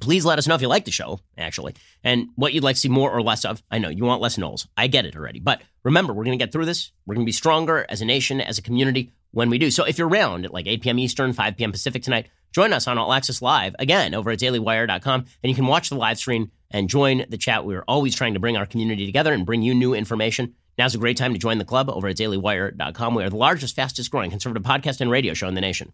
please 0.00 0.24
let 0.24 0.38
us 0.38 0.46
know 0.46 0.54
if 0.54 0.62
you 0.62 0.68
like 0.68 0.84
the 0.84 0.90
show, 0.90 1.20
actually, 1.38 1.74
and 2.02 2.28
what 2.34 2.52
you'd 2.52 2.64
like 2.64 2.76
to 2.76 2.80
see 2.80 2.88
more 2.88 3.10
or 3.10 3.22
less 3.22 3.44
of. 3.44 3.62
I 3.70 3.78
know 3.78 3.88
you 3.88 4.04
want 4.04 4.20
less 4.20 4.38
Knowles. 4.38 4.66
I 4.76 4.86
get 4.86 5.06
it 5.06 5.16
already. 5.16 5.40
But 5.40 5.62
remember, 5.84 6.12
we're 6.12 6.24
going 6.24 6.38
to 6.38 6.44
get 6.44 6.52
through 6.52 6.66
this. 6.66 6.92
We're 7.06 7.14
going 7.14 7.24
to 7.24 7.28
be 7.28 7.32
stronger 7.32 7.86
as 7.88 8.00
a 8.00 8.04
nation, 8.04 8.40
as 8.40 8.58
a 8.58 8.62
community 8.62 9.12
when 9.30 9.50
we 9.50 9.58
do. 9.58 9.70
So 9.70 9.84
if 9.84 9.98
you're 9.98 10.08
around 10.08 10.44
at 10.44 10.52
like 10.52 10.66
8 10.66 10.82
p.m. 10.82 10.98
Eastern, 10.98 11.32
5 11.32 11.56
p.m. 11.56 11.72
Pacific 11.72 12.02
tonight, 12.02 12.28
join 12.52 12.72
us 12.72 12.86
on 12.86 12.98
All 12.98 13.12
Access 13.12 13.42
Live 13.42 13.74
again 13.78 14.14
over 14.14 14.30
at 14.30 14.38
dailywire.com. 14.38 15.20
And 15.42 15.50
you 15.50 15.54
can 15.54 15.66
watch 15.66 15.88
the 15.88 15.96
live 15.96 16.18
stream 16.18 16.50
and 16.70 16.88
join 16.88 17.24
the 17.28 17.36
chat. 17.36 17.64
We're 17.64 17.84
always 17.88 18.14
trying 18.14 18.34
to 18.34 18.40
bring 18.40 18.56
our 18.56 18.66
community 18.66 19.06
together 19.06 19.32
and 19.32 19.44
bring 19.44 19.62
you 19.62 19.74
new 19.74 19.94
information. 19.94 20.54
Now's 20.78 20.94
a 20.94 20.98
great 20.98 21.16
time 21.16 21.32
to 21.32 21.38
join 21.38 21.58
the 21.58 21.64
club 21.64 21.90
over 21.90 22.08
at 22.08 22.16
dailywire.com. 22.16 23.14
We 23.14 23.24
are 23.24 23.30
the 23.30 23.36
largest, 23.36 23.76
fastest 23.76 24.10
growing 24.10 24.30
conservative 24.30 24.62
podcast 24.62 25.00
and 25.00 25.10
radio 25.10 25.34
show 25.34 25.48
in 25.48 25.54
the 25.54 25.60
nation. 25.60 25.92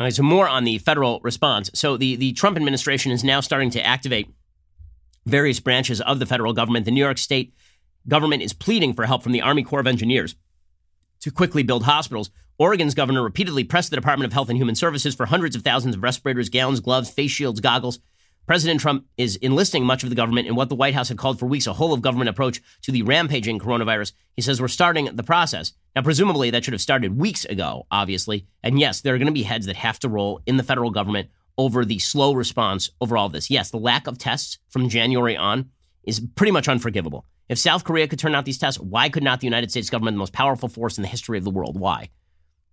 All 0.00 0.06
right, 0.06 0.14
so 0.14 0.24
more 0.24 0.48
on 0.48 0.64
the 0.64 0.78
federal 0.78 1.20
response. 1.20 1.70
So 1.74 1.96
the, 1.96 2.16
the 2.16 2.32
Trump 2.32 2.56
administration 2.56 3.12
is 3.12 3.22
now 3.22 3.40
starting 3.40 3.70
to 3.70 3.84
activate 3.84 4.28
various 5.24 5.60
branches 5.60 6.00
of 6.00 6.18
the 6.18 6.26
federal 6.26 6.52
government. 6.52 6.84
The 6.84 6.90
New 6.90 7.02
York 7.02 7.18
State 7.18 7.54
government 8.06 8.42
is 8.42 8.52
pleading 8.52 8.92
for 8.94 9.06
help 9.06 9.22
from 9.22 9.32
the 9.32 9.40
Army 9.40 9.62
Corps 9.62 9.80
of 9.80 9.86
Engineers 9.86 10.34
to 11.24 11.30
quickly 11.30 11.62
build 11.62 11.84
hospitals. 11.84 12.30
Oregon's 12.58 12.94
governor 12.94 13.22
repeatedly 13.22 13.64
pressed 13.64 13.88
the 13.88 13.96
Department 13.96 14.26
of 14.26 14.34
Health 14.34 14.50
and 14.50 14.58
Human 14.58 14.74
Services 14.74 15.14
for 15.14 15.24
hundreds 15.24 15.56
of 15.56 15.62
thousands 15.62 15.96
of 15.96 16.02
respirators, 16.02 16.50
gowns, 16.50 16.80
gloves, 16.80 17.08
face 17.08 17.30
shields, 17.30 17.60
goggles. 17.60 17.98
President 18.46 18.78
Trump 18.78 19.06
is 19.16 19.36
enlisting 19.36 19.86
much 19.86 20.02
of 20.02 20.10
the 20.10 20.16
government 20.16 20.46
in 20.46 20.54
what 20.54 20.68
the 20.68 20.74
White 20.74 20.92
House 20.92 21.08
had 21.08 21.16
called 21.16 21.38
for 21.38 21.46
weeks 21.46 21.66
a 21.66 21.72
whole 21.72 21.94
of 21.94 22.02
government 22.02 22.28
approach 22.28 22.60
to 22.82 22.92
the 22.92 23.00
rampaging 23.00 23.58
coronavirus. 23.58 24.12
He 24.34 24.42
says 24.42 24.60
we're 24.60 24.68
starting 24.68 25.06
the 25.16 25.22
process. 25.22 25.72
Now, 25.96 26.02
presumably, 26.02 26.50
that 26.50 26.62
should 26.62 26.74
have 26.74 26.82
started 26.82 27.18
weeks 27.18 27.46
ago, 27.46 27.86
obviously. 27.90 28.46
And 28.62 28.78
yes, 28.78 29.00
there 29.00 29.14
are 29.14 29.18
going 29.18 29.26
to 29.28 29.32
be 29.32 29.44
heads 29.44 29.64
that 29.64 29.76
have 29.76 29.98
to 30.00 30.10
roll 30.10 30.42
in 30.44 30.58
the 30.58 30.62
federal 30.62 30.90
government 30.90 31.30
over 31.56 31.86
the 31.86 32.00
slow 32.00 32.34
response 32.34 32.90
over 33.00 33.16
all 33.16 33.30
this. 33.30 33.48
Yes, 33.48 33.70
the 33.70 33.78
lack 33.78 34.06
of 34.06 34.18
tests 34.18 34.58
from 34.68 34.90
January 34.90 35.38
on 35.38 35.70
is 36.02 36.20
pretty 36.20 36.52
much 36.52 36.68
unforgivable. 36.68 37.24
If 37.48 37.58
South 37.58 37.84
Korea 37.84 38.08
could 38.08 38.18
turn 38.18 38.34
out 38.34 38.44
these 38.44 38.58
tests, 38.58 38.80
why 38.80 39.08
could 39.08 39.22
not 39.22 39.40
the 39.40 39.46
United 39.46 39.70
States 39.70 39.90
government, 39.90 40.14
the 40.14 40.20
most 40.20 40.32
powerful 40.32 40.68
force 40.68 40.96
in 40.96 41.02
the 41.02 41.08
history 41.08 41.36
of 41.36 41.44
the 41.44 41.50
world? 41.50 41.78
Why? 41.78 42.08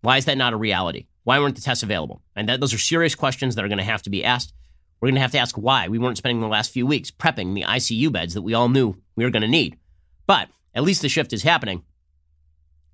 Why 0.02 0.18
is 0.18 0.26
that 0.26 0.38
not 0.38 0.54
a 0.54 0.58
reality? 0.58 1.08
Why 1.24 1.40
weren't 1.40 1.56
the 1.56 1.62
tests 1.62 1.84
available? 1.84 2.22
And 2.36 2.48
that, 2.50 2.60
those 2.60 2.74
are 2.74 2.80
serious 2.80 3.14
questions 3.14 3.56
that 3.56 3.66
are 3.66 3.68
going 3.68 3.78
to 3.78 3.84
have 3.84 4.02
to 4.04 4.10
be 4.10 4.24
asked. 4.24 4.54
We're 5.00 5.08
going 5.08 5.16
to 5.16 5.22
have 5.22 5.32
to 5.32 5.40
ask 5.40 5.56
why 5.56 5.88
we 5.88 6.00
weren't 6.00 6.18
spending 6.18 6.42
the 6.42 6.48
last 6.48 6.72
few 6.72 6.86
weeks 6.86 7.12
prepping 7.12 7.54
the 7.54 7.64
ICU 7.64 8.12
beds 8.12 8.34
that 8.34 8.44
we 8.44 8.54
all 8.54 8.70
knew 8.70 8.96
we 9.16 9.24
were 9.24 9.32
going 9.32 9.42
to 9.42 9.48
need. 9.48 9.78
But 10.26 10.50
at 10.74 10.84
least 10.84 11.02
the 11.02 11.10
shift 11.10 11.34
is 11.34 11.44
happening. 11.44 11.84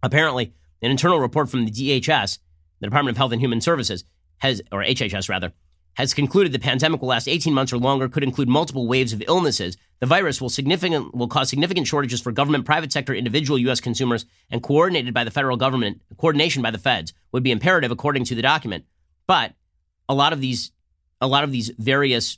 Apparently, 0.02 0.54
an 0.82 0.92
internal 0.92 1.20
report 1.20 1.50
from 1.50 1.66
the 1.66 1.72
DHS, 1.72 2.40
the 2.80 2.88
Department 2.88 3.14
of 3.14 3.18
Health 3.18 3.32
and 3.32 3.42
Human 3.42 3.62
Services, 3.62 4.04
has, 4.40 4.62
or 4.72 4.84
HHS 4.84 5.30
rather, 5.30 5.54
has 5.98 6.14
concluded 6.14 6.52
the 6.52 6.60
pandemic 6.60 7.02
will 7.02 7.10
last 7.10 7.28
18 7.28 7.52
months 7.52 7.74
or 7.74 7.80
longer, 7.80 8.08
could 8.08 8.24
include 8.24 8.48
multiple 8.48 8.88
waves 8.88 9.14
of 9.14 9.24
illnesses. 9.28 9.78
The 10.00 10.06
virus 10.06 10.40
will 10.40 10.50
significant 10.50 11.16
will 11.16 11.28
cause 11.28 11.50
significant 11.50 11.88
shortages 11.88 12.22
for 12.22 12.32
government, 12.32 12.66
private 12.66 12.92
sector, 12.92 13.16
individual 13.16 13.58
U.S. 13.58 13.82
consumers, 13.82 14.24
and 14.52 14.62
coordinated 14.62 15.12
by 15.12 15.24
the 15.24 15.32
federal 15.32 15.58
government. 15.58 16.00
Coordination 16.18 16.62
by 16.62 16.70
the 16.70 16.78
feds 16.78 17.14
would 17.32 17.42
be 17.42 17.52
imperative, 17.52 17.90
according 17.90 18.26
to 18.26 18.36
the 18.36 18.44
document. 18.44 18.86
But 19.26 19.56
a 20.08 20.14
lot 20.14 20.34
of 20.34 20.40
these, 20.40 20.72
a 21.20 21.26
lot 21.26 21.44
of 21.44 21.52
these 21.52 21.72
various 21.80 22.38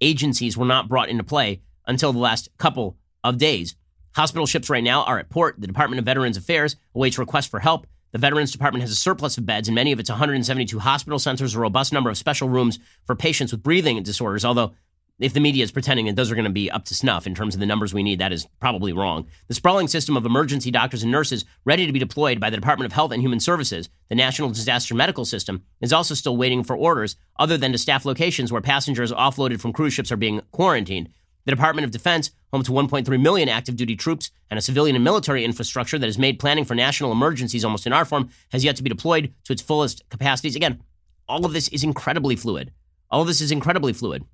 agencies 0.00 0.56
were 0.56 0.64
not 0.64 0.88
brought 0.88 1.08
into 1.08 1.24
play 1.24 1.62
until 1.88 2.12
the 2.12 2.20
last 2.20 2.48
couple 2.58 2.96
of 3.24 3.38
days. 3.38 3.74
Hospital 4.14 4.46
ships 4.46 4.70
right 4.70 4.84
now 4.84 5.02
are 5.02 5.18
at 5.18 5.30
port. 5.30 5.56
The 5.60 5.66
Department 5.66 5.98
of 5.98 6.04
Veterans 6.04 6.36
Affairs 6.36 6.76
awaits 6.94 7.18
requests 7.18 7.46
for 7.48 7.58
help. 7.58 7.88
The 8.12 8.18
Veterans 8.18 8.50
Department 8.50 8.82
has 8.82 8.90
a 8.90 8.96
surplus 8.96 9.38
of 9.38 9.46
beds 9.46 9.68
in 9.68 9.74
many 9.74 9.92
of 9.92 10.00
its 10.00 10.10
172 10.10 10.80
hospital 10.80 11.18
centers, 11.18 11.54
a 11.54 11.60
robust 11.60 11.92
number 11.92 12.10
of 12.10 12.18
special 12.18 12.48
rooms 12.48 12.80
for 13.04 13.14
patients 13.14 13.52
with 13.52 13.62
breathing 13.62 14.02
disorders, 14.02 14.44
although 14.44 14.72
if 15.20 15.34
the 15.34 15.40
media 15.40 15.62
is 15.62 15.70
pretending 15.70 16.06
that 16.06 16.16
those 16.16 16.32
are 16.32 16.34
going 16.34 16.46
to 16.46 16.50
be 16.50 16.70
up 16.70 16.86
to 16.86 16.94
snuff 16.94 17.26
in 17.26 17.34
terms 17.34 17.54
of 17.54 17.60
the 17.60 17.66
numbers 17.66 17.92
we 17.92 18.02
need, 18.02 18.18
that 18.18 18.32
is 18.32 18.48
probably 18.58 18.92
wrong. 18.92 19.26
The 19.48 19.54
sprawling 19.54 19.86
system 19.86 20.16
of 20.16 20.24
emergency 20.24 20.70
doctors 20.70 21.02
and 21.02 21.12
nurses 21.12 21.44
ready 21.64 21.86
to 21.86 21.92
be 21.92 21.98
deployed 21.98 22.40
by 22.40 22.50
the 22.50 22.56
Department 22.56 22.86
of 22.86 22.94
Health 22.94 23.12
and 23.12 23.22
Human 23.22 23.38
Services, 23.38 23.90
the 24.08 24.14
National 24.14 24.48
Disaster 24.48 24.94
Medical 24.94 25.26
System, 25.26 25.62
is 25.80 25.92
also 25.92 26.14
still 26.14 26.36
waiting 26.36 26.64
for 26.64 26.74
orders 26.74 27.16
other 27.38 27.58
than 27.58 27.70
to 27.72 27.78
staff 27.78 28.06
locations 28.06 28.50
where 28.50 28.62
passengers 28.62 29.12
offloaded 29.12 29.60
from 29.60 29.72
cruise 29.74 29.92
ships 29.92 30.10
are 30.10 30.16
being 30.16 30.40
quarantined. 30.50 31.10
The 31.44 31.52
Department 31.52 31.84
of 31.84 31.90
Defense, 31.90 32.30
home 32.52 32.62
to 32.62 32.72
1.3 32.72 33.20
million 33.20 33.48
active 33.48 33.76
duty 33.76 33.96
troops 33.96 34.30
and 34.50 34.58
a 34.58 34.62
civilian 34.62 34.96
and 34.96 35.04
military 35.04 35.44
infrastructure 35.44 35.98
that 35.98 36.06
has 36.06 36.18
made 36.18 36.38
planning 36.38 36.64
for 36.64 36.74
national 36.74 37.12
emergencies 37.12 37.64
almost 37.64 37.86
in 37.86 37.92
our 37.92 38.04
form, 38.04 38.30
has 38.52 38.64
yet 38.64 38.76
to 38.76 38.82
be 38.82 38.90
deployed 38.90 39.32
to 39.44 39.52
its 39.52 39.62
fullest 39.62 40.08
capacities. 40.10 40.56
Again, 40.56 40.82
all 41.28 41.46
of 41.46 41.52
this 41.52 41.68
is 41.68 41.84
incredibly 41.84 42.36
fluid. 42.36 42.72
All 43.10 43.22
of 43.22 43.26
this 43.26 43.40
is 43.40 43.52
incredibly 43.52 43.92
fluid. 43.92 44.24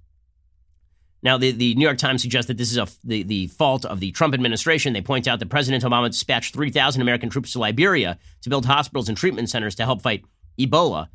Now, 1.22 1.38
the, 1.38 1.50
the 1.50 1.74
New 1.74 1.84
York 1.84 1.98
Times 1.98 2.22
suggests 2.22 2.46
that 2.48 2.56
this 2.56 2.70
is 2.70 2.78
a, 2.78 2.86
the, 3.02 3.22
the 3.22 3.46
fault 3.48 3.84
of 3.84 4.00
the 4.00 4.12
Trump 4.12 4.34
administration. 4.34 4.92
They 4.92 5.00
point 5.00 5.26
out 5.26 5.38
that 5.40 5.48
President 5.48 5.82
Obama 5.82 6.08
dispatched 6.08 6.54
3,000 6.54 7.00
American 7.02 7.30
troops 7.30 7.52
to 7.52 7.58
Liberia 7.58 8.18
to 8.42 8.50
build 8.50 8.66
hospitals 8.66 9.08
and 9.08 9.16
treatment 9.16 9.50
centers 9.50 9.74
to 9.76 9.84
help 9.84 10.02
fight 10.02 10.24
Ebola. 10.58 11.08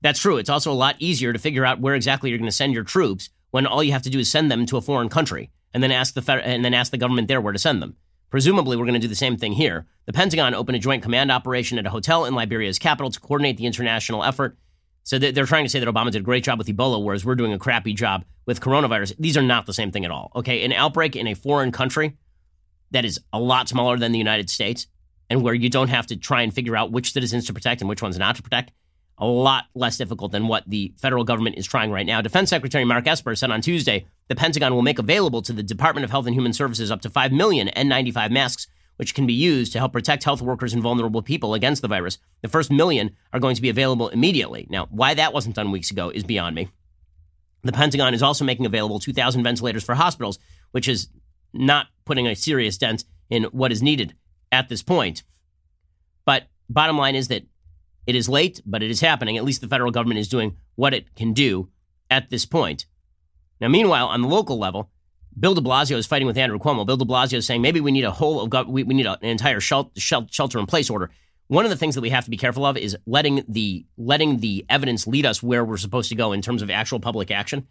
That's 0.00 0.20
true. 0.20 0.36
It's 0.36 0.48
also 0.48 0.72
a 0.72 0.74
lot 0.74 0.96
easier 1.00 1.32
to 1.32 1.38
figure 1.38 1.66
out 1.66 1.80
where 1.80 1.94
exactly 1.94 2.30
you're 2.30 2.38
going 2.38 2.50
to 2.50 2.56
send 2.56 2.72
your 2.72 2.84
troops 2.84 3.30
when 3.50 3.66
all 3.66 3.82
you 3.82 3.92
have 3.92 4.02
to 4.02 4.10
do 4.10 4.18
is 4.18 4.30
send 4.30 4.50
them 4.50 4.66
to 4.66 4.76
a 4.76 4.80
foreign 4.80 5.08
country 5.08 5.50
and 5.72 5.82
then 5.82 5.92
ask 5.92 6.14
the 6.14 6.22
fed- 6.22 6.40
and 6.40 6.64
then 6.64 6.74
ask 6.74 6.90
the 6.90 6.98
government 6.98 7.28
there 7.28 7.40
where 7.40 7.52
to 7.52 7.58
send 7.58 7.82
them. 7.82 7.96
Presumably, 8.30 8.76
we're 8.76 8.84
going 8.84 8.94
to 8.94 9.00
do 9.00 9.08
the 9.08 9.14
same 9.14 9.36
thing 9.36 9.52
here. 9.52 9.86
The 10.04 10.12
Pentagon 10.12 10.54
opened 10.54 10.76
a 10.76 10.80
joint 10.80 11.02
command 11.02 11.32
operation 11.32 11.78
at 11.78 11.86
a 11.86 11.90
hotel 11.90 12.26
in 12.26 12.34
Liberia's 12.34 12.78
capital 12.78 13.10
to 13.10 13.20
coordinate 13.20 13.56
the 13.56 13.66
international 13.66 14.22
effort. 14.22 14.58
So 15.04 15.18
they're 15.18 15.46
trying 15.46 15.64
to 15.64 15.70
say 15.70 15.80
that 15.80 15.88
Obama 15.88 16.10
did 16.10 16.20
a 16.20 16.24
great 16.24 16.44
job 16.44 16.58
with 16.58 16.66
Ebola, 16.66 17.02
whereas 17.02 17.24
we're 17.24 17.34
doing 17.34 17.54
a 17.54 17.58
crappy 17.58 17.94
job 17.94 18.26
with 18.44 18.60
coronavirus. 18.60 19.14
These 19.18 19.38
are 19.38 19.42
not 19.42 19.64
the 19.64 19.72
same 19.72 19.90
thing 19.90 20.04
at 20.04 20.10
all. 20.10 20.30
Okay, 20.36 20.62
an 20.64 20.72
outbreak 20.72 21.16
in 21.16 21.26
a 21.26 21.32
foreign 21.32 21.72
country 21.72 22.18
that 22.90 23.06
is 23.06 23.18
a 23.32 23.40
lot 23.40 23.68
smaller 23.68 23.96
than 23.96 24.12
the 24.12 24.18
United 24.18 24.50
States, 24.50 24.86
and 25.30 25.42
where 25.42 25.54
you 25.54 25.70
don't 25.70 25.88
have 25.88 26.06
to 26.08 26.16
try 26.16 26.42
and 26.42 26.52
figure 26.52 26.76
out 26.76 26.92
which 26.92 27.12
citizens 27.12 27.46
to 27.46 27.54
protect 27.54 27.80
and 27.80 27.88
which 27.88 28.02
ones 28.02 28.18
not 28.18 28.36
to 28.36 28.42
protect, 28.42 28.72
a 29.18 29.26
lot 29.26 29.64
less 29.74 29.96
difficult 29.98 30.32
than 30.32 30.48
what 30.48 30.64
the 30.66 30.92
federal 30.96 31.24
government 31.24 31.56
is 31.56 31.66
trying 31.66 31.90
right 31.90 32.06
now. 32.06 32.20
Defense 32.20 32.50
Secretary 32.50 32.84
Mark 32.84 33.06
Esper 33.06 33.34
said 33.34 33.50
on 33.50 33.60
Tuesday 33.60 34.06
the 34.28 34.36
Pentagon 34.36 34.74
will 34.74 34.82
make 34.82 34.98
available 34.98 35.42
to 35.42 35.52
the 35.52 35.62
Department 35.62 36.04
of 36.04 36.10
Health 36.10 36.26
and 36.26 36.34
Human 36.34 36.52
Services 36.52 36.90
up 36.90 37.00
to 37.02 37.10
5 37.10 37.32
million 37.32 37.68
N95 37.76 38.30
masks 38.30 38.66
which 38.98 39.14
can 39.14 39.26
be 39.26 39.32
used 39.32 39.72
to 39.72 39.78
help 39.78 39.92
protect 39.92 40.24
health 40.24 40.42
workers 40.42 40.74
and 40.74 40.82
vulnerable 40.82 41.22
people 41.22 41.54
against 41.54 41.82
the 41.82 41.88
virus. 41.88 42.18
The 42.42 42.48
first 42.48 42.70
million 42.70 43.16
are 43.32 43.38
going 43.40 43.54
to 43.54 43.62
be 43.62 43.68
available 43.70 44.08
immediately. 44.08 44.66
Now, 44.68 44.88
why 44.90 45.14
that 45.14 45.32
wasn't 45.32 45.54
done 45.54 45.70
weeks 45.70 45.92
ago 45.92 46.10
is 46.10 46.24
beyond 46.24 46.56
me. 46.56 46.68
The 47.62 47.72
Pentagon 47.72 48.12
is 48.12 48.24
also 48.24 48.44
making 48.44 48.66
available 48.66 48.98
2,000 48.98 49.42
ventilators 49.42 49.84
for 49.84 49.94
hospitals, 49.94 50.40
which 50.72 50.88
is 50.88 51.08
not 51.52 51.86
putting 52.04 52.26
a 52.26 52.34
serious 52.34 52.76
dent 52.76 53.04
in 53.30 53.44
what 53.44 53.70
is 53.70 53.82
needed 53.82 54.14
at 54.50 54.68
this 54.68 54.82
point. 54.82 55.22
But 56.24 56.48
bottom 56.68 56.98
line 56.98 57.14
is 57.14 57.28
that 57.28 57.44
it 58.08 58.16
is 58.16 58.26
late, 58.26 58.62
but 58.64 58.82
it 58.82 58.90
is 58.90 59.02
happening. 59.02 59.36
At 59.36 59.44
least 59.44 59.60
the 59.60 59.68
federal 59.68 59.90
government 59.90 60.18
is 60.18 60.28
doing 60.28 60.56
what 60.76 60.94
it 60.94 61.14
can 61.14 61.34
do 61.34 61.68
at 62.10 62.30
this 62.30 62.46
point. 62.46 62.86
Now, 63.60 63.68
meanwhile, 63.68 64.06
on 64.06 64.22
the 64.22 64.28
local 64.28 64.58
level, 64.58 64.90
Bill 65.38 65.54
de 65.54 65.60
Blasio 65.60 65.98
is 65.98 66.06
fighting 66.06 66.26
with 66.26 66.38
Andrew 66.38 66.58
Cuomo. 66.58 66.86
Bill 66.86 66.96
de 66.96 67.04
Blasio 67.04 67.36
is 67.36 67.46
saying 67.46 67.60
maybe 67.60 67.80
we 67.80 67.92
need 67.92 68.04
a 68.04 68.10
whole 68.10 68.40
of 68.40 68.66
we, 68.66 68.82
we 68.82 68.94
need 68.94 69.04
an 69.04 69.18
entire 69.20 69.60
shelter 69.60 70.58
in 70.58 70.64
place 70.64 70.88
order. 70.88 71.10
One 71.48 71.66
of 71.66 71.70
the 71.70 71.76
things 71.76 71.96
that 71.96 72.00
we 72.00 72.08
have 72.08 72.24
to 72.24 72.30
be 72.30 72.38
careful 72.38 72.64
of 72.64 72.78
is 72.78 72.96
letting 73.04 73.44
the 73.46 73.84
letting 73.98 74.38
the 74.38 74.64
evidence 74.70 75.06
lead 75.06 75.26
us 75.26 75.42
where 75.42 75.62
we're 75.62 75.76
supposed 75.76 76.08
to 76.08 76.14
go 76.14 76.32
in 76.32 76.40
terms 76.40 76.62
of 76.62 76.70
actual 76.70 77.00
public 77.00 77.30
action. 77.30 77.68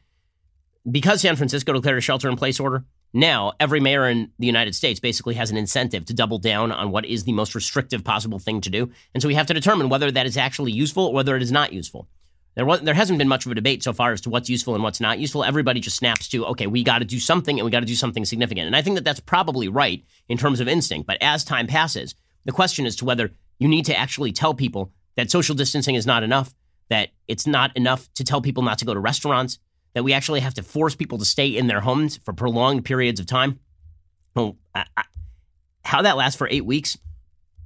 Because 0.89 1.21
San 1.21 1.35
Francisco 1.35 1.73
declared 1.73 1.97
a 1.97 2.01
shelter 2.01 2.29
in 2.29 2.35
place 2.37 2.59
order, 2.59 2.85
now 3.17 3.53
every 3.59 3.79
mayor 3.79 4.07
in 4.07 4.31
the 4.39 4.47
United 4.47 4.75
States 4.75 4.99
basically 4.99 5.35
has 5.35 5.49
an 5.51 5.57
incentive 5.57 6.05
to 6.05 6.13
double 6.13 6.37
down 6.37 6.71
on 6.71 6.91
what 6.91 7.05
is 7.05 7.23
the 7.23 7.31
most 7.31 7.55
restrictive 7.55 8.03
possible 8.03 8.39
thing 8.39 8.61
to 8.61 8.69
do. 8.69 8.91
And 9.13 9.21
so 9.21 9.27
we 9.27 9.35
have 9.35 9.47
to 9.47 9.53
determine 9.53 9.89
whether 9.89 10.11
that 10.11 10.25
is 10.25 10.37
actually 10.37 10.71
useful 10.71 11.07
or 11.07 11.13
whether 11.13 11.35
it 11.35 11.41
is 11.41 11.51
not 11.51 11.73
useful. 11.73 12.07
There, 12.55 12.65
was, 12.65 12.81
there 12.81 12.95
hasn't 12.95 13.19
been 13.19 13.27
much 13.27 13.45
of 13.45 13.51
a 13.51 13.55
debate 13.55 13.83
so 13.83 13.93
far 13.93 14.13
as 14.13 14.21
to 14.21 14.31
what's 14.31 14.49
useful 14.49 14.73
and 14.73 14.83
what's 14.83 14.99
not 14.99 15.19
useful. 15.19 15.43
Everybody 15.43 15.79
just 15.79 15.97
snaps 15.97 16.27
to, 16.29 16.45
okay, 16.47 16.65
we 16.65 16.83
got 16.83 16.99
to 16.99 17.05
do 17.05 17.19
something 17.19 17.59
and 17.59 17.65
we 17.65 17.71
got 17.71 17.81
to 17.81 17.85
do 17.85 17.95
something 17.95 18.25
significant. 18.25 18.65
And 18.65 18.75
I 18.75 18.81
think 18.81 18.95
that 18.95 19.03
that's 19.03 19.19
probably 19.19 19.67
right 19.67 20.03
in 20.27 20.37
terms 20.37 20.59
of 20.59 20.67
instinct. 20.67 21.05
But 21.05 21.17
as 21.21 21.43
time 21.43 21.67
passes, 21.67 22.15
the 22.45 22.51
question 22.51 22.85
is 22.85 22.95
to 22.95 23.05
whether 23.05 23.31
you 23.59 23.67
need 23.67 23.85
to 23.85 23.95
actually 23.95 24.31
tell 24.31 24.53
people 24.53 24.91
that 25.15 25.29
social 25.29 25.55
distancing 25.55 25.95
is 25.95 26.07
not 26.07 26.23
enough, 26.23 26.55
that 26.89 27.09
it's 27.27 27.45
not 27.45 27.75
enough 27.77 28.11
to 28.15 28.23
tell 28.23 28.41
people 28.41 28.63
not 28.63 28.79
to 28.79 28.85
go 28.85 28.93
to 28.93 28.99
restaurants, 28.99 29.59
that 29.97 30.03
we 30.03 30.13
actually 30.13 30.41
have 30.41 30.53
to 30.53 30.61
force 30.61 30.95
people 30.95 31.17
to 31.17 31.25
stay 31.25 31.47
in 31.47 31.65
their 31.65 31.81
homes 31.81 32.17
for 32.17 32.31
prolonged 32.31 32.85
periods 32.85 33.19
of 33.19 33.25
time. 33.25 33.59
Well, 34.35 34.55
I, 34.75 34.85
I, 34.95 35.05
how 35.83 36.03
that 36.03 36.15
lasts 36.15 36.37
for 36.37 36.47
eight 36.51 36.67
weeks, 36.67 36.99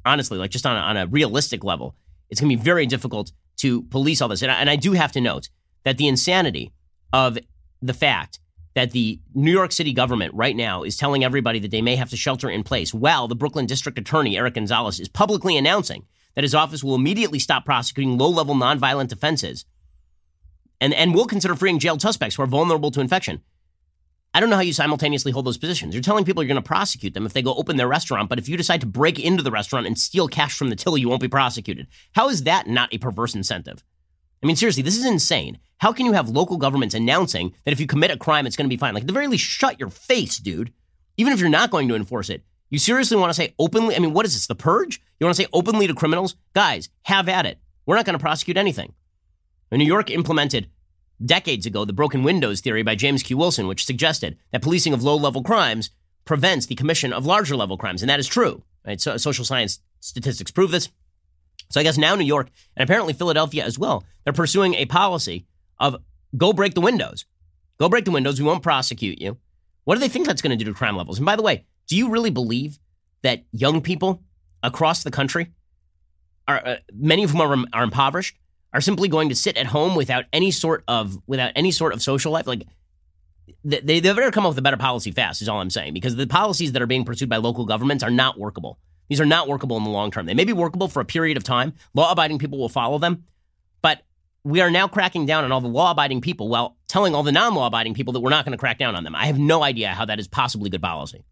honestly, 0.06 0.38
like 0.38 0.50
just 0.50 0.66
on 0.66 0.78
a, 0.78 0.80
on 0.80 0.96
a 0.96 1.08
realistic 1.08 1.66
level, 1.66 1.94
it's 2.30 2.40
going 2.40 2.50
to 2.50 2.56
be 2.56 2.64
very 2.64 2.86
difficult 2.86 3.34
to 3.58 3.84
police 3.84 4.22
all 4.22 4.30
this. 4.30 4.44
And 4.44 4.50
I, 4.50 4.56
and 4.62 4.70
I 4.70 4.78
do 4.78 4.94
have 4.94 5.12
to 5.12 5.20
note 5.20 5.50
that 5.84 5.98
the 5.98 6.08
insanity 6.08 6.72
of 7.12 7.38
the 7.82 7.94
fact 7.94 8.40
that 8.76 8.92
the 8.92 9.20
New 9.34 9.52
York 9.52 9.74
City 9.74 9.92
government 9.92 10.34
right 10.34 10.56
now 10.56 10.84
is 10.84 10.96
telling 10.96 11.26
everybody 11.26 11.60
that 11.60 11.72
they 11.72 11.82
may 11.82 11.98
have 11.98 12.12
to 12.12 12.16
shelter 12.16 12.50
in 12.50 12.64
place 12.64 12.94
while 12.94 13.28
the 13.28 13.36
Brooklyn 13.36 13.66
District 13.66 14.00
Attorney, 14.00 14.38
Eric 14.38 14.54
Gonzalez, 14.54 15.02
is 15.02 15.10
publicly 15.10 15.58
announcing 15.58 16.06
that 16.36 16.46
his 16.46 16.56
office 16.56 16.82
will 16.82 16.96
immediately 16.96 17.40
stop 17.40 17.66
prosecuting 17.66 18.18
low 18.18 18.30
level 18.30 18.56
nonviolent 18.56 19.12
offenses 19.12 19.66
and, 20.82 20.94
and 20.94 21.16
will 21.16 21.26
consider 21.26 21.56
freeing 21.56 21.80
jailed 21.80 22.02
suspects 22.02 22.36
who 22.36 22.44
are 22.44 22.48
vulnerable 22.48 22.92
to 22.92 23.00
infection. 23.00 23.42
I 24.34 24.40
don't 24.40 24.50
know 24.50 24.56
how 24.56 24.62
you 24.62 24.74
simultaneously 24.74 25.32
hold 25.32 25.46
those 25.46 25.58
positions. 25.58 25.94
You're 25.94 26.02
telling 26.02 26.24
people 26.24 26.42
you're 26.42 26.48
going 26.48 26.62
to 26.62 26.68
prosecute 26.68 27.14
them 27.14 27.26
if 27.26 27.34
they 27.34 27.42
go 27.42 27.54
open 27.54 27.76
their 27.76 27.88
restaurant, 27.88 28.30
but 28.30 28.40
if 28.40 28.48
you 28.48 28.58
decide 28.58 28.82
to 28.82 28.88
break 28.88 29.20
into 29.20 29.44
the 29.44 29.52
restaurant 29.52 29.86
and 29.86 30.00
steal 30.00 30.28
cash 30.28 30.58
from 30.58 30.70
the 30.70 30.76
till, 30.76 30.98
you 30.98 31.10
won't 31.10 31.22
be 31.22 31.28
prosecuted. 31.28 31.88
How 32.14 32.30
is 32.30 32.44
that 32.44 32.68
not 32.68 32.94
a 32.94 32.98
perverse 32.98 33.36
incentive? 33.36 33.84
I 34.42 34.48
mean, 34.48 34.56
seriously, 34.56 34.84
this 34.84 34.98
is 34.98 35.06
insane. 35.06 35.60
How 35.80 35.92
can 35.92 36.06
you 36.06 36.14
have 36.14 36.30
local 36.30 36.58
governments 36.58 36.96
announcing 36.96 37.54
that 37.66 37.72
if 37.72 37.80
you 37.80 37.88
commit 37.88 38.10
a 38.10 38.18
crime, 38.18 38.48
it's 38.48 38.56
going 38.56 38.70
to 38.70 38.74
be 38.74 38.80
fine? 38.80 38.94
Like, 38.94 39.04
at 39.04 39.08
the 39.08 39.14
very 39.14 39.28
least, 39.28 39.44
shut 39.44 39.80
your 39.80 39.90
face, 39.90 40.38
dude. 40.38 40.72
Even 41.18 41.34
if 41.34 41.40
you're 41.40 41.50
not 41.50 41.70
going 41.70 41.88
to 41.90 41.96
enforce 41.96 42.30
it, 42.30 42.44
you 42.70 42.80
seriously 42.80 43.18
want 43.18 43.30
to 43.30 43.34
say 43.34 43.54
openly? 43.60 43.96
I 43.96 44.00
mean, 44.00 44.14
what 44.14 44.26
is 44.26 44.34
this, 44.34 44.48
the 44.48 44.56
purge? 44.56 45.02
You 45.20 45.26
want 45.26 45.36
to 45.36 45.44
say 45.44 45.50
openly 45.52 45.88
to 45.88 45.94
criminals? 45.94 46.36
Guys, 46.54 46.90
have 47.04 47.28
at 47.28 47.46
it. 47.46 47.60
We're 47.86 47.98
not 47.98 48.06
going 48.06 48.18
to 48.18 48.24
prosecute 48.24 48.58
anything. 48.58 48.94
New 49.78 49.86
York 49.86 50.10
implemented 50.10 50.70
decades 51.24 51.66
ago 51.66 51.86
the 51.86 51.94
broken 51.94 52.24
windows 52.24 52.62
theory 52.62 52.84
by 52.84 52.96
James 52.96 53.24
Q. 53.24 53.38
Wilson, 53.38 53.68
which 53.68 53.86
suggested 53.86 54.38
that 54.52 54.62
policing 54.62 54.94
of 54.94 55.04
low 55.04 55.16
level 55.16 55.44
crimes 55.44 55.92
prevents 56.26 56.66
the 56.66 56.76
commission 56.76 57.14
of 57.14 57.26
larger 57.26 57.56
level 57.56 57.78
crimes. 57.78 58.02
And 58.02 58.10
that 58.10 58.20
is 58.20 58.28
true. 58.28 58.64
Right? 58.86 59.00
So, 59.00 59.18
social 59.18 59.46
science 59.46 59.80
statistics 60.00 60.52
prove 60.52 60.72
this. 60.72 60.90
So 61.70 61.80
I 61.80 61.84
guess 61.84 61.98
now 61.98 62.16
New 62.16 62.26
York 62.26 62.50
and 62.76 62.84
apparently 62.84 63.14
Philadelphia 63.14 63.64
as 63.64 63.80
well, 63.80 64.04
they're 64.24 64.34
pursuing 64.34 64.74
a 64.76 64.86
policy 64.86 65.46
of 65.80 65.96
go 66.36 66.52
break 66.52 66.74
the 66.74 66.82
windows. 66.82 67.26
Go 67.80 67.88
break 67.88 68.06
the 68.06 68.12
windows. 68.12 68.40
We 68.40 68.46
won't 68.46 68.64
prosecute 68.64 69.22
you. 69.22 69.38
What 69.86 69.96
do 69.96 70.02
they 70.02 70.10
think 70.10 70.28
that's 70.28 70.42
going 70.42 70.58
to 70.58 70.64
do 70.64 70.70
to 70.70 70.78
crime 70.78 70.98
levels? 70.98 71.18
And 71.18 71.26
by 71.26 71.36
the 71.36 71.42
way, 71.42 71.66
do 71.88 71.96
you 71.96 72.10
really 72.10 72.30
believe 72.30 72.78
that 73.24 73.46
young 73.52 73.82
people 73.82 74.22
across 74.62 75.04
the 75.04 75.12
country 75.12 75.52
are 76.48 76.66
uh, 76.66 76.76
many 76.94 77.24
of 77.24 77.32
whom 77.32 77.42
are, 77.42 77.66
are 77.74 77.84
impoverished 77.84 78.36
are 78.74 78.82
simply 78.82 79.08
going 79.08 79.30
to 79.30 79.36
sit 79.36 79.58
at 79.58 79.68
home 79.68 79.96
without 79.96 80.26
any 80.32 80.52
sort 80.52 80.84
of 80.88 81.18
without 81.28 81.52
any 81.56 81.72
sort 81.72 81.94
of 81.94 82.02
social 82.02 82.32
life. 82.32 82.48
Like 82.48 82.66
they, 83.64 84.00
they 84.00 84.02
better 84.02 84.32
come 84.32 84.46
up 84.46 84.52
with 84.52 84.58
a 84.58 84.64
better 84.64 84.78
policy 84.78 85.12
fast 85.12 85.42
is 85.42 85.50
all 85.50 85.60
i'm 85.60 85.70
saying 85.70 85.94
because 85.94 86.16
the 86.16 86.28
policies 86.28 86.72
that 86.72 86.82
are 86.82 86.88
being 86.88 87.06
pursued 87.06 87.30
by 87.30 87.38
local 87.38 87.66
governments 87.66 88.04
are 88.04 88.12
not 88.12 88.40
workable. 88.40 88.80
These 89.10 89.20
are 89.20 89.26
not 89.26 89.50
workable 89.50 89.76
in 89.76 89.84
the 89.84 89.90
long 89.90 90.10
term. 90.10 90.26
They 90.26 90.34
may 90.34 90.46
be 90.46 90.54
workable 90.54 90.88
for 90.88 91.02
a 91.02 91.06
period 91.06 91.36
of 91.36 91.44
time. 91.44 91.74
Law-abiding 91.94 92.40
people 92.40 92.58
will 92.58 92.70
follow 92.70 92.98
them. 92.98 93.26
But 93.82 94.04
we 94.46 94.62
are 94.62 94.72
now 94.72 94.88
cracking 94.88 95.26
down 95.26 95.44
on 95.44 95.52
all 95.52 95.60
the 95.60 95.68
law-abiding 95.68 96.22
people 96.22 96.48
while 96.48 96.78
telling 96.88 97.14
all 97.14 97.22
the 97.22 97.32
non-law-abiding 97.34 97.94
people 97.94 98.14
that 98.14 98.22
we're 98.22 98.30
not 98.30 98.46
going 98.46 98.54
to 98.54 98.58
crack 98.58 98.78
down 98.80 98.96
on 98.96 99.04
them. 99.04 99.14
I 99.14 99.26
have 99.26 99.38
no 99.38 99.64
idea 99.64 99.90
how 99.90 100.06
that 100.06 100.20
is 100.20 100.30
possibly 100.30 100.70
good 100.70 100.82
policy. 100.82 101.26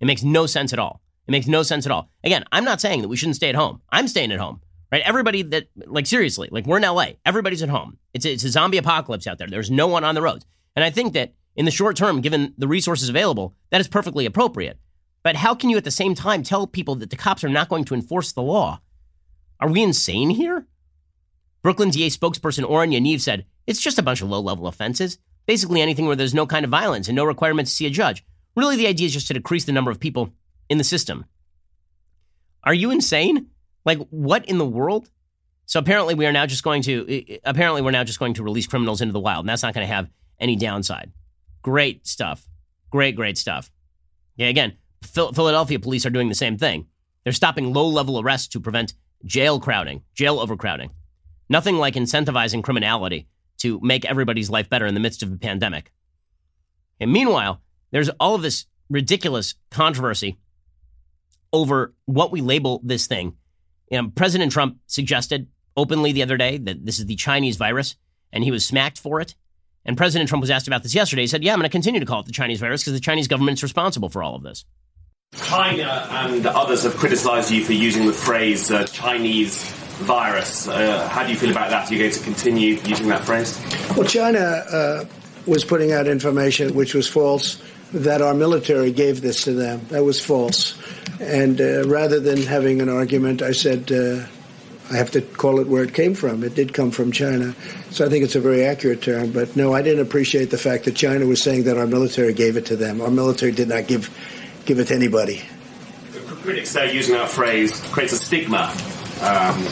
It 0.00 0.06
makes 0.06 0.24
no 0.24 0.46
sense 0.46 0.72
at 0.72 0.80
all. 0.80 1.00
It 1.28 1.30
makes 1.30 1.46
no 1.46 1.62
sense 1.62 1.86
at 1.86 1.92
all. 1.92 2.10
Again 2.24 2.44
i'm 2.50 2.64
not 2.64 2.80
saying 2.80 3.02
that 3.02 3.08
we 3.08 3.16
shouldn't 3.16 3.36
stay 3.36 3.48
at 3.48 3.54
home. 3.54 3.80
I'm 3.90 4.08
staying 4.08 4.32
at 4.32 4.40
home 4.40 4.60
right? 4.90 5.02
Everybody 5.02 5.42
that, 5.42 5.68
like, 5.76 6.06
seriously, 6.06 6.48
like, 6.50 6.66
we're 6.66 6.78
in 6.78 6.82
LA. 6.82 7.12
Everybody's 7.24 7.62
at 7.62 7.68
home. 7.68 7.98
It's 8.14 8.24
a, 8.24 8.32
it's 8.32 8.44
a 8.44 8.50
zombie 8.50 8.78
apocalypse 8.78 9.26
out 9.26 9.38
there. 9.38 9.48
There's 9.48 9.70
no 9.70 9.86
one 9.86 10.04
on 10.04 10.14
the 10.14 10.22
roads. 10.22 10.44
And 10.76 10.84
I 10.84 10.90
think 10.90 11.12
that 11.14 11.34
in 11.56 11.64
the 11.64 11.70
short 11.70 11.96
term, 11.96 12.20
given 12.20 12.54
the 12.58 12.68
resources 12.68 13.08
available, 13.08 13.54
that 13.70 13.80
is 13.80 13.88
perfectly 13.88 14.26
appropriate. 14.26 14.78
But 15.22 15.36
how 15.36 15.54
can 15.54 15.70
you 15.70 15.76
at 15.76 15.84
the 15.84 15.90
same 15.90 16.14
time 16.14 16.42
tell 16.42 16.66
people 16.66 16.94
that 16.96 17.10
the 17.10 17.16
cops 17.16 17.44
are 17.44 17.48
not 17.48 17.68
going 17.68 17.84
to 17.84 17.94
enforce 17.94 18.32
the 18.32 18.42
law? 18.42 18.80
Are 19.60 19.68
we 19.68 19.82
insane 19.82 20.30
here? 20.30 20.66
Brooklyn 21.62 21.90
DA 21.90 22.08
spokesperson 22.08 22.68
Oren 22.68 22.90
Yaniv 22.90 23.20
said, 23.20 23.44
it's 23.66 23.80
just 23.80 23.98
a 23.98 24.02
bunch 24.02 24.22
of 24.22 24.30
low 24.30 24.40
level 24.40 24.66
offenses. 24.66 25.18
Basically, 25.46 25.82
anything 25.82 26.06
where 26.06 26.16
there's 26.16 26.34
no 26.34 26.46
kind 26.46 26.64
of 26.64 26.70
violence 26.70 27.08
and 27.08 27.16
no 27.16 27.24
requirement 27.24 27.68
to 27.68 27.74
see 27.74 27.86
a 27.86 27.90
judge. 27.90 28.24
Really, 28.56 28.76
the 28.76 28.86
idea 28.86 29.06
is 29.06 29.12
just 29.12 29.28
to 29.28 29.34
decrease 29.34 29.64
the 29.64 29.72
number 29.72 29.90
of 29.90 30.00
people 30.00 30.32
in 30.68 30.78
the 30.78 30.84
system. 30.84 31.26
Are 32.64 32.74
you 32.74 32.90
insane? 32.90 33.48
Like, 33.84 33.98
what 34.10 34.44
in 34.46 34.58
the 34.58 34.66
world? 34.66 35.10
So 35.66 35.78
apparently, 35.78 36.14
we 36.14 36.26
are 36.26 36.32
now 36.32 36.46
just 36.46 36.62
going 36.64 36.82
to 36.82 37.38
apparently 37.44 37.82
we're 37.82 37.92
now 37.92 38.04
just 38.04 38.18
going 38.18 38.34
to 38.34 38.42
release 38.42 38.66
criminals 38.66 39.00
into 39.00 39.12
the 39.12 39.20
wild, 39.20 39.44
and 39.44 39.48
that's 39.48 39.62
not 39.62 39.74
going 39.74 39.86
to 39.86 39.94
have 39.94 40.10
any 40.38 40.56
downside. 40.56 41.12
Great 41.62 42.06
stuff. 42.06 42.46
Great, 42.90 43.14
great 43.14 43.38
stuff. 43.38 43.70
Yeah, 44.36 44.48
again, 44.48 44.76
Philadelphia 45.02 45.78
police 45.78 46.04
are 46.04 46.10
doing 46.10 46.28
the 46.28 46.34
same 46.34 46.58
thing. 46.58 46.86
They're 47.24 47.32
stopping 47.32 47.72
low 47.72 47.86
level 47.86 48.18
arrests 48.18 48.48
to 48.48 48.60
prevent 48.60 48.94
jail 49.24 49.60
crowding, 49.60 50.02
jail 50.14 50.40
overcrowding. 50.40 50.90
Nothing 51.48 51.76
like 51.76 51.94
incentivizing 51.94 52.62
criminality 52.62 53.28
to 53.58 53.78
make 53.82 54.04
everybody's 54.04 54.50
life 54.50 54.70
better 54.70 54.86
in 54.86 54.94
the 54.94 55.00
midst 55.00 55.22
of 55.22 55.32
a 55.32 55.36
pandemic. 55.36 55.92
And 56.98 57.12
meanwhile, 57.12 57.60
there's 57.90 58.08
all 58.20 58.34
of 58.34 58.42
this 58.42 58.66
ridiculous 58.88 59.54
controversy 59.70 60.38
over 61.52 61.94
what 62.06 62.32
we 62.32 62.40
label 62.40 62.80
this 62.82 63.06
thing 63.06 63.36
you 63.90 64.00
know, 64.00 64.10
President 64.14 64.52
Trump 64.52 64.78
suggested 64.86 65.48
openly 65.76 66.12
the 66.12 66.22
other 66.22 66.36
day 66.36 66.58
that 66.58 66.84
this 66.84 66.98
is 66.98 67.06
the 67.06 67.16
Chinese 67.16 67.56
virus, 67.56 67.96
and 68.32 68.44
he 68.44 68.50
was 68.50 68.64
smacked 68.64 68.98
for 68.98 69.20
it. 69.20 69.34
And 69.84 69.96
President 69.96 70.28
Trump 70.28 70.40
was 70.40 70.50
asked 70.50 70.68
about 70.68 70.82
this 70.82 70.94
yesterday. 70.94 71.22
He 71.22 71.26
said, 71.26 71.42
Yeah, 71.42 71.52
I'm 71.52 71.58
going 71.58 71.68
to 71.68 71.72
continue 71.72 72.00
to 72.00 72.06
call 72.06 72.20
it 72.20 72.26
the 72.26 72.32
Chinese 72.32 72.60
virus 72.60 72.82
because 72.82 72.92
the 72.92 73.00
Chinese 73.00 73.28
government's 73.28 73.62
responsible 73.62 74.08
for 74.08 74.22
all 74.22 74.36
of 74.36 74.42
this. 74.42 74.64
China 75.34 76.06
and 76.10 76.44
others 76.46 76.82
have 76.82 76.96
criticized 76.96 77.50
you 77.50 77.64
for 77.64 77.72
using 77.72 78.06
the 78.06 78.12
phrase 78.12 78.70
uh, 78.70 78.84
Chinese 78.86 79.70
virus. 80.00 80.66
Uh, 80.68 81.08
how 81.08 81.24
do 81.24 81.30
you 81.30 81.38
feel 81.38 81.50
about 81.50 81.70
that? 81.70 81.88
Are 81.88 81.94
you 81.94 82.00
going 82.00 82.10
to 82.10 82.20
continue 82.20 82.74
using 82.84 83.08
that 83.08 83.24
phrase? 83.24 83.58
Well, 83.96 84.06
China 84.06 84.38
uh, 84.38 85.04
was 85.46 85.64
putting 85.64 85.92
out 85.92 86.06
information 86.06 86.74
which 86.74 86.94
was 86.94 87.06
false 87.06 87.62
that 87.92 88.22
our 88.22 88.34
military 88.34 88.92
gave 88.92 89.20
this 89.20 89.44
to 89.44 89.52
them. 89.52 89.84
That 89.88 90.04
was 90.04 90.24
false. 90.24 90.74
And 91.20 91.60
uh, 91.60 91.86
rather 91.86 92.20
than 92.20 92.42
having 92.42 92.80
an 92.80 92.88
argument, 92.88 93.42
I 93.42 93.52
said, 93.52 93.90
uh, 93.92 94.26
I 94.90 94.96
have 94.96 95.10
to 95.12 95.20
call 95.20 95.60
it 95.60 95.66
where 95.66 95.84
it 95.84 95.94
came 95.94 96.14
from. 96.14 96.42
It 96.42 96.54
did 96.54 96.72
come 96.72 96.90
from 96.90 97.12
China. 97.12 97.54
So 97.90 98.06
I 98.06 98.08
think 98.08 98.24
it's 98.24 98.36
a 98.36 98.40
very 98.40 98.64
accurate 98.64 99.02
term. 99.02 99.32
But 99.32 99.54
no, 99.54 99.74
I 99.74 99.82
didn't 99.82 100.00
appreciate 100.00 100.50
the 100.50 100.58
fact 100.58 100.84
that 100.84 100.96
China 100.96 101.26
was 101.26 101.42
saying 101.42 101.64
that 101.64 101.76
our 101.76 101.86
military 101.86 102.32
gave 102.32 102.56
it 102.56 102.66
to 102.66 102.76
them. 102.76 103.00
Our 103.00 103.10
military 103.10 103.52
did 103.52 103.68
not 103.68 103.86
give, 103.86 104.08
give 104.64 104.78
it 104.78 104.86
to 104.88 104.94
anybody. 104.94 105.42
Critics 106.42 106.70
say 106.70 106.94
using 106.94 107.14
that 107.14 107.28
phrase 107.28 107.78
creates 107.92 108.14
a 108.14 108.16
stigma. 108.16 108.74
Um, 109.20 109.62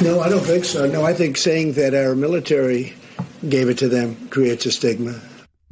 no, 0.00 0.20
I 0.20 0.30
don't 0.30 0.42
think 0.42 0.64
so. 0.64 0.86
No, 0.86 1.04
I 1.04 1.12
think 1.12 1.36
saying 1.36 1.74
that 1.74 1.94
our 1.94 2.14
military 2.14 2.94
gave 3.46 3.68
it 3.68 3.78
to 3.78 3.88
them 3.88 4.28
creates 4.30 4.64
a 4.64 4.72
stigma. 4.72 5.20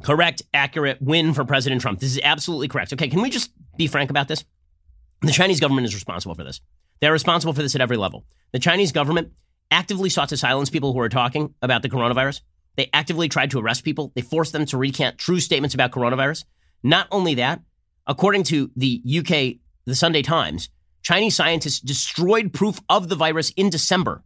Correct, 0.03 0.41
accurate 0.53 1.01
win 1.01 1.33
for 1.33 1.45
President 1.45 1.81
Trump. 1.81 1.99
This 1.99 2.11
is 2.11 2.19
absolutely 2.23 2.67
correct. 2.67 2.93
Okay, 2.93 3.07
can 3.07 3.21
we 3.21 3.29
just 3.29 3.51
be 3.77 3.87
frank 3.87 4.09
about 4.09 4.27
this? 4.27 4.43
The 5.21 5.31
Chinese 5.31 5.61
government 5.61 5.85
is 5.87 5.95
responsible 5.95 6.35
for 6.35 6.43
this. 6.43 6.59
They're 6.99 7.13
responsible 7.13 7.53
for 7.53 7.61
this 7.61 7.73
at 7.75 7.81
every 7.81 7.97
level. 7.97 8.25
The 8.51 8.59
Chinese 8.59 8.91
government 8.91 9.31
actively 9.71 10.09
sought 10.09 10.29
to 10.29 10.37
silence 10.37 10.69
people 10.69 10.91
who 10.91 10.99
were 10.99 11.09
talking 11.09 11.55
about 11.61 11.81
the 11.81 11.89
coronavirus. 11.89 12.41
They 12.75 12.89
actively 12.93 13.29
tried 13.29 13.51
to 13.51 13.59
arrest 13.59 13.85
people. 13.85 14.11
They 14.15 14.21
forced 14.21 14.51
them 14.51 14.65
to 14.67 14.77
recant 14.77 15.17
true 15.17 15.39
statements 15.39 15.73
about 15.73 15.91
coronavirus. 15.91 16.43
Not 16.83 17.07
only 17.09 17.35
that, 17.35 17.61
according 18.05 18.43
to 18.43 18.71
the 18.75 19.01
UK, 19.19 19.61
the 19.85 19.95
Sunday 19.95 20.21
Times, 20.21 20.69
Chinese 21.01 21.35
scientists 21.35 21.79
destroyed 21.79 22.53
proof 22.53 22.79
of 22.89 23.07
the 23.07 23.15
virus 23.15 23.51
in 23.51 23.69
December. 23.69 24.23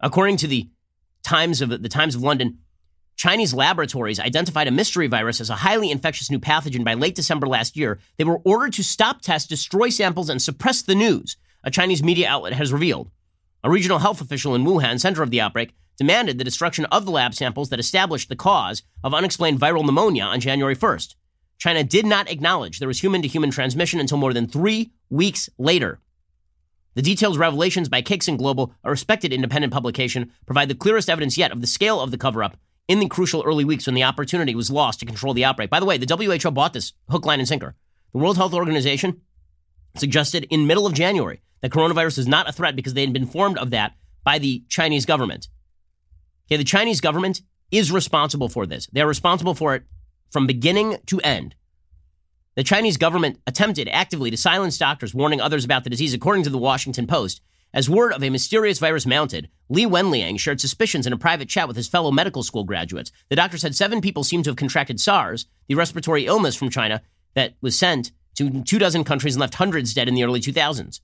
According 0.00 0.36
to 0.38 0.46
the 0.46 0.68
Times 1.22 1.62
of 1.62 1.70
the 1.70 1.88
Times 1.88 2.14
of 2.14 2.22
London, 2.22 2.58
Chinese 3.16 3.54
laboratories 3.54 4.20
identified 4.20 4.68
a 4.68 4.70
mystery 4.70 5.06
virus 5.06 5.40
as 5.40 5.48
a 5.48 5.56
highly 5.56 5.90
infectious 5.90 6.30
new 6.30 6.38
pathogen 6.38 6.84
by 6.84 6.92
late 6.92 7.14
December 7.14 7.46
last 7.46 7.74
year. 7.74 7.98
They 8.18 8.24
were 8.24 8.42
ordered 8.44 8.74
to 8.74 8.84
stop 8.84 9.22
tests, 9.22 9.48
destroy 9.48 9.88
samples, 9.88 10.28
and 10.28 10.40
suppress 10.40 10.82
the 10.82 10.94
news, 10.94 11.38
a 11.64 11.70
Chinese 11.70 12.02
media 12.02 12.28
outlet 12.28 12.52
has 12.52 12.74
revealed. 12.74 13.10
A 13.64 13.70
regional 13.70 14.00
health 14.00 14.20
official 14.20 14.54
in 14.54 14.64
Wuhan, 14.64 15.00
center 15.00 15.22
of 15.22 15.30
the 15.30 15.40
outbreak, 15.40 15.74
demanded 15.96 16.36
the 16.36 16.44
destruction 16.44 16.84
of 16.86 17.06
the 17.06 17.10
lab 17.10 17.34
samples 17.34 17.70
that 17.70 17.80
established 17.80 18.28
the 18.28 18.36
cause 18.36 18.82
of 19.02 19.14
unexplained 19.14 19.58
viral 19.58 19.84
pneumonia 19.84 20.24
on 20.24 20.38
January 20.38 20.76
1st. 20.76 21.14
China 21.56 21.82
did 21.82 22.04
not 22.04 22.30
acknowledge 22.30 22.78
there 22.78 22.88
was 22.88 23.02
human 23.02 23.22
to 23.22 23.28
human 23.28 23.50
transmission 23.50 23.98
until 23.98 24.18
more 24.18 24.34
than 24.34 24.46
three 24.46 24.92
weeks 25.08 25.48
later. 25.56 26.00
The 26.94 27.02
detailed 27.02 27.38
revelations 27.38 27.88
by 27.88 28.02
Caixin 28.02 28.36
Global, 28.36 28.74
a 28.84 28.90
respected 28.90 29.32
independent 29.32 29.72
publication, 29.72 30.32
provide 30.44 30.68
the 30.68 30.74
clearest 30.74 31.08
evidence 31.08 31.38
yet 31.38 31.50
of 31.50 31.62
the 31.62 31.66
scale 31.66 31.98
of 32.00 32.10
the 32.10 32.18
cover 32.18 32.44
up 32.44 32.58
in 32.88 33.00
the 33.00 33.08
crucial 33.08 33.42
early 33.42 33.64
weeks 33.64 33.86
when 33.86 33.94
the 33.94 34.04
opportunity 34.04 34.54
was 34.54 34.70
lost 34.70 35.00
to 35.00 35.06
control 35.06 35.34
the 35.34 35.44
outbreak. 35.44 35.70
By 35.70 35.80
the 35.80 35.86
way, 35.86 35.98
the 35.98 36.40
WHO 36.42 36.50
bought 36.50 36.72
this 36.72 36.92
hook, 37.10 37.26
line, 37.26 37.40
and 37.40 37.48
sinker. 37.48 37.74
The 38.12 38.18
World 38.18 38.36
Health 38.36 38.54
Organization 38.54 39.20
suggested 39.96 40.46
in 40.50 40.66
middle 40.66 40.86
of 40.86 40.94
January 40.94 41.40
that 41.60 41.72
coronavirus 41.72 42.18
is 42.18 42.28
not 42.28 42.48
a 42.48 42.52
threat 42.52 42.76
because 42.76 42.94
they 42.94 43.00
had 43.00 43.12
been 43.12 43.22
informed 43.22 43.58
of 43.58 43.70
that 43.70 43.94
by 44.24 44.38
the 44.38 44.64
Chinese 44.68 45.06
government. 45.06 45.48
Okay, 46.46 46.56
the 46.56 46.64
Chinese 46.64 47.00
government 47.00 47.42
is 47.70 47.90
responsible 47.90 48.48
for 48.48 48.66
this. 48.66 48.86
They 48.92 49.00
are 49.00 49.08
responsible 49.08 49.54
for 49.54 49.74
it 49.74 49.82
from 50.30 50.46
beginning 50.46 50.98
to 51.06 51.20
end. 51.20 51.54
The 52.54 52.64
Chinese 52.64 52.96
government 52.96 53.40
attempted 53.46 53.88
actively 53.88 54.30
to 54.30 54.36
silence 54.36 54.78
doctors 54.78 55.14
warning 55.14 55.40
others 55.40 55.64
about 55.64 55.84
the 55.84 55.90
disease, 55.90 56.14
according 56.14 56.44
to 56.44 56.50
the 56.50 56.58
Washington 56.58 57.06
Post. 57.06 57.42
As 57.74 57.90
word 57.90 58.12
of 58.12 58.22
a 58.22 58.30
mysterious 58.30 58.78
virus 58.78 59.06
mounted, 59.06 59.48
Li 59.68 59.84
Wenliang 59.84 60.38
shared 60.38 60.60
suspicions 60.60 61.06
in 61.06 61.12
a 61.12 61.18
private 61.18 61.48
chat 61.48 61.68
with 61.68 61.76
his 61.76 61.88
fellow 61.88 62.10
medical 62.10 62.42
school 62.42 62.64
graduates. 62.64 63.12
The 63.28 63.36
doctor 63.36 63.58
said 63.58 63.74
seven 63.74 64.00
people 64.00 64.24
seemed 64.24 64.44
to 64.44 64.50
have 64.50 64.56
contracted 64.56 65.00
SARS, 65.00 65.46
the 65.66 65.74
respiratory 65.74 66.26
illness 66.26 66.54
from 66.54 66.70
China 66.70 67.02
that 67.34 67.54
was 67.60 67.78
sent 67.78 68.12
to 68.36 68.62
two 68.62 68.78
dozen 68.78 69.04
countries 69.04 69.34
and 69.34 69.40
left 69.40 69.54
hundreds 69.54 69.94
dead 69.94 70.08
in 70.08 70.14
the 70.14 70.24
early 70.24 70.40
2000s. 70.40 71.00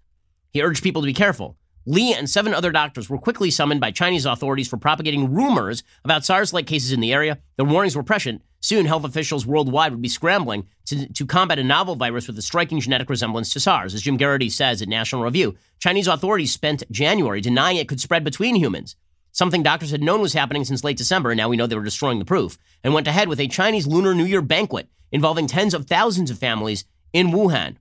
He 0.53 0.63
urged 0.63 0.83
people 0.83 1.03
to 1.03 1.07
be 1.07 1.15
careful. 1.15 1.57
Li 1.85 2.15
and 2.15 2.31
seven 2.31 2.55
other 2.55 2.71
doctors 2.71 3.11
were 3.11 3.19
quickly 3.19 3.51
summoned 3.51 3.81
by 3.81 3.91
Chinese 3.91 4.25
authorities 4.25 4.69
for 4.69 4.77
propagating 4.77 5.33
rumors 5.33 5.83
about 6.05 6.25
SARS 6.25 6.53
like 6.53 6.67
cases 6.67 6.93
in 6.93 7.01
the 7.01 7.13
area. 7.13 7.39
The 7.57 7.65
warnings 7.65 7.97
were 7.97 8.05
prescient. 8.05 8.43
Soon, 8.61 8.87
health 8.87 9.05
officials 9.05 9.45
worldwide 9.45 9.91
would 9.91 10.03
be 10.03 10.09
scrambling 10.09 10.69
to, 10.87 11.13
to 11.13 11.27
combat 11.27 11.59
a 11.59 11.65
novel 11.65 11.97
virus 11.97 12.29
with 12.29 12.39
a 12.39 12.43
striking 12.43 12.79
genetic 12.79 13.11
resemblance 13.11 13.53
to 13.53 13.61
SARS. 13.61 13.95
As 13.95 14.03
Jim 14.03 14.17
Geraghty 14.17 14.49
says 14.49 14.81
at 14.81 14.89
National 14.89 15.25
Review, 15.25 15.57
Chinese 15.81 16.07
authorities 16.07 16.53
spent 16.53 16.85
January 16.93 17.41
denying 17.41 17.79
it 17.79 17.89
could 17.89 18.01
spread 18.01 18.23
between 18.23 18.55
humans, 18.55 18.95
something 19.33 19.65
doctors 19.65 19.91
had 19.91 20.03
known 20.03 20.21
was 20.21 20.35
happening 20.35 20.65
since 20.65 20.85
late 20.85 20.97
December, 20.97 21.33
and 21.33 21.39
now 21.39 21.49
we 21.49 21.57
know 21.57 21.67
they 21.67 21.75
were 21.75 21.83
destroying 21.83 22.21
the 22.21 22.25
proof, 22.25 22.57
and 22.85 22.95
went 22.95 23.09
ahead 23.09 23.29
with 23.29 23.41
a 23.41 23.49
Chinese 23.49 23.89
Lunar 23.89 24.15
New 24.15 24.27
Year 24.27 24.43
banquet 24.43 24.89
involving 25.11 25.49
tens 25.49 25.75
of 25.75 25.87
thousands 25.87 26.31
of 26.31 26.39
families 26.39 26.85
in 27.13 27.29
Wuhan. 27.29 27.77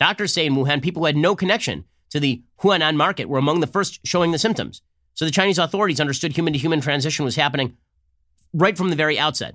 Doctors 0.00 0.32
say 0.32 0.46
in 0.46 0.54
Wuhan, 0.54 0.82
people 0.82 1.02
who 1.02 1.06
had 1.06 1.16
no 1.16 1.36
connection 1.36 1.84
to 2.10 2.20
the 2.20 2.42
Huanan 2.60 2.96
market 2.96 3.28
were 3.28 3.38
among 3.38 3.60
the 3.60 3.66
first 3.66 4.06
showing 4.06 4.32
the 4.32 4.38
symptoms. 4.38 4.82
So 5.14 5.24
the 5.24 5.30
Chinese 5.30 5.58
authorities 5.58 6.00
understood 6.00 6.32
human 6.32 6.52
to 6.52 6.58
human 6.58 6.80
transition 6.80 7.24
was 7.24 7.36
happening 7.36 7.76
right 8.52 8.76
from 8.76 8.90
the 8.90 8.96
very 8.96 9.18
outset. 9.18 9.54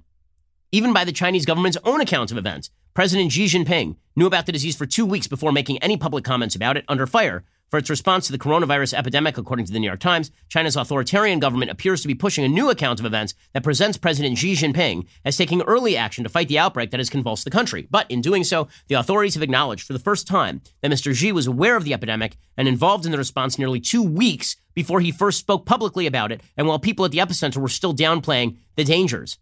Even 0.71 0.93
by 0.93 1.03
the 1.05 1.11
Chinese 1.11 1.45
government's 1.45 1.77
own 1.83 2.01
accounts 2.01 2.31
of 2.31 2.37
events, 2.37 2.69
President 2.93 3.31
Xi 3.31 3.45
Jinping 3.45 3.97
knew 4.15 4.25
about 4.25 4.45
the 4.45 4.51
disease 4.51 4.75
for 4.75 4.85
two 4.85 5.05
weeks 5.05 5.27
before 5.27 5.51
making 5.51 5.77
any 5.79 5.97
public 5.97 6.23
comments 6.23 6.55
about 6.55 6.77
it 6.77 6.85
under 6.87 7.05
fire 7.05 7.43
for 7.75 7.79
its 7.79 7.89
response 7.89 8.25
to 8.25 8.31
the 8.31 8.39
coronavirus 8.39 8.93
epidemic, 8.93 9.37
according 9.37 9.65
to 9.65 9.73
the 9.73 9.79
New 9.79 9.87
York 9.87 9.99
Times, 9.99 10.31
China's 10.47 10.77
authoritarian 10.77 11.41
government 11.41 11.69
appears 11.69 12.01
to 12.01 12.07
be 12.07 12.15
pushing 12.15 12.45
a 12.45 12.47
new 12.47 12.69
account 12.69 13.01
of 13.01 13.05
events 13.05 13.33
that 13.51 13.63
presents 13.63 13.97
President 13.97 14.37
Xi 14.37 14.53
Jinping 14.53 15.05
as 15.25 15.35
taking 15.35 15.61
early 15.63 15.97
action 15.97 16.23
to 16.23 16.29
fight 16.29 16.47
the 16.47 16.57
outbreak 16.57 16.91
that 16.91 17.01
has 17.01 17.09
convulsed 17.09 17.43
the 17.43 17.51
country. 17.51 17.85
But 17.91 18.09
in 18.09 18.21
doing 18.21 18.45
so, 18.45 18.69
the 18.87 18.95
authorities 18.95 19.33
have 19.33 19.43
acknowledged 19.43 19.85
for 19.85 19.91
the 19.91 19.99
first 19.99 20.25
time 20.25 20.61
that 20.81 20.89
Mr. 20.89 21.13
Xi 21.13 21.33
was 21.33 21.47
aware 21.47 21.75
of 21.75 21.83
the 21.83 21.93
epidemic 21.93 22.37
and 22.55 22.69
involved 22.69 23.05
in 23.05 23.11
the 23.11 23.17
response 23.17 23.59
nearly 23.59 23.81
two 23.81 24.01
weeks 24.01 24.55
before 24.73 25.01
he 25.01 25.11
first 25.11 25.39
spoke 25.39 25.65
publicly 25.65 26.07
about 26.07 26.31
it, 26.31 26.39
and 26.55 26.69
while 26.69 26.79
people 26.79 27.03
at 27.03 27.11
the 27.11 27.17
epicenter 27.17 27.57
were 27.57 27.67
still 27.67 27.93
downplaying 27.93 28.55
the 28.77 28.85
dangers. 28.85 29.37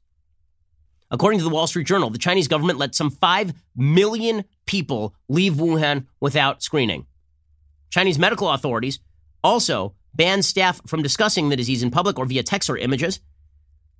According 1.11 1.37
to 1.37 1.43
the 1.43 1.51
Wall 1.51 1.67
Street 1.67 1.85
Journal, 1.85 2.09
the 2.09 2.17
Chinese 2.17 2.47
government 2.47 2.79
let 2.79 2.95
some 2.95 3.11
5 3.11 3.53
million 3.75 4.43
people 4.65 5.13
leave 5.29 5.53
Wuhan 5.53 6.07
without 6.19 6.63
screening. 6.63 7.05
Chinese 7.93 8.17
medical 8.17 8.49
authorities 8.49 8.97
also 9.43 9.93
banned 10.15 10.43
staff 10.43 10.81
from 10.87 11.03
discussing 11.03 11.49
the 11.49 11.55
disease 11.55 11.83
in 11.83 11.91
public 11.91 12.17
or 12.17 12.25
via 12.25 12.41
text 12.41 12.67
or 12.67 12.75
images. 12.75 13.19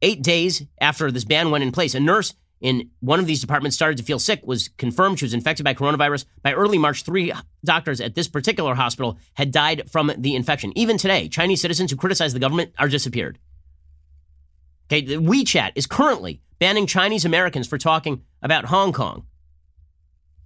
Eight 0.01 0.23
days 0.23 0.63
after 0.81 1.11
this 1.11 1.25
ban 1.25 1.51
went 1.51 1.63
in 1.63 1.71
place, 1.71 1.93
a 1.93 1.99
nurse 1.99 2.33
in 2.59 2.89
one 3.01 3.19
of 3.19 3.27
these 3.27 3.39
departments 3.39 3.75
started 3.75 3.97
to 3.97 4.03
feel 4.03 4.17
sick, 4.17 4.41
was 4.45 4.69
confirmed 4.79 5.19
she 5.19 5.25
was 5.25 5.35
infected 5.35 5.63
by 5.63 5.75
coronavirus. 5.75 6.25
By 6.41 6.53
early 6.53 6.79
March, 6.79 7.03
three 7.03 7.33
doctors 7.63 8.01
at 8.01 8.15
this 8.15 8.27
particular 8.27 8.73
hospital 8.73 9.19
had 9.35 9.51
died 9.51 9.83
from 9.91 10.11
the 10.17 10.35
infection. 10.35 10.73
Even 10.75 10.97
today, 10.97 11.29
Chinese 11.29 11.61
citizens 11.61 11.91
who 11.91 11.97
criticize 11.97 12.33
the 12.33 12.39
government 12.39 12.73
are 12.79 12.87
disappeared. 12.87 13.37
Okay, 14.87 15.01
the 15.01 15.17
WeChat 15.17 15.73
is 15.75 15.85
currently 15.85 16.41
banning 16.57 16.87
Chinese 16.87 17.25
Americans 17.25 17.67
for 17.67 17.77
talking 17.77 18.23
about 18.41 18.65
Hong 18.65 18.91
Kong. 18.91 19.27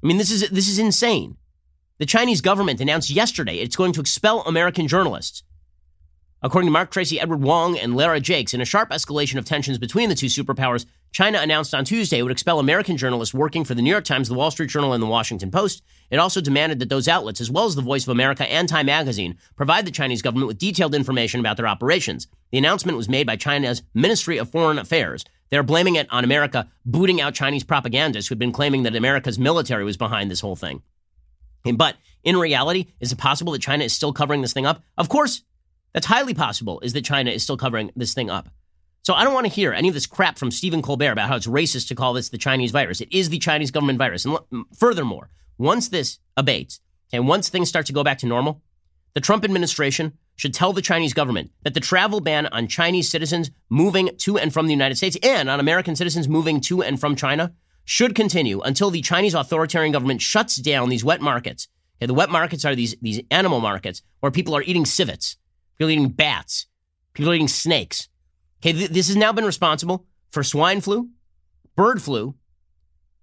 I 0.04 0.08
mean, 0.08 0.18
this 0.18 0.32
is 0.32 0.50
this 0.50 0.68
is 0.68 0.80
insane. 0.80 1.38
The 2.00 2.06
Chinese 2.06 2.42
government 2.42 2.80
announced 2.80 3.10
yesterday 3.10 3.58
it's 3.58 3.76
going 3.76 3.92
to 3.94 4.02
expel 4.02 4.42
American 4.42 4.88
journalists. 4.88 5.42
According 6.44 6.68
to 6.68 6.72
Marc 6.72 6.92
Tracy, 6.92 7.20
Edward 7.20 7.42
Wong, 7.42 7.76
and 7.76 7.98
Lara 7.98 8.20
Jakes, 8.20 8.54
in 8.54 8.62
a 8.62 8.66
sharp 8.66 8.92
escalation 8.92 9.40
of 9.40 9.46
tensions 9.46 9.80
between 9.80 10.08
the 10.08 10.14
two 10.14 10.28
superpowers, 10.28 10.86
China 11.12 11.40
announced 11.40 11.74
on 11.74 11.86
Tuesday 11.86 12.20
it 12.20 12.22
would 12.22 12.32
expel 12.32 12.60
American 12.60 12.98
journalists 12.98 13.34
working 13.34 13.64
for 13.64 13.74
the 13.74 13.82
New 13.82 13.90
York 13.90 14.04
Times, 14.04 14.28
the 14.28 14.36
Wall 14.36 14.52
Street 14.52 14.70
Journal, 14.70 14.94
and 14.94 15.02
the 15.02 15.08
Washington 15.08 15.50
Post. 15.50 15.82
It 16.12 16.20
also 16.20 16.40
demanded 16.40 16.78
that 16.78 16.90
those 16.90 17.08
outlets, 17.08 17.42
as 17.42 17.50
well 17.50 17.66
as 17.66 17.74
the 17.74 17.82
Voice 17.82 18.04
of 18.04 18.10
America 18.10 18.48
and 18.48 18.70
Time 18.70 18.86
Magazine, 18.86 19.36
provide 19.56 19.88
the 19.88 19.92
Chinese 19.92 20.22
government 20.22 20.50
with 20.50 20.60
detailed 20.60 20.94
information 20.94 21.40
about 21.40 21.58
their 21.58 21.68
operations. 21.68 22.28
The 22.52 22.60
announcement 22.60 23.00
was 23.00 23.10
made 23.10 23.26
by 23.26 23.38
China's 23.38 23.82
Ministry 23.96 24.38
of 24.38 24.52
Foreign 24.52 24.78
Affairs. 24.78 25.26
They're 25.50 25.64
blaming 25.64 25.96
it 25.96 26.06
on 26.12 26.24
America 26.24 26.70
booting 26.86 27.20
out 27.20 27.34
Chinese 27.34 27.64
propagandists 27.64 28.30
who 28.30 28.34
had 28.34 28.40
been 28.40 28.52
claiming 28.52 28.84
that 28.84 28.96
America's 28.96 29.40
military 29.40 29.84
was 29.84 29.98
behind 29.98 30.30
this 30.30 30.42
whole 30.42 30.56
thing. 30.56 30.84
But 31.76 31.98
in 32.24 32.38
reality, 32.38 32.88
is 33.00 33.12
it 33.12 33.18
possible 33.18 33.54
that 33.54 33.62
China 33.62 33.84
is 33.84 33.94
still 33.94 34.14
covering 34.14 34.42
this 34.42 34.54
thing 34.54 34.66
up? 34.66 34.84
Of 34.98 35.10
course, 35.10 35.44
that's 35.94 36.08
highly 36.08 36.34
possible, 36.34 36.80
is 36.82 36.94
that 36.94 37.06
China 37.06 37.32
is 37.32 37.44
still 37.44 37.58
covering 37.58 37.92
this 37.96 38.14
thing 38.14 38.30
up. 38.30 38.50
So 39.04 39.14
I 39.14 39.24
don't 39.24 39.34
want 39.34 39.46
to 39.46 39.52
hear 39.52 39.72
any 39.72 39.88
of 39.88 39.94
this 39.94 40.06
crap 40.06 40.38
from 40.38 40.52
Stephen 40.52 40.82
Colbert 40.82 41.14
about 41.14 41.30
how 41.30 41.38
it's 41.38 41.48
racist 41.48 41.88
to 41.88 41.96
call 41.96 42.14
this 42.14 42.30
the 42.30 42.38
Chinese 42.38 42.72
virus. 42.72 43.00
It 43.00 43.08
is 43.12 43.30
the 43.30 43.40
Chinese 43.40 43.72
government 43.72 43.98
virus. 43.98 44.26
And 44.26 44.38
furthermore, 44.78 45.30
once 45.58 45.88
this 45.88 46.20
abates 46.36 46.82
and 47.14 47.28
once 47.28 47.48
things 47.50 47.70
start 47.70 47.86
to 47.86 47.94
go 47.94 48.04
back 48.04 48.18
to 48.20 48.28
normal, 48.28 48.62
the 49.14 49.22
Trump 49.22 49.44
administration 49.46 50.18
should 50.36 50.54
tell 50.54 50.74
the 50.74 50.82
Chinese 50.82 51.14
government 51.14 51.52
that 51.64 51.74
the 51.74 51.80
travel 51.80 52.20
ban 52.20 52.48
on 52.48 52.68
Chinese 52.68 53.10
citizens 53.10 53.50
moving 53.70 54.10
to 54.18 54.38
and 54.38 54.54
from 54.54 54.68
the 54.68 54.74
United 54.74 54.96
States 54.96 55.18
and 55.24 55.50
on 55.50 55.60
American 55.60 55.96
citizens 55.96 56.28
moving 56.28 56.62
to 56.62 56.84
and 56.84 57.00
from 57.00 57.16
China 57.16 57.54
should 57.88 58.14
continue 58.16 58.60
until 58.60 58.92
the 58.92 59.02
Chinese 59.02 59.34
authoritarian 59.34 59.94
government 59.94 60.22
shuts 60.22 60.58
down 60.58 60.90
these 60.90 61.06
wet 61.06 61.22
markets. 61.22 61.70
Okay, 61.98 62.06
the 62.06 62.14
wet 62.14 62.30
markets 62.30 62.66
are 62.66 62.76
these, 62.76 62.98
these 63.02 63.22
animal 63.32 63.62
markets 63.62 64.02
where 64.20 64.32
people 64.32 64.56
are 64.58 64.62
eating 64.62 64.84
civets, 64.84 65.38
people 65.78 65.88
are 65.88 65.94
eating 65.94 66.10
bats, 66.10 66.68
people 67.14 67.32
are 67.32 67.34
eating 67.34 67.48
snakes. 67.48 68.10
Okay, 68.60 68.74
th- 68.74 68.90
this 68.90 69.08
has 69.08 69.16
now 69.16 69.32
been 69.32 69.46
responsible 69.46 70.06
for 70.32 70.44
swine 70.44 70.82
flu, 70.82 71.10
bird 71.78 72.02
flu, 72.02 72.36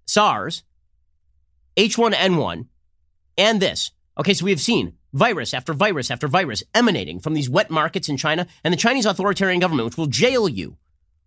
SARS, 0.07 0.63
H1N1, 1.77 2.65
and 3.37 3.61
this. 3.61 3.91
Okay, 4.17 4.33
so 4.33 4.45
we 4.45 4.51
have 4.51 4.61
seen 4.61 4.93
virus 5.13 5.53
after 5.53 5.73
virus 5.73 6.09
after 6.09 6.27
virus 6.27 6.63
emanating 6.73 7.19
from 7.19 7.35
these 7.35 7.51
wet 7.51 7.69
markets 7.69 8.09
in 8.09 8.17
China 8.17 8.47
and 8.63 8.73
the 8.73 8.77
Chinese 8.77 9.05
authoritarian 9.05 9.59
government, 9.59 9.85
which 9.85 9.97
will 9.97 10.07
jail 10.07 10.49
you 10.49 10.75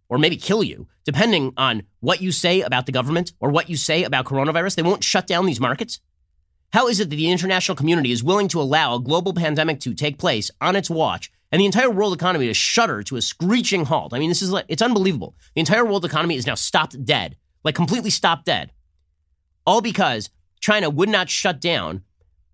or 0.09 0.19
maybe 0.19 0.37
kill 0.37 0.63
you, 0.63 0.89
depending 1.05 1.53
on 1.57 1.83
what 2.01 2.23
you 2.23 2.33
say 2.33 2.63
about 2.63 2.87
the 2.87 2.93
government 2.93 3.33
or 3.41 3.51
what 3.51 3.69
you 3.69 3.77
say 3.77 4.05
about 4.05 4.25
coronavirus. 4.25 4.75
They 4.77 4.83
won't 4.83 5.05
shut 5.05 5.27
down 5.27 5.47
these 5.47 5.61
markets. 5.61 6.01
How 6.73 6.89
is 6.89 7.01
it 7.01 7.11
that 7.11 7.17
the 7.17 7.31
international 7.31 7.77
community 7.77 8.13
is 8.13 8.23
willing 8.23 8.49
to 8.49 8.61
allow 8.61 8.95
a 8.95 9.01
global 9.01 9.33
pandemic 9.33 9.81
to 9.81 9.95
take 9.95 10.19
place 10.19 10.51
on 10.61 10.77
its 10.77 10.91
watch 10.91 11.31
and 11.51 11.61
the 11.61 11.67
entire 11.67 11.91
world 11.91 12.13
economy 12.13 12.47
to 12.47 12.55
shudder 12.55 13.03
to 13.05 13.17
a 13.17 13.23
screeching 13.23 13.87
halt? 13.87 14.13
I 14.13 14.19
mean, 14.19 14.29
this 14.29 14.43
is 14.43 14.53
like, 14.53 14.67
it's 14.69 14.83
unbelievable. 14.83 15.35
The 15.55 15.61
entire 15.61 15.85
world 15.85 16.05
economy 16.05 16.37
is 16.37 16.47
now 16.47 16.55
stopped 16.55 17.03
dead, 17.05 17.37
like 17.65 17.75
completely 17.75 18.11
stopped 18.11 18.45
dead. 18.45 18.73
All 19.67 19.81
because 19.81 20.31
China 20.61 20.91
would 20.91 21.09
not 21.09 21.31
shut 21.31 21.61
down 21.61 22.03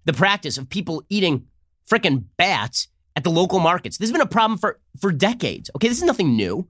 the 0.05 0.13
practice 0.13 0.59
of 0.59 0.69
people 0.69 1.03
eating 1.09 1.47
freaking 1.91 2.25
bats 2.37 2.89
at 3.17 3.25
the 3.25 3.31
local 3.31 3.59
markets. 3.59 3.99
This 3.99 4.09
has 4.09 4.13
been 4.13 4.21
a 4.21 4.27
problem 4.27 4.59
for, 4.59 4.79
for 5.01 5.13
decades. 5.13 5.71
Okay, 5.77 5.89
this 5.89 5.99
is 5.99 6.05
nothing 6.05 6.37
new. 6.37 6.69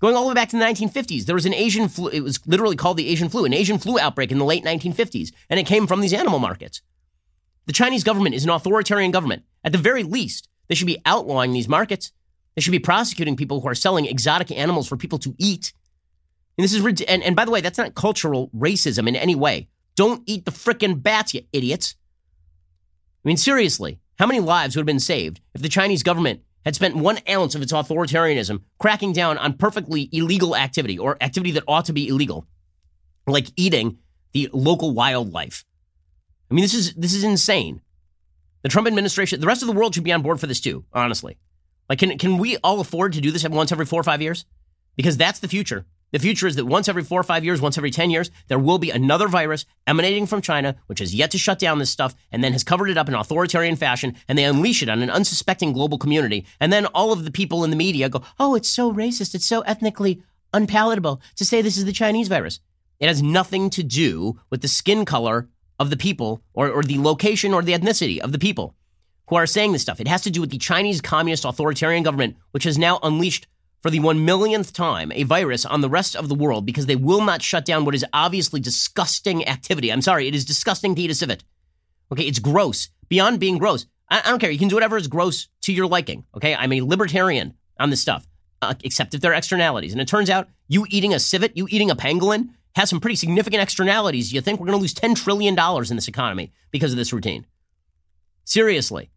Going 0.00 0.16
all 0.16 0.22
the 0.22 0.28
way 0.28 0.34
back 0.34 0.48
to 0.48 0.58
the 0.58 0.64
1950s, 0.64 1.26
there 1.26 1.34
was 1.34 1.44
an 1.44 1.52
Asian 1.52 1.88
flu, 1.88 2.08
it 2.08 2.20
was 2.20 2.40
literally 2.46 2.76
called 2.76 2.96
the 2.96 3.08
Asian 3.08 3.28
flu, 3.28 3.44
an 3.44 3.52
Asian 3.52 3.78
flu 3.78 3.98
outbreak 3.98 4.32
in 4.32 4.38
the 4.38 4.44
late 4.44 4.64
1950s, 4.64 5.30
and 5.50 5.60
it 5.60 5.66
came 5.66 5.86
from 5.86 6.00
these 6.00 6.14
animal 6.14 6.38
markets. 6.38 6.80
The 7.66 7.74
Chinese 7.74 8.02
government 8.02 8.34
is 8.34 8.42
an 8.44 8.50
authoritarian 8.50 9.10
government. 9.10 9.42
At 9.62 9.72
the 9.72 9.78
very 9.78 10.02
least, 10.02 10.48
they 10.68 10.74
should 10.74 10.86
be 10.86 11.02
outlawing 11.04 11.52
these 11.52 11.68
markets. 11.68 12.12
They 12.54 12.62
should 12.62 12.70
be 12.72 12.78
prosecuting 12.78 13.36
people 13.36 13.60
who 13.60 13.68
are 13.68 13.74
selling 13.74 14.06
exotic 14.06 14.50
animals 14.50 14.88
for 14.88 14.96
people 14.96 15.18
to 15.18 15.34
eat. 15.38 15.72
And 16.56 16.64
this 16.64 16.72
is 16.72 16.84
and, 17.02 17.22
and 17.22 17.36
by 17.36 17.44
the 17.44 17.50
way, 17.50 17.60
that's 17.60 17.78
not 17.78 17.94
cultural 17.94 18.50
racism 18.56 19.06
in 19.06 19.16
any 19.16 19.34
way. 19.34 19.68
Don't 19.96 20.22
eat 20.26 20.46
the 20.46 20.50
frickin' 20.50 21.02
bats, 21.02 21.34
you 21.34 21.42
idiots. 21.52 21.94
I 23.24 23.28
mean, 23.28 23.36
seriously, 23.36 24.00
how 24.18 24.26
many 24.26 24.40
lives 24.40 24.74
would 24.74 24.80
have 24.80 24.86
been 24.86 24.98
saved 24.98 25.40
if 25.54 25.60
the 25.60 25.68
Chinese 25.68 26.02
government 26.02 26.40
had 26.64 26.74
spent 26.74 26.96
one 26.96 27.18
ounce 27.28 27.54
of 27.54 27.62
its 27.62 27.72
authoritarianism 27.72 28.62
cracking 28.78 29.12
down 29.12 29.38
on 29.38 29.54
perfectly 29.54 30.08
illegal 30.12 30.56
activity 30.56 30.98
or 30.98 31.16
activity 31.22 31.52
that 31.52 31.64
ought 31.66 31.86
to 31.86 31.92
be 31.92 32.08
illegal, 32.08 32.46
like 33.26 33.48
eating 33.56 33.98
the 34.32 34.48
local 34.52 34.92
wildlife. 34.92 35.64
I 36.50 36.54
mean, 36.54 36.62
this 36.62 36.74
is 36.74 36.94
this 36.94 37.14
is 37.14 37.24
insane. 37.24 37.80
The 38.62 38.68
Trump 38.68 38.86
administration, 38.86 39.40
the 39.40 39.46
rest 39.46 39.62
of 39.62 39.68
the 39.68 39.74
world 39.74 39.94
should 39.94 40.04
be 40.04 40.12
on 40.12 40.22
board 40.22 40.38
for 40.38 40.46
this 40.46 40.60
too, 40.60 40.84
honestly. 40.92 41.38
Like, 41.88 41.98
can, 41.98 42.18
can 42.18 42.38
we 42.38 42.56
all 42.58 42.80
afford 42.80 43.14
to 43.14 43.20
do 43.20 43.30
this 43.30 43.46
once 43.48 43.72
every 43.72 43.86
four 43.86 44.00
or 44.00 44.04
five 44.04 44.22
years? 44.22 44.44
Because 44.96 45.16
that's 45.16 45.40
the 45.40 45.48
future. 45.48 45.86
The 46.12 46.18
future 46.18 46.46
is 46.46 46.56
that 46.56 46.66
once 46.66 46.88
every 46.88 47.04
four 47.04 47.20
or 47.20 47.24
five 47.24 47.44
years, 47.44 47.60
once 47.60 47.78
every 47.78 47.90
10 47.90 48.10
years, 48.10 48.30
there 48.48 48.58
will 48.58 48.78
be 48.78 48.90
another 48.90 49.28
virus 49.28 49.64
emanating 49.86 50.26
from 50.26 50.42
China, 50.42 50.76
which 50.86 50.98
has 50.98 51.14
yet 51.14 51.30
to 51.30 51.38
shut 51.38 51.58
down 51.58 51.78
this 51.78 51.90
stuff 51.90 52.14
and 52.32 52.42
then 52.42 52.52
has 52.52 52.64
covered 52.64 52.90
it 52.90 52.98
up 52.98 53.08
in 53.08 53.14
authoritarian 53.14 53.76
fashion, 53.76 54.16
and 54.28 54.36
they 54.36 54.44
unleash 54.44 54.82
it 54.82 54.88
on 54.88 55.02
an 55.02 55.10
unsuspecting 55.10 55.72
global 55.72 55.98
community. 55.98 56.46
And 56.58 56.72
then 56.72 56.86
all 56.86 57.12
of 57.12 57.24
the 57.24 57.30
people 57.30 57.62
in 57.64 57.70
the 57.70 57.76
media 57.76 58.08
go, 58.08 58.22
oh, 58.38 58.54
it's 58.54 58.68
so 58.68 58.92
racist. 58.92 59.34
It's 59.34 59.46
so 59.46 59.60
ethnically 59.62 60.22
unpalatable 60.52 61.20
to 61.36 61.44
say 61.44 61.62
this 61.62 61.78
is 61.78 61.84
the 61.84 61.92
Chinese 61.92 62.28
virus. 62.28 62.60
It 62.98 63.06
has 63.06 63.22
nothing 63.22 63.70
to 63.70 63.82
do 63.82 64.38
with 64.50 64.62
the 64.62 64.68
skin 64.68 65.04
color 65.04 65.48
of 65.78 65.90
the 65.90 65.96
people 65.96 66.42
or, 66.52 66.70
or 66.70 66.82
the 66.82 66.98
location 66.98 67.54
or 67.54 67.62
the 67.62 67.72
ethnicity 67.72 68.18
of 68.18 68.32
the 68.32 68.38
people 68.38 68.74
who 69.28 69.36
are 69.36 69.46
saying 69.46 69.72
this 69.72 69.82
stuff. 69.82 70.00
It 70.00 70.08
has 70.08 70.22
to 70.22 70.30
do 70.30 70.40
with 70.40 70.50
the 70.50 70.58
Chinese 70.58 71.00
communist 71.00 71.44
authoritarian 71.44 72.02
government, 72.02 72.36
which 72.50 72.64
has 72.64 72.76
now 72.76 72.98
unleashed 73.02 73.46
for 73.82 73.90
the 73.90 74.00
one 74.00 74.24
millionth 74.24 74.72
time 74.72 75.10
a 75.12 75.22
virus 75.22 75.64
on 75.64 75.80
the 75.80 75.88
rest 75.88 76.14
of 76.14 76.28
the 76.28 76.34
world 76.34 76.66
because 76.66 76.86
they 76.86 76.96
will 76.96 77.22
not 77.22 77.42
shut 77.42 77.64
down 77.64 77.84
what 77.84 77.94
is 77.94 78.04
obviously 78.12 78.60
disgusting 78.60 79.46
activity. 79.48 79.90
I'm 79.90 80.02
sorry, 80.02 80.28
it 80.28 80.34
is 80.34 80.44
disgusting 80.44 80.94
to 80.94 81.02
eat 81.02 81.10
a 81.10 81.14
civet. 81.14 81.44
Okay, 82.12 82.24
it's 82.24 82.38
gross. 82.38 82.88
Beyond 83.08 83.40
being 83.40 83.58
gross. 83.58 83.86
I, 84.08 84.20
I 84.24 84.30
don't 84.30 84.38
care. 84.38 84.50
You 84.50 84.58
can 84.58 84.68
do 84.68 84.76
whatever 84.76 84.96
is 84.96 85.08
gross 85.08 85.48
to 85.62 85.72
your 85.72 85.86
liking. 85.86 86.24
Okay, 86.36 86.54
I'm 86.54 86.72
a 86.72 86.82
libertarian 86.82 87.54
on 87.78 87.90
this 87.90 88.02
stuff, 88.02 88.26
uh, 88.62 88.74
except 88.84 89.14
if 89.14 89.20
there 89.20 89.32
are 89.32 89.36
externalities. 89.36 89.92
And 89.92 90.00
it 90.00 90.08
turns 90.08 90.30
out 90.30 90.48
you 90.68 90.86
eating 90.90 91.14
a 91.14 91.18
civet, 91.18 91.56
you 91.56 91.66
eating 91.70 91.90
a 91.90 91.96
pangolin, 91.96 92.50
has 92.76 92.90
some 92.90 93.00
pretty 93.00 93.16
significant 93.16 93.62
externalities. 93.62 94.32
You 94.32 94.40
think 94.40 94.60
we're 94.60 94.66
going 94.66 94.78
to 94.78 94.82
lose 94.82 94.94
$10 94.94 95.16
trillion 95.16 95.58
in 95.58 95.96
this 95.96 96.08
economy 96.08 96.52
because 96.70 96.92
of 96.92 96.98
this 96.98 97.12
routine. 97.12 97.46
Seriously 98.44 99.10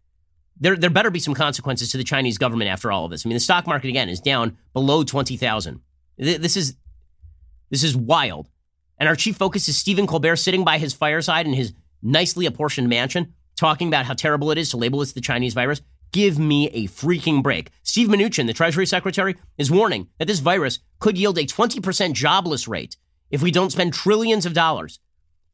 there, 0.59 0.75
there 0.75 0.89
better 0.89 1.09
be 1.09 1.19
some 1.19 1.33
consequences 1.33 1.91
to 1.91 1.97
the 1.97 2.03
Chinese 2.03 2.37
government 2.37 2.69
after 2.69 2.91
all 2.91 3.05
of 3.05 3.11
this. 3.11 3.25
I 3.25 3.29
mean, 3.29 3.35
the 3.35 3.41
stock 3.41 3.67
market 3.67 3.89
again 3.89 4.09
is 4.09 4.19
down 4.19 4.57
below 4.73 5.03
twenty 5.03 5.37
thousand. 5.37 5.81
This 6.17 6.55
is 6.55 6.75
this 7.69 7.83
is 7.83 7.97
wild. 7.97 8.49
And 8.99 9.09
our 9.09 9.15
chief 9.15 9.35
focus 9.35 9.67
is 9.67 9.77
Stephen 9.77 10.07
Colbert 10.07 10.37
sitting 10.37 10.63
by 10.63 10.77
his 10.77 10.93
fireside 10.93 11.47
in 11.47 11.53
his 11.53 11.73
nicely 12.01 12.45
apportioned 12.45 12.87
mansion, 12.87 13.33
talking 13.55 13.87
about 13.87 14.05
how 14.05 14.13
terrible 14.13 14.51
it 14.51 14.57
is 14.57 14.69
to 14.69 14.77
label 14.77 14.99
this 14.99 15.13
the 15.13 15.21
Chinese 15.21 15.53
virus. 15.53 15.81
Give 16.11 16.37
me 16.37 16.69
a 16.69 16.87
freaking 16.87 17.41
break. 17.41 17.71
Steve 17.81 18.07
Mnuchin, 18.07 18.45
the 18.45 18.53
Treasury 18.53 18.85
Secretary, 18.85 19.35
is 19.57 19.71
warning 19.71 20.07
that 20.19 20.27
this 20.27 20.39
virus 20.39 20.79
could 20.99 21.17
yield 21.17 21.39
a 21.39 21.45
20% 21.45 22.13
jobless 22.13 22.67
rate 22.67 22.97
if 23.31 23.41
we 23.41 23.49
don't 23.49 23.71
spend 23.71 23.93
trillions 23.93 24.45
of 24.45 24.53
dollars. 24.53 24.99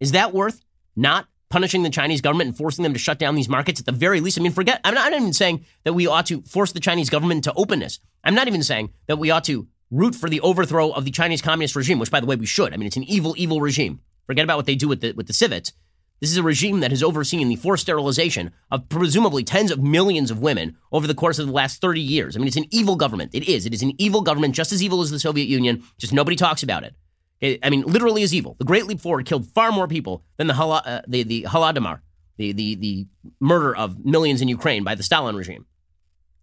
Is 0.02 0.12
that 0.12 0.34
worth 0.34 0.62
not 0.98 1.28
punishing 1.50 1.84
the 1.84 1.90
Chinese 1.90 2.22
government 2.22 2.50
and 2.50 2.58
forcing 2.58 2.84
them 2.84 2.94
to 2.94 3.00
shut 3.00 3.20
down 3.20 3.36
these 3.36 3.50
markets 3.50 3.80
at 3.80 3.86
the 3.86 3.92
very 3.92 4.22
least. 4.22 4.40
I 4.40 4.42
mean, 4.42 4.52
forget, 4.52 4.80
I'm 4.84 4.94
not, 4.94 5.06
I'm 5.06 5.12
not 5.12 5.22
even 5.22 5.34
saying 5.34 5.66
that 5.84 5.94
we 5.94 6.08
ought 6.08 6.28
to 6.28 6.42
force 6.44 6.72
the 6.72 6.80
Chinese 6.80 7.10
government 7.10 7.44
to 7.46 7.54
openness. 7.54 8.00
I'm 8.24 8.36
not 8.36 8.48
even 8.48 8.64
saying 8.64 8.94
that 9.08 9.18
we 9.18 9.32
ought 9.32 9.46
to 9.46 9.68
root 9.92 10.16
for 10.16 10.30
the 10.30 10.42
overthrow 10.42 10.92
of 10.92 11.06
the 11.06 11.12
Chinese 11.12 11.42
communist 11.42 11.76
regime, 11.76 12.00
which, 12.00 12.12
by 12.12 12.20
the 12.20 12.28
way, 12.28 12.36
we 12.36 12.46
should. 12.46 12.74
I 12.74 12.78
mean, 12.78 12.88
it's 12.88 12.98
an 12.98 13.04
evil, 13.04 13.34
evil 13.38 13.62
regime. 13.62 14.02
Forget 14.28 14.44
about 14.44 14.58
what 14.58 14.68
they 14.68 14.76
do 14.76 14.88
with 14.88 15.02
the, 15.02 15.14
with 15.14 15.28
the 15.28 15.34
civets. 15.34 15.74
This 16.20 16.32
is 16.32 16.38
a 16.38 16.44
regime 16.44 16.82
that 16.82 16.92
has 16.92 17.02
overseen 17.02 17.48
the 17.48 17.56
forced 17.56 17.84
sterilization 17.84 18.52
of 18.70 18.90
presumably 18.90 19.44
tens 19.44 19.72
of 19.72 19.82
millions 19.82 20.32
of 20.32 20.40
women 20.40 20.78
over 20.92 21.08
the 21.08 21.16
course 21.16 21.40
of 21.40 21.48
the 21.48 21.54
last 21.54 21.80
30 21.80 22.02
years. 22.02 22.36
I 22.36 22.40
mean, 22.40 22.48
it's 22.48 22.58
an 22.58 22.68
evil 22.72 22.98
government. 22.98 23.32
It 23.34 23.48
is. 23.48 23.66
It 23.66 23.74
is 23.74 23.82
an 23.82 23.94
evil 23.98 24.22
government, 24.22 24.54
just 24.54 24.74
as 24.74 24.84
evil 24.84 25.02
as 25.02 25.12
the 25.12 25.20
Soviet 25.20 25.48
Union, 25.48 25.84
just 25.98 26.14
nobody 26.14 26.36
talks 26.36 26.62
about 26.62 26.84
it. 26.84 26.94
I 27.42 27.70
mean, 27.70 27.84
literally 27.84 28.22
is 28.22 28.34
evil. 28.34 28.56
The 28.60 28.66
Great 28.66 28.86
Leap 28.86 29.00
Forward 29.00 29.26
killed 29.26 29.48
far 29.48 29.72
more 29.72 29.88
people 29.88 30.24
than 30.38 30.48
the, 30.48 30.54
Hala, 30.54 30.82
uh, 30.86 31.02
the, 31.08 31.24
the 31.24 31.44
Holodomor 31.44 32.02
the, 32.40 32.54
the, 32.54 32.76
the 32.76 33.08
murder 33.40 33.76
of 33.76 34.04
millions 34.04 34.42
in 34.42 34.48
Ukraine 34.48 34.84
by 34.84 34.96
the 34.96 35.04
Stalin 35.04 35.36
regime. 35.36 35.66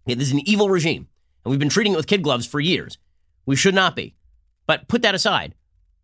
This 0.05 0.27
is 0.27 0.31
an 0.31 0.47
evil 0.47 0.69
regime, 0.69 1.07
and 1.43 1.49
we've 1.49 1.59
been 1.59 1.69
treating 1.69 1.93
it 1.93 1.97
with 1.97 2.07
kid 2.07 2.21
gloves 2.21 2.45
for 2.45 2.59
years. 2.59 2.97
We 3.45 3.57
should 3.57 3.75
not 3.75 3.95
be. 3.95 4.15
But 4.67 4.87
put 4.87 5.01
that 5.01 5.15
aside. 5.15 5.55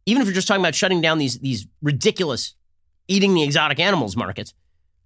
Even 0.05 0.21
if 0.21 0.27
you're 0.27 0.35
just 0.35 0.47
talking 0.47 0.61
about 0.61 0.75
shutting 0.75 0.99
down 0.99 1.19
these, 1.19 1.39
these 1.39 1.67
ridiculous 1.81 2.55
eating 3.07 3.35
the 3.35 3.43
exotic 3.43 3.79
animals 3.79 4.17
markets, 4.17 4.53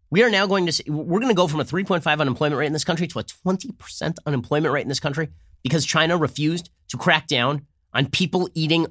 we 0.10 0.24
are 0.24 0.30
now 0.30 0.48
going 0.48 0.66
to 0.66 0.72
see, 0.72 0.90
we're 0.90 1.20
going 1.20 1.28
to 1.28 1.36
go 1.36 1.48
from 1.48 1.60
a 1.60 1.66
3.5 1.66 2.20
unemployment 2.20 2.58
rate 2.58 2.68
in 2.68 2.74
this 2.74 2.86
country 2.86 3.08
to 3.08 3.20
a 3.20 3.24
20% 3.24 4.16
unemployment 4.26 4.74
rate 4.74 4.84
in 4.84 4.88
this 4.88 5.02
country 5.02 5.28
because 5.64 5.86
China 5.86 6.18
refused 6.18 6.70
to 6.88 6.98
crack 6.98 7.28
down 7.28 7.68
on 7.94 8.06
people 8.08 8.50
eating 8.54 8.88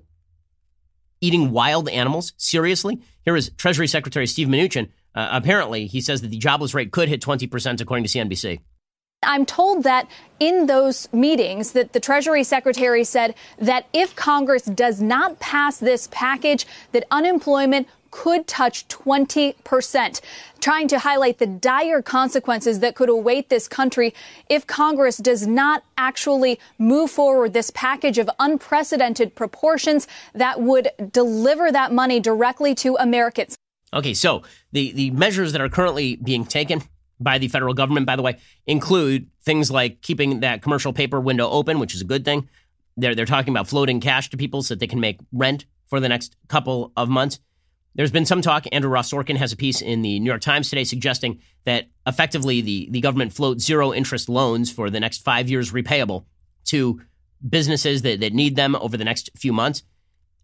eating 1.20 1.50
wild 1.50 1.88
animals. 1.88 2.32
Seriously, 2.36 3.00
here 3.24 3.36
is 3.36 3.50
Treasury 3.56 3.86
Secretary 3.86 4.26
Steve 4.26 4.48
Mnuchin 4.48 4.88
uh, 5.16 5.28
apparently, 5.32 5.86
he 5.86 6.00
says 6.00 6.20
that 6.20 6.28
the 6.28 6.36
jobless 6.36 6.74
rate 6.74 6.92
could 6.92 7.08
hit 7.08 7.22
20%, 7.22 7.80
according 7.80 8.04
to 8.04 8.10
CNBC. 8.10 8.60
I'm 9.22 9.46
told 9.46 9.82
that 9.84 10.08
in 10.38 10.66
those 10.66 11.10
meetings 11.12 11.72
that 11.72 11.94
the 11.94 12.00
Treasury 12.00 12.44
Secretary 12.44 13.02
said 13.02 13.34
that 13.58 13.86
if 13.94 14.14
Congress 14.14 14.64
does 14.64 15.00
not 15.00 15.40
pass 15.40 15.78
this 15.78 16.08
package, 16.12 16.66
that 16.92 17.04
unemployment 17.10 17.88
could 18.10 18.46
touch 18.46 18.86
20%, 18.88 20.20
trying 20.60 20.88
to 20.88 20.98
highlight 20.98 21.38
the 21.38 21.46
dire 21.46 22.02
consequences 22.02 22.80
that 22.80 22.94
could 22.94 23.08
await 23.08 23.48
this 23.48 23.68
country 23.68 24.14
if 24.48 24.66
Congress 24.66 25.16
does 25.16 25.46
not 25.46 25.84
actually 25.98 26.58
move 26.78 27.10
forward 27.10 27.52
this 27.52 27.70
package 27.70 28.18
of 28.18 28.28
unprecedented 28.38 29.34
proportions 29.34 30.06
that 30.34 30.60
would 30.60 30.90
deliver 31.12 31.70
that 31.72 31.92
money 31.92 32.20
directly 32.20 32.74
to 32.74 32.96
Americans. 32.96 33.56
Okay, 33.92 34.14
so 34.14 34.42
the, 34.72 34.92
the 34.92 35.10
measures 35.12 35.52
that 35.52 35.60
are 35.60 35.68
currently 35.68 36.16
being 36.16 36.44
taken 36.44 36.82
by 37.18 37.38
the 37.38 37.48
federal 37.48 37.74
government, 37.74 38.06
by 38.06 38.16
the 38.16 38.22
way, 38.22 38.36
include 38.66 39.28
things 39.42 39.70
like 39.70 40.02
keeping 40.02 40.40
that 40.40 40.62
commercial 40.62 40.92
paper 40.92 41.20
window 41.20 41.48
open, 41.48 41.78
which 41.78 41.94
is 41.94 42.00
a 42.00 42.04
good 42.04 42.24
thing. 42.24 42.48
They're, 42.96 43.14
they're 43.14 43.26
talking 43.26 43.52
about 43.52 43.68
floating 43.68 44.00
cash 44.00 44.30
to 44.30 44.36
people 44.36 44.62
so 44.62 44.74
that 44.74 44.80
they 44.80 44.86
can 44.86 45.00
make 45.00 45.20
rent 45.32 45.66
for 45.86 46.00
the 46.00 46.08
next 46.08 46.36
couple 46.48 46.92
of 46.96 47.08
months. 47.08 47.38
There's 47.96 48.10
been 48.10 48.26
some 48.26 48.42
talk. 48.42 48.66
Andrew 48.72 48.90
Ross 48.90 49.10
Sorkin 49.10 49.36
has 49.36 49.52
a 49.52 49.56
piece 49.56 49.80
in 49.80 50.02
the 50.02 50.20
New 50.20 50.26
York 50.26 50.42
Times 50.42 50.68
today 50.68 50.84
suggesting 50.84 51.40
that 51.64 51.86
effectively 52.06 52.60
the, 52.60 52.88
the 52.90 53.00
government 53.00 53.32
float 53.32 53.58
zero 53.58 53.92
interest 53.94 54.28
loans 54.28 54.70
for 54.70 54.90
the 54.90 55.00
next 55.00 55.24
five 55.24 55.48
years 55.48 55.72
repayable 55.72 56.26
to 56.66 57.00
businesses 57.46 58.02
that, 58.02 58.20
that 58.20 58.34
need 58.34 58.54
them 58.54 58.76
over 58.76 58.98
the 58.98 59.04
next 59.04 59.30
few 59.34 59.52
months. 59.52 59.82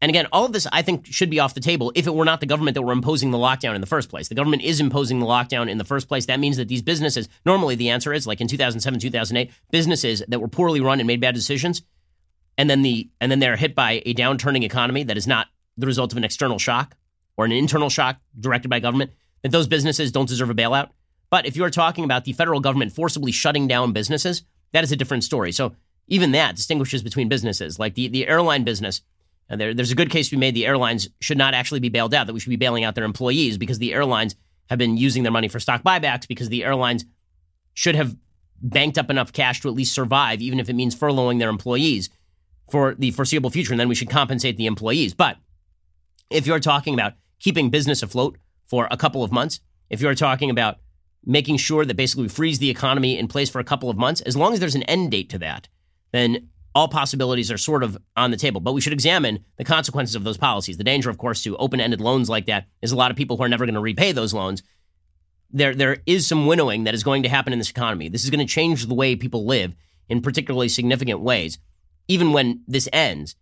And 0.01 0.09
again, 0.09 0.27
all 0.33 0.47
of 0.47 0.53
this 0.53 0.67
I 0.73 0.81
think 0.81 1.07
should 1.07 1.29
be 1.29 1.41
off 1.41 1.53
the 1.53 1.61
table 1.61 1.93
if 1.95 2.07
it 2.07 2.15
were 2.15 2.25
not 2.25 2.41
the 2.41 2.47
government 2.47 2.75
that 2.75 2.83
were 2.83 2.93
imposing 2.93 3.31
the 3.31 3.39
lockdown 3.39 3.75
in 3.75 3.83
the 3.83 3.87
first 3.87 4.09
place. 4.09 4.29
The 4.29 4.35
government 4.35 4.63
is 4.63 4.81
imposing 4.81 5.21
the 5.21 5.27
lockdown 5.27 5.71
in 5.71 5.79
the 5.79 5.85
first 5.85 6.09
place. 6.09 6.27
That 6.27 6.41
means 6.41 6.57
that 6.57 6.69
these 6.69 6.83
businesses, 6.83 7.29
normally 7.45 7.75
the 7.75 7.91
answer 7.91 8.15
is 8.15 8.27
like 8.27 8.41
in 8.41 8.49
2007, 8.49 8.99
2008, 8.99 9.51
businesses 9.71 10.23
that 10.27 10.41
were 10.41 10.49
poorly 10.49 10.81
run 10.81 11.01
and 11.01 11.07
made 11.07 11.21
bad 11.21 11.35
decisions, 11.35 11.83
and 12.57 12.69
then 12.69 12.83
the 12.83 13.11
and 13.21 13.31
then 13.31 13.39
they're 13.39 13.57
hit 13.57 13.75
by 13.75 14.03
a 14.05 14.15
downturning 14.15 14.65
economy 14.65 15.05
that 15.05 15.17
is 15.17 15.27
not 15.27 15.49
the 15.77 15.87
result 15.87 16.13
of 16.13 16.19
an 16.19 16.25
external 16.25 16.59
shock, 16.59 16.97
or 17.37 17.45
an 17.45 17.53
internal 17.53 17.91
shock 17.91 18.19
directed 18.39 18.69
by 18.69 18.81
government, 18.81 19.13
that 19.43 19.53
those 19.53 19.67
businesses 19.67 20.13
don't 20.13 20.29
deserve 20.29 20.51
a 20.51 20.55
bailout. 20.55 20.91
But 21.31 21.47
if 21.47 21.57
you 21.57 21.65
are 21.65 21.71
talking 21.71 22.05
about 22.05 22.25
the 22.25 22.33
federal 22.33 22.61
government 22.61 22.93
forcibly 22.93 23.33
shutting 23.33 23.67
down 23.67 23.93
businesses, 23.93 24.43
that 24.73 24.85
is 24.85 24.93
a 24.93 24.97
different 24.97 25.25
story. 25.25 25.53
So 25.53 25.75
even 26.09 26.33
that 26.33 26.57
distinguishes 26.57 27.03
between 27.03 27.29
businesses. 27.29 27.79
Like 27.79 27.95
the, 27.95 28.09
the 28.09 28.29
airline 28.29 28.65
business, 28.65 29.01
and 29.49 29.61
there, 29.61 29.75
there's 29.75 29.91
a 29.91 29.97
good 29.97 30.11
case 30.11 30.29
to 30.29 30.37
be 30.37 30.41
made 30.41 30.55
the 30.55 30.67
airlines 30.67 31.09
should 31.21 31.39
not 31.39 31.55
actually 31.55 31.81
be 31.81 31.89
bailed 31.89 32.15
out, 32.15 32.27
that 32.27 32.33
we 32.33 32.41
should 32.41 32.51
be 32.51 32.57
bailing 32.57 32.85
out 32.85 32.95
their 32.95 33.05
employees 33.05 33.59
because 33.59 33.79
the 33.79 33.95
airlines 33.95 34.35
have 34.69 34.79
been 34.79 34.97
using 34.97 35.23
their 35.23 35.33
money 35.33 35.49
for 35.49 35.61
stock 35.61 35.83
buybacks 35.83 36.29
because 36.29 36.49
the 36.49 36.65
airlines 36.65 37.05
should 37.75 37.95
have 37.95 38.17
banked 38.61 38.99
up 38.99 39.11
enough 39.11 39.33
cash 39.33 39.61
to 39.61 39.69
at 39.69 39.75
least 39.75 39.95
survive, 39.95 40.41
even 40.41 40.61
if 40.61 40.69
it 40.69 40.75
means 40.75 40.95
furloughing 40.95 41.39
their 41.39 41.49
employees 41.49 42.11
for 42.71 42.95
the 42.95 43.11
foreseeable 43.11 43.51
future. 43.51 43.73
And 43.73 43.81
then 43.81 43.89
we 43.89 43.95
should 43.95 44.11
compensate 44.11 44.57
the 44.57 44.67
employees. 44.67 45.15
But 45.15 45.37
if 46.31 46.47
you're 46.47 46.61
talking 46.61 46.95
about 46.95 47.15
keeping 47.43 47.71
business 47.71 48.03
afloat 48.03 48.39
for 48.67 48.89
a 48.91 48.97
couple 48.97 49.23
of 49.23 49.33
months, 49.33 49.61
if 49.91 50.01
you're 50.01 50.15
talking 50.15 50.49
about 50.49 50.77
making 51.25 51.57
sure 51.57 51.85
that 51.85 51.97
basically 51.97 52.23
we 52.23 52.29
freeze 52.29 52.59
the 52.59 52.71
economy 52.71 53.19
in 53.19 53.29
place 53.29 53.51
for 53.51 53.59
a 53.59 53.65
couple 53.65 53.91
of 53.91 53.97
months, 53.97 54.21
as 54.23 54.37
long 54.37 54.53
as 54.53 54.61
there's 54.61 54.75
an 54.75 54.83
end 54.85 55.11
date 55.11 55.29
to 55.31 55.39
that, 55.39 55.69
then 56.13 56.49
all 56.75 56.89
possibilities 56.89 57.51
are 57.51 57.59
sort 57.59 57.83
of 57.83 57.99
on 58.17 58.31
the 58.31 58.37
table. 58.37 58.61
But 58.61 58.73
we 58.73 58.81
should 58.81 58.93
examine 58.93 59.45
the 59.57 59.65
consequences 59.65 60.15
of 60.15 60.25
those 60.25 60.39
policies. 60.39 60.79
The 60.79 60.85
danger, 60.85 61.11
of 61.11 61.19
course, 61.19 61.43
to 61.43 61.57
open 61.59 61.81
ended 61.81 62.01
loans 62.01 62.31
like 62.31 62.47
that 62.47 62.67
is 62.81 62.93
a 62.93 62.97
lot 62.97 63.11
of 63.11 63.17
people 63.17 63.37
who 63.37 63.43
are 63.43 63.49
never 63.49 63.67
going 63.67 63.75
to 63.75 63.81
repay 63.81 64.13
those 64.13 64.33
loans. 64.33 64.63
There, 65.51 65.75
there 65.75 65.99
is 66.07 66.27
some 66.27 66.47
winnowing 66.47 66.85
that 66.85 66.95
is 66.95 67.05
going 67.05 67.25
to 67.25 67.29
happen 67.29 67.53
in 67.53 67.59
this 67.59 67.71
economy. 67.71 68.09
This 68.09 68.25
is 68.25 68.31
going 68.31 68.45
to 68.45 68.53
change 68.53 68.87
the 68.87 68.95
way 68.95 69.17
people 69.17 69.45
live 69.45 69.75
in 70.09 70.23
particularly 70.23 70.69
significant 70.69 71.21
ways. 71.21 71.59
Even 72.09 72.33
when 72.33 72.63
this 72.67 72.89
ends, 72.93 73.37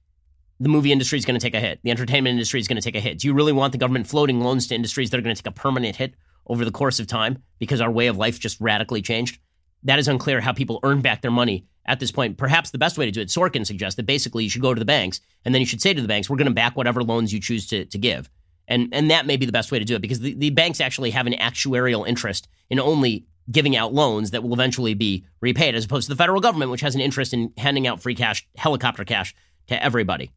the 0.61 0.69
movie 0.69 0.93
industry 0.93 1.19
is 1.19 1.25
going 1.25 1.39
to 1.39 1.45
take 1.45 1.55
a 1.55 1.61
hit. 1.61 1.81
The 1.83 1.91
entertainment 1.91 2.35
industry 2.35 2.61
is 2.61 2.69
going 2.69 2.77
to 2.77 2.83
take 2.83 2.95
a 2.95 3.01
hit. 3.01 3.19
Do 3.19 3.27
you 3.27 3.35
really 3.35 3.53
want 3.53 3.73
the 3.73 3.79
government 3.79 4.07
floating 4.07 4.41
loans 4.41 4.67
to 4.67 4.75
industries 4.75 5.11
that 5.11 5.19
are 5.19 5.23
going 5.23 5.35
to 5.35 5.43
take 5.43 5.51
a 5.51 5.55
permanent 5.55 5.97
hit 5.97 6.15
over 6.47 6.65
the 6.65 6.71
course 6.71 7.01
of 7.01 7.07
time 7.07 7.43
because 7.59 7.81
our 7.81 7.91
way 7.91 8.09
of 8.09 8.19
life 8.19 8.39
just 8.39 8.61
radically 8.61 9.01
changed? 9.01 9.41
That 9.85 9.99
is 9.99 10.07
unclear 10.07 10.41
how 10.41 10.53
people 10.53 10.79
earn 10.83 11.01
back 11.01 11.23
their 11.23 11.31
money 11.31 11.67
at 11.87 11.99
this 11.99 12.13
point. 12.13 12.37
Perhaps 12.37 12.71
the 12.71 12.79
best 12.79 12.99
way 12.99 13.07
to 13.07 13.11
do 13.11 13.23
it, 13.23 13.29
Sorkin 13.29 13.67
suggests 13.67 13.97
that 13.97 14.05
basically 14.05 14.45
you 14.45 14.51
should 14.51 14.61
go 14.61 14.75
to 14.75 14.79
the 14.79 14.85
banks 14.85 15.21
and 15.47 15.55
then 15.55 15.61
you 15.61 15.67
should 15.67 15.81
say 15.81 15.95
to 15.95 16.03
the 16.03 16.09
banks, 16.09 16.29
we're 16.29 16.37
going 16.37 16.47
to 16.47 16.53
back 16.53 16.77
whatever 16.77 17.03
loans 17.03 17.33
you 17.33 17.41
choose 17.41 17.67
to, 17.69 17.87
to 17.87 17.99
give. 17.99 18.29
And, 18.69 18.91
and 18.93 19.11
that 19.11 19.27
may 19.27 19.39
be 19.39 19.47
the 19.47 19.53
best 19.53 19.73
way 19.73 19.79
to 19.79 19.85
do 19.85 19.97
it 19.97 20.03
because 20.03 20.21
the, 20.21 20.35
the 20.35 20.51
banks 20.51 20.81
actually 20.81 21.11
have 21.11 21.27
an 21.27 21.33
actuarial 21.33 22.07
interest 22.07 22.49
in 22.69 22.79
only 22.79 23.27
giving 23.51 23.77
out 23.77 23.95
loans 23.95 24.31
that 24.31 24.43
will 24.43 24.53
eventually 24.53 24.95
be 24.95 25.25
repaid, 25.41 25.75
as 25.75 25.87
opposed 25.87 26.07
to 26.07 26.15
the 26.15 26.19
federal 26.19 26.41
government, 26.41 26.71
which 26.71 26.83
has 26.83 26.95
an 26.95 27.01
interest 27.01 27.33
in 27.33 27.53
handing 27.57 27.87
out 27.87 28.01
free 28.01 28.15
cash, 28.15 28.47
helicopter 28.57 29.05
cash 29.05 29.35
to 29.67 29.83
everybody. 29.83 30.31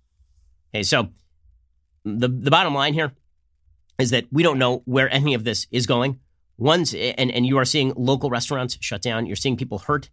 Okay, 0.73 0.83
so 0.83 1.09
the, 2.03 2.27
the 2.27 2.51
bottom 2.51 2.73
line 2.73 2.93
here 2.93 3.13
is 3.99 4.09
that 4.09 4.25
we 4.31 4.41
don't 4.41 4.57
know 4.57 4.81
where 4.85 5.09
any 5.13 5.33
of 5.33 5.43
this 5.43 5.67
is 5.71 5.85
going. 5.85 6.19
Once 6.57 6.93
and, 6.93 7.31
and 7.31 7.45
you 7.45 7.57
are 7.57 7.65
seeing 7.65 7.93
local 7.95 8.29
restaurants 8.29 8.77
shut 8.81 9.01
down, 9.01 9.25
you're 9.25 9.35
seeing 9.35 9.57
people 9.57 9.79
hurt. 9.79 10.09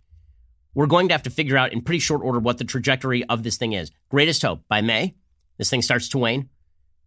We're 0.74 0.86
going 0.86 1.08
to 1.08 1.14
have 1.14 1.22
to 1.24 1.30
figure 1.30 1.56
out 1.56 1.72
in 1.72 1.82
pretty 1.82 1.98
short 1.98 2.22
order 2.22 2.38
what 2.38 2.58
the 2.58 2.64
trajectory 2.64 3.24
of 3.24 3.42
this 3.42 3.56
thing 3.56 3.72
is. 3.72 3.90
Greatest 4.08 4.42
hope 4.42 4.62
by 4.68 4.80
May, 4.80 5.14
this 5.58 5.70
thing 5.70 5.82
starts 5.82 6.08
to 6.11 6.18
wane. 6.18 6.48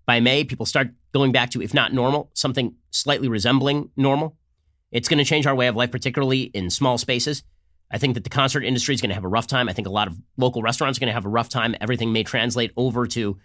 By 0.06 0.20
May, 0.20 0.44
people 0.44 0.66
start 0.66 0.90
going 1.14 1.32
back 1.32 1.52
to, 1.52 1.62
if 1.62 1.74
not 1.74 1.94
normal, 1.94 2.30
something 2.34 2.76
slightly 2.92 3.30
resembling 3.30 3.90
normal. 3.96 4.36
It's 4.92 5.08
going 5.08 5.20
to 5.20 5.24
change 5.24 5.48
our 5.48 5.56
way 5.56 5.68
of 5.68 5.76
life, 5.76 5.92
particularly 5.92 6.42
in 6.42 6.70
small 6.70 6.98
spaces. 6.98 7.44
I 7.92 7.98
think 7.98 8.16
that 8.16 8.24
the 8.24 8.30
concert 8.30 8.64
industry 8.64 8.96
is 8.96 9.02
going 9.02 9.10
to 9.10 9.16
have 9.16 9.24
a 9.24 9.30
rough 9.30 9.48
time. 9.48 9.70
I 9.70 9.74
think 9.74 9.88
a 9.88 9.92
lot 9.92 10.08
of 10.08 10.18
local 10.38 10.62
restaurants 10.62 10.98
are 10.98 11.02
going 11.02 11.10
to 11.10 11.14
have 11.14 11.26
a 11.26 11.30
rough 11.30 11.50
time. 11.50 11.76
Everything 11.80 12.12
may 12.12 12.24
translate 12.24 12.72
over 12.76 13.06
to 13.08 13.38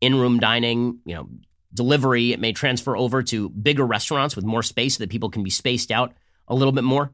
in-room 0.00 0.38
dining, 0.38 1.00
you 1.04 1.14
know, 1.14 1.28
delivery. 1.72 2.32
It 2.32 2.40
may 2.40 2.52
transfer 2.52 2.96
over 2.96 3.22
to 3.24 3.48
bigger 3.48 3.86
restaurants 3.86 4.36
with 4.36 4.44
more 4.44 4.62
space 4.62 4.96
so 4.96 5.04
that 5.04 5.10
people 5.10 5.30
can 5.30 5.42
be 5.42 5.50
spaced 5.50 5.90
out 5.90 6.12
a 6.48 6.54
little 6.54 6.72
bit 6.72 6.84
more. 6.84 7.12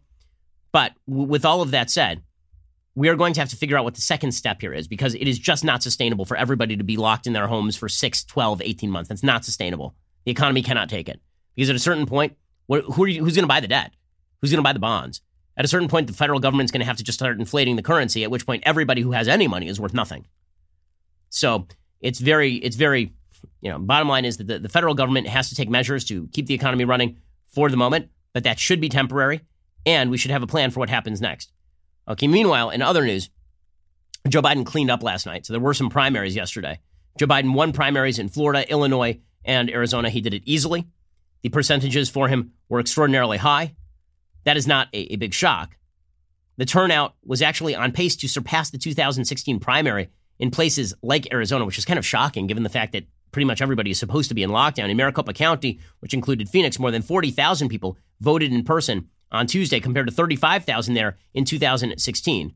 But 0.73 0.93
w- 1.09 1.29
with 1.29 1.45
all 1.45 1.63
of 1.63 1.71
that 1.71 1.91
said, 1.91 2.23
we 2.95 3.09
are 3.09 3.17
going 3.17 3.33
to 3.35 3.41
have 3.41 3.49
to 3.51 3.57
figure 3.57 3.79
out 3.79 3.85
what 3.85 3.95
the 3.95 4.01
second 4.01 4.33
step 4.33 4.61
here 4.61 4.73
is 4.73 4.89
because 4.89 5.15
it 5.15 5.29
is 5.29 5.39
just 5.39 5.65
not 5.65 5.83
sustainable 5.83 6.25
for 6.25 6.37
everybody 6.37 6.77
to 6.77 6.85
be 6.85 6.97
locked 6.97 7.27
in 7.27 7.33
their 7.33 7.47
homes 7.47 7.77
for 7.77 7.89
6, 7.89 8.25
12, 8.25 8.63
18 8.63 8.91
months. 8.91 9.09
That's 9.09 9.23
not 9.23 9.45
sustainable. 9.45 9.95
The 10.25 10.33
economy 10.33 10.63
cannot 10.63 10.89
take 10.89 11.09
it. 11.09 11.21
Because 11.55 11.71
at 11.71 11.77
a 11.77 11.81
certain 11.81 12.07
point, 12.07 12.37
what, 12.67 12.85
who 12.85 13.07
you, 13.07 13.25
who's 13.25 13.35
going 13.35 13.45
to 13.45 13.49
buy 13.49 13.61
the 13.61 13.69
debt? 13.69 13.93
Who's 14.41 14.51
going 14.51 14.59
to 14.59 14.65
buy 14.65 14.73
the 14.73 14.79
bonds? 14.79 15.23
At 15.57 15.65
a 15.65 15.69
certain 15.69 15.89
point, 15.89 16.07
the 16.07 16.13
federal 16.13 16.41
government's 16.41 16.73
going 16.73 16.81
to 16.81 16.87
have 16.87 16.97
to 16.97 17.05
just 17.05 17.19
start 17.19 17.39
inflating 17.39 17.77
the 17.77 17.83
currency, 17.83 18.25
at 18.25 18.31
which 18.31 18.47
point 18.47 18.63
everybody 18.65 19.03
who 19.03 19.13
has 19.13 19.29
any 19.29 19.47
money 19.47 19.69
is 19.69 19.79
worth 19.79 19.95
nothing. 19.95 20.27
So 21.29 21.67
it's 22.01 22.19
very, 22.19 22.55
it's 22.55 22.77
very 22.77 23.13
you 23.61 23.71
know, 23.71 23.79
bottom 23.79 24.09
line 24.09 24.25
is 24.25 24.37
that 24.39 24.47
the, 24.47 24.59
the 24.59 24.69
federal 24.69 24.95
government 24.95 25.29
has 25.29 25.49
to 25.49 25.55
take 25.55 25.69
measures 25.69 26.05
to 26.07 26.29
keep 26.29 26.47
the 26.47 26.55
economy 26.55 26.85
running 26.85 27.19
for 27.49 27.69
the 27.69 27.77
moment, 27.77 28.11
but 28.33 28.45
that 28.45 28.59
should 28.59 28.81
be 28.81 28.89
temporary, 28.89 29.41
and 29.87 30.11
we 30.11 30.19
should 30.19 30.31
have 30.31 30.43
a 30.43 30.47
plan 30.47 30.71
for 30.71 30.81
what 30.81 30.91
happens 30.91 31.21
next. 31.21 31.53
Okay, 32.09 32.27
meanwhile, 32.27 32.71
in 32.71 32.83
other 32.83 33.05
news, 33.05 33.31
Joe 34.29 34.43
Biden 34.43 34.67
cleaned 34.67 34.91
up 34.91 35.03
last 35.03 35.27
night. 35.27 35.47
So 35.47 35.53
there 35.53 35.61
were 35.61 35.75
some 35.75 35.91
primaries 35.91 36.37
yesterday. 36.37 36.81
Joe 37.19 37.27
Biden 37.27 37.55
won 37.55 37.73
primaries 37.73 38.19
in 38.19 38.29
Florida, 38.29 38.69
Illinois, 38.71 39.21
and 39.45 39.71
Arizona. 39.71 40.11
He 40.11 40.21
did 40.21 40.35
it 40.35 40.43
easily. 40.45 40.87
The 41.43 41.49
percentages 41.49 42.09
for 42.09 42.29
him 42.29 42.53
were 42.69 42.81
extraordinarily 42.81 43.39
high. 43.39 43.75
That 44.45 44.57
is 44.57 44.67
not 44.67 44.89
a, 44.93 45.13
a 45.13 45.17
big 45.17 45.35
shock. 45.35 45.77
The 46.57 46.67
turnout 46.67 47.15
was 47.25 47.43
actually 47.43 47.75
on 47.75 47.93
pace 47.93 48.17
to 48.17 48.29
surpass 48.29 48.71
the 48.71 48.79
2016 48.79 49.59
primary 49.61 50.11
in 50.39 50.51
places 50.51 50.95
like 51.03 51.33
Arizona, 51.33 51.65
which 51.65 51.79
is 51.79 51.85
kind 51.85 51.99
of 51.99 52.07
shocking 52.07 52.47
given 52.47 52.63
the 52.63 52.69
fact 52.69 52.93
that 52.93 53.07
pretty 53.31 53.47
much 53.47 53.63
everybody 53.63 53.91
is 53.91 53.99
supposed 53.99 54.29
to 54.29 54.35
be 54.35 54.43
in 54.43 54.51
lockdown. 54.51 54.91
In 54.91 54.97
Maricopa 54.97 55.33
County, 55.33 55.81
which 56.01 56.15
included 56.15 56.49
Phoenix, 56.49 56.79
more 56.79 56.91
than 56.91 57.03
40,000 57.03 57.69
people 57.69 57.97
voted 58.21 58.53
in 58.53 58.63
person 58.65 59.09
on 59.31 59.47
Tuesday 59.47 59.81
compared 59.81 60.07
to 60.07 60.13
35,000 60.13 60.95
there 60.95 61.17
in 61.33 61.45
2016. 61.45 62.55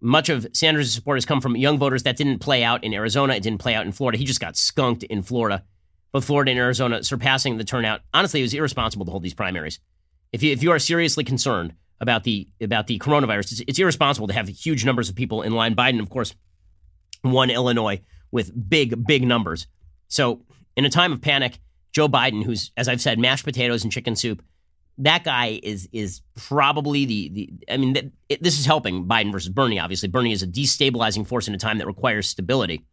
Much 0.00 0.28
of 0.28 0.46
Sanders' 0.52 0.94
support 0.94 1.16
has 1.16 1.26
come 1.26 1.40
from 1.40 1.56
young 1.56 1.76
voters. 1.76 2.04
That 2.04 2.16
didn't 2.16 2.38
play 2.38 2.62
out 2.62 2.84
in 2.84 2.94
Arizona. 2.94 3.34
It 3.34 3.42
didn't 3.42 3.60
play 3.60 3.74
out 3.74 3.84
in 3.84 3.90
Florida. 3.90 4.16
He 4.16 4.24
just 4.24 4.40
got 4.40 4.56
skunked 4.56 5.02
in 5.02 5.22
Florida. 5.22 5.64
Both 6.12 6.24
Florida 6.24 6.52
and 6.52 6.60
Arizona 6.60 7.02
surpassing 7.02 7.58
the 7.58 7.64
turnout. 7.64 8.02
Honestly, 8.14 8.40
it 8.40 8.44
was 8.44 8.54
irresponsible 8.54 9.04
to 9.06 9.10
hold 9.10 9.24
these 9.24 9.34
primaries. 9.34 9.80
If 10.32 10.42
you, 10.42 10.52
if 10.52 10.62
you 10.62 10.70
are 10.72 10.78
seriously 10.78 11.24
concerned 11.24 11.74
about 12.00 12.24
the 12.24 12.48
about 12.60 12.86
the 12.86 12.98
coronavirus, 12.98 13.52
it's, 13.52 13.60
it's 13.66 13.78
irresponsible 13.78 14.28
to 14.28 14.34
have 14.34 14.48
huge 14.48 14.84
numbers 14.84 15.08
of 15.08 15.14
people 15.14 15.42
in 15.42 15.52
line. 15.52 15.74
Biden, 15.74 16.00
of 16.00 16.10
course, 16.10 16.34
won 17.24 17.50
Illinois 17.50 18.00
with 18.30 18.68
big, 18.68 19.06
big 19.06 19.26
numbers. 19.26 19.66
So, 20.08 20.42
in 20.76 20.84
a 20.84 20.90
time 20.90 21.12
of 21.12 21.20
panic, 21.20 21.58
Joe 21.92 22.08
Biden, 22.08 22.44
who's, 22.44 22.70
as 22.76 22.88
I've 22.88 23.00
said, 23.00 23.18
mashed 23.18 23.44
potatoes 23.44 23.82
and 23.82 23.92
chicken 23.92 24.16
soup, 24.16 24.42
that 24.98 25.24
guy 25.24 25.60
is 25.62 25.88
is 25.92 26.22
probably 26.34 27.04
the 27.04 27.28
the. 27.30 27.50
I 27.70 27.76
mean, 27.76 28.12
it, 28.28 28.42
this 28.42 28.58
is 28.58 28.66
helping 28.66 29.06
Biden 29.06 29.32
versus 29.32 29.48
Bernie. 29.48 29.78
Obviously, 29.78 30.08
Bernie 30.08 30.32
is 30.32 30.42
a 30.42 30.46
destabilizing 30.46 31.26
force 31.26 31.48
in 31.48 31.54
a 31.54 31.58
time 31.58 31.78
that 31.78 31.86
requires 31.86 32.28
stability. 32.28 32.84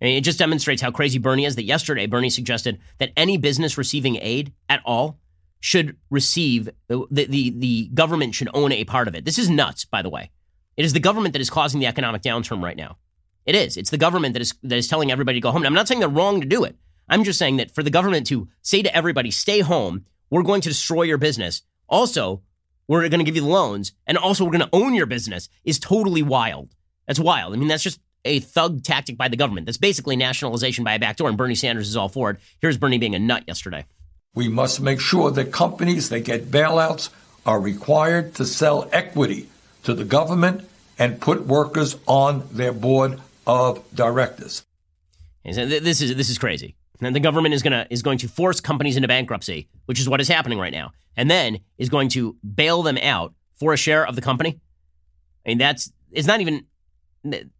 And 0.00 0.10
it 0.10 0.20
just 0.20 0.38
demonstrates 0.38 0.80
how 0.80 0.92
crazy 0.92 1.18
Bernie 1.18 1.44
is. 1.44 1.56
That 1.56 1.64
yesterday, 1.64 2.06
Bernie 2.06 2.30
suggested 2.30 2.78
that 2.98 3.10
any 3.16 3.36
business 3.36 3.76
receiving 3.76 4.16
aid 4.16 4.52
at 4.68 4.80
all 4.84 5.18
should 5.60 5.96
receive 6.10 6.70
the 6.88 7.06
the 7.10 7.50
the 7.50 7.88
government 7.94 8.34
should 8.34 8.48
own 8.54 8.72
a 8.72 8.84
part 8.84 9.08
of 9.08 9.14
it. 9.14 9.24
This 9.24 9.38
is 9.38 9.48
nuts, 9.48 9.84
by 9.84 10.02
the 10.02 10.10
way. 10.10 10.30
It 10.76 10.84
is 10.84 10.92
the 10.92 11.00
government 11.00 11.32
that 11.32 11.40
is 11.40 11.50
causing 11.50 11.80
the 11.80 11.86
economic 11.86 12.22
downturn 12.22 12.62
right 12.62 12.76
now. 12.76 12.98
It 13.44 13.54
is. 13.54 13.76
It's 13.76 13.90
the 13.90 13.98
government 13.98 14.34
that 14.34 14.42
is 14.42 14.54
that 14.62 14.76
is 14.76 14.88
telling 14.88 15.10
everybody 15.10 15.38
to 15.38 15.42
go 15.42 15.50
home. 15.50 15.64
I'm 15.64 15.74
not 15.74 15.88
saying 15.88 16.00
they're 16.00 16.08
wrong 16.08 16.40
to 16.40 16.46
do 16.46 16.64
it. 16.64 16.76
I'm 17.08 17.24
just 17.24 17.38
saying 17.38 17.56
that 17.56 17.74
for 17.74 17.82
the 17.82 17.90
government 17.90 18.26
to 18.28 18.48
say 18.62 18.82
to 18.82 18.94
everybody, 18.94 19.30
stay 19.30 19.60
home, 19.60 20.04
we're 20.30 20.42
going 20.42 20.60
to 20.60 20.68
destroy 20.68 21.02
your 21.02 21.18
business. 21.18 21.62
Also, 21.88 22.42
we're 22.86 23.08
going 23.08 23.20
to 23.20 23.24
give 23.24 23.36
you 23.36 23.46
loans, 23.46 23.92
and 24.06 24.18
also 24.18 24.44
we're 24.44 24.50
going 24.50 24.68
to 24.68 24.68
own 24.72 24.94
your 24.94 25.06
business 25.06 25.48
is 25.64 25.78
totally 25.78 26.22
wild. 26.22 26.74
That's 27.06 27.18
wild. 27.18 27.54
I 27.54 27.56
mean, 27.56 27.68
that's 27.68 27.82
just 27.82 28.00
a 28.24 28.40
thug 28.40 28.82
tactic 28.84 29.16
by 29.16 29.28
the 29.28 29.36
government. 29.36 29.66
That's 29.66 29.78
basically 29.78 30.16
nationalization 30.16 30.84
by 30.84 30.94
a 30.94 30.98
backdoor, 30.98 31.28
and 31.28 31.38
Bernie 31.38 31.54
Sanders 31.54 31.88
is 31.88 31.96
all 31.96 32.08
for 32.08 32.30
it. 32.30 32.38
Here's 32.60 32.76
Bernie 32.76 32.98
being 32.98 33.14
a 33.14 33.18
nut 33.18 33.44
yesterday. 33.46 33.86
We 34.38 34.46
must 34.46 34.80
make 34.80 35.00
sure 35.00 35.32
that 35.32 35.50
companies 35.50 36.10
that 36.10 36.20
get 36.20 36.48
bailouts 36.48 37.08
are 37.44 37.58
required 37.58 38.36
to 38.36 38.44
sell 38.44 38.88
equity 38.92 39.48
to 39.82 39.94
the 39.94 40.04
government 40.04 40.64
and 40.96 41.20
put 41.20 41.44
workers 41.44 41.96
on 42.06 42.46
their 42.52 42.72
board 42.72 43.20
of 43.48 43.82
directors. 43.92 44.64
This 45.44 46.00
is 46.00 46.14
this 46.14 46.30
is 46.30 46.38
crazy. 46.38 46.76
And 47.00 47.16
the 47.16 47.18
government 47.18 47.52
is 47.52 47.64
gonna 47.64 47.88
is 47.90 48.02
going 48.02 48.18
to 48.18 48.28
force 48.28 48.60
companies 48.60 48.94
into 48.94 49.08
bankruptcy, 49.08 49.68
which 49.86 49.98
is 49.98 50.08
what 50.08 50.20
is 50.20 50.28
happening 50.28 50.60
right 50.60 50.72
now, 50.72 50.92
and 51.16 51.28
then 51.28 51.58
is 51.76 51.88
going 51.88 52.08
to 52.10 52.36
bail 52.54 52.84
them 52.84 52.98
out 52.98 53.34
for 53.58 53.72
a 53.72 53.76
share 53.76 54.06
of 54.06 54.14
the 54.14 54.22
company. 54.22 54.60
I 55.44 55.48
mean, 55.48 55.58
that's 55.58 55.90
it's 56.12 56.28
not 56.28 56.40
even. 56.40 56.64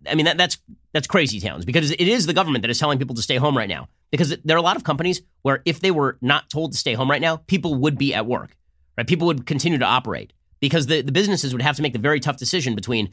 I 0.08 0.14
mean, 0.14 0.26
that, 0.26 0.38
that's 0.38 0.58
that's 0.92 1.06
crazy 1.06 1.40
towns 1.40 1.64
because 1.64 1.90
it 1.90 2.00
is 2.00 2.26
the 2.26 2.32
government 2.32 2.62
that 2.62 2.70
is 2.70 2.78
telling 2.78 2.98
people 2.98 3.14
to 3.16 3.22
stay 3.22 3.36
home 3.36 3.56
right 3.56 3.68
now. 3.68 3.88
Because 4.10 4.36
there 4.44 4.56
are 4.56 4.58
a 4.58 4.62
lot 4.62 4.76
of 4.76 4.84
companies 4.84 5.22
where 5.42 5.62
if 5.64 5.80
they 5.80 5.90
were 5.90 6.16
not 6.22 6.48
told 6.48 6.72
to 6.72 6.78
stay 6.78 6.94
home 6.94 7.10
right 7.10 7.20
now, 7.20 7.36
people 7.36 7.74
would 7.74 7.98
be 7.98 8.14
at 8.14 8.26
work. 8.26 8.56
Right? 8.96 9.06
People 9.06 9.26
would 9.26 9.46
continue 9.46 9.78
to 9.78 9.84
operate 9.84 10.32
because 10.60 10.86
the, 10.86 11.02
the 11.02 11.12
businesses 11.12 11.52
would 11.52 11.62
have 11.62 11.76
to 11.76 11.82
make 11.82 11.92
the 11.92 11.98
very 11.98 12.20
tough 12.20 12.36
decision 12.36 12.74
between 12.74 13.12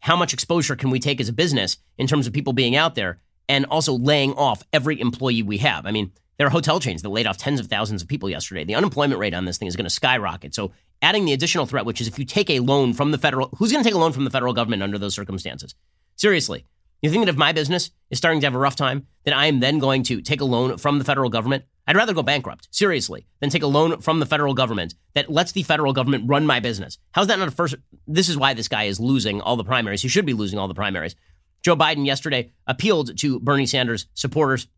how 0.00 0.16
much 0.16 0.32
exposure 0.32 0.74
can 0.74 0.90
we 0.90 0.98
take 0.98 1.20
as 1.20 1.28
a 1.28 1.32
business 1.32 1.76
in 1.96 2.06
terms 2.06 2.26
of 2.26 2.32
people 2.32 2.52
being 2.52 2.74
out 2.74 2.96
there 2.96 3.20
and 3.48 3.64
also 3.66 3.92
laying 3.92 4.32
off 4.34 4.62
every 4.72 5.00
employee 5.00 5.42
we 5.42 5.58
have. 5.58 5.86
I 5.86 5.92
mean, 5.92 6.12
there 6.38 6.46
are 6.46 6.50
hotel 6.50 6.80
chains 6.80 7.02
that 7.02 7.10
laid 7.10 7.26
off 7.26 7.36
tens 7.36 7.60
of 7.60 7.68
thousands 7.68 8.02
of 8.02 8.08
people 8.08 8.28
yesterday. 8.28 8.64
The 8.64 8.74
unemployment 8.74 9.20
rate 9.20 9.34
on 9.34 9.44
this 9.44 9.58
thing 9.58 9.68
is 9.68 9.76
going 9.76 9.84
to 9.84 9.90
skyrocket. 9.90 10.54
So, 10.54 10.72
adding 11.00 11.24
the 11.24 11.32
additional 11.32 11.66
threat, 11.66 11.84
which 11.84 12.00
is 12.00 12.08
if 12.08 12.18
you 12.18 12.24
take 12.24 12.50
a 12.50 12.60
loan 12.60 12.94
from 12.94 13.10
the 13.10 13.18
federal, 13.18 13.48
who's 13.58 13.70
going 13.70 13.82
to 13.82 13.88
take 13.88 13.94
a 13.94 13.98
loan 13.98 14.12
from 14.12 14.24
the 14.24 14.30
federal 14.30 14.52
government 14.52 14.82
under 14.82 14.98
those 14.98 15.14
circumstances? 15.14 15.74
Seriously, 16.16 16.64
you 17.02 17.10
think 17.10 17.24
that 17.24 17.32
if 17.32 17.36
my 17.36 17.52
business 17.52 17.90
is 18.10 18.18
starting 18.18 18.40
to 18.40 18.46
have 18.46 18.54
a 18.54 18.58
rough 18.58 18.76
time, 18.76 19.06
that 19.24 19.34
I 19.34 19.46
am 19.46 19.60
then 19.60 19.78
going 19.78 20.04
to 20.04 20.20
take 20.20 20.40
a 20.40 20.44
loan 20.44 20.78
from 20.78 20.98
the 20.98 21.04
federal 21.04 21.30
government? 21.30 21.64
I'd 21.86 21.96
rather 21.96 22.14
go 22.14 22.22
bankrupt, 22.22 22.68
seriously, 22.70 23.26
than 23.40 23.50
take 23.50 23.64
a 23.64 23.66
loan 23.66 24.00
from 24.00 24.20
the 24.20 24.26
federal 24.26 24.54
government 24.54 24.94
that 25.14 25.30
lets 25.30 25.50
the 25.50 25.64
federal 25.64 25.92
government 25.92 26.28
run 26.28 26.46
my 26.46 26.60
business. 26.60 26.98
How's 27.10 27.26
that 27.26 27.40
not 27.40 27.48
a 27.48 27.50
first? 27.50 27.74
This 28.06 28.28
is 28.28 28.36
why 28.36 28.54
this 28.54 28.68
guy 28.68 28.84
is 28.84 29.00
losing 29.00 29.40
all 29.40 29.56
the 29.56 29.64
primaries. 29.64 30.02
He 30.02 30.08
should 30.08 30.26
be 30.26 30.32
losing 30.32 30.60
all 30.60 30.68
the 30.68 30.74
primaries. 30.74 31.16
Joe 31.62 31.76
Biden 31.76 32.06
yesterday 32.06 32.52
appealed 32.66 33.18
to 33.18 33.40
Bernie 33.40 33.66
Sanders 33.66 34.06
supporters. 34.14 34.68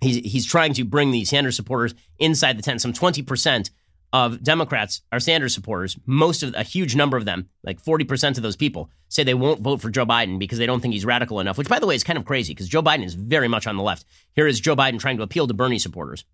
He's, 0.00 0.16
he's 0.16 0.46
trying 0.46 0.72
to 0.74 0.84
bring 0.84 1.10
the 1.10 1.24
Sanders 1.26 1.56
supporters 1.56 1.94
inside 2.18 2.58
the 2.58 2.62
tent. 2.62 2.80
Some 2.80 2.92
20% 2.94 3.70
of 4.14 4.44
Democrats 4.44 5.02
are 5.10 5.18
Sanders 5.18 5.52
supporters. 5.52 5.98
Most 6.06 6.44
of 6.44 6.54
a 6.54 6.62
huge 6.62 6.94
number 6.94 7.16
of 7.16 7.24
them, 7.24 7.48
like 7.64 7.82
40% 7.82 8.36
of 8.36 8.44
those 8.44 8.54
people, 8.54 8.88
say 9.08 9.24
they 9.24 9.34
won't 9.34 9.60
vote 9.60 9.82
for 9.82 9.90
Joe 9.90 10.06
Biden 10.06 10.38
because 10.38 10.56
they 10.56 10.66
don't 10.66 10.80
think 10.80 10.94
he's 10.94 11.04
radical 11.04 11.40
enough, 11.40 11.58
which, 11.58 11.68
by 11.68 11.80
the 11.80 11.86
way, 11.86 11.96
is 11.96 12.04
kind 12.04 12.16
of 12.16 12.24
crazy 12.24 12.54
because 12.54 12.68
Joe 12.68 12.80
Biden 12.80 13.04
is 13.04 13.14
very 13.14 13.48
much 13.48 13.66
on 13.66 13.76
the 13.76 13.82
left. 13.82 14.06
Here 14.36 14.46
is 14.46 14.60
Joe 14.60 14.76
Biden 14.76 15.00
trying 15.00 15.16
to 15.16 15.24
appeal 15.24 15.48
to 15.48 15.54
Bernie 15.54 15.80
supporters. 15.80 16.24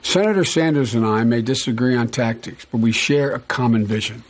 Senator 0.00 0.42
Sanders 0.42 0.94
and 0.94 1.04
I 1.04 1.22
may 1.24 1.42
disagree 1.42 1.94
on 1.94 2.08
tactics, 2.08 2.64
but 2.64 2.78
we 2.78 2.92
share 2.92 3.34
a 3.34 3.40
common 3.40 3.84
vision 3.84 4.24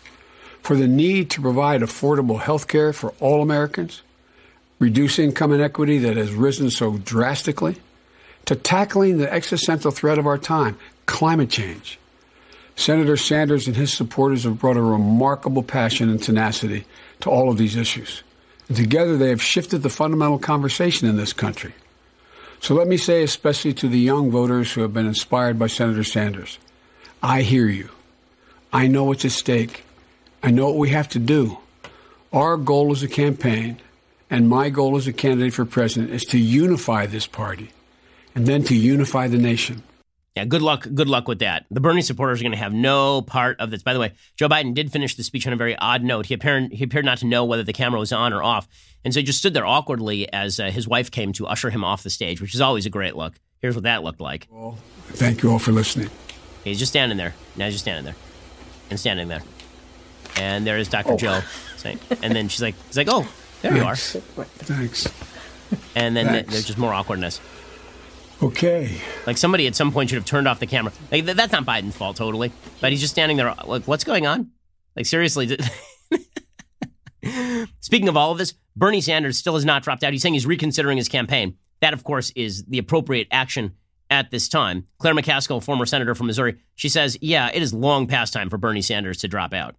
for 0.60 0.74
the 0.74 0.88
need 0.88 1.30
to 1.30 1.40
provide 1.40 1.82
affordable 1.82 2.40
health 2.40 2.66
care 2.66 2.92
for 2.92 3.14
all 3.20 3.42
Americans, 3.42 4.02
reduce 4.80 5.20
income 5.20 5.52
inequity 5.52 5.98
that 5.98 6.16
has 6.16 6.32
risen 6.34 6.68
so 6.68 6.98
drastically, 6.98 7.76
to 8.46 8.56
tackling 8.56 9.18
the 9.18 9.32
existential 9.32 9.90
threat 9.90 10.18
of 10.18 10.26
our 10.26 10.38
time, 10.38 10.76
climate 11.06 11.50
change. 11.50 11.98
Senator 12.74 13.16
Sanders 13.16 13.66
and 13.66 13.76
his 13.76 13.92
supporters 13.92 14.44
have 14.44 14.58
brought 14.58 14.76
a 14.76 14.82
remarkable 14.82 15.62
passion 15.62 16.08
and 16.08 16.22
tenacity 16.22 16.86
to 17.20 17.30
all 17.30 17.50
of 17.50 17.58
these 17.58 17.76
issues. 17.76 18.22
And 18.68 18.76
together 18.76 19.16
they 19.16 19.28
have 19.28 19.42
shifted 19.42 19.82
the 19.82 19.90
fundamental 19.90 20.38
conversation 20.38 21.08
in 21.08 21.16
this 21.16 21.32
country. 21.32 21.74
So 22.60 22.74
let 22.74 22.88
me 22.88 22.96
say, 22.96 23.22
especially 23.22 23.74
to 23.74 23.88
the 23.88 23.98
young 23.98 24.30
voters 24.30 24.72
who 24.72 24.82
have 24.82 24.94
been 24.94 25.06
inspired 25.06 25.58
by 25.58 25.66
Senator 25.66 26.04
Sanders, 26.04 26.58
I 27.22 27.42
hear 27.42 27.66
you. 27.66 27.90
I 28.72 28.86
know 28.86 29.04
what's 29.04 29.24
at 29.24 29.32
stake. 29.32 29.84
I 30.42 30.50
know 30.50 30.66
what 30.66 30.78
we 30.78 30.90
have 30.90 31.08
to 31.10 31.18
do. 31.18 31.58
Our 32.32 32.56
goal 32.56 32.92
as 32.92 33.02
a 33.02 33.08
campaign, 33.08 33.80
and 34.30 34.48
my 34.48 34.70
goal 34.70 34.96
as 34.96 35.06
a 35.06 35.12
candidate 35.12 35.52
for 35.52 35.64
president, 35.64 36.12
is 36.12 36.24
to 36.26 36.38
unify 36.38 37.06
this 37.06 37.26
party 37.26 37.70
and 38.34 38.46
then 38.46 38.62
to 38.64 38.74
unify 38.74 39.28
the 39.28 39.38
nation. 39.38 39.82
Yeah, 40.36 40.46
good 40.46 40.62
luck. 40.62 40.86
Good 40.94 41.08
luck 41.08 41.28
with 41.28 41.40
that. 41.40 41.66
The 41.70 41.80
Bernie 41.80 42.00
supporters 42.00 42.40
are 42.40 42.44
going 42.44 42.52
to 42.52 42.58
have 42.58 42.72
no 42.72 43.20
part 43.20 43.60
of 43.60 43.70
this. 43.70 43.82
By 43.82 43.92
the 43.92 44.00
way, 44.00 44.12
Joe 44.36 44.48
Biden 44.48 44.72
did 44.72 44.90
finish 44.90 45.14
the 45.14 45.22
speech 45.22 45.46
on 45.46 45.52
a 45.52 45.56
very 45.56 45.76
odd 45.76 46.02
note. 46.02 46.26
He 46.26 46.34
appeared 46.34 46.72
he 46.72 46.84
appeared 46.84 47.04
not 47.04 47.18
to 47.18 47.26
know 47.26 47.44
whether 47.44 47.62
the 47.62 47.74
camera 47.74 48.00
was 48.00 48.12
on 48.12 48.32
or 48.32 48.42
off, 48.42 48.66
and 49.04 49.12
so 49.12 49.20
he 49.20 49.24
just 49.24 49.40
stood 49.40 49.52
there 49.52 49.66
awkwardly 49.66 50.32
as 50.32 50.58
uh, 50.58 50.70
his 50.70 50.88
wife 50.88 51.10
came 51.10 51.34
to 51.34 51.46
usher 51.46 51.68
him 51.68 51.84
off 51.84 52.02
the 52.02 52.08
stage, 52.10 52.40
which 52.40 52.54
is 52.54 52.62
always 52.62 52.86
a 52.86 52.90
great 52.90 53.14
look. 53.14 53.34
Here's 53.58 53.74
what 53.74 53.84
that 53.84 54.02
looked 54.02 54.20
like. 54.20 54.48
Well, 54.50 54.78
thank 55.08 55.42
you 55.42 55.50
all 55.50 55.58
for 55.58 55.72
listening. 55.72 56.08
He's 56.64 56.78
just 56.78 56.92
standing 56.92 57.18
there. 57.18 57.34
Now 57.56 57.66
he's 57.66 57.74
just 57.74 57.84
standing 57.84 58.04
there, 58.06 58.16
and 58.88 58.98
standing 58.98 59.28
there, 59.28 59.42
and 60.36 60.66
there 60.66 60.78
is 60.78 60.88
Dr. 60.88 61.12
Oh. 61.12 61.16
Joe 61.18 61.40
saying, 61.76 61.98
and 62.22 62.34
then 62.34 62.48
she's 62.48 62.62
like, 62.62 62.74
he's 62.86 62.96
like, 62.96 63.08
oh, 63.10 63.28
there 63.60 63.72
Thanks. 63.72 64.14
you 64.14 64.20
are. 64.38 64.44
Thanks. 64.46 65.08
And 65.94 66.16
then 66.16 66.26
Thanks. 66.26 66.52
there's 66.52 66.64
just 66.64 66.78
more 66.78 66.94
awkwardness. 66.94 67.38
Okay. 68.42 69.00
Like 69.26 69.38
somebody 69.38 69.68
at 69.68 69.76
some 69.76 69.92
point 69.92 70.10
should 70.10 70.16
have 70.16 70.24
turned 70.24 70.48
off 70.48 70.58
the 70.58 70.66
camera. 70.66 70.92
Like 71.12 71.24
th- 71.24 71.36
that's 71.36 71.52
not 71.52 71.64
Biden's 71.64 71.96
fault, 71.96 72.16
totally. 72.16 72.50
But 72.80 72.90
he's 72.90 73.00
just 73.00 73.12
standing 73.12 73.36
there. 73.36 73.54
Like, 73.64 73.84
what's 73.84 74.02
going 74.04 74.26
on? 74.26 74.50
Like 74.96 75.06
seriously. 75.06 75.56
Speaking 77.80 78.08
of 78.08 78.16
all 78.16 78.32
of 78.32 78.38
this, 78.38 78.54
Bernie 78.74 79.00
Sanders 79.00 79.38
still 79.38 79.54
has 79.54 79.64
not 79.64 79.84
dropped 79.84 80.02
out. 80.02 80.12
He's 80.12 80.22
saying 80.22 80.34
he's 80.34 80.46
reconsidering 80.46 80.98
his 80.98 81.08
campaign. 81.08 81.56
That, 81.80 81.92
of 81.94 82.02
course, 82.02 82.32
is 82.34 82.64
the 82.64 82.78
appropriate 82.78 83.28
action 83.30 83.76
at 84.10 84.30
this 84.30 84.48
time. 84.48 84.86
Claire 84.98 85.14
McCaskill, 85.14 85.62
former 85.62 85.86
senator 85.86 86.14
from 86.14 86.26
Missouri, 86.26 86.56
she 86.74 86.88
says, 86.88 87.16
"Yeah, 87.20 87.50
it 87.52 87.62
is 87.62 87.72
long 87.72 88.08
past 88.08 88.32
time 88.32 88.50
for 88.50 88.58
Bernie 88.58 88.82
Sanders 88.82 89.18
to 89.18 89.28
drop 89.28 89.54
out." 89.54 89.76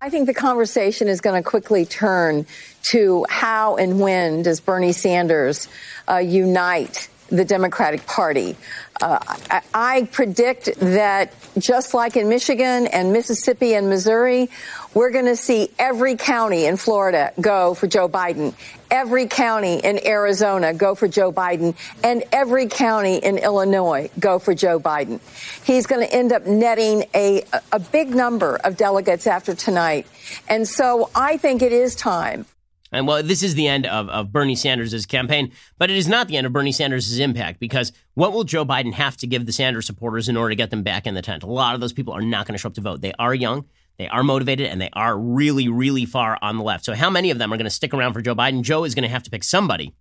I 0.00 0.10
think 0.10 0.26
the 0.26 0.34
conversation 0.34 1.08
is 1.08 1.20
going 1.20 1.42
to 1.42 1.48
quickly 1.48 1.84
turn 1.84 2.46
to 2.84 3.26
how 3.28 3.76
and 3.76 3.98
when 4.00 4.42
does 4.42 4.60
Bernie 4.60 4.92
Sanders 4.92 5.68
uh, 6.08 6.16
unite 6.16 7.08
the 7.28 7.44
Democratic 7.44 8.06
Party. 8.06 8.56
Uh, 9.00 9.18
I, 9.50 9.62
I, 9.74 10.02
predict 10.10 10.70
that 10.76 11.34
just 11.58 11.92
like 11.92 12.16
in 12.16 12.28
Michigan 12.28 12.86
and 12.86 13.12
Mississippi 13.12 13.74
and 13.74 13.90
Missouri, 13.90 14.48
we're 14.94 15.10
going 15.10 15.26
to 15.26 15.36
see 15.36 15.68
every 15.78 16.16
county 16.16 16.64
in 16.64 16.78
Florida 16.78 17.32
go 17.38 17.74
for 17.74 17.86
Joe 17.86 18.08
Biden, 18.08 18.54
every 18.90 19.26
county 19.26 19.80
in 19.80 20.04
Arizona 20.06 20.72
go 20.72 20.94
for 20.94 21.08
Joe 21.08 21.30
Biden, 21.30 21.74
and 22.02 22.24
every 22.32 22.68
county 22.68 23.16
in 23.16 23.36
Illinois 23.36 24.08
go 24.18 24.38
for 24.38 24.54
Joe 24.54 24.80
Biden. 24.80 25.20
He's 25.64 25.86
going 25.86 26.06
to 26.06 26.14
end 26.14 26.32
up 26.32 26.46
netting 26.46 27.04
a, 27.14 27.42
a 27.72 27.78
big 27.78 28.14
number 28.14 28.56
of 28.56 28.78
delegates 28.78 29.26
after 29.26 29.54
tonight. 29.54 30.06
And 30.48 30.66
so 30.66 31.10
I 31.14 31.36
think 31.36 31.60
it 31.60 31.72
is 31.72 31.94
time 31.94 32.46
and 32.92 33.06
well, 33.06 33.22
this 33.22 33.42
is 33.42 33.54
the 33.54 33.66
end 33.66 33.86
of, 33.86 34.08
of 34.08 34.32
Bernie 34.32 34.54
Sanders' 34.54 35.06
campaign, 35.06 35.52
but 35.78 35.90
it 35.90 35.96
is 35.96 36.08
not 36.08 36.28
the 36.28 36.36
end 36.36 36.46
of 36.46 36.52
Bernie 36.52 36.72
Sanders' 36.72 37.18
impact 37.18 37.58
because 37.58 37.92
what 38.14 38.32
will 38.32 38.44
Joe 38.44 38.64
Biden 38.64 38.92
have 38.92 39.16
to 39.18 39.26
give 39.26 39.44
the 39.44 39.52
Sanders 39.52 39.86
supporters 39.86 40.28
in 40.28 40.36
order 40.36 40.50
to 40.50 40.56
get 40.56 40.70
them 40.70 40.82
back 40.82 41.06
in 41.06 41.14
the 41.14 41.22
tent? 41.22 41.42
A 41.42 41.46
lot 41.46 41.74
of 41.74 41.80
those 41.80 41.92
people 41.92 42.14
are 42.14 42.22
not 42.22 42.46
going 42.46 42.54
to 42.54 42.58
show 42.58 42.68
up 42.68 42.74
to 42.74 42.80
vote. 42.80 43.00
They 43.00 43.12
are 43.18 43.34
young, 43.34 43.64
they 43.98 44.08
are 44.08 44.22
motivated, 44.22 44.68
and 44.68 44.80
they 44.80 44.90
are 44.92 45.18
really, 45.18 45.68
really 45.68 46.04
far 46.04 46.38
on 46.40 46.58
the 46.58 46.64
left. 46.64 46.84
So, 46.84 46.94
how 46.94 47.10
many 47.10 47.30
of 47.30 47.38
them 47.38 47.52
are 47.52 47.56
going 47.56 47.64
to 47.64 47.70
stick 47.70 47.92
around 47.92 48.12
for 48.12 48.22
Joe 48.22 48.34
Biden? 48.34 48.62
Joe 48.62 48.84
is 48.84 48.94
going 48.94 49.02
to 49.02 49.08
have 49.08 49.24
to 49.24 49.30
pick 49.30 49.42
somebody 49.42 49.94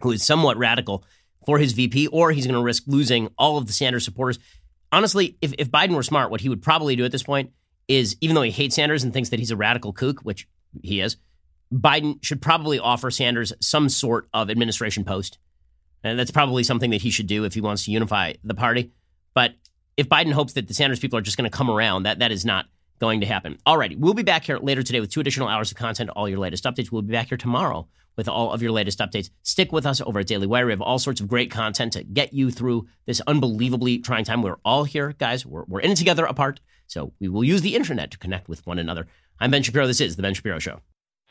who 0.00 0.10
is 0.10 0.24
somewhat 0.24 0.56
radical 0.56 1.04
for 1.46 1.58
his 1.58 1.72
VP, 1.72 2.08
or 2.08 2.32
he's 2.32 2.46
going 2.46 2.58
to 2.58 2.62
risk 2.62 2.84
losing 2.86 3.28
all 3.38 3.58
of 3.58 3.66
the 3.66 3.72
Sanders 3.72 4.04
supporters. 4.04 4.38
Honestly, 4.90 5.36
if, 5.40 5.54
if 5.58 5.70
Biden 5.70 5.94
were 5.94 6.02
smart, 6.02 6.30
what 6.30 6.40
he 6.40 6.48
would 6.48 6.62
probably 6.62 6.96
do 6.96 7.04
at 7.04 7.12
this 7.12 7.22
point 7.22 7.52
is, 7.88 8.16
even 8.20 8.34
though 8.34 8.42
he 8.42 8.50
hates 8.50 8.76
Sanders 8.76 9.04
and 9.04 9.12
thinks 9.12 9.30
that 9.30 9.38
he's 9.38 9.50
a 9.50 9.56
radical 9.56 9.92
kook, 9.92 10.20
which 10.20 10.48
he 10.82 11.00
is, 11.00 11.16
Biden 11.72 12.22
should 12.22 12.42
probably 12.42 12.78
offer 12.78 13.10
Sanders 13.10 13.52
some 13.60 13.88
sort 13.88 14.28
of 14.34 14.50
administration 14.50 15.04
post. 15.04 15.38
And 16.04 16.18
that's 16.18 16.30
probably 16.30 16.64
something 16.64 16.90
that 16.90 17.02
he 17.02 17.10
should 17.10 17.26
do 17.26 17.44
if 17.44 17.54
he 17.54 17.60
wants 17.60 17.84
to 17.84 17.92
unify 17.92 18.34
the 18.44 18.54
party. 18.54 18.92
But 19.34 19.54
if 19.96 20.08
Biden 20.08 20.32
hopes 20.32 20.52
that 20.54 20.68
the 20.68 20.74
Sanders 20.74 20.98
people 20.98 21.18
are 21.18 21.22
just 21.22 21.36
going 21.36 21.50
to 21.50 21.56
come 21.56 21.70
around, 21.70 22.02
that, 22.02 22.18
that 22.18 22.32
is 22.32 22.44
not 22.44 22.66
going 22.98 23.20
to 23.20 23.26
happen. 23.26 23.58
Alrighty, 23.66 23.96
we'll 23.96 24.14
be 24.14 24.22
back 24.22 24.44
here 24.44 24.58
later 24.58 24.82
today 24.82 25.00
with 25.00 25.10
two 25.10 25.20
additional 25.20 25.48
hours 25.48 25.70
of 25.70 25.76
content, 25.76 26.10
all 26.10 26.28
your 26.28 26.38
latest 26.38 26.64
updates. 26.64 26.90
We'll 26.90 27.02
be 27.02 27.12
back 27.12 27.28
here 27.28 27.38
tomorrow 27.38 27.88
with 28.16 28.28
all 28.28 28.52
of 28.52 28.62
your 28.62 28.72
latest 28.72 28.98
updates. 28.98 29.30
Stick 29.42 29.72
with 29.72 29.86
us 29.86 30.00
over 30.00 30.20
at 30.20 30.26
Daily 30.26 30.46
Wire. 30.46 30.66
We 30.66 30.72
have 30.72 30.82
all 30.82 30.98
sorts 30.98 31.20
of 31.20 31.28
great 31.28 31.50
content 31.50 31.94
to 31.94 32.04
get 32.04 32.32
you 32.32 32.50
through 32.50 32.86
this 33.06 33.20
unbelievably 33.26 33.98
trying 33.98 34.24
time. 34.24 34.42
We're 34.42 34.58
all 34.64 34.84
here, 34.84 35.14
guys. 35.18 35.46
We're, 35.46 35.64
we're 35.66 35.80
in 35.80 35.92
it 35.92 35.96
together 35.96 36.24
apart. 36.24 36.60
So 36.86 37.12
we 37.20 37.28
will 37.28 37.44
use 37.44 37.62
the 37.62 37.74
internet 37.74 38.10
to 38.10 38.18
connect 38.18 38.48
with 38.48 38.66
one 38.66 38.78
another. 38.78 39.06
I'm 39.40 39.50
Ben 39.50 39.62
Shapiro. 39.62 39.86
This 39.86 40.00
is 40.00 40.16
The 40.16 40.22
Ben 40.22 40.34
Shapiro 40.34 40.58
Show. 40.58 40.80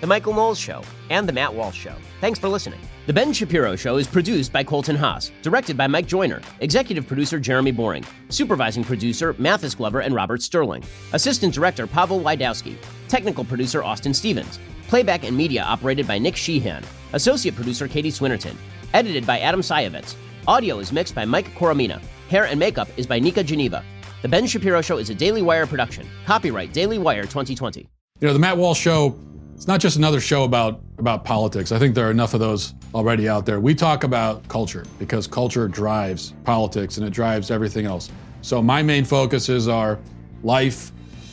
The 0.00 0.06
Michael 0.06 0.34
Knowles 0.34 0.58
Show, 0.58 0.82
and 1.08 1.26
The 1.26 1.32
Matt 1.32 1.54
Walsh 1.54 1.78
Show. 1.78 1.94
Thanks 2.20 2.38
for 2.38 2.48
listening. 2.48 2.78
The 3.06 3.14
Ben 3.14 3.32
Shapiro 3.32 3.76
Show 3.76 3.96
is 3.96 4.06
produced 4.06 4.52
by 4.52 4.62
Colton 4.62 4.94
Haas, 4.94 5.32
directed 5.40 5.76
by 5.76 5.86
Mike 5.86 6.06
Joyner, 6.06 6.42
executive 6.60 7.06
producer 7.06 7.40
Jeremy 7.40 7.70
Boring, 7.70 8.04
supervising 8.28 8.84
producer 8.84 9.34
Mathis 9.38 9.74
Glover 9.74 10.00
and 10.00 10.14
Robert 10.14 10.42
Sterling, 10.42 10.84
assistant 11.14 11.54
director 11.54 11.86
Pavel 11.86 12.20
Wydowski, 12.20 12.76
technical 13.08 13.42
producer 13.42 13.82
Austin 13.82 14.12
Stevens, 14.12 14.58
playback 14.86 15.24
and 15.24 15.34
media 15.34 15.62
operated 15.62 16.06
by 16.06 16.18
Nick 16.18 16.36
Sheehan, 16.36 16.84
associate 17.14 17.54
producer 17.54 17.88
Katie 17.88 18.10
Swinnerton, 18.10 18.54
edited 18.92 19.26
by 19.26 19.38
Adam 19.38 19.60
Sayevitz. 19.60 20.14
Audio 20.46 20.78
is 20.78 20.92
mixed 20.92 21.14
by 21.14 21.24
Mike 21.24 21.54
Coromina. 21.54 22.02
Hair 22.28 22.46
and 22.46 22.60
makeup 22.60 22.88
is 22.98 23.06
by 23.06 23.18
Nika 23.18 23.42
Geneva. 23.42 23.82
The 24.20 24.28
Ben 24.28 24.46
Shapiro 24.46 24.82
Show 24.82 24.98
is 24.98 25.08
a 25.08 25.14
Daily 25.14 25.40
Wire 25.42 25.66
production. 25.66 26.06
Copyright 26.26 26.72
Daily 26.74 26.98
Wire 26.98 27.22
2020. 27.22 27.88
You 28.20 28.26
know, 28.26 28.32
the 28.32 28.38
Matt 28.38 28.56
Walsh 28.56 28.80
Show 28.80 29.18
it's 29.56 29.66
not 29.66 29.80
just 29.80 29.96
another 29.96 30.20
show 30.20 30.44
about 30.44 30.82
about 30.98 31.24
politics. 31.24 31.72
I 31.72 31.78
think 31.78 31.94
there 31.94 32.06
are 32.06 32.10
enough 32.10 32.34
of 32.34 32.40
those 32.40 32.74
already 32.94 33.26
out 33.26 33.46
there. 33.46 33.58
We 33.58 33.74
talk 33.74 34.04
about 34.04 34.46
culture 34.48 34.84
because 34.98 35.26
culture 35.26 35.66
drives 35.66 36.34
politics 36.44 36.98
and 36.98 37.06
it 37.06 37.10
drives 37.10 37.50
everything 37.50 37.86
else. 37.86 38.10
So 38.42 38.62
my 38.62 38.82
main 38.82 39.06
focus 39.06 39.48
is 39.48 39.66
our 39.66 39.98
life, 40.42 40.92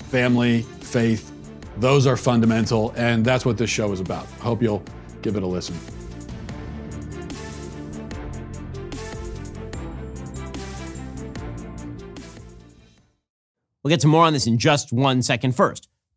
family, 0.09 0.61
faith. 0.61 1.31
Those 1.77 2.07
are 2.07 2.15
fundamental, 2.15 2.93
and 2.95 3.25
that's 3.25 3.45
what 3.45 3.57
this 3.57 3.69
show 3.69 3.91
is 3.91 3.99
about. 3.99 4.25
I 4.39 4.43
hope 4.43 4.61
you'll 4.61 4.83
give 5.21 5.35
it 5.35 5.43
a 5.43 5.47
listen. 5.47 5.75
We'll 13.83 13.89
get 13.89 13.99
to 13.99 14.07
more 14.07 14.23
on 14.23 14.31
this 14.31 14.47
in 14.47 14.59
just 14.59 14.93
one 14.93 15.21
second. 15.21 15.57
First, 15.57 15.89